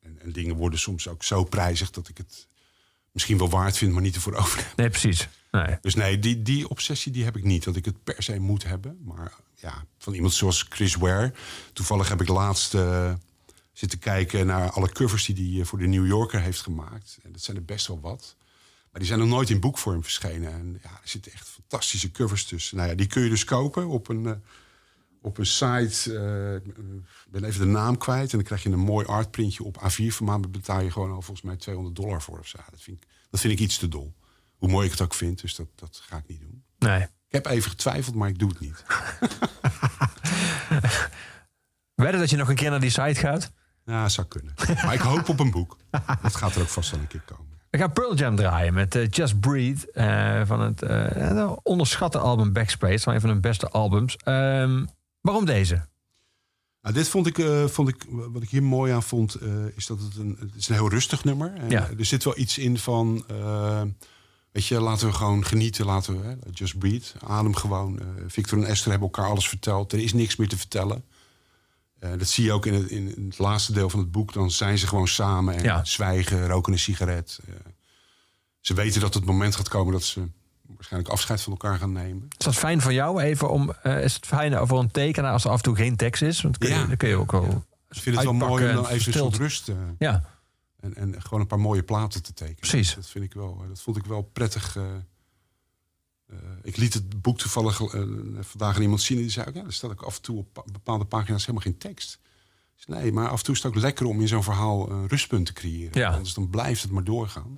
en, 0.00 0.18
en 0.20 0.32
dingen 0.32 0.56
worden 0.56 0.78
soms 0.78 1.08
ook 1.08 1.22
zo 1.22 1.44
prijzig 1.44 1.90
dat 1.90 2.08
ik 2.08 2.16
het 2.16 2.46
misschien 3.12 3.38
wel 3.38 3.50
waard 3.50 3.76
vind, 3.76 3.92
maar 3.92 4.02
niet 4.02 4.14
ervoor 4.14 4.34
over 4.34 4.58
heb. 4.58 4.76
nee, 4.76 4.90
precies. 4.90 5.28
Nee. 5.50 5.78
Dus 5.80 5.94
nee, 5.94 6.18
die, 6.18 6.42
die 6.42 6.68
obsessie 6.68 7.12
die 7.12 7.24
heb 7.24 7.36
ik 7.36 7.44
niet. 7.44 7.64
Dat 7.64 7.76
ik 7.76 7.84
het 7.84 8.04
per 8.04 8.22
se 8.22 8.38
moet 8.38 8.64
hebben. 8.64 8.98
Maar 9.04 9.32
ja, 9.54 9.84
van 9.98 10.14
iemand 10.14 10.32
zoals 10.32 10.66
Chris 10.68 10.94
Ware. 10.94 11.32
Toevallig 11.72 12.08
heb 12.08 12.20
ik 12.20 12.28
laatst 12.28 12.74
eh, 12.74 13.12
zitten 13.72 13.98
kijken 13.98 14.46
naar 14.46 14.70
alle 14.70 14.92
covers 14.92 15.24
die 15.24 15.52
hij 15.52 15.60
eh, 15.60 15.66
voor 15.66 15.78
de 15.78 15.86
New 15.86 16.06
Yorker 16.06 16.40
heeft 16.40 16.60
gemaakt. 16.60 17.18
En 17.22 17.32
dat 17.32 17.40
zijn 17.40 17.56
er 17.56 17.64
best 17.64 17.86
wel 17.86 18.00
wat. 18.00 18.36
Maar 18.90 19.00
die 19.00 19.06
zijn 19.08 19.18
nog 19.18 19.28
nooit 19.28 19.50
in 19.50 19.60
boekvorm 19.60 20.02
verschenen. 20.02 20.52
En 20.52 20.78
ja, 20.82 20.90
er 20.90 21.00
zitten 21.08 21.32
echt 21.32 21.48
fantastische 21.48 22.10
covers 22.10 22.44
tussen. 22.44 22.76
Nou 22.76 22.88
ja, 22.88 22.94
die 22.94 23.06
kun 23.06 23.22
je 23.22 23.28
dus 23.28 23.44
kopen 23.44 23.86
op 23.88 24.08
een, 24.08 24.26
eh, 24.26 24.32
op 25.22 25.38
een 25.38 25.46
site. 25.46 26.18
eh, 26.18 26.54
ik 26.54 26.74
ben 27.30 27.44
even 27.44 27.60
de 27.60 27.66
naam 27.72 27.98
kwijt. 27.98 28.30
En 28.30 28.36
dan 28.38 28.46
krijg 28.46 28.62
je 28.62 28.70
een 28.70 28.78
mooi 28.78 29.06
artprintje 29.06 29.64
op 29.64 29.76
A4 29.82 30.12
formaat. 30.12 30.42
Daar 30.42 30.50
betaal 30.50 30.80
je 30.80 30.90
gewoon 30.90 31.10
al 31.10 31.22
volgens 31.22 31.46
mij 31.46 31.56
200 31.56 31.96
dollar 31.96 32.22
voor 32.22 32.38
of 32.38 32.46
zo. 32.46 32.58
Dat 32.70 32.80
vind 32.82 33.02
ik, 33.02 33.08
dat 33.30 33.40
vind 33.40 33.52
ik 33.52 33.58
iets 33.58 33.78
te 33.78 33.88
dol. 33.88 34.14
Hoe 34.56 34.68
mooi 34.68 34.84
ik 34.86 34.90
het 34.92 35.00
ook 35.00 35.14
vind. 35.14 35.40
Dus 35.40 35.54
dat, 35.54 35.66
dat 35.74 36.02
ga 36.08 36.16
ik 36.16 36.26
niet 36.26 36.40
doen. 36.40 36.64
nee. 36.78 37.02
Ik 37.02 37.36
heb 37.36 37.46
even 37.46 37.70
getwijfeld, 37.70 38.14
maar 38.14 38.28
ik 38.28 38.38
doe 38.38 38.48
het 38.48 38.60
niet. 38.60 38.84
Wedden 41.94 42.20
dat 42.20 42.30
je 42.30 42.36
nog 42.36 42.48
een 42.48 42.54
keer 42.54 42.70
naar 42.70 42.80
die 42.80 42.90
site 42.90 43.14
gaat? 43.20 43.52
Ja, 43.84 44.08
zou 44.08 44.26
kunnen. 44.26 44.54
Maar 44.84 44.94
ik 44.94 45.00
hoop 45.00 45.28
op 45.28 45.40
een 45.40 45.50
boek. 45.50 45.76
Dat 46.22 46.36
gaat 46.36 46.54
er 46.54 46.60
ook 46.62 46.68
vast 46.68 46.90
wel 46.90 47.00
een 47.00 47.06
keer 47.06 47.20
komen. 47.24 47.49
We 47.70 47.78
gaan 47.78 47.92
Pearl 47.92 48.14
Jam 48.14 48.36
draaien 48.36 48.74
met 48.74 48.94
eh, 48.94 49.08
Just 49.10 49.40
Breathe 49.40 49.92
eh, 49.92 50.46
van 50.46 50.60
het 50.60 50.82
eh, 50.82 51.52
onderschatte 51.62 52.18
album 52.18 52.52
Backspace. 52.52 52.98
Van 52.98 53.14
een 53.14 53.20
van 53.20 53.30
hun 53.30 53.40
beste 53.40 53.68
albums. 53.68 54.16
Ehm, 54.16 54.84
waarom 55.20 55.44
deze? 55.44 55.88
Nou, 56.82 56.94
dit 56.94 57.08
vond 57.08 57.26
ik, 57.26 57.46
vond 57.66 57.88
ik, 57.88 58.04
wat 58.08 58.42
ik 58.42 58.50
hier 58.50 58.62
mooi 58.62 58.92
aan 58.92 59.02
vond, 59.02 59.38
is 59.76 59.86
dat 59.86 60.00
het 60.00 60.16
een, 60.16 60.36
het 60.40 60.54
is 60.56 60.68
een 60.68 60.74
heel 60.74 60.90
rustig 60.90 61.24
nummer. 61.24 61.52
Ja. 61.68 61.88
Er 61.98 62.04
zit 62.04 62.24
wel 62.24 62.38
iets 62.38 62.58
in 62.58 62.78
van, 62.78 63.24
weet 64.52 64.66
je, 64.66 64.80
laten 64.80 65.06
we 65.06 65.12
gewoon 65.12 65.44
genieten, 65.44 65.86
laten 65.86 66.20
we, 66.20 66.38
just 66.52 66.78
breathe, 66.78 67.06
adem 67.26 67.54
gewoon. 67.54 68.00
Victor 68.26 68.58
en 68.58 68.64
Esther 68.64 68.90
hebben 68.90 69.08
elkaar 69.08 69.30
alles 69.30 69.48
verteld, 69.48 69.92
er 69.92 69.98
is 69.98 70.12
niks 70.12 70.36
meer 70.36 70.48
te 70.48 70.58
vertellen. 70.58 71.04
Eh, 72.00 72.10
dat 72.18 72.28
zie 72.28 72.44
je 72.44 72.52
ook 72.52 72.66
in 72.66 72.74
het, 72.74 72.88
in 72.90 73.24
het 73.28 73.38
laatste 73.38 73.72
deel 73.72 73.90
van 73.90 74.00
het 74.00 74.10
boek. 74.10 74.32
Dan 74.32 74.50
zijn 74.50 74.78
ze 74.78 74.86
gewoon 74.86 75.08
samen 75.08 75.54
en 75.54 75.62
Ja. 75.62 75.84
zwijgen, 75.84 76.46
roken 76.46 76.72
een 76.72 76.78
sigaret. 76.78 77.38
Eh, 77.48 77.54
ze 78.60 78.74
weten 78.74 79.00
dat 79.00 79.14
het 79.14 79.24
moment 79.24 79.56
gaat 79.56 79.68
komen 79.68 79.92
dat 79.92 80.02
ze 80.02 80.28
waarschijnlijk 80.66 81.12
afscheid 81.12 81.40
van 81.42 81.52
elkaar 81.52 81.78
gaan 81.78 81.92
nemen. 81.92 82.28
Is 82.38 82.44
dat 82.44 82.54
fijn 82.54 82.80
voor 82.80 82.92
jou? 82.92 83.20
Even 83.20 83.50
om, 83.50 83.72
eh, 83.82 84.02
is 84.04 84.14
het 84.14 84.26
fijn 84.26 84.66
voor 84.66 84.78
een 84.78 84.90
tekenaar 84.90 85.32
als 85.32 85.44
er 85.44 85.50
af 85.50 85.56
en 85.56 85.62
toe 85.62 85.76
geen 85.76 85.96
tekst 85.96 86.22
is? 86.22 86.40
Want 86.42 86.58
kun 86.58 86.68
je, 86.68 86.74
Ja. 86.74 86.86
dan 86.86 86.96
kun 86.96 87.08
je 87.08 87.16
ook 87.16 87.32
wel. 87.32 87.64
Ik 87.90 88.00
vind 88.02 88.14
het 88.16 88.24
wel 88.24 88.34
mooi 88.34 88.66
om 88.68 88.74
dan 88.74 88.76
en 88.76 88.78
even 88.78 88.94
een 88.94 89.00
verstild. 89.00 89.30
soort 89.34 89.42
rust 89.42 89.68
eh, 89.68 89.74
Ja, 89.98 90.24
En, 90.80 90.94
en 90.94 91.22
gewoon 91.22 91.40
een 91.40 91.46
paar 91.46 91.60
mooie 91.60 91.82
platen 91.82 92.22
te 92.22 92.32
tekenen. 92.32 92.58
Precies. 92.60 92.94
Dat, 92.94 93.06
vind 93.08 93.24
ik 93.24 93.32
wel, 93.34 93.64
dat 93.68 93.80
vond 93.80 93.96
ik 93.96 94.04
wel 94.04 94.22
prettig. 94.22 94.76
Eh. 96.30 96.36
Eh, 96.36 96.42
ik 96.62 96.76
liet 96.76 96.94
het 96.94 97.22
boek 97.22 97.38
toevallig 97.38 97.80
eh, 97.80 98.02
vandaag 98.40 98.76
aan 98.76 98.82
iemand 98.82 99.02
zien. 99.02 99.16
En 99.16 99.22
die 99.22 99.32
zei 99.32 99.46
ook, 99.48 99.54
ja, 99.54 99.64
er 99.64 99.72
staat 99.72 99.90
ook 99.90 100.02
af 100.02 100.16
en 100.16 100.22
toe 100.22 100.38
op 100.38 100.52
pa- 100.52 100.64
bepaalde 100.72 101.04
pagina's 101.04 101.40
helemaal 101.40 101.62
geen 101.62 101.78
tekst. 101.78 102.18
Nee, 102.86 103.12
maar 103.12 103.28
af 103.28 103.38
en 103.38 103.44
toe 103.44 103.54
is 103.54 103.62
het 103.62 103.72
ook 103.74 103.80
lekker 103.82 104.06
om 104.06 104.20
in 104.20 104.28
zo'n 104.28 104.42
verhaal 104.42 104.90
een 104.90 105.06
rustpunt 105.08 105.46
te 105.46 105.52
creëren. 105.52 106.00
Ja. 106.00 106.12
Anders 106.12 106.34
dan 106.34 106.50
blijft 106.50 106.82
het 106.82 106.90
maar 106.90 107.04
doorgaan. 107.04 107.56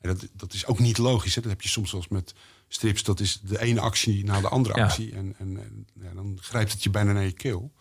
En 0.00 0.08
dat, 0.16 0.28
dat 0.32 0.52
is 0.52 0.66
ook 0.66 0.78
niet 0.78 0.98
logisch. 0.98 1.34
Hè? 1.34 1.40
Dat 1.40 1.50
heb 1.50 1.62
je 1.62 1.68
soms 1.68 1.92
wel 1.92 2.00
eens 2.00 2.10
met 2.10 2.34
strips. 2.68 3.02
Dat 3.02 3.20
is 3.20 3.40
de 3.40 3.60
ene 3.60 3.80
actie 3.80 4.24
na 4.24 4.40
de 4.40 4.48
andere 4.48 4.76
Ja. 4.78 4.84
actie. 4.84 5.12
En, 5.12 5.34
en, 5.38 5.56
en 5.62 5.86
ja, 6.02 6.14
dan 6.14 6.38
grijpt 6.40 6.72
het 6.72 6.82
je 6.82 6.90
bijna 6.90 7.12
naar 7.12 7.24
je 7.24 7.32
keel. 7.32 7.72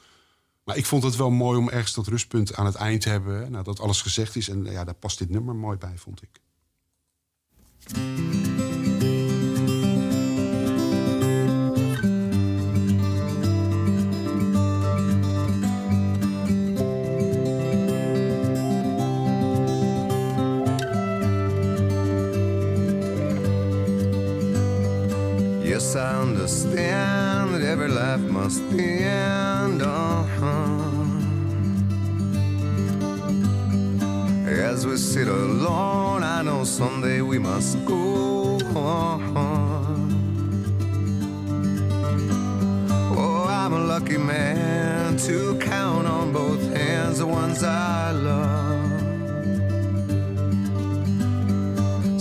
Maar 0.63 0.77
ik 0.77 0.85
vond 0.85 1.03
het 1.03 1.15
wel 1.15 1.29
mooi 1.29 1.57
om 1.59 1.69
ergens 1.69 1.93
dat 1.93 2.07
rustpunt 2.07 2.55
aan 2.55 2.65
het 2.65 2.75
eind 2.75 3.01
te 3.01 3.09
hebben. 3.09 3.51
Nadat 3.51 3.79
alles 3.79 4.01
gezegd 4.01 4.35
is. 4.35 4.49
En 4.49 4.63
ja, 4.63 4.83
daar 4.83 4.93
past 4.93 5.17
dit 5.17 5.29
nummer 5.29 5.55
mooi 5.55 5.77
bij, 5.77 5.97
vond 5.97 6.21
ik. 6.21 6.39
Yes, 25.89 25.95
I 25.95 26.21
understand 26.21 27.55
that 27.55 27.63
every 27.63 27.87
life 27.87 28.19
must 28.19 28.61
end. 28.73 29.81
Uh-huh. 29.81 30.45
As 34.69 34.85
we 34.85 34.97
sit 34.97 35.27
alone, 35.27 36.21
I 36.21 36.43
know 36.43 36.63
someday 36.63 37.21
we 37.21 37.39
must 37.39 37.83
go 37.85 38.59
on. 38.75 39.35
Oh, 43.17 43.45
I'm 43.49 43.73
a 43.73 43.79
lucky 43.79 44.19
man 44.19 45.17
to 45.17 45.57
count 45.57 46.05
on 46.05 46.31
both 46.31 46.61
hands 46.71 47.17
the 47.17 47.25
ones 47.25 47.63
I 47.63 48.11
love. 48.11 48.69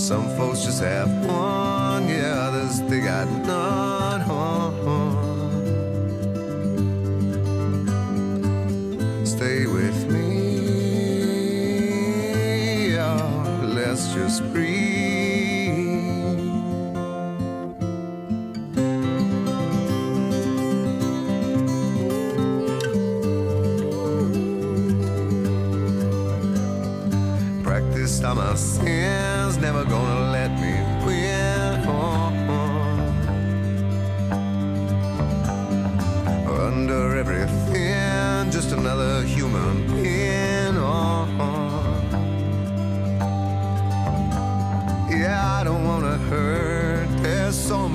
Some 0.00 0.26
folks 0.38 0.64
just 0.64 0.80
have 0.82 1.10
one, 1.26 1.87
cause 2.68 2.82
they 2.82 3.00
got 3.00 3.26
none 3.28 4.20
home. 4.20 4.57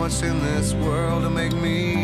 Much 0.03 0.21
in 0.21 0.37
this 0.41 0.73
world 0.73 1.23
to 1.23 1.29
make 1.29 1.53
me 1.53 2.02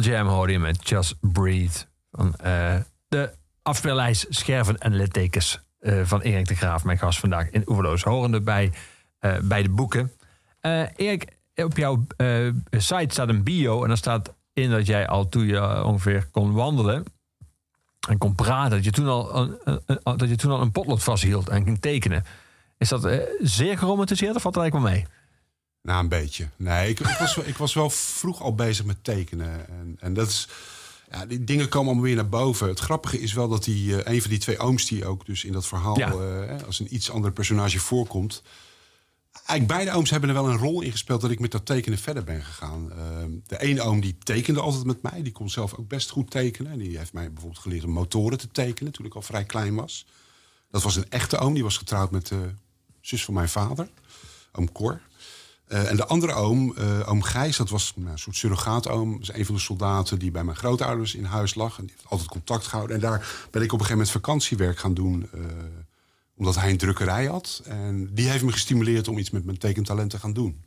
Jam 0.00 0.26
hoorde 0.26 0.52
je 0.52 0.58
met 0.58 0.88
Just 0.88 1.14
Breathe. 1.20 1.78
Van, 2.10 2.34
eh, 2.34 2.74
de 3.08 3.30
afspeellijst 3.62 4.26
Scherven 4.28 4.78
en 4.78 4.94
littekens 4.94 5.64
eh, 5.78 6.00
van 6.04 6.20
Erik 6.20 6.48
de 6.48 6.54
Graaf. 6.54 6.84
Mijn 6.84 6.98
gast 6.98 7.18
vandaag 7.18 7.50
in 7.50 7.62
Oeverloos. 7.66 8.02
Horende 8.02 8.40
bij, 8.40 8.72
eh, 9.18 9.38
bij 9.42 9.62
de 9.62 9.68
boeken. 9.68 10.12
Erik, 10.96 11.36
op 11.54 11.76
jouw 11.76 12.06
site 12.70 13.06
staat 13.08 13.28
een 13.28 13.42
bio. 13.42 13.82
En 13.82 13.88
daar 13.88 13.96
staat 13.96 14.34
in 14.52 14.70
dat 14.70 14.86
jij 14.86 15.06
al 15.06 15.28
toen 15.28 15.46
je 15.46 15.84
ongeveer 15.84 16.28
kon 16.30 16.52
wandelen... 16.52 17.04
en 18.08 18.18
kon 18.18 18.34
praten, 18.34 18.70
dat 18.70 18.84
je 18.84 18.90
toen 18.90 19.08
al 19.08 19.36
een, 19.36 19.58
dat 20.02 20.28
je 20.28 20.36
toen 20.36 20.50
al 20.50 20.60
een 20.60 20.72
potlood 20.72 21.02
vasthield 21.02 21.48
en 21.48 21.64
ging 21.64 21.80
tekenen. 21.80 22.24
Is 22.78 22.88
dat 22.88 23.08
zeer 23.38 23.78
geromantiseerd 23.78 24.36
of 24.36 24.42
valt 24.42 24.54
dat 24.54 24.62
eigenlijk 24.62 24.92
wel 24.92 25.02
mee? 25.02 25.15
Nou, 25.86 26.02
een 26.02 26.08
beetje. 26.08 26.48
Nee, 26.56 26.88
ik, 26.88 27.00
ik, 27.00 27.16
was, 27.18 27.34
wel- 27.34 27.46
ik 27.46 27.56
was 27.56 27.74
wel 27.74 27.90
vroeg 27.90 28.42
al 28.42 28.54
bezig 28.54 28.84
met 28.84 29.04
tekenen. 29.04 29.68
En, 29.68 29.96
en 30.00 30.14
dat 30.14 30.28
is. 30.28 30.48
Ja, 31.10 31.26
die 31.26 31.44
dingen 31.44 31.68
komen 31.68 31.86
allemaal 31.86 32.04
weer 32.04 32.14
naar 32.14 32.28
boven. 32.28 32.68
Het 32.68 32.78
grappige 32.80 33.20
is 33.20 33.32
wel 33.32 33.48
dat 33.48 33.64
die, 33.64 34.02
eh, 34.02 34.14
een 34.14 34.20
van 34.20 34.30
die 34.30 34.38
twee 34.38 34.58
ooms 34.58 34.86
die 34.86 35.06
ook 35.06 35.26
dus 35.26 35.44
in 35.44 35.52
dat 35.52 35.66
verhaal 35.66 35.98
Ja. 35.98 36.10
eh, 36.12 36.62
als 36.66 36.80
een 36.80 36.94
iets 36.94 37.10
ander 37.10 37.32
personage 37.32 37.78
voorkomt. 37.80 38.42
Eigenlijk 39.32 39.66
beide 39.68 39.92
ooms 39.98 40.10
hebben 40.10 40.28
er 40.28 40.34
wel 40.34 40.48
een 40.48 40.58
rol 40.58 40.80
in 40.82 40.90
gespeeld 40.90 41.20
dat 41.20 41.30
ik 41.30 41.40
met 41.40 41.50
dat 41.50 41.66
tekenen 41.66 41.98
verder 41.98 42.24
ben 42.24 42.42
gegaan. 42.42 42.92
Ehm, 42.92 43.30
de 43.46 43.60
ene 43.60 43.82
oom 43.82 44.00
die 44.00 44.18
tekende 44.22 44.60
altijd 44.60 44.84
met 44.84 45.02
mij. 45.02 45.22
Die 45.22 45.32
kon 45.32 45.50
zelf 45.50 45.74
ook 45.74 45.88
best 45.88 46.10
goed 46.10 46.30
tekenen. 46.30 46.72
En 46.72 46.78
die 46.78 46.98
heeft 46.98 47.12
mij 47.12 47.32
bijvoorbeeld 47.32 47.62
geleerd 47.62 47.84
om 47.84 47.90
motoren 47.90 48.38
te 48.38 48.48
tekenen 48.48 48.92
toen 48.92 49.06
ik 49.06 49.14
al 49.14 49.22
vrij 49.22 49.44
klein 49.44 49.74
was. 49.74 50.06
Dat 50.70 50.82
was 50.82 50.96
een 50.96 51.10
echte 51.10 51.38
oom. 51.38 51.54
Die 51.54 51.62
was 51.62 51.76
getrouwd 51.76 52.10
met 52.10 52.26
de 52.26 52.50
zus 53.00 53.24
van 53.24 53.34
mijn 53.34 53.48
vader. 53.48 53.88
Oom 54.52 54.72
Cor. 54.72 55.00
Eh, 55.66 55.90
en 55.90 55.96
de 55.96 56.06
andere 56.06 56.32
oom, 56.32 56.74
eh, 56.76 57.08
oom 57.08 57.22
Gijs, 57.22 57.56
dat 57.56 57.68
was 57.70 57.92
nou, 57.96 58.10
een 58.10 58.18
soort 58.18 58.36
surrogaatoom. 58.36 59.12
Dat 59.12 59.20
is 59.20 59.32
een 59.32 59.46
van 59.46 59.54
de 59.54 59.60
soldaten 59.60 60.18
die 60.18 60.30
bij 60.30 60.44
mijn 60.44 60.56
grootouders 60.56 61.14
in 61.14 61.24
huis 61.24 61.54
lag. 61.54 61.78
En 61.78 61.84
die 61.84 61.94
heeft 61.96 62.10
altijd 62.10 62.28
contact 62.28 62.66
gehouden. 62.66 62.96
En 62.96 63.02
daar 63.02 63.18
ben 63.50 63.62
ik 63.62 63.72
op 63.72 63.80
een 63.80 63.86
gegeven 63.86 63.90
moment 63.90 64.10
vakantiewerk 64.10 64.78
gaan 64.78 64.94
doen. 64.94 65.28
eh, 65.32 65.40
omdat 66.38 66.54
hij 66.54 66.70
een 66.70 66.76
drukkerij 66.76 67.26
had. 67.26 67.62
En 67.64 68.14
die 68.14 68.28
heeft 68.28 68.44
me 68.44 68.52
gestimuleerd 68.52 69.08
om 69.08 69.18
iets 69.18 69.30
met 69.30 69.44
mijn 69.44 69.58
tekentalent 69.58 70.10
te 70.10 70.18
gaan 70.18 70.32
doen. 70.32 70.64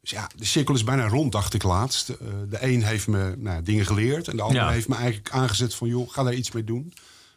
Dus 0.00 0.10
ja, 0.10 0.30
de 0.36 0.44
cirkel 0.44 0.74
is 0.74 0.84
bijna 0.84 1.08
rond, 1.08 1.32
dacht 1.32 1.54
ik 1.54 1.62
laatst. 1.62 2.06
De 2.48 2.58
een 2.60 2.82
heeft 2.84 3.06
me 3.06 3.34
nou, 3.38 3.62
dingen 3.62 3.86
geleerd. 3.86 4.28
En 4.28 4.36
de 4.36 4.42
ander 4.42 4.62
Ja. 4.62 4.68
heeft 4.70 4.88
me 4.88 4.94
eigenlijk 4.94 5.30
aangezet 5.30 5.74
van... 5.74 5.88
joh, 5.88 6.10
ga 6.10 6.22
daar 6.22 6.34
iets 6.34 6.50
mee 6.52 6.64
doen. 6.64 6.92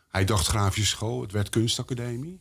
Hij 0.09 0.25
dacht 0.25 0.47
grafische 0.47 0.89
school, 0.95 1.21
het 1.21 1.31
werd 1.31 1.49
kunstacademie. 1.49 2.39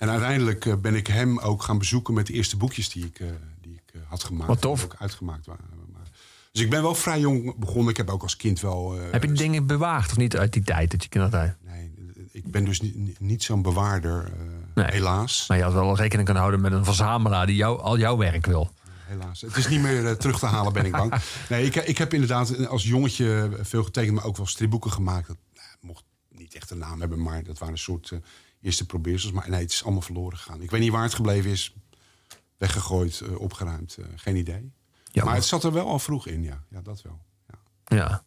En 0.00 0.10
uiteindelijk 0.10 0.66
eh, 0.66 0.74
ben 0.76 0.94
ik 0.94 1.06
hem 1.06 1.38
ook 1.38 1.62
gaan 1.62 1.78
bezoeken 1.78 2.14
met 2.14 2.26
de 2.26 2.32
eerste 2.32 2.56
boekjes 2.56 2.88
die 2.90 3.04
ik, 3.04 3.20
eh, 3.20 3.26
die 3.60 3.72
ik 3.74 3.94
eh, 3.94 4.00
had 4.08 4.24
gemaakt. 4.24 4.48
Wat 4.48 4.60
tof. 4.60 4.84
Ook 4.84 4.94
uitgemaakt 4.98 5.46
waren. 5.46 5.64
Dus 6.52 6.62
ik 6.62 6.70
ben 6.70 6.82
wel 6.82 6.94
vrij 6.94 7.20
jong 7.20 7.56
begonnen. 7.56 7.90
Ik 7.90 7.96
heb 7.96 8.10
ook 8.10 8.22
als 8.22 8.36
kind 8.36 8.60
wel... 8.60 8.98
Heb 9.10 9.22
je 9.22 9.32
dingen 9.32 9.66
bewaard 9.66 10.10
of 10.10 10.16
niet 10.16 10.36
uit 10.36 10.52
die 10.52 10.62
tijd, 10.62 10.90
dat 10.90 11.02
je 11.02 11.08
kindertijd? 11.08 11.56
Nee, 11.66 11.90
ik 12.32 12.50
ben 12.50 12.64
dus 12.64 12.80
niet, 12.80 13.20
niet- 13.20 13.42
zo'n 13.42 13.62
bewaarder, 13.62 14.32
Nee. 14.74 14.86
helaas. 14.90 15.44
Maar 15.48 15.56
je 15.56 15.62
had 15.62 15.72
wel 15.72 15.96
rekening 15.96 16.24
kunnen 16.24 16.42
houden 16.42 16.60
met 16.60 16.72
een 16.72 16.84
verzamelaar 16.84 17.46
die 17.46 17.56
jou, 17.56 17.80
al 17.80 17.98
jouw 17.98 18.16
werk 18.16 18.46
wil. 18.46 18.70
helaas. 19.04 19.40
Het 19.40 19.56
is 19.56 19.68
niet 19.68 19.80
meer 19.80 20.16
terug 20.16 20.38
te 20.38 20.46
halen, 20.46 20.72
ben 20.72 20.84
ik 20.84 20.92
bang. 20.92 21.14
Nee, 21.48 21.64
ik, 21.64 21.74
ik 21.76 21.98
heb 21.98 22.14
inderdaad 22.14 22.66
als 22.66 22.84
jongetje 22.84 23.50
veel 23.60 23.84
getekend, 23.84 24.14
maar 24.14 24.24
ook 24.24 24.36
wel 24.36 24.46
stripboeken 24.46 24.90
gemaakt. 24.92 25.26
Dat 25.26 25.36
nou, 25.54 25.66
mocht 25.80 26.04
niet 26.28 26.54
echt 26.54 26.70
een 26.70 26.78
naam 26.78 27.00
hebben, 27.00 27.22
maar 27.22 27.44
dat 27.44 27.58
waren 27.58 27.74
een 27.74 27.80
soort 27.80 28.12
eerste 28.62 28.86
probeersels. 28.86 29.32
Maar 29.32 29.50
nee, 29.50 29.60
het 29.60 29.70
is 29.70 29.82
allemaal 29.82 30.02
verloren 30.02 30.38
gegaan. 30.38 30.62
Ik 30.62 30.70
weet 30.70 30.80
niet 30.80 30.92
waar 30.92 31.02
het 31.02 31.14
gebleven 31.14 31.50
is. 31.50 31.74
Weggegooid, 32.56 33.20
eh, 33.20 33.40
opgeruimd, 33.40 33.96
eh, 33.96 34.04
geen 34.16 34.36
idee. 34.36 34.72
Ja, 35.12 35.24
maar 35.24 35.34
het 35.34 35.44
zat 35.44 35.64
er 35.64 35.72
wel 35.72 35.86
al 35.86 35.98
vroeg 35.98 36.26
in, 36.26 36.42
ja. 36.42 36.64
Ja, 36.70 36.80
dat 36.80 37.02
wel. 37.02 37.20
Ja. 37.48 37.96
Ja. 37.96 38.22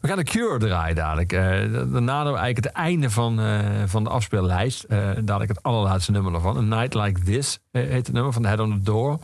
We 0.00 0.08
gaan 0.08 0.16
de 0.16 0.24
Cure 0.24 0.58
draaien 0.58 0.96
dadelijk. 0.96 1.32
Eh 1.32 1.40
daarna 1.72 2.22
doen 2.22 2.32
we 2.32 2.38
eigenlijk 2.38 2.56
het 2.56 2.66
einde 2.66 3.10
van, 3.10 3.40
van 3.88 4.04
de 4.04 4.10
afspeellijst. 4.10 4.88
Dadelijk 4.88 5.48
het 5.48 5.62
allerlaatste 5.62 6.10
nummer 6.10 6.34
ervan. 6.34 6.56
A 6.56 6.60
Night 6.60 6.94
Like 6.94 7.22
This 7.22 7.58
heet 7.70 8.06
het 8.06 8.12
nummer 8.12 8.32
van 8.32 8.42
The 8.42 8.48
Head 8.48 8.60
on 8.60 8.70
the 8.70 8.80
Door. 8.80 9.18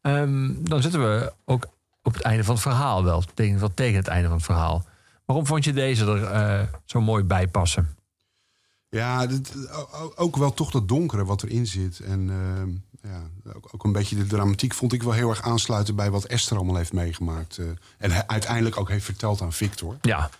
Ehm, 0.00 0.52
dan 0.62 0.82
zitten 0.82 1.00
we 1.00 1.32
ook 1.44 1.66
op 2.02 2.12
het 2.12 2.22
einde 2.22 2.44
van 2.44 2.54
het 2.54 2.62
verhaal 2.62 3.04
wel. 3.04 3.22
Tegen, 3.34 3.58
wel 3.58 3.74
tegen 3.74 3.96
het 3.96 4.08
einde 4.08 4.28
van 4.28 4.36
het 4.36 4.46
verhaal. 4.46 4.84
Waarom 5.24 5.46
vond 5.46 5.64
je 5.64 5.72
deze 5.72 6.06
er 6.06 6.70
zo 6.84 7.00
mooi 7.00 7.24
bij 7.24 7.48
passen? 7.48 7.96
Ja, 8.96 9.26
dit- 9.26 9.52
ook 10.16 10.36
wel 10.36 10.54
toch 10.54 10.70
dat 10.70 10.88
donkere 10.88 11.24
wat 11.24 11.42
erin 11.42 11.66
zit. 11.66 12.00
En 12.00 12.30
ehm, 12.30 12.70
ja, 13.12 13.22
ook, 13.54 13.68
ook 13.72 13.84
een 13.84 13.92
beetje 13.92 14.16
de 14.16 14.26
dramatiek 14.26 14.74
vond 14.74 14.92
ik 14.92 15.02
wel 15.02 15.12
heel 15.12 15.28
erg 15.30 15.42
aansluiten 15.42 15.94
bij 15.96 16.10
wat 16.10 16.24
Esther 16.24 16.56
allemaal 16.56 16.76
heeft 16.76 16.92
meegemaakt. 16.92 17.58
eh, 17.58 17.66
en 17.98 18.28
uiteindelijk 18.28 18.76
ook 18.76 18.88
heeft 18.88 19.04
verteld 19.04 19.40
aan 19.42 19.52
Victor. 19.52 19.96
Ja, 20.02 20.30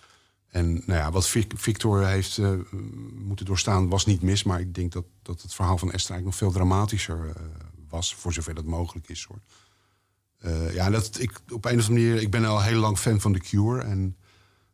En 0.49 0.73
nou 0.73 0.99
ja, 0.99 1.11
wat 1.11 1.27
Vic- 1.27 1.51
Victor 1.55 2.05
heeft 2.05 2.37
eh, 2.37 2.51
moeten 3.13 3.45
doorstaan 3.45 3.89
was 3.89 4.05
niet 4.05 4.21
mis. 4.21 4.43
Maar 4.43 4.59
ik 4.59 4.73
denk 4.75 4.91
dat, 4.91 5.05
dat 5.21 5.41
het 5.41 5.53
verhaal 5.53 5.77
van 5.77 5.91
Esther 5.91 6.11
eigenlijk 6.11 6.41
nog 6.41 6.51
veel 6.51 6.61
dramatischer 6.61 7.27
eh, 7.35 7.41
was. 7.89 8.15
Voor 8.15 8.33
zover 8.33 8.53
dat 8.53 8.65
mogelijk 8.65 9.09
is 9.09 9.27
hoor. 9.29 9.39
Ja, 10.73 10.89
dat, 10.89 11.19
ik, 11.19 11.41
op 11.51 11.65
een 11.65 11.79
of 11.79 11.87
andere 11.87 12.05
manier, 12.07 12.21
ik 12.21 12.31
ben 12.31 12.45
al 12.45 12.61
heel 12.61 12.79
lang 12.79 12.97
fan 12.97 13.19
van 13.21 13.33
The 13.33 13.39
Cure. 13.39 13.81
En 13.81 14.15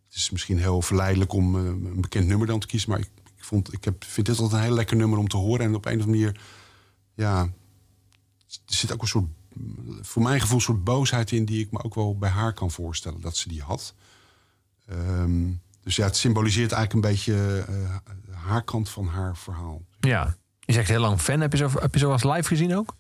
het 0.07 0.15
is 0.17 0.29
misschien 0.29 0.57
heel 0.59 0.81
verleidelijk 0.81 1.33
om 1.33 1.55
een 1.55 2.01
bekend 2.01 2.27
nummer 2.27 2.47
dan 2.47 2.59
te 2.59 2.67
kiezen. 2.67 2.89
Maar 2.89 2.99
ik, 2.99 3.09
vond, 3.49 3.73
ik 3.73 3.83
heb, 3.83 4.03
vind 4.03 4.27
dit 4.27 4.39
altijd 4.39 4.59
een 4.61 4.67
heel 4.67 4.75
lekker 4.75 4.97
nummer 4.97 5.19
om 5.19 5.27
te 5.27 5.37
horen. 5.37 5.65
En 5.65 5.75
op 5.75 5.85
een 5.85 5.97
of 5.97 6.01
andere 6.05 6.17
manier, 6.19 6.41
ja, 7.13 7.41
er 7.41 8.75
zit 8.75 8.93
ook 8.93 9.01
een 9.01 9.07
soort, 9.07 9.25
voor 10.01 10.21
mijn 10.21 10.41
gevoel, 10.41 10.55
een 10.57 10.63
soort 10.63 10.83
boosheid 10.83 11.31
in... 11.31 11.45
die 11.45 11.59
ik 11.65 11.71
me 11.71 11.83
ook 11.83 11.95
wel 11.95 12.17
bij 12.17 12.29
haar 12.29 12.53
kan 12.53 12.71
voorstellen 12.71 13.21
dat 13.21 13.35
ze 13.37 13.49
die 13.49 13.61
had. 13.61 13.93
Ehm, 14.85 15.47
dus 15.83 15.95
ja, 15.95 16.05
het 16.05 16.15
symboliseert 16.17 16.71
eigenlijk 16.71 17.05
een 17.05 17.11
beetje 17.11 17.65
eh, 17.67 17.95
haar 18.35 18.63
kant 18.63 18.89
van 18.89 19.07
haar 19.07 19.37
verhaal. 19.37 19.81
ja. 19.99 20.37
Je 20.59 20.75
zegt 20.75 20.87
heel 20.89 20.99
lang 20.99 21.19
fan. 21.21 21.39
Heb 21.39 21.51
je 21.51 21.57
zo, 21.57 21.69
heb 21.79 21.93
je 21.93 21.99
zo 21.99 22.11
als 22.11 22.23
live 22.23 22.43
gezien 22.47 22.75
ook? 22.75 22.95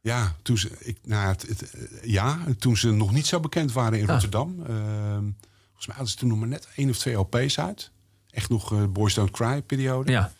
Ja, 0.00 0.34
toen 0.42 0.58
ze, 0.58 0.70
ik, 0.78 0.98
nou, 1.02 1.22
ja, 1.22 1.28
het, 1.28 1.48
het, 1.48 1.70
eh, 1.70 1.80
ja, 2.10 2.38
toen 2.58 2.76
ze 2.76 2.90
nog 2.90 3.12
niet 3.12 3.26
zo 3.26 3.40
bekend 3.40 3.72
waren 3.72 3.98
in 3.98 4.04
Ah. 4.04 4.10
Rotterdam. 4.10 4.62
Ehm, 4.62 5.30
volgens 5.66 5.86
mij 5.86 5.96
hadden 5.96 6.08
ze 6.08 6.16
toen 6.16 6.28
nog 6.28 6.38
maar 6.38 6.48
net 6.48 6.68
één 6.76 6.90
of 6.90 6.98
twee 6.98 7.14
LP's 7.14 7.58
uit. 7.58 7.90
Echt 8.30 8.48
nog 8.48 8.72
eh, 8.72 8.84
Boys 8.84 9.14
Don't 9.14 9.30
Cry 9.30 9.62
periode. 9.62 10.12
Ja. 10.12 10.32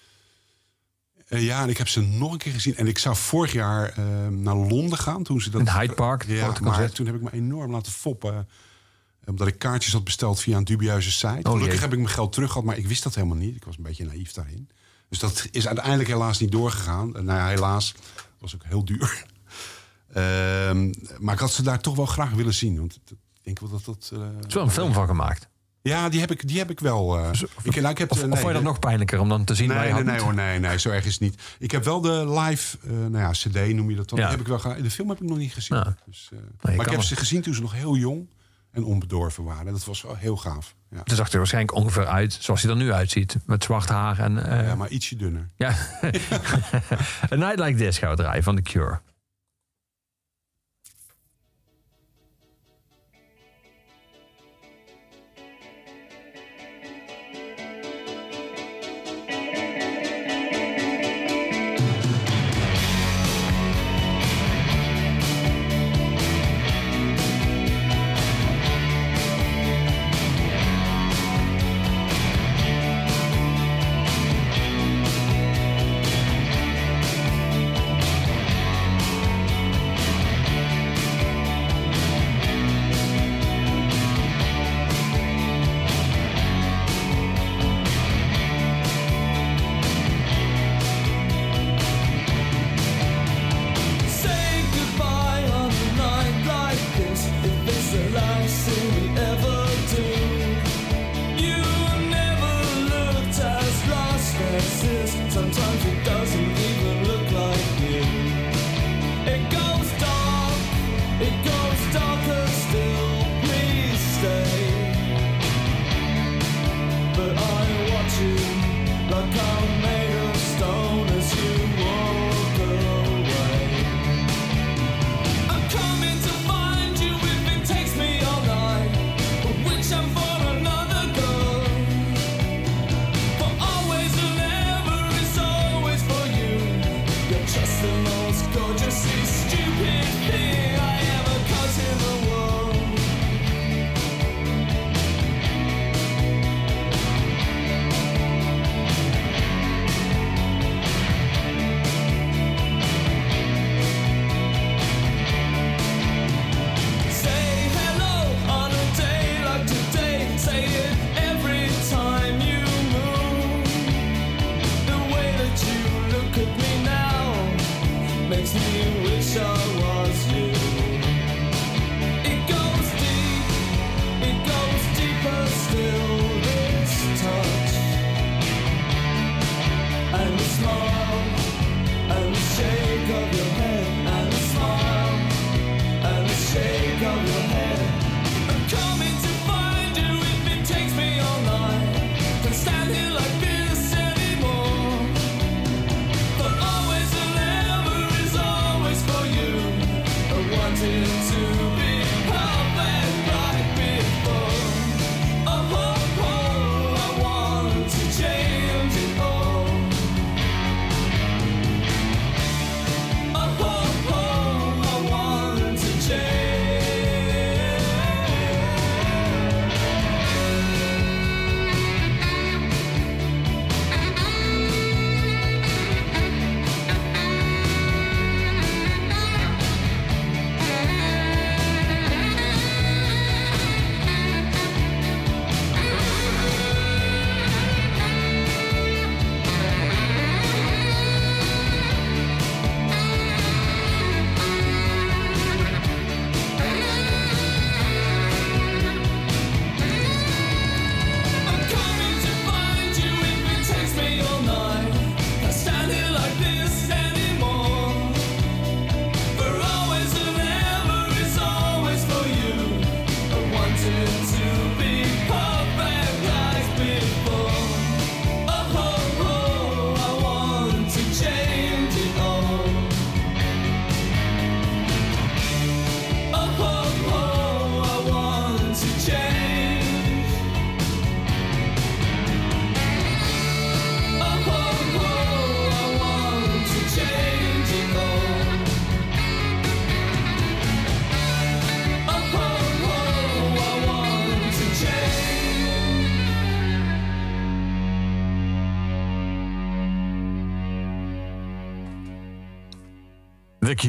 Eh, 1.27 1.45
ja, 1.45 1.63
en 1.63 1.69
ik 1.69 1.79
heb 1.79 1.89
ze 1.89 2.01
nog 2.01 2.33
een 2.33 2.39
keer 2.39 2.53
gezien. 2.53 2.77
En 2.77 2.87
ik 2.87 2.99
zou 2.99 3.17
vorig 3.17 3.53
jaar 3.53 3.89
ehm, 3.89 4.43
naar 4.43 4.57
Londen 4.57 4.99
gaan. 4.99 5.23
Toen 5.23 5.41
ze 5.41 5.51
dat, 5.51 5.61
In 5.61 5.69
Hyde 5.69 5.93
Park, 5.95 6.23
het 6.23 6.31
Ja, 6.31 6.55
maar 6.61 6.91
toen 6.91 7.07
heb 7.07 7.15
ik 7.15 7.23
me 7.23 7.33
enorm 7.33 7.71
laten 7.71 7.93
foppen. 7.93 8.49
Omdat 9.27 9.47
ik 9.47 9.59
kaartjes 9.59 9.93
had 9.93 10.05
besteld 10.05 10.41
via 10.41 10.57
een 10.57 10.65
dubieuze 10.65 11.11
site. 11.11 11.27
Oh, 11.27 11.33
Gelukkig 11.43 11.67
jee. 11.73 11.79
heb 11.81 11.93
ik 11.93 11.99
mijn 11.99 12.09
geld 12.09 12.33
terug 12.33 12.49
gehad, 12.51 12.65
maar 12.67 12.77
ik 12.79 12.87
wist 12.87 13.03
dat 13.03 13.15
helemaal 13.15 13.37
niet. 13.37 13.57
Ik 13.57 13.65
was 13.65 13.77
een 13.77 13.83
beetje 13.83 14.05
naïef 14.05 14.33
daarin. 14.33 14.69
Dus 15.09 15.19
dat 15.19 15.49
is 15.51 15.67
uiteindelijk 15.67 16.09
helaas 16.09 16.39
niet 16.39 16.53
doorgegaan. 16.53 17.17
Eh, 17.17 17.23
Nou 17.23 17.39
ja, 17.39 17.49
helaas. 17.49 17.95
was 18.39 18.55
ook 18.55 18.65
heel 18.65 18.85
duur. 18.85 19.25
Ehm, 20.13 20.93
maar 21.19 21.35
ik 21.35 21.41
had 21.41 21.53
ze 21.53 21.63
daar 21.63 21.81
toch 21.81 21.97
wel 21.97 22.07
graag 22.07 22.31
willen 22.31 22.55
zien. 22.55 22.79
Want 22.79 22.99
ik 23.11 23.17
denk 23.43 23.59
wel 23.59 23.69
dat 23.71 23.85
dat... 23.85 24.11
eh, 24.13 24.21
is 24.47 24.55
wel 24.55 24.63
een 24.63 24.71
film 24.71 24.93
van 24.93 25.07
gemaakt. 25.07 25.48
Ja, 25.83 26.09
die 26.09 26.21
heb 26.21 26.31
ik, 26.31 26.49
die 26.49 26.59
heb 26.59 26.71
ik 26.71 26.81
wel. 26.81 27.19
eh, 27.19 27.31
ik, 27.63 27.75
nou, 27.75 27.89
ik 27.89 27.99
heb, 27.99 28.11
Of, 28.11 28.19
of 28.19 28.27
nee, 28.27 28.37
vond 28.37 28.47
je 28.47 28.53
dat 28.53 28.63
nog 28.63 28.79
pijnlijker 28.79 29.21
om 29.21 29.29
dan 29.29 29.45
te 29.45 29.55
zien 29.55 29.69
waar 29.69 29.77
Nee, 29.79 29.89
je 29.89 29.95
nee, 29.95 30.05
nee, 30.05 30.21
hoor, 30.21 30.35
nee, 30.35 30.59
nee, 30.59 30.79
zo 30.79 30.91
erg 30.91 31.05
is 31.05 31.13
het 31.13 31.21
niet. 31.21 31.43
Ik 31.59 31.71
heb 31.71 31.85
wel 31.85 32.01
de 32.01 32.31
live, 32.41 32.77
eh, 32.85 32.91
nou 32.93 33.19
ja, 33.19 33.31
CD 33.31 33.75
noem 33.75 33.91
je 33.91 33.97
dat 33.97 34.09
dan. 34.09 34.19
Ja. 34.19 34.31
Heb 34.31 34.41
ik 34.41 34.47
wel. 34.47 34.61
De 34.83 34.91
film 34.91 35.09
heb 35.09 35.21
ik 35.21 35.29
nog 35.29 35.39
niet 35.39 35.53
gezien. 35.53 35.77
Ja. 35.77 35.97
Dus, 36.07 36.29
eh, 36.33 36.39
maar 36.77 36.87
ik 36.87 36.91
heb 36.93 37.03
ze 37.03 37.17
gezien 37.17 37.43
toen 37.43 37.55
ze 37.55 37.61
nog 37.61 37.73
heel 37.73 37.97
jong 37.97 38.29
en 38.71 38.85
onbedorven 38.85 39.45
waren. 39.45 39.73
Dat 39.73 39.85
was 39.85 40.03
wel 40.03 40.17
heel 40.17 40.37
gaaf. 40.37 40.75
Ja, 40.91 40.99
Het 41.05 41.13
zag 41.17 41.31
er 41.33 41.39
waarschijnlijk 41.39 41.75
ongeveer 41.77 42.07
uit 42.07 42.37
zoals 42.41 42.63
hij 42.63 42.71
er 42.71 42.77
nu 42.77 42.93
uitziet. 42.93 43.37
Met 43.47 43.65
zwart 43.65 43.89
haar 43.89 44.19
en... 44.19 44.35
ja 44.65 44.75
maar 44.75 44.89
ietsje 44.89 45.17
dunner. 45.17 45.49
Ja. 45.57 45.71
A 47.33 47.35
Night 47.35 47.59
Like 47.59 47.75
This 47.77 47.99
gaan 47.99 48.11
we 48.11 48.17
draaien 48.17 48.43
van 48.43 48.57
The 48.57 48.63
Cure. 48.63 49.01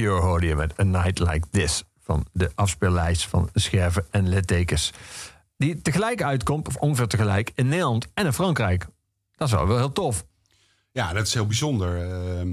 Cure 0.09 0.21
hoorde 0.21 0.47
je 0.47 0.55
met 0.55 0.79
A 0.79 0.83
Night 0.83 1.19
Like 1.19 1.47
This 1.51 1.83
van 2.01 2.25
de 2.31 2.51
afspeellijst 2.55 3.25
van 3.25 3.49
scherven 3.53 4.05
en 4.11 4.29
littekens. 4.29 4.93
Die 5.57 5.81
tegelijk 5.81 6.23
uitkomt, 6.23 6.67
of 6.67 6.75
ongeveer 6.75 7.07
tegelijk, 7.07 7.51
in 7.55 7.67
Nederland 7.67 8.07
en 8.13 8.25
in 8.25 8.33
Frankrijk. 8.33 8.87
Dat 9.35 9.47
is 9.47 9.53
wel, 9.53 9.67
wel 9.67 9.77
heel 9.77 9.91
tof. 9.91 10.25
Ja, 10.91 11.13
dat 11.13 11.27
is 11.27 11.33
heel 11.33 11.45
bijzonder. 11.45 12.11
Ehm, 12.11 12.49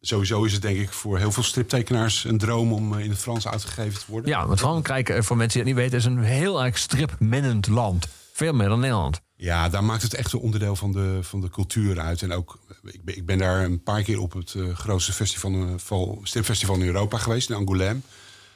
sowieso 0.00 0.44
is 0.44 0.52
het 0.52 0.62
denk 0.62 0.78
ik 0.78 0.92
voor 0.92 1.18
heel 1.18 1.32
veel 1.32 1.42
striptekenaars 1.42 2.24
een 2.24 2.38
droom 2.38 2.72
om 2.72 2.94
eh, 2.94 3.04
in 3.04 3.10
het 3.10 3.18
Frans 3.18 3.48
uitgegeven 3.48 4.00
te 4.00 4.04
worden. 4.08 4.30
Ja, 4.30 4.46
want 4.46 4.60
Frankrijk, 4.60 5.08
eh, 5.08 5.22
voor 5.22 5.36
mensen 5.36 5.64
die 5.64 5.72
het 5.72 5.80
niet 5.80 5.90
weten, 5.90 6.10
is 6.10 6.16
een 6.16 6.24
heel 6.24 6.64
erg 6.64 6.78
stripminnend 6.78 7.66
land. 7.66 8.08
Veel 8.34 8.52
meer 8.52 8.68
dan 8.68 8.80
Nederland. 8.80 9.20
Ja, 9.36 9.68
daar 9.68 9.84
maakt 9.84 10.02
het 10.02 10.14
echt 10.14 10.32
een 10.32 10.38
onderdeel 10.38 10.76
van 10.76 10.92
de, 10.92 11.18
van 11.22 11.40
de 11.40 11.50
cultuur 11.50 12.00
uit. 12.00 12.22
En 12.22 12.32
ook, 12.32 12.58
ik 12.82 13.04
ben, 13.04 13.16
ik 13.16 13.26
ben 13.26 13.38
daar 13.38 13.64
een 13.64 13.82
paar 13.82 14.02
keer 14.02 14.20
op 14.20 14.32
het 14.32 14.54
eh, 14.54 14.68
grootste 14.76 15.12
festival, 15.12 15.52
eh, 15.52 15.72
val- 15.76 16.20
stripfestival 16.22 16.74
in 16.74 16.86
Europa 16.86 17.18
geweest, 17.18 17.50
in 17.50 17.56
Angoulême. 17.56 18.06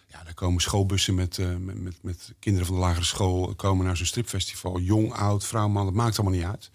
Ja, 0.09 0.25
daar 0.25 0.35
komen 0.35 0.61
schoolbussen 0.61 1.15
met, 1.15 1.39
eh, 1.39 1.47
met, 1.59 1.83
met, 1.83 1.97
met 2.03 2.35
kinderen 2.39 2.67
van 2.67 2.77
de 2.77 2.83
lagere 2.83 3.05
school 3.05 3.55
komen 3.55 3.87
naar 3.87 3.97
zo'n 3.97 4.07
stripfestival. 4.07 4.79
Jong, 4.81 5.13
oud, 5.13 5.45
vrouw, 5.47 5.69
man, 5.69 5.85
dat 5.85 5.95
maakt 5.95 6.19
allemaal 6.19 6.39
niet 6.39 6.47
uit. 6.49 6.71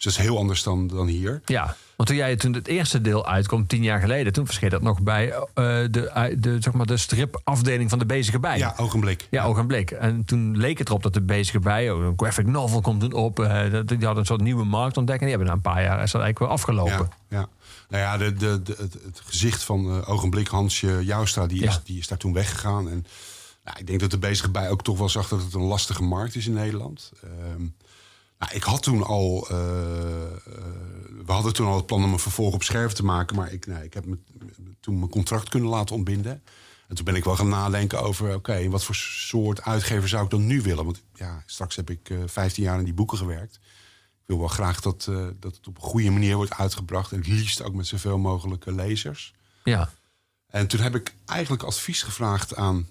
Dus 0.00 0.14
dat 0.14 0.22
is 0.22 0.28
heel 0.28 0.38
anders 0.38 0.62
dan, 0.62 0.86
dan 0.86 1.06
hier. 1.06 1.40
Ja, 1.44 1.76
want 1.96 2.08
toen 2.08 2.18
jij 2.18 2.36
toen 2.36 2.52
het 2.52 2.66
eerste 2.66 3.00
deel 3.00 3.26
uitkomt, 3.26 3.68
tien 3.68 3.82
jaar 3.82 4.00
geleden, 4.00 4.32
toen 4.32 4.44
verscheen 4.44 4.70
dat 4.70 4.82
nog 4.82 5.02
bij 5.02 5.32
eh, 5.32 5.44
de, 5.90 6.10
eh, 6.14 6.36
de, 6.38 6.56
zeg 6.60 6.72
maar, 6.72 6.86
de 6.86 6.96
stripafdeling 6.96 7.90
van 7.90 7.98
de 7.98 8.06
bezige 8.06 8.38
bij. 8.38 8.58
Ja, 8.58 8.74
ogenblik. 8.76 9.26
Ja, 9.30 9.44
ogenblik. 9.44 9.90
En 9.90 10.24
toen 10.24 10.56
leek 10.56 10.78
het 10.78 10.88
erop 10.88 11.02
dat 11.02 11.14
de 11.14 11.22
bezige 11.22 11.58
bij, 11.58 11.90
oh, 11.90 12.04
een 12.04 12.12
graphic 12.16 12.46
novel 12.46 12.80
komt 12.80 13.00
toen 13.00 13.12
op. 13.12 13.40
eh, 13.40 13.62
die 13.70 13.80
hadden 13.98 14.16
een 14.16 14.26
soort 14.26 14.40
nieuwe 14.40 14.64
markt 14.64 14.96
ontdekt. 14.96 15.20
En 15.20 15.26
die 15.26 15.36
hebben 15.36 15.48
na 15.48 15.54
een 15.54 15.72
paar 15.74 15.82
jaar 15.82 16.02
is 16.02 16.10
dat 16.10 16.22
eigenlijk 16.22 16.38
wel 16.38 16.48
afgelopen. 16.48 17.08
Ja, 17.28 17.38
ja. 17.38 17.48
Nou 17.88 18.02
ja, 18.02 18.16
de, 18.16 18.34
de, 18.34 18.62
de, 18.62 18.74
het, 18.78 18.92
het 18.92 19.22
gezicht 19.24 19.62
van 19.62 19.86
eh, 19.90 20.10
ogenblik 20.10 20.46
Hansje 20.48 21.04
Joustra, 21.04 21.46
die, 21.46 21.62
is, 21.62 21.80
die 21.84 21.98
is 21.98 22.08
daar 22.08 22.18
toen 22.18 22.32
weggegaan. 22.32 22.88
En 22.88 23.06
nou, 23.64 23.78
ik 23.78 23.86
denk 23.86 24.00
dat 24.00 24.10
de 24.10 24.18
bezige 24.18 24.50
bij 24.50 24.70
ook 24.70 24.82
toch 24.82 24.98
wel 24.98 25.08
zag 25.08 25.28
dat 25.28 25.42
het 25.42 25.54
een 25.54 25.60
lastige 25.60 26.02
markt 26.02 26.36
is 26.36 26.46
in 26.46 26.52
Nederland. 26.52 27.12
Ehm, 27.22 27.66
nou, 28.40 28.54
ik 28.54 28.62
had 28.62 28.82
toen 28.82 29.02
al, 29.02 29.46
eh, 29.48 29.56
eh, 29.56 30.32
we 31.26 31.32
hadden 31.32 31.52
toen 31.52 31.66
al 31.66 31.76
het 31.76 31.86
plan 31.86 32.04
om 32.04 32.12
een 32.12 32.18
vervolg 32.18 32.54
op 32.54 32.62
scherven 32.62 32.96
te 32.96 33.04
maken, 33.04 33.36
maar 33.36 33.52
ik, 33.52 33.66
nee, 33.66 33.84
ik 33.84 33.94
heb 33.94 34.04
me, 34.04 34.18
toen 34.80 34.98
mijn 34.98 35.10
contract 35.10 35.48
kunnen 35.48 35.68
laten 35.68 35.94
ontbinden. 35.94 36.42
En 36.88 36.96
toen 36.96 37.04
ben 37.04 37.14
ik 37.14 37.24
wel 37.24 37.36
gaan 37.36 37.48
nadenken 37.48 38.02
over, 38.02 38.34
oké, 38.34 38.68
wat 38.68 38.84
voor 38.84 38.94
soort 38.94 39.62
uitgever 39.62 40.08
zou 40.08 40.24
ik 40.24 40.30
dan 40.30 40.46
nu 40.46 40.62
willen? 40.62 40.84
Want 40.84 41.02
ja, 41.14 41.42
straks 41.46 41.76
heb 41.76 41.90
ik 41.90 42.10
eh 42.10 42.18
15 42.26 42.62
jaar 42.62 42.78
in 42.78 42.84
die 42.84 42.94
boeken 42.94 43.18
gewerkt. 43.18 43.54
Ik 43.54 44.26
wil 44.26 44.38
wel 44.38 44.48
graag 44.48 44.80
dat, 44.80 45.04
dat 45.40 45.56
het 45.56 45.66
op 45.66 45.76
een 45.76 45.82
goede 45.82 46.10
manier 46.10 46.36
wordt 46.36 46.54
uitgebracht. 46.54 47.12
En 47.12 47.18
het 47.18 47.26
liefst 47.26 47.62
ook 47.62 47.74
met 47.74 47.86
zoveel 47.86 48.18
mogelijk 48.18 48.66
eh, 48.66 48.74
lezers. 48.74 49.34
Ja. 49.64 49.90
En 50.46 50.66
toen 50.66 50.80
heb 50.80 50.94
ik 50.94 51.14
eigenlijk 51.26 51.62
advies 51.62 52.02
gevraagd 52.02 52.56
aan 52.56 52.86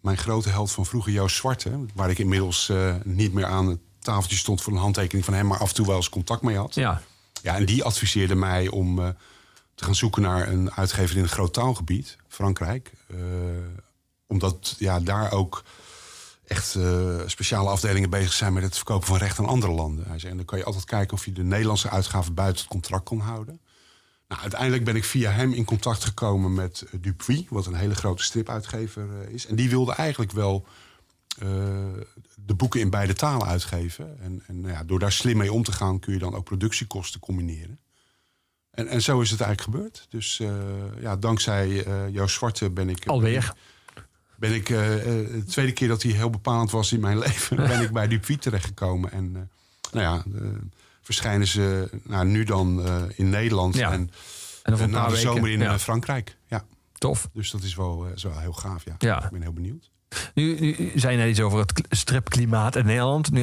mijn 0.00 0.16
grote 0.16 0.48
held 0.48 0.70
van 0.70 0.86
vroeger, 0.86 1.12
Joost 1.12 1.36
Zwarte. 1.36 1.84
Waar 1.94 2.10
ik 2.10 2.18
inmiddels 2.18 2.72
niet 3.04 3.32
meer 3.32 3.46
aan 3.46 3.66
het 3.66 3.80
tafeltje 4.04 4.36
stond 4.36 4.62
voor 4.62 4.72
een 4.72 4.78
handtekening 4.78 5.24
van 5.24 5.34
hem, 5.34 5.46
maar 5.46 5.58
af 5.58 5.68
en 5.68 5.74
toe 5.74 5.86
wel 5.86 5.96
eens 5.96 6.08
contact 6.08 6.42
mee 6.42 6.56
had. 6.56 6.74
ja. 6.74 7.02
Ja, 7.44 7.56
en 7.56 7.64
die 7.64 7.84
adviseerde 7.84 8.34
mij 8.34 8.68
om 8.68 8.98
eh, 8.98 9.08
te 9.74 9.84
gaan 9.84 9.94
zoeken 9.94 10.22
naar 10.22 10.48
een 10.48 10.72
uitgever 10.72 11.16
in 11.16 11.22
een 11.22 11.28
groot 11.28 11.52
taalgebied, 11.52 12.16
Frankrijk. 12.28 12.92
Eh, 13.06 13.18
omdat 14.26 14.74
ja, 14.78 15.00
daar 15.00 15.32
ook 15.32 15.64
echt 16.46 16.74
eh, 16.74 17.20
speciale 17.26 17.68
afdelingen 17.70 18.10
bezig 18.10 18.32
zijn 18.32 18.52
met 18.52 18.62
het 18.62 18.76
verkopen 18.76 19.06
van 19.06 19.16
recht 19.16 19.38
aan 19.38 19.46
andere 19.46 19.72
landen. 19.72 20.04
Hij 20.08 20.18
zei, 20.18 20.30
en 20.30 20.36
dan 20.36 20.46
kan 20.46 20.58
je 20.58 20.64
altijd 20.64 20.84
kijken 20.84 21.16
of 21.16 21.24
je 21.24 21.32
de 21.32 21.42
Nederlandse 21.42 21.90
uitgave 21.90 22.32
buiten 22.32 22.60
het 22.62 22.70
contract 22.70 23.04
kon 23.04 23.20
houden. 23.20 23.60
Nou, 24.28 24.40
uiteindelijk 24.40 24.84
ben 24.84 24.96
ik 24.96 25.04
via 25.04 25.30
hem 25.30 25.52
in 25.52 25.64
contact 25.64 26.04
gekomen 26.04 26.54
met 26.54 26.84
Dupuis, 27.00 27.44
wat 27.48 27.66
een 27.66 27.74
hele 27.74 27.94
grote 27.94 28.22
stripuitgever 28.22 29.06
is. 29.28 29.46
En 29.46 29.56
die 29.56 29.70
wilde 29.70 29.92
eigenlijk 29.92 30.32
wel 30.32 30.66
de 32.46 32.54
boeken 32.54 32.80
in 32.80 32.90
beide 32.90 33.12
talen 33.12 33.46
uitgeven. 33.46 34.18
En, 34.20 34.42
en 34.46 34.60
nou 34.60 34.72
ja, 34.72 34.84
door 34.84 34.98
daar 34.98 35.12
slim 35.12 35.36
mee 35.36 35.52
om 35.52 35.62
te 35.62 35.72
gaan 35.72 35.98
kun 35.98 36.12
je 36.12 36.18
dan 36.18 36.34
ook 36.34 36.44
productiekosten 36.44 37.20
combineren. 37.20 37.78
En, 38.70 38.88
en 38.88 39.02
zo 39.02 39.20
is 39.20 39.30
het 39.30 39.40
eigenlijk 39.40 39.76
gebeurd. 39.76 40.06
Dus 40.08 40.40
eh, 40.40 40.52
ja, 41.00 41.16
dankzij 41.16 41.84
eh 41.84 42.08
Joost 42.08 42.34
Zwarte 42.34 42.70
ben 42.70 42.88
ik... 42.88 43.06
Alweer. 43.06 43.54
Ben 44.36 44.54
ik 44.54 44.68
eh, 44.68 44.94
eh, 44.94 45.30
de 45.30 45.44
tweede 45.44 45.72
keer 45.72 45.88
dat 45.88 46.02
hij 46.02 46.12
heel 46.12 46.30
bepalend 46.30 46.70
was 46.70 46.92
in 46.92 47.00
mijn 47.00 47.18
leven... 47.28 47.56
ben 47.56 47.80
ik 47.80 47.92
bij 47.92 48.08
Dupuis 48.08 48.38
terechtgekomen. 48.40 49.12
En 49.12 49.36
eh, 49.36 49.42
nou 49.92 50.04
ja, 50.04 50.40
eh, 50.40 50.48
verschijnen 51.02 51.46
ze 51.46 51.90
nou, 52.02 52.26
nu 52.26 52.44
dan 52.44 52.84
eh, 52.84 53.02
in 53.14 53.28
Nederland... 53.30 53.74
Ja. 53.74 53.92
En, 53.92 54.10
na 54.90 55.08
de 55.08 55.16
zomer 55.16 55.50
in 55.50 55.60
ja. 55.60 55.72
eh, 55.72 55.78
Frankrijk. 55.78 56.36
Ja, 56.46 56.64
Tof. 56.98 57.28
dus 57.32 57.50
dat 57.50 57.62
is 57.62 57.74
wel, 57.74 58.06
eh, 58.06 58.12
is 58.12 58.22
wel 58.22 58.38
heel 58.38 58.52
gaaf, 58.52 58.84
ja. 58.84 58.94
Ja. 58.98 59.24
Ik 59.24 59.30
ben 59.30 59.42
heel 59.42 59.52
benieuwd. 59.52 59.90
Nu, 60.34 60.58
nu 60.60 60.92
zei 60.94 61.16
net 61.16 61.28
iets 61.28 61.40
over 61.40 61.58
het 61.58 61.72
kl- 61.72 61.82
stripklimaat 61.88 62.76
in 62.76 62.86
Nederland. 62.86 63.30
Nu, 63.30 63.42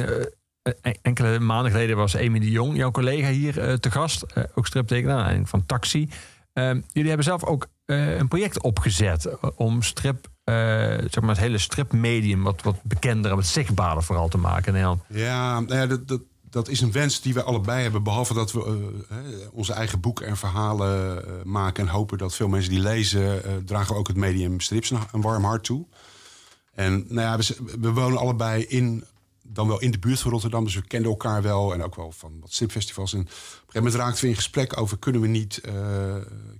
eh, 0.62 0.72
eh, 0.82 0.94
enkele 1.02 1.38
maanden 1.38 1.72
geleden 1.72 1.96
was 1.96 2.16
Amy 2.16 2.38
de 2.38 2.50
Jong, 2.50 2.76
jouw 2.76 2.90
collega, 2.90 3.28
hier 3.28 3.60
eh, 3.60 3.74
te 3.74 3.90
gast. 3.90 4.24
Ook 4.54 4.66
striptekenaar 4.66 5.40
van 5.44 5.66
Taxi. 5.66 6.08
Ehm, 6.52 6.80
jullie 6.92 7.08
hebben 7.08 7.26
zelf 7.26 7.44
ook 7.44 7.66
een 7.86 8.28
project 8.28 8.62
opgezet 8.62 9.28
om 9.56 9.82
strip, 9.82 10.28
zeg 10.44 11.20
maar 11.20 11.28
het 11.28 11.38
hele 11.38 11.58
stripmedium 11.58 12.42
wat, 12.42 12.62
wat 12.62 12.82
bekender 12.82 13.30
en 13.30 13.36
wat 13.36 13.46
zichtbaarder 13.46 14.02
vooral 14.02 14.28
te 14.28 14.38
maken 14.38 14.66
in 14.66 14.72
Nederland. 14.72 15.02
Ja, 15.06 15.60
nou 15.60 15.74
ja 15.74 15.86
dat, 15.86 16.08
dat, 16.08 16.20
dat 16.50 16.68
is 16.68 16.80
een 16.80 16.92
wens 16.92 17.20
die 17.20 17.34
we 17.34 17.42
allebei 17.42 17.82
hebben. 17.82 18.02
Behalve 18.02 18.34
dat 18.34 18.52
we 18.52 19.50
onze 19.52 19.72
eigen 19.72 20.00
boeken 20.00 20.26
en 20.26 20.36
verhalen 20.36 21.24
maken... 21.44 21.84
en 21.86 21.92
hopen 21.92 22.18
dat 22.18 22.34
veel 22.34 22.48
mensen 22.48 22.70
die 22.70 22.80
lezen... 22.80 23.42
dragen 23.66 23.92
we 23.94 23.98
ook 23.98 24.08
het 24.08 24.16
medium 24.16 24.60
strips 24.60 24.90
een 24.90 25.20
warm 25.20 25.44
hart 25.44 25.64
toe. 25.64 25.86
En 26.74 27.04
nou 27.08 27.42
ja, 27.42 27.54
we, 27.80 27.90
wonen 27.92 28.18
allebei 28.18 28.64
in, 28.64 29.04
dan 29.42 29.68
wel 29.68 29.80
in 29.80 29.90
de 29.90 29.98
buurt 29.98 30.20
van 30.20 30.30
Rotterdam. 30.30 30.64
Dus 30.64 30.74
we 30.74 30.86
kenden 30.86 31.10
elkaar 31.10 31.42
wel 31.42 31.72
en 31.72 31.82
ook 31.82 31.94
wel 31.94 32.12
van 32.12 32.40
wat 32.40 32.52
stripfestivals. 32.52 33.12
En 33.12 33.20
op 33.20 33.26
een 33.26 33.32
gegeven 33.32 33.72
moment 33.74 33.94
raakten 33.94 34.22
we 34.22 34.28
in 34.28 34.36
gesprek 34.36 34.80
over... 34.80 34.98
kunnen 34.98 35.20
we 35.20 35.26
niet, 35.26 35.60
eh, 35.60 35.72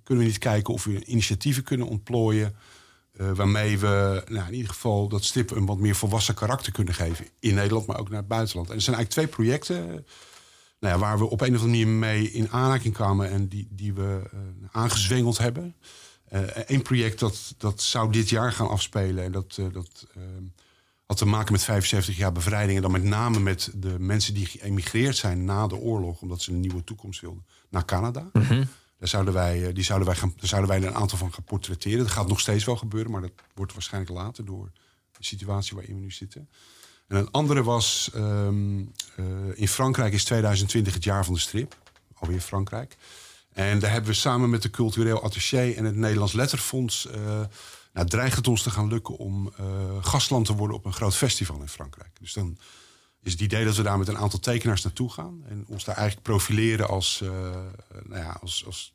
kunnen 0.02 0.24
we 0.24 0.30
niet 0.30 0.38
kijken 0.38 0.74
of 0.74 0.84
we 0.84 1.04
initiatieven 1.04 1.62
kunnen 1.62 1.86
ontplooien... 1.86 2.54
eh, 3.16 3.30
waarmee 3.30 3.78
we 3.78 4.24
nou, 4.28 4.46
in 4.46 4.54
ieder 4.54 4.70
geval 4.70 5.08
dat 5.08 5.24
strip 5.24 5.50
een 5.50 5.66
wat 5.66 5.78
meer 5.78 5.94
volwassen 5.94 6.34
karakter 6.34 6.72
kunnen 6.72 6.94
geven. 6.94 7.26
In 7.40 7.54
Nederland, 7.54 7.86
maar 7.86 7.98
ook 7.98 8.08
naar 8.08 8.18
het 8.18 8.28
buitenland. 8.28 8.68
En 8.68 8.74
er 8.74 8.82
zijn 8.82 8.96
eigenlijk 8.96 9.28
twee 9.28 9.46
projecten 9.46 10.06
nou 10.82 10.94
ja, 10.94 11.00
waar 11.00 11.18
we 11.18 11.24
op 11.24 11.40
een 11.40 11.54
of 11.54 11.62
andere 11.62 11.84
manier 11.84 11.88
mee 11.88 12.30
in 12.30 12.50
aanraking 12.50 12.94
kwamen... 12.94 13.30
en 13.30 13.48
die, 13.48 13.68
die 13.70 13.92
we 13.92 14.22
eh, 14.32 14.38
aangezwengeld 14.70 15.38
hebben. 15.38 15.74
Eén 16.66 16.82
project 16.82 17.18
dat, 17.18 17.54
dat 17.58 17.82
zou 17.82 18.12
dit 18.12 18.28
jaar 18.28 18.52
gaan 18.52 18.68
afspelen. 18.68 19.24
En 19.24 19.32
dat, 19.32 19.56
eh, 19.58 19.66
dat 19.72 20.06
eh, 20.14 20.22
had 21.06 21.16
te 21.16 21.24
maken 21.24 21.52
met 21.52 21.64
75 21.64 22.16
jaar 22.16 22.32
bevrijding. 22.32 22.76
En 22.76 22.82
dan 22.82 22.90
met 22.90 23.02
name 23.02 23.40
met 23.40 23.70
de 23.74 23.98
mensen 23.98 24.34
die 24.34 24.46
geëmigreerd 24.46 25.16
zijn 25.16 25.44
na 25.44 25.66
de 25.66 25.76
oorlog... 25.76 26.20
omdat 26.20 26.42
ze 26.42 26.50
een 26.50 26.60
nieuwe 26.60 26.84
toekomst 26.84 27.20
wilden, 27.20 27.46
naar 27.68 27.84
Canada. 27.84 28.30
Daar 28.98 29.10
zouden 29.10 29.34
wij, 29.34 29.66
eh, 29.66 29.74
die 29.74 29.84
zouden 29.84 30.08
wij 30.08 30.16
gaan, 30.16 30.32
daar 30.36 30.48
zouden 30.48 30.70
wij 30.70 30.82
een 30.82 30.94
aantal 30.94 31.18
van 31.18 31.32
gaan 31.32 31.44
portretteren. 31.44 31.98
Dat 31.98 32.10
gaat 32.10 32.28
nog 32.28 32.40
steeds 32.40 32.64
wel 32.64 32.76
gebeuren, 32.76 33.10
maar 33.10 33.20
dat 33.20 33.32
wordt 33.54 33.72
waarschijnlijk 33.72 34.12
later... 34.12 34.44
door 34.44 34.70
de 35.18 35.24
situatie 35.24 35.76
waarin 35.76 35.94
we 35.94 36.00
nu 36.00 36.10
zitten. 36.10 36.48
En 37.08 37.16
een 37.16 37.30
andere 37.30 37.62
was, 37.62 38.10
ehm, 38.14 38.80
eh, 39.16 39.24
in 39.54 39.68
Frankrijk 39.68 40.12
is 40.12 40.24
2020 40.24 40.94
het 40.94 41.04
jaar 41.04 41.24
van 41.24 41.34
de 41.34 41.40
strip. 41.40 41.76
Alweer 42.14 42.40
Frankrijk. 42.40 42.96
En 43.52 43.78
daar 43.78 43.90
hebben 43.90 44.10
we 44.10 44.16
samen 44.16 44.50
met 44.50 44.62
de 44.62 44.70
cultureel 44.70 45.22
attaché 45.22 45.70
en 45.70 45.84
het 45.84 45.96
Nederlands 45.96 46.32
Letterfonds... 46.32 47.06
eh 47.06 47.40
nou, 47.92 48.08
dreigt 48.08 48.36
het 48.36 48.48
ons 48.48 48.62
te 48.62 48.70
gaan 48.70 48.88
lukken 48.88 49.16
om 49.16 49.52
eh, 49.56 49.64
gastland 50.00 50.46
te 50.46 50.54
worden 50.54 50.76
op 50.76 50.84
een 50.84 50.92
groot 50.92 51.16
festival 51.16 51.60
in 51.60 51.68
Frankrijk. 51.68 52.16
Dus 52.20 52.32
dan 52.32 52.58
is 53.22 53.32
het 53.32 53.40
idee 53.40 53.64
dat 53.64 53.76
we 53.76 53.82
daar 53.82 53.98
met 53.98 54.08
een 54.08 54.18
aantal 54.18 54.38
tekenaars 54.38 54.82
naartoe 54.82 55.10
gaan. 55.10 55.44
En 55.48 55.64
ons 55.68 55.84
daar 55.84 55.96
eigenlijk 55.96 56.26
profileren 56.26 56.88
als, 56.88 57.20
eh, 57.20 57.30
nou 58.04 58.22
ja, 58.22 58.38
als, 58.40 58.66
als 58.66 58.94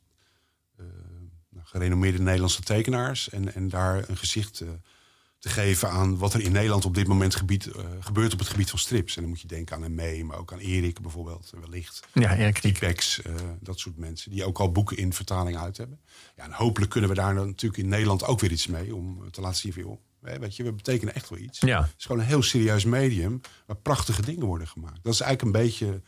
nou, 1.50 1.66
gerenommeerde 1.66 2.22
Nederlandse 2.22 2.62
tekenaars. 2.62 3.28
En, 3.28 3.54
en 3.54 3.68
daar 3.68 4.08
een 4.08 4.16
gezicht 4.16 4.62
te 5.38 5.48
geven 5.48 5.90
aan 5.90 6.18
wat 6.18 6.34
er 6.34 6.40
in 6.40 6.52
Nederland 6.52 6.84
op 6.84 6.94
dit 6.94 7.06
moment 7.06 7.34
gebied, 7.34 7.66
eh, 7.66 7.84
gebeurt 8.00 8.32
op 8.32 8.38
het 8.38 8.48
gebied 8.48 8.70
van 8.70 8.78
strips. 8.78 9.16
En 9.16 9.20
dan 9.22 9.30
moet 9.30 9.40
je 9.40 9.46
denken 9.46 9.76
aan 9.76 9.82
een 9.82 9.94
mee, 9.94 10.24
maar 10.24 10.38
ook 10.38 10.52
aan 10.52 10.58
Erik 10.58 11.00
bijvoorbeeld, 11.00 11.50
eh, 11.54 11.60
wellicht. 11.60 12.06
Ja, 12.12 12.36
Erik 12.36 12.58
eh, 12.58 13.34
dat 13.60 13.78
soort 13.78 13.96
mensen. 13.96 14.30
Die 14.30 14.44
ook 14.44 14.58
al 14.58 14.72
boeken 14.72 14.96
in 14.96 15.12
vertaling 15.12 15.58
uit 15.58 15.76
hebben. 15.76 16.00
Ja, 16.36 16.44
en 16.44 16.52
hopelijk 16.52 16.90
kunnen 16.90 17.10
we 17.10 17.16
daar 17.16 17.34
dan 17.34 17.46
natuurlijk 17.46 17.82
in 17.82 17.88
Nederland 17.88 18.24
ook 18.24 18.40
weer 18.40 18.52
iets 18.52 18.66
mee. 18.66 18.94
Om 18.94 19.30
te 19.30 19.40
laten 19.40 19.58
zien 19.58 19.72
van, 19.72 19.82
joh, 19.82 19.98
weet 20.40 20.56
je, 20.56 20.62
we 20.62 20.72
betekenen 20.72 21.14
echt 21.14 21.28
wel 21.28 21.38
iets. 21.38 21.60
Ja. 21.60 21.80
Het 21.80 21.94
is 21.98 22.04
gewoon 22.04 22.20
een 22.20 22.26
heel 22.26 22.42
serieus 22.42 22.84
medium 22.84 23.40
waar 23.66 23.76
prachtige 23.76 24.22
dingen 24.22 24.46
worden 24.46 24.68
gemaakt. 24.68 25.02
Dat 25.02 25.12
is 25.12 25.20
eigenlijk 25.20 25.56
een 25.56 25.62
beetje 25.62 26.02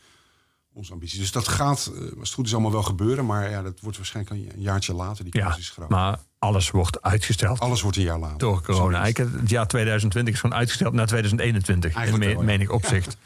onze 0.73 0.91
ambitie. 0.93 1.19
Dus 1.19 1.31
dat 1.31 1.47
gaat, 1.47 1.91
eh, 1.95 2.01
als 2.01 2.09
het 2.19 2.33
goed 2.33 2.45
is, 2.45 2.53
allemaal 2.53 2.71
wel 2.71 2.83
gebeuren. 2.83 3.25
Maar 3.25 3.49
ja, 3.49 3.61
dat 3.61 3.79
wordt 3.79 3.97
waarschijnlijk 3.97 4.53
een 4.55 4.61
jaartje 4.61 4.93
later. 4.93 5.23
Die 5.23 5.37
Ja, 5.37 5.45
kans 5.45 5.57
is 5.57 5.69
groot. 5.69 5.89
maar 5.89 6.19
alles 6.39 6.69
wordt 6.71 7.01
uitgesteld 7.01 7.59
Alles 7.59 7.81
wordt 7.81 7.97
een 7.97 8.03
jaar 8.03 8.19
later. 8.19 8.37
door 8.37 8.61
corona. 8.61 9.01
Eigenlijk 9.01 9.39
het 9.39 9.49
jaar 9.49 9.67
2020 9.67 10.33
is 10.33 10.39
gewoon 10.39 10.57
uitgesteld 10.57 10.93
naar 10.93 11.07
2021. 11.07 11.93
Eigenlijk 11.95 12.29
in 12.29 12.33
me- 12.33 12.39
ja. 12.39 12.45
menig 12.45 12.69
opzicht. 12.69 13.17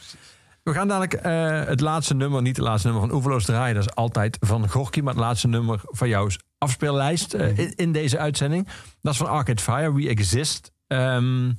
We 0.64 0.74
gaan 0.74 0.88
dadelijk 0.88 1.14
eh, 1.14 1.64
het 1.66 1.80
laatste 1.80 2.14
nummer, 2.14 2.42
niet 2.42 2.56
het 2.58 2.66
laatste 2.66 2.88
nummer 2.88 3.08
van 3.08 3.16
Oeverloos 3.16 3.46
draaien. 3.46 3.76
Dat 3.76 3.84
is 3.86 3.96
altijd 3.96 4.38
van 4.40 4.70
Gorky, 4.70 5.00
maar 5.02 5.14
het 5.14 5.22
laatste 5.24 5.48
nummer 5.48 5.80
van 5.84 6.08
jouw 6.08 6.28
afspeellijst 6.58 7.34
eh, 7.34 7.58
in, 7.58 7.76
in 7.76 7.92
deze 7.92 8.18
uitzending. 8.18 8.68
Dat 9.02 9.14
is 9.14 9.20
van 9.20 9.28
Arcade 9.30 9.62
Fire, 9.62 9.94
We 9.94 10.08
Exist. 10.08 10.72
Ehm, 10.88 11.52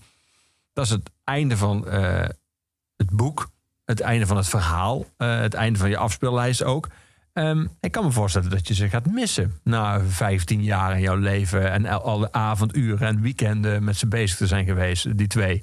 dat 0.72 0.84
is 0.84 0.90
het 0.90 1.10
einde 1.24 1.56
van 1.56 1.86
het 2.96 3.10
boek. 3.10 3.48
Het 3.86 4.00
einde 4.00 4.26
van 4.26 4.36
het 4.36 4.48
verhaal. 4.48 5.04
eh, 5.16 5.38
het 5.40 5.54
einde 5.54 5.78
van 5.78 5.88
je 5.88 5.96
afspeellijst 5.96 6.62
ook. 6.62 6.88
Ehm, 7.32 7.66
ik 7.80 7.92
kan 7.92 8.04
me 8.04 8.10
voorstellen 8.10 8.50
dat 8.50 8.68
je 8.68 8.74
ze 8.74 8.88
gaat 8.88 9.06
missen. 9.06 9.58
Na 9.64 10.00
15 10.08 10.62
jaar 10.62 10.94
in 10.94 11.00
jouw 11.00 11.16
leven. 11.16 11.70
En 11.72 11.86
al- 11.86 12.02
alle 12.02 12.32
avonduren 12.32 13.08
en 13.08 13.20
weekenden 13.20 13.84
met 13.84 13.96
ze 13.96 14.06
bezig 14.06 14.36
te 14.36 14.46
zijn 14.46 14.64
geweest. 14.64 15.18
Die 15.18 15.26
twee. 15.26 15.62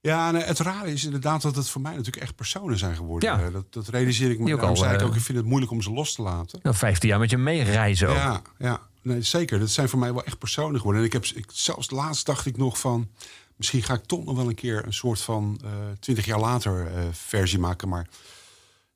Ja, 0.00 0.30
nee, 0.30 0.42
het 0.42 0.58
rare 0.58 0.92
is 0.92 1.04
inderdaad 1.04 1.42
dat 1.42 1.56
het 1.56 1.68
voor 1.70 1.80
mij 1.80 1.90
natuurlijk 1.90 2.22
echt 2.22 2.34
personen 2.36 2.78
zijn 2.78 2.96
geworden. 2.96 3.28
Ja. 3.38 3.44
Eh, 3.46 3.52
Dat, 3.52 3.72
dat 3.72 3.88
realiseer 3.88 4.30
ik 4.30 4.38
me. 4.38 4.52
Ook 4.54 4.60
al, 4.60 4.76
zei 4.76 4.94
ik 4.94 5.00
eh, 5.00 5.06
ook, 5.06 5.14
ik 5.14 5.20
vind 5.20 5.38
het 5.38 5.46
moeilijk 5.46 5.72
om 5.72 5.82
ze 5.82 5.90
los 5.92 6.14
te 6.14 6.22
laten. 6.22 6.58
Nou, 6.62 6.76
15 6.76 7.08
jaar 7.08 7.18
met 7.18 7.30
je 7.30 7.38
meereizen 7.38 8.08
ook. 8.08 8.16
Ja, 8.16 8.42
ja 8.58 8.80
nee, 9.02 9.22
zeker. 9.22 9.58
Dat 9.58 9.70
zijn 9.70 9.88
voor 9.88 9.98
mij 9.98 10.12
wel 10.12 10.24
echt 10.24 10.38
personen 10.38 10.76
geworden. 10.76 11.00
En 11.00 11.06
ik 11.06 11.12
heb 11.12 11.24
ik, 11.24 11.44
zelfs 11.52 11.90
laatst 11.90 12.26
dacht 12.26 12.46
ik 12.46 12.56
nog 12.56 12.78
van... 12.78 13.08
misschien 13.56 13.82
ga 13.82 13.94
ik 13.94 14.04
toch 14.04 14.24
nog 14.24 14.36
wel 14.36 14.48
een 14.48 14.54
keer 14.54 14.86
een 14.86 14.92
soort 14.94 15.20
van... 15.20 15.60
twintig 16.00 16.24
jaar 16.24 16.40
later 16.40 16.86
eh, 16.86 17.02
versie 17.12 17.58
maken. 17.58 17.88
Maar 17.88 18.08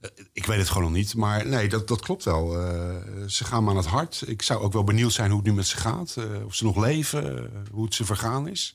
eh, 0.01 0.11
ik 0.33 0.47
weet 0.47 0.59
het 0.59 0.69
gewoon 0.69 0.83
nog 0.83 0.93
niet. 0.93 1.15
Maar 1.15 1.47
nee, 1.47 1.69
dat, 1.69 1.89
dat 1.89 2.01
klopt 2.01 2.25
wel. 2.25 2.61
Eh, 2.61 2.97
ze 3.27 3.45
gaan 3.45 3.65
me 3.65 3.71
aan 3.71 3.77
het 3.77 3.87
hart. 3.87 4.23
Ik 4.27 4.43
zou 4.43 4.61
ook 4.63 4.73
wel 4.73 4.85
benieuwd 4.85 5.13
zijn 5.13 5.31
hoe 5.31 5.39
het 5.41 5.49
nu 5.49 5.55
met 5.55 5.67
ze 5.67 5.77
gaat. 5.77 6.17
eh, 6.17 6.45
of 6.45 6.55
ze 6.55 6.65
nog 6.65 6.77
leven, 6.77 7.39
eh, 7.55 7.61
hoe 7.71 7.85
het 7.85 7.95
ze 7.95 8.05
vergaan 8.05 8.49
is. 8.49 8.75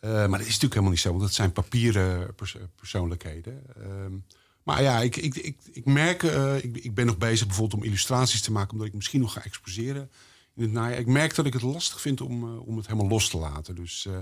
Eh, 0.00 0.10
maar 0.10 0.28
dat 0.28 0.40
is 0.40 0.44
natuurlijk 0.46 0.62
helemaal 0.72 0.90
niet 0.90 1.00
zo, 1.00 1.08
want 1.10 1.22
dat 1.22 1.32
zijn 1.32 1.52
papieren 1.52 2.34
pers- 2.34 2.56
persoonlijkheden. 2.76 3.62
Ehm, 3.76 4.12
maar 4.62 4.82
ja, 4.82 5.00
ik, 5.00 5.16
ik, 5.16 5.34
ik, 5.36 5.56
ik 5.72 5.84
merk, 5.84 6.22
eh, 6.22 6.56
ik, 6.56 6.76
ik 6.76 6.94
ben 6.94 7.06
nog 7.06 7.18
bezig 7.18 7.46
bijvoorbeeld 7.46 7.80
om 7.80 7.86
illustraties 7.86 8.40
te 8.40 8.52
maken, 8.52 8.72
omdat 8.72 8.86
ik 8.86 8.94
misschien 8.94 9.20
nog 9.20 9.32
ga 9.32 9.44
exposeren 9.44 10.10
in 10.54 10.62
het 10.62 10.72
najaar. 10.72 10.98
Ik 10.98 11.06
merk 11.06 11.34
dat 11.34 11.46
ik 11.46 11.52
het 11.52 11.62
lastig 11.62 12.00
vind 12.00 12.20
om, 12.20 12.42
eh, 12.44 12.66
om 12.66 12.76
het 12.76 12.86
helemaal 12.86 13.08
los 13.08 13.28
te 13.28 13.38
laten. 13.38 13.74
Dus 13.74 14.06
eh 14.06 14.18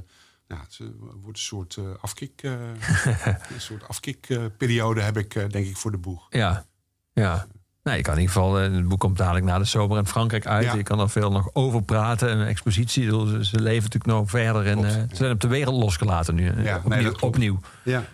nou, 0.49 0.61
het 0.61 0.79
eh, 0.81 0.87
wordt 0.99 1.39
een 1.39 1.45
soort 1.45 1.79
afkik, 2.01 2.43
eh, 2.43 2.53
een 3.55 3.61
soort 3.61 3.89
afkikperiode 3.89 5.01
heb 5.01 5.17
ik, 5.17 5.33
denk 5.33 5.67
ik, 5.67 5.77
voor 5.77 5.91
de 5.91 5.99
boeg. 5.99 6.27
Ja, 6.31 6.67
ja. 7.13 7.47
Nee, 7.83 7.97
je 7.97 8.03
kan 8.03 8.15
in 8.15 8.21
ieder 8.21 8.35
geval, 8.35 8.55
het 8.55 8.89
boek 8.89 9.01
komt 9.01 9.17
dadelijk 9.17 9.45
na 9.45 9.59
de 9.59 9.65
zomer 9.65 9.99
in 9.99 10.07
Frankrijk 10.07 10.47
uit. 10.47 10.65
Ja. 10.65 10.75
Je 10.75 10.83
kan 10.83 11.01
er 11.01 11.11
veel 11.11 11.31
nog 11.31 11.51
over 11.53 11.83
praten. 11.83 12.39
Een 12.39 12.47
expositie, 12.47 13.05
ze, 13.45 13.61
leven 13.61 13.83
natuurlijk 13.83 14.07
nog 14.07 14.31
verder. 14.31 14.67
En, 14.67 14.91
ze 14.91 15.07
zijn 15.17 15.33
op 15.33 15.41
de 15.41 15.49
wereld 15.49 15.83
losgelaten 15.83 16.35
nu. 16.35 16.63
Ja, 16.63 16.77
opnieuw. 16.77 17.03
nee, 17.03 17.21
opnieuw. 17.21 17.61
Ja. 17.83 18.05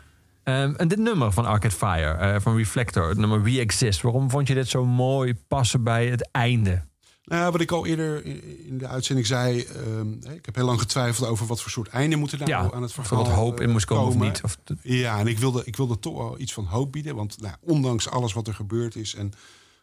Ehm, 0.43 0.75
en 0.75 0.89
dit 0.89 0.99
nummer 0.99 1.33
van 1.33 1.45
Arcade 1.45 1.75
Fire, 1.75 2.41
van 2.41 2.57
Reflector, 2.57 3.09
het 3.09 3.19
nummer 3.19 3.43
We 3.43 3.61
Exist. 3.61 4.01
Waarom 4.01 4.31
vond 4.31 4.49
je 4.49 4.55
dit 4.55 4.69
zo 4.69 4.85
mooi 4.85 5.35
passen 5.49 5.83
bij 5.83 6.07
het 6.07 6.29
einde? 6.31 6.83
Nou, 7.25 7.53
wat 7.53 7.61
ik 7.61 7.71
al 7.71 7.87
eerder 7.87 8.25
in 8.67 8.79
de 8.79 8.87
uitzending 8.87 9.27
zei, 9.27 9.63
ehm, 9.63 10.13
ik 10.13 10.47
heb 10.47 10.55
heel 10.55 10.65
lang 10.65 10.81
getwijfeld 10.81 11.29
over 11.29 11.47
wat 11.47 11.61
voor 11.63 11.71
soort 11.71 11.89
einde 11.89 12.17
moet 12.17 12.33
er 12.33 12.39
nou 12.39 12.51
ja, 12.51 12.71
aan 12.73 12.83
het 12.83 12.97
er 12.97 13.05
verhaal 13.05 13.25
wat 13.25 13.33
hoop 13.35 13.61
in 13.61 13.67
eh, 13.67 13.73
moest 13.73 13.85
komen, 13.85 14.07
of 14.07 14.19
niet. 14.19 14.43
Of, 14.43 14.59
Ja, 14.83 15.19
en 15.19 15.27
ik 15.27 15.39
wilde, 15.39 15.63
ik 15.65 15.77
wilde 15.77 15.99
toch 15.99 16.17
wel 16.17 16.39
iets 16.39 16.53
van 16.53 16.65
hoop 16.65 16.93
bieden. 16.93 17.15
Want 17.15 17.41
nou, 17.41 17.55
ondanks 17.61 18.09
alles 18.09 18.33
wat 18.33 18.47
er 18.47 18.55
gebeurd 18.55 18.97
is 18.97 19.15
en 19.15 19.33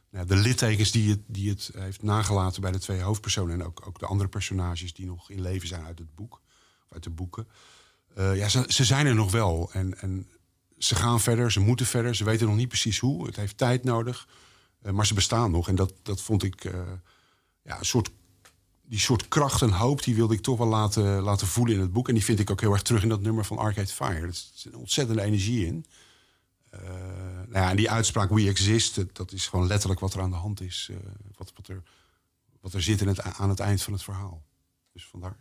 nou, 0.10 0.26
de 0.26 0.36
littekens 0.36 0.91
die 0.91 1.10
het, 1.10 1.20
die 1.28 1.49
het 1.49 1.72
heeft 1.78 2.02
nagelaten 2.03 2.61
bij 2.61 2.72
de 2.72 2.80
twee 2.80 3.02
hoofdpersonen 3.02 3.60
en 3.60 3.66
ook, 3.66 3.84
ook 3.88 3.99
de 3.99 4.06
andere 4.06 4.30
personages 4.30 4.94
die 4.94 5.06
nog 5.06 5.30
in 5.30 5.41
leven 5.41 5.68
zijn 5.68 5.86
uit 5.86 5.99
het 5.99 6.16
boek, 6.16 6.41
uit 6.90 7.03
de 7.03 7.10
boeken. 7.10 7.48
eh, 8.16 8.38
ja, 8.38 8.49
ze, 8.49 8.64
ze 8.68 8.84
zijn 8.86 9.06
er 9.06 9.16
nog 9.16 9.32
wel. 9.32 9.70
En, 9.74 9.99
en 10.02 10.28
ze 10.78 10.95
gaan 10.95 11.20
verder, 11.20 11.52
ze 11.52 11.60
moeten 11.60 11.86
verder. 11.86 12.16
Ze 12.16 12.24
weten 12.24 12.48
nog 12.48 12.56
niet 12.56 12.68
precies 12.68 12.99
hoe. 12.99 13.26
Het 13.26 13.36
heeft 13.36 13.57
tijd 13.57 13.84
nodig. 13.84 14.28
Eh, 14.82 14.91
maar 14.91 15.06
ze 15.06 15.14
bestaan 15.14 15.52
nog. 15.52 15.68
En 15.68 15.76
dat, 15.76 15.94
dat 16.03 16.22
vond 16.22 16.44
ik 16.44 16.72
ja, 17.70 17.80
een 17.80 17.86
soort 17.86 18.10
die 18.86 19.00
soort 19.00 19.28
kracht 19.28 19.62
en 19.62 19.72
hoop, 19.72 20.04
die 20.04 20.16
wilde 20.16 20.34
ik 20.34 20.41
toch 20.41 20.58
wel 20.58 20.68
laten, 20.68 21.22
laten 21.22 21.48
voelen 21.48 21.76
in 21.76 21.82
het 21.82 21.91
boek. 21.94 22.08
En 22.08 22.14
die 22.14 22.24
vind 22.24 22.40
ik 22.40 22.50
ook 22.50 22.62
heel 22.62 22.72
erg 22.74 22.82
terug 22.82 23.04
in 23.04 23.10
dat 23.10 23.22
nummer 23.22 23.46
van 23.46 23.58
Arcade 23.58 23.88
Fire. 23.88 24.28
Er 24.28 24.34
zit 24.34 24.66
een 24.74 24.80
ontzettende 24.80 25.22
energie 25.22 25.66
in. 25.66 25.86
Eh, 26.70 26.80
nou 27.48 27.52
ja, 27.52 27.70
en 27.70 27.76
die 27.76 27.90
uitspraak 27.91 28.30
We 28.30 28.48
Exist, 28.48 29.16
dat- 29.16 29.32
is 29.32 29.48
gewoon 29.48 29.68
letterlijk 29.68 30.00
wat 30.00 30.14
er 30.14 30.22
aan 30.22 30.30
de 30.30 30.36
hand 30.36 30.62
is. 30.62 30.88
eh, 30.91 30.98
wat, 31.38 31.52
wat, 31.56 31.68
er, 31.68 31.84
wat 32.62 32.74
er 32.74 32.82
zit 32.82 33.02
in 33.02 33.08
het, 33.08 33.22
aan 33.22 33.50
het 33.50 33.60
eind 33.60 33.82
van 33.82 33.94
het 33.94 34.04
verhaal. 34.04 34.44
Dus 34.94 35.06
vandaar. 35.06 35.38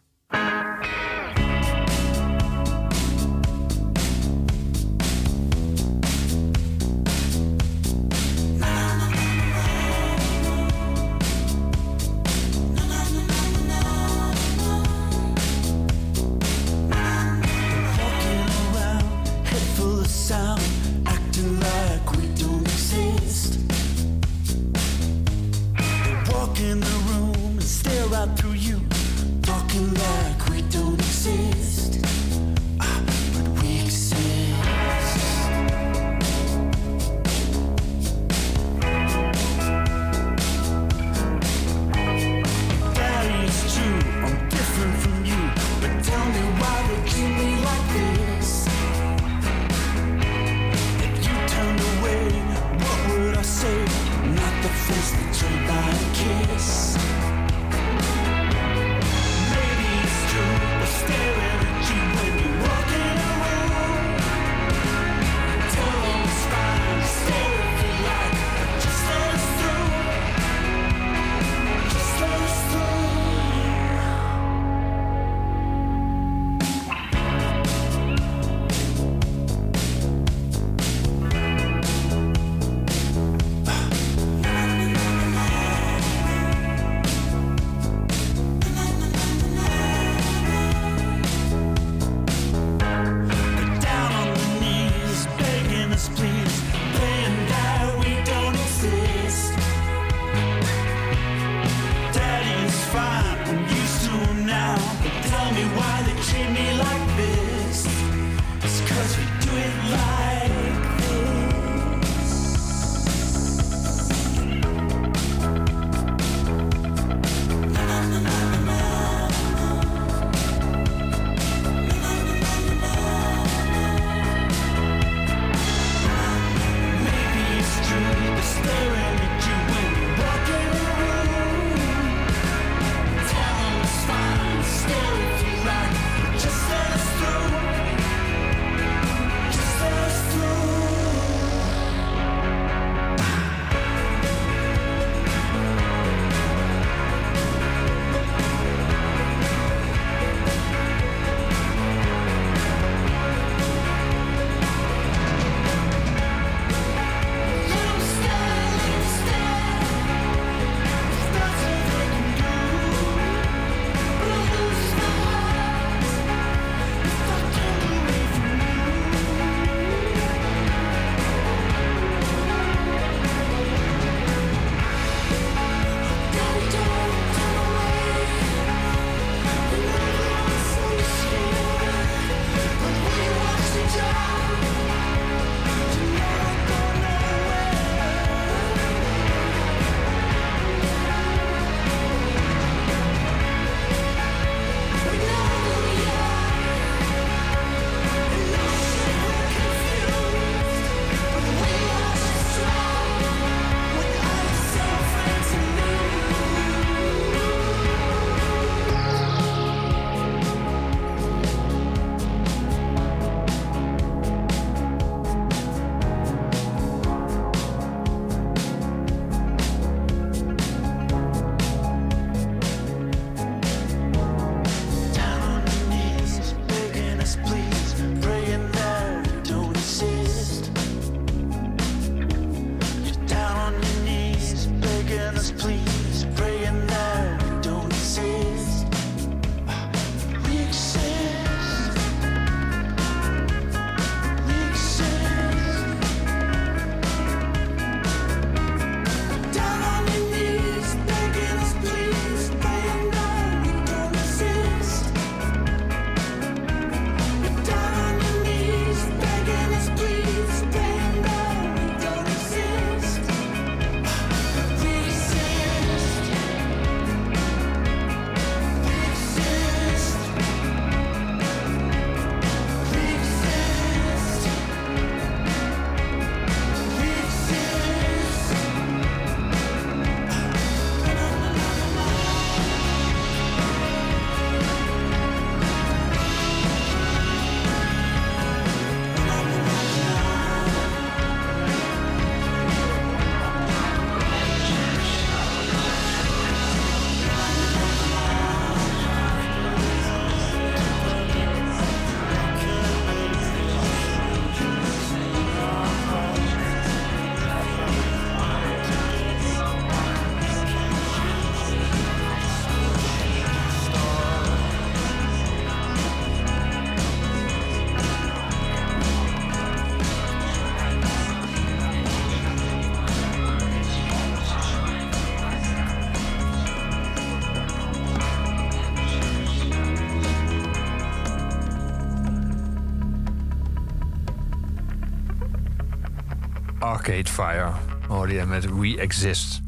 Arcade 337.09 337.31
Fire 337.33 337.73
hoorde 338.09 338.33
je 338.35 338.45
met 338.45 338.79
We 338.79 338.99
Exist. 338.99 339.61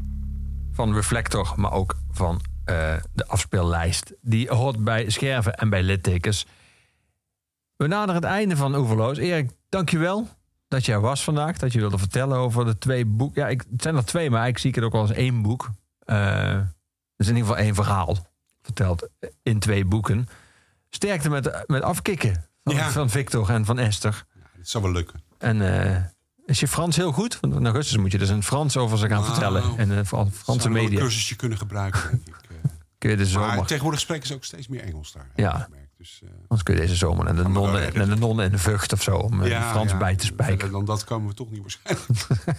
Van 0.73 0.95
Reflector, 0.95 1.53
maar 1.57 1.73
ook 1.73 1.97
van 2.11 2.41
eh, 2.65 2.97
de 3.13 3.27
afspeellijst. 3.27 4.13
Die 4.21 4.49
hoort 4.51 4.85
bij 4.85 5.11
scherven 5.11 5.55
en 5.55 5.71
bij 5.71 5.83
littekens. 5.83 6.47
We 7.77 7.87
naderen 7.87 8.15
het 8.15 8.25
einde 8.31 8.57
van 8.57 8.75
Oeverloos. 8.75 9.19
Erik, 9.19 9.51
dankjewel 9.69 10.29
dat 10.69 10.85
jij 10.85 10.99
was 10.99 11.25
vandaag. 11.25 11.59
Dat 11.59 11.73
je 11.73 11.79
wilde 11.79 11.99
vertellen 11.99 12.37
over 12.39 12.65
de 12.65 12.79
twee 12.79 13.05
boeken. 13.05 13.43
Ja, 13.43 13.49
ik, 13.49 13.65
het 13.71 13.83
zijn 13.83 13.97
er 13.97 14.05
twee, 14.05 14.31
maar 14.31 14.49
ik 14.49 14.59
zie 14.59 14.71
het 14.71 14.85
ook 14.85 14.93
wel 14.93 15.01
als 15.01 15.13
één 15.13 15.43
boek. 15.43 15.71
Eh 15.99 16.61
dus 17.17 17.29
in 17.29 17.37
ieder 17.37 17.49
geval 17.49 17.65
één 17.65 17.75
verhaal. 17.75 18.17
Verteld 18.63 19.09
in 19.43 19.59
twee 19.59 19.85
boeken. 19.85 20.29
Sterkte 20.91 21.31
met, 21.31 21.65
met 21.67 21.83
afkicken 21.83 22.45
van, 22.65 22.75
Ja. 22.75 22.91
van 22.91 23.11
Victor 23.11 23.51
en 23.51 23.65
van 23.65 23.79
Esther. 23.79 24.25
Het 24.59 24.69
zou 24.69 24.85
wel 24.85 24.93
lukken. 24.93 25.23
En 25.39 25.85
eh, 25.95 26.03
is 26.51 26.61
je 26.61 26.69
Frans 26.69 26.97
heel 26.97 27.13
goed? 27.13 27.39
Want 27.41 27.55
in 27.55 27.65
augustus 27.65 27.97
moet 27.97 28.13
je 28.13 28.19
dus 28.19 28.29
in 28.31 28.43
Frans 28.43 28.77
over 28.77 28.99
ze 28.99 29.07
gaan 29.09 29.21
Nou, 29.21 29.31
vertellen. 29.33 29.63
En 29.77 29.91
uh, 29.91 29.99
Franse 30.05 30.33
wel 30.45 30.57
een 30.67 30.73
media. 30.73 30.99
cursusje 30.99 31.37
kunnen 31.37 31.59
gebruiken, 31.59 32.01
denk 32.11 32.37
ik. 32.37 32.51
eh. 32.51 32.71
Kun 32.99 33.11
je 33.11 33.17
de 33.17 33.23
maar 33.23 33.49
zomer. 33.51 33.67
tegenwoordig 33.67 34.01
spreken 34.01 34.27
ze 34.27 34.35
ook 34.35 34.45
steeds 34.45 34.69
meer 34.69 34.81
Engels 34.83 35.13
daar. 35.13 35.31
Ja. 35.37 35.69
Dus, 35.99 36.21
eh, 36.25 36.29
Anders 36.41 36.63
kun 36.63 36.75
je 36.75 36.81
deze 36.81 36.95
zomer 36.97 37.25
naar 37.25 37.35
de, 37.37 37.49
nonnen, 37.49 37.95
naar 37.95 38.09
de 38.09 38.17
nonnen 38.17 38.45
in 38.45 38.51
de 38.51 38.59
of 38.93 39.03
zo. 39.03 39.17
Om 39.17 39.45
ja, 39.45 39.71
Frans 39.71 39.91
ja, 39.91 39.97
bij 39.99 40.17
te 40.17 40.25
spijken. 40.27 40.71
Dan 40.71 40.85
dat 40.85 41.05
komen 41.05 41.29
we 41.29 41.35
toch 41.35 41.51
niet 41.51 41.61
waarschijnlijk. 41.61 42.09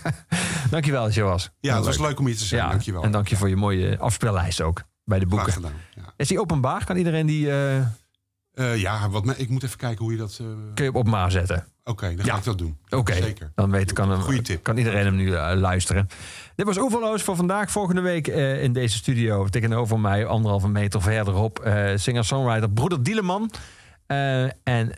Dankjewel 0.72 1.03
dat 1.03 1.13
je 1.13 1.22
was. 1.23 1.49
Ja, 1.59 1.76
het 1.76 1.85
was 1.85 1.99
leuk 1.99 2.19
om 2.19 2.26
hier 2.26 2.38
te 2.38 2.45
zijn. 2.45 2.61
Ja, 2.63 2.69
Dankjewel. 2.69 3.03
En 3.03 3.11
dank 3.11 3.27
je 3.27 3.35
voor 3.38 3.49
je 3.49 3.55
mooie 3.55 3.97
afspeellijst 3.99 4.61
ook. 4.61 4.84
Bij 5.03 5.19
de 5.19 5.26
boeken. 5.26 5.53
gedaan. 5.53 5.72
Ja, 5.95 6.13
Is 6.18 6.27
die 6.27 6.39
openbaar? 6.39 6.85
Kan 6.85 6.97
iedereen 6.97 7.26
die... 7.26 7.45
ja 8.76 9.09
wat, 9.09 9.39
ik 9.39 9.49
moet 9.49 9.63
even 9.63 9.77
kijken 9.77 10.03
hoe 10.03 10.11
je 10.13 10.18
dat... 10.18 10.35
kun 10.73 10.84
je 10.84 10.89
op 10.89 10.95
openbaar 10.95 11.31
zetten? 11.31 11.65
Oké, 11.91 12.15
dan 12.15 12.26
ga 12.26 12.31
Ja. 12.31 12.38
ik 12.38 12.43
dat 12.43 12.57
doen. 12.57 12.77
Oké, 12.89 13.13
Zeker. 13.13 13.51
dan 13.55 13.72
weet, 13.72 13.93
kan, 13.93 14.09
hem, 14.11 14.19
Goeie 14.22 14.41
tip. 14.41 14.63
kan 14.63 14.77
iedereen 14.77 15.05
hem 15.05 15.15
nu 15.15 15.34
eh, 15.35 15.51
luisteren. 15.55 16.07
Dit 16.55 16.65
was 16.65 16.77
Oeverloos 16.77 17.22
voor 17.23 17.35
vandaag. 17.35 17.72
Volgende 17.72 18.01
week 18.01 18.27
eh, 18.27 18.63
in 18.63 18.73
deze 18.73 18.97
studio 18.97 19.47
tegenover 19.47 19.99
mij, 19.99 20.26
anderhalve 20.26 20.68
meter 20.68 21.01
verderop, 21.01 21.59
eh 21.59 21.91
singer-songwriter 21.95 22.69
Broeder 22.69 23.03
Dieleman. 23.03 23.51
En 24.63 24.91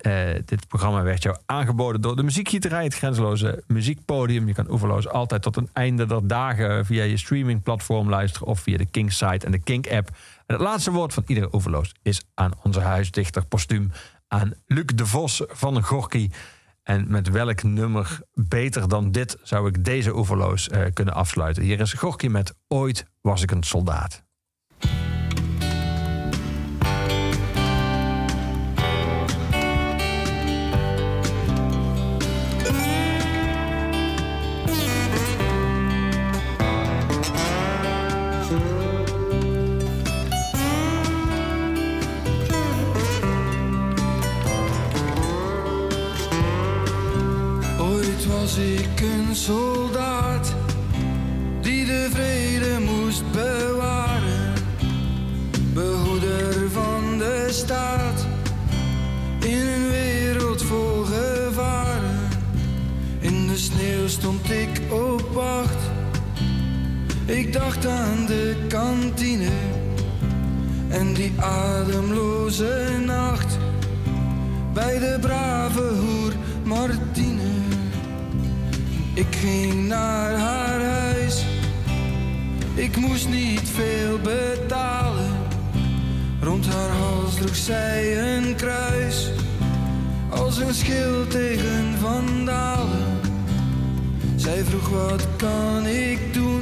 dit 0.46 0.68
programma 0.68 1.02
werd 1.04 1.24
jou 1.24 1.38
aangeboden 1.46 2.02
door 2.02 2.16
de 2.16 2.24
Muziekgieterij, 2.24 2.84
het 2.84 2.96
grenzeloze 2.96 3.64
muziekpodium. 3.68 4.48
Je 4.48 4.54
kan 4.54 4.72
Oeverloos 4.72 5.08
altijd 5.08 5.42
tot 5.42 5.58
een 5.58 5.70
einde 5.74 6.06
der 6.06 6.28
dagen 6.28 6.86
via 6.86 7.04
je 7.04 7.18
streamingplatform 7.18 8.10
luisteren 8.10 8.48
of 8.48 8.60
via 8.60 8.78
de 8.78 8.86
Kink 8.86 9.12
site 9.12 9.46
en 9.46 9.52
de 9.52 9.60
Kink 9.60 9.88
app. 9.88 10.08
En 10.46 10.56
het 10.56 10.60
laatste 10.64 10.92
woord 10.92 11.14
van 11.14 11.24
iedere 11.28 11.50
Oeverloos 11.54 11.92
is 12.02 12.22
aan 12.34 12.52
onze 12.64 12.80
huisdichter 12.80 13.46
postuum, 13.46 13.92
aan 14.28 14.54
Luc 14.68 14.86
de 14.96 15.06
Vos 15.06 15.44
van 15.48 15.84
Gorky. 15.84 16.30
En 16.84 17.06
met 17.12 17.30
welk 17.30 17.64
nummer 17.64 18.20
beter 18.34 18.90
dan 18.90 19.12
dit 19.12 19.38
zou 19.42 19.68
ik 19.68 19.84
deze 19.84 20.16
Oeverloos 20.16 20.70
eh, 20.70 20.86
kunnen 20.94 21.14
afsluiten? 21.14 21.64
Hier 21.64 21.80
is 21.80 21.94
Gorky 21.94 22.28
met 22.28 22.54
Ooit 22.68 23.06
was 23.22 23.42
ik 23.42 23.52
een 23.52 23.64
soldaat. 23.64 24.24
Soldaat 49.44 50.56
die 51.62 51.86
de 51.86 52.08
vrede 52.12 52.80
moest 52.80 53.24
bewaren, 53.32 54.54
behoeder 55.74 56.72
van 56.72 57.18
de 57.18 57.48
staat 57.50 58.26
in 59.40 59.68
een 59.68 59.90
wereld 59.90 60.64
vol 60.64 61.04
gevaren. 61.04 62.30
In 63.20 63.48
de 63.48 63.58
sneeuw 63.58 64.08
stond 64.08 64.50
ik 64.50 64.82
op 64.92 65.30
wacht, 65.34 65.82
ik 67.26 67.54
dacht 67.54 67.86
aan 67.86 68.26
de 68.26 68.56
kantine 68.68 69.52
en 70.90 71.14
die 71.14 71.34
ademloze 71.42 73.02
nacht 73.06 73.58
bij 74.74 75.00
de 75.00 75.18
brave 75.22 75.82
hoer 75.82 76.34
Martine. 76.64 77.43
Ik 79.16 79.36
ging 79.36 79.88
naar 79.88 80.32
haar 80.32 80.82
huis, 80.82 81.46
ik 82.74 82.98
moest 82.98 83.30
niet 83.30 83.70
veel 83.70 84.20
betalen. 84.20 85.32
Rond 86.42 86.66
haar 86.66 86.90
hals 86.90 87.36
droeg 87.36 87.56
zij 87.56 88.18
een 88.20 88.56
kruis, 88.56 89.32
als 90.30 90.58
een 90.58 90.74
schild 90.74 91.32
tegen 91.32 91.96
vandalen. 92.00 93.20
Zij 94.36 94.64
vroeg 94.64 94.90
wat 94.90 95.28
kan 95.38 95.86
ik 95.86 96.34
doen, 96.34 96.62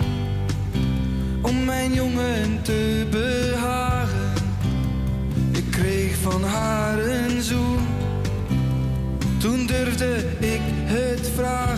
om 1.41 1.65
mijn 1.65 1.93
jongen 1.93 2.61
te 2.61 3.07
behagen. 3.11 4.33
Ik 5.51 5.71
kreeg 5.71 6.15
van 6.15 6.43
haar 6.43 6.99
een 6.99 7.41
zoen. 7.41 7.87
Toen 9.37 9.65
durfde 9.65 10.15
ik 10.39 10.61
het 10.85 11.31
vragen, 11.35 11.70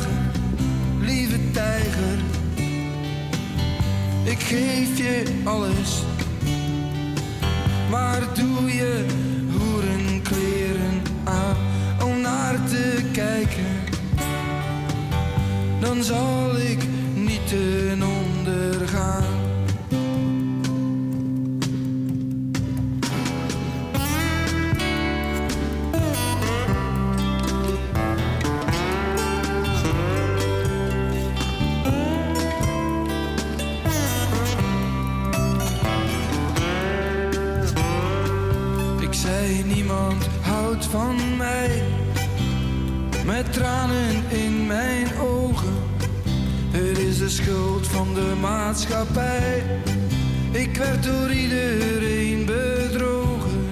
geef 4.43 4.97
je 4.97 5.23
alles, 5.43 6.03
maar 7.89 8.21
doe 8.33 8.73
je 8.73 9.05
hoerenkleren 9.57 11.01
aan 11.23 11.55
om 12.03 12.21
naar 12.21 12.63
te 12.69 13.09
kijken. 13.11 13.65
Dan 15.79 16.03
zal 16.03 16.57
ik 16.57 16.79
niet 17.13 17.47
ten 17.47 18.03
onder 18.03 18.87
gaan. 18.87 19.32
Schuld 47.33 47.87
van 47.87 48.13
de 48.13 48.33
maatschappij. 48.41 49.63
Ik 50.51 50.77
werd 50.77 51.03
door 51.03 51.31
iedereen 51.31 52.45
bedrogen. 52.45 53.69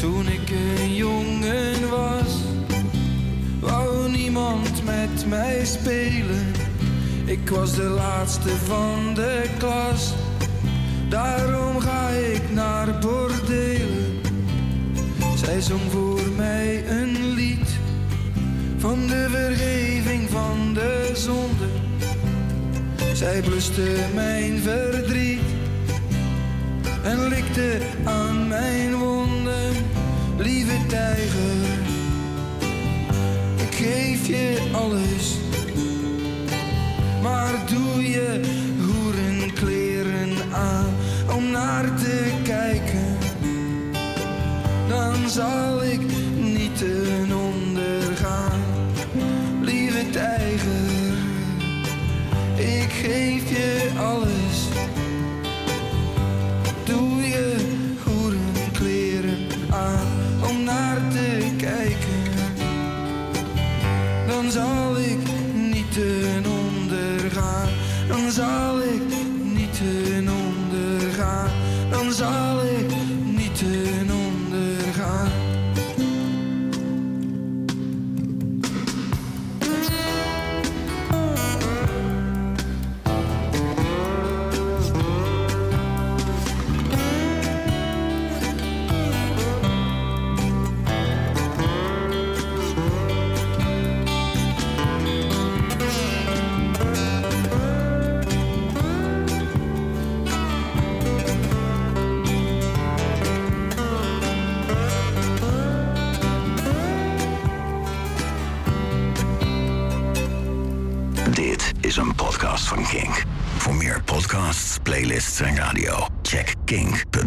Toen 0.00 0.26
ik 0.26 0.50
een 0.80 0.94
jongen 0.94 1.90
was, 1.90 2.42
wou 3.60 4.10
niemand 4.10 4.84
met 4.84 5.26
mij 5.28 5.64
spelen. 5.64 6.52
Ik 7.24 7.50
was 7.50 7.74
de 7.74 7.82
laatste 7.82 8.48
van 8.48 9.14
de 9.14 9.44
klas. 9.58 10.14
Daarom 11.08 11.80
ga 11.80 12.08
ik 12.08 12.52
naar 12.52 12.98
bordelen. 12.98 14.20
Zij 15.36 15.60
zong 15.60 15.90
voor 15.90 16.22
mij 16.36 16.88
een 16.88 17.34
lied 17.34 17.68
van 18.78 19.06
de 19.06 19.26
vergeving 19.30 20.30
van 20.30 20.74
de 20.74 21.10
zonde. 21.14 21.71
Zij 23.22 23.40
bluste 23.40 23.96
mijn 24.14 24.58
verdriet 24.58 25.40
en 27.02 27.28
likte 27.28 27.78
aan 28.04 28.48
mijn 28.48 28.94
wonden. 28.94 29.72
Lieve 30.38 30.86
tijger, 30.86 31.56
ik 33.56 33.74
geef 33.74 34.26
je 34.26 34.70
alles, 34.72 35.36
maar 37.22 37.54
doe 37.68 38.10
je 38.10 38.40
hoerenkleren 38.78 40.52
aan 40.52 40.94
om 41.36 41.50
naar 41.50 41.94
te 41.94 42.32
kijken 42.42 43.16
dan 44.88 45.28
zal 45.28 45.84
ik 45.84 46.11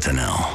van 0.06 0.46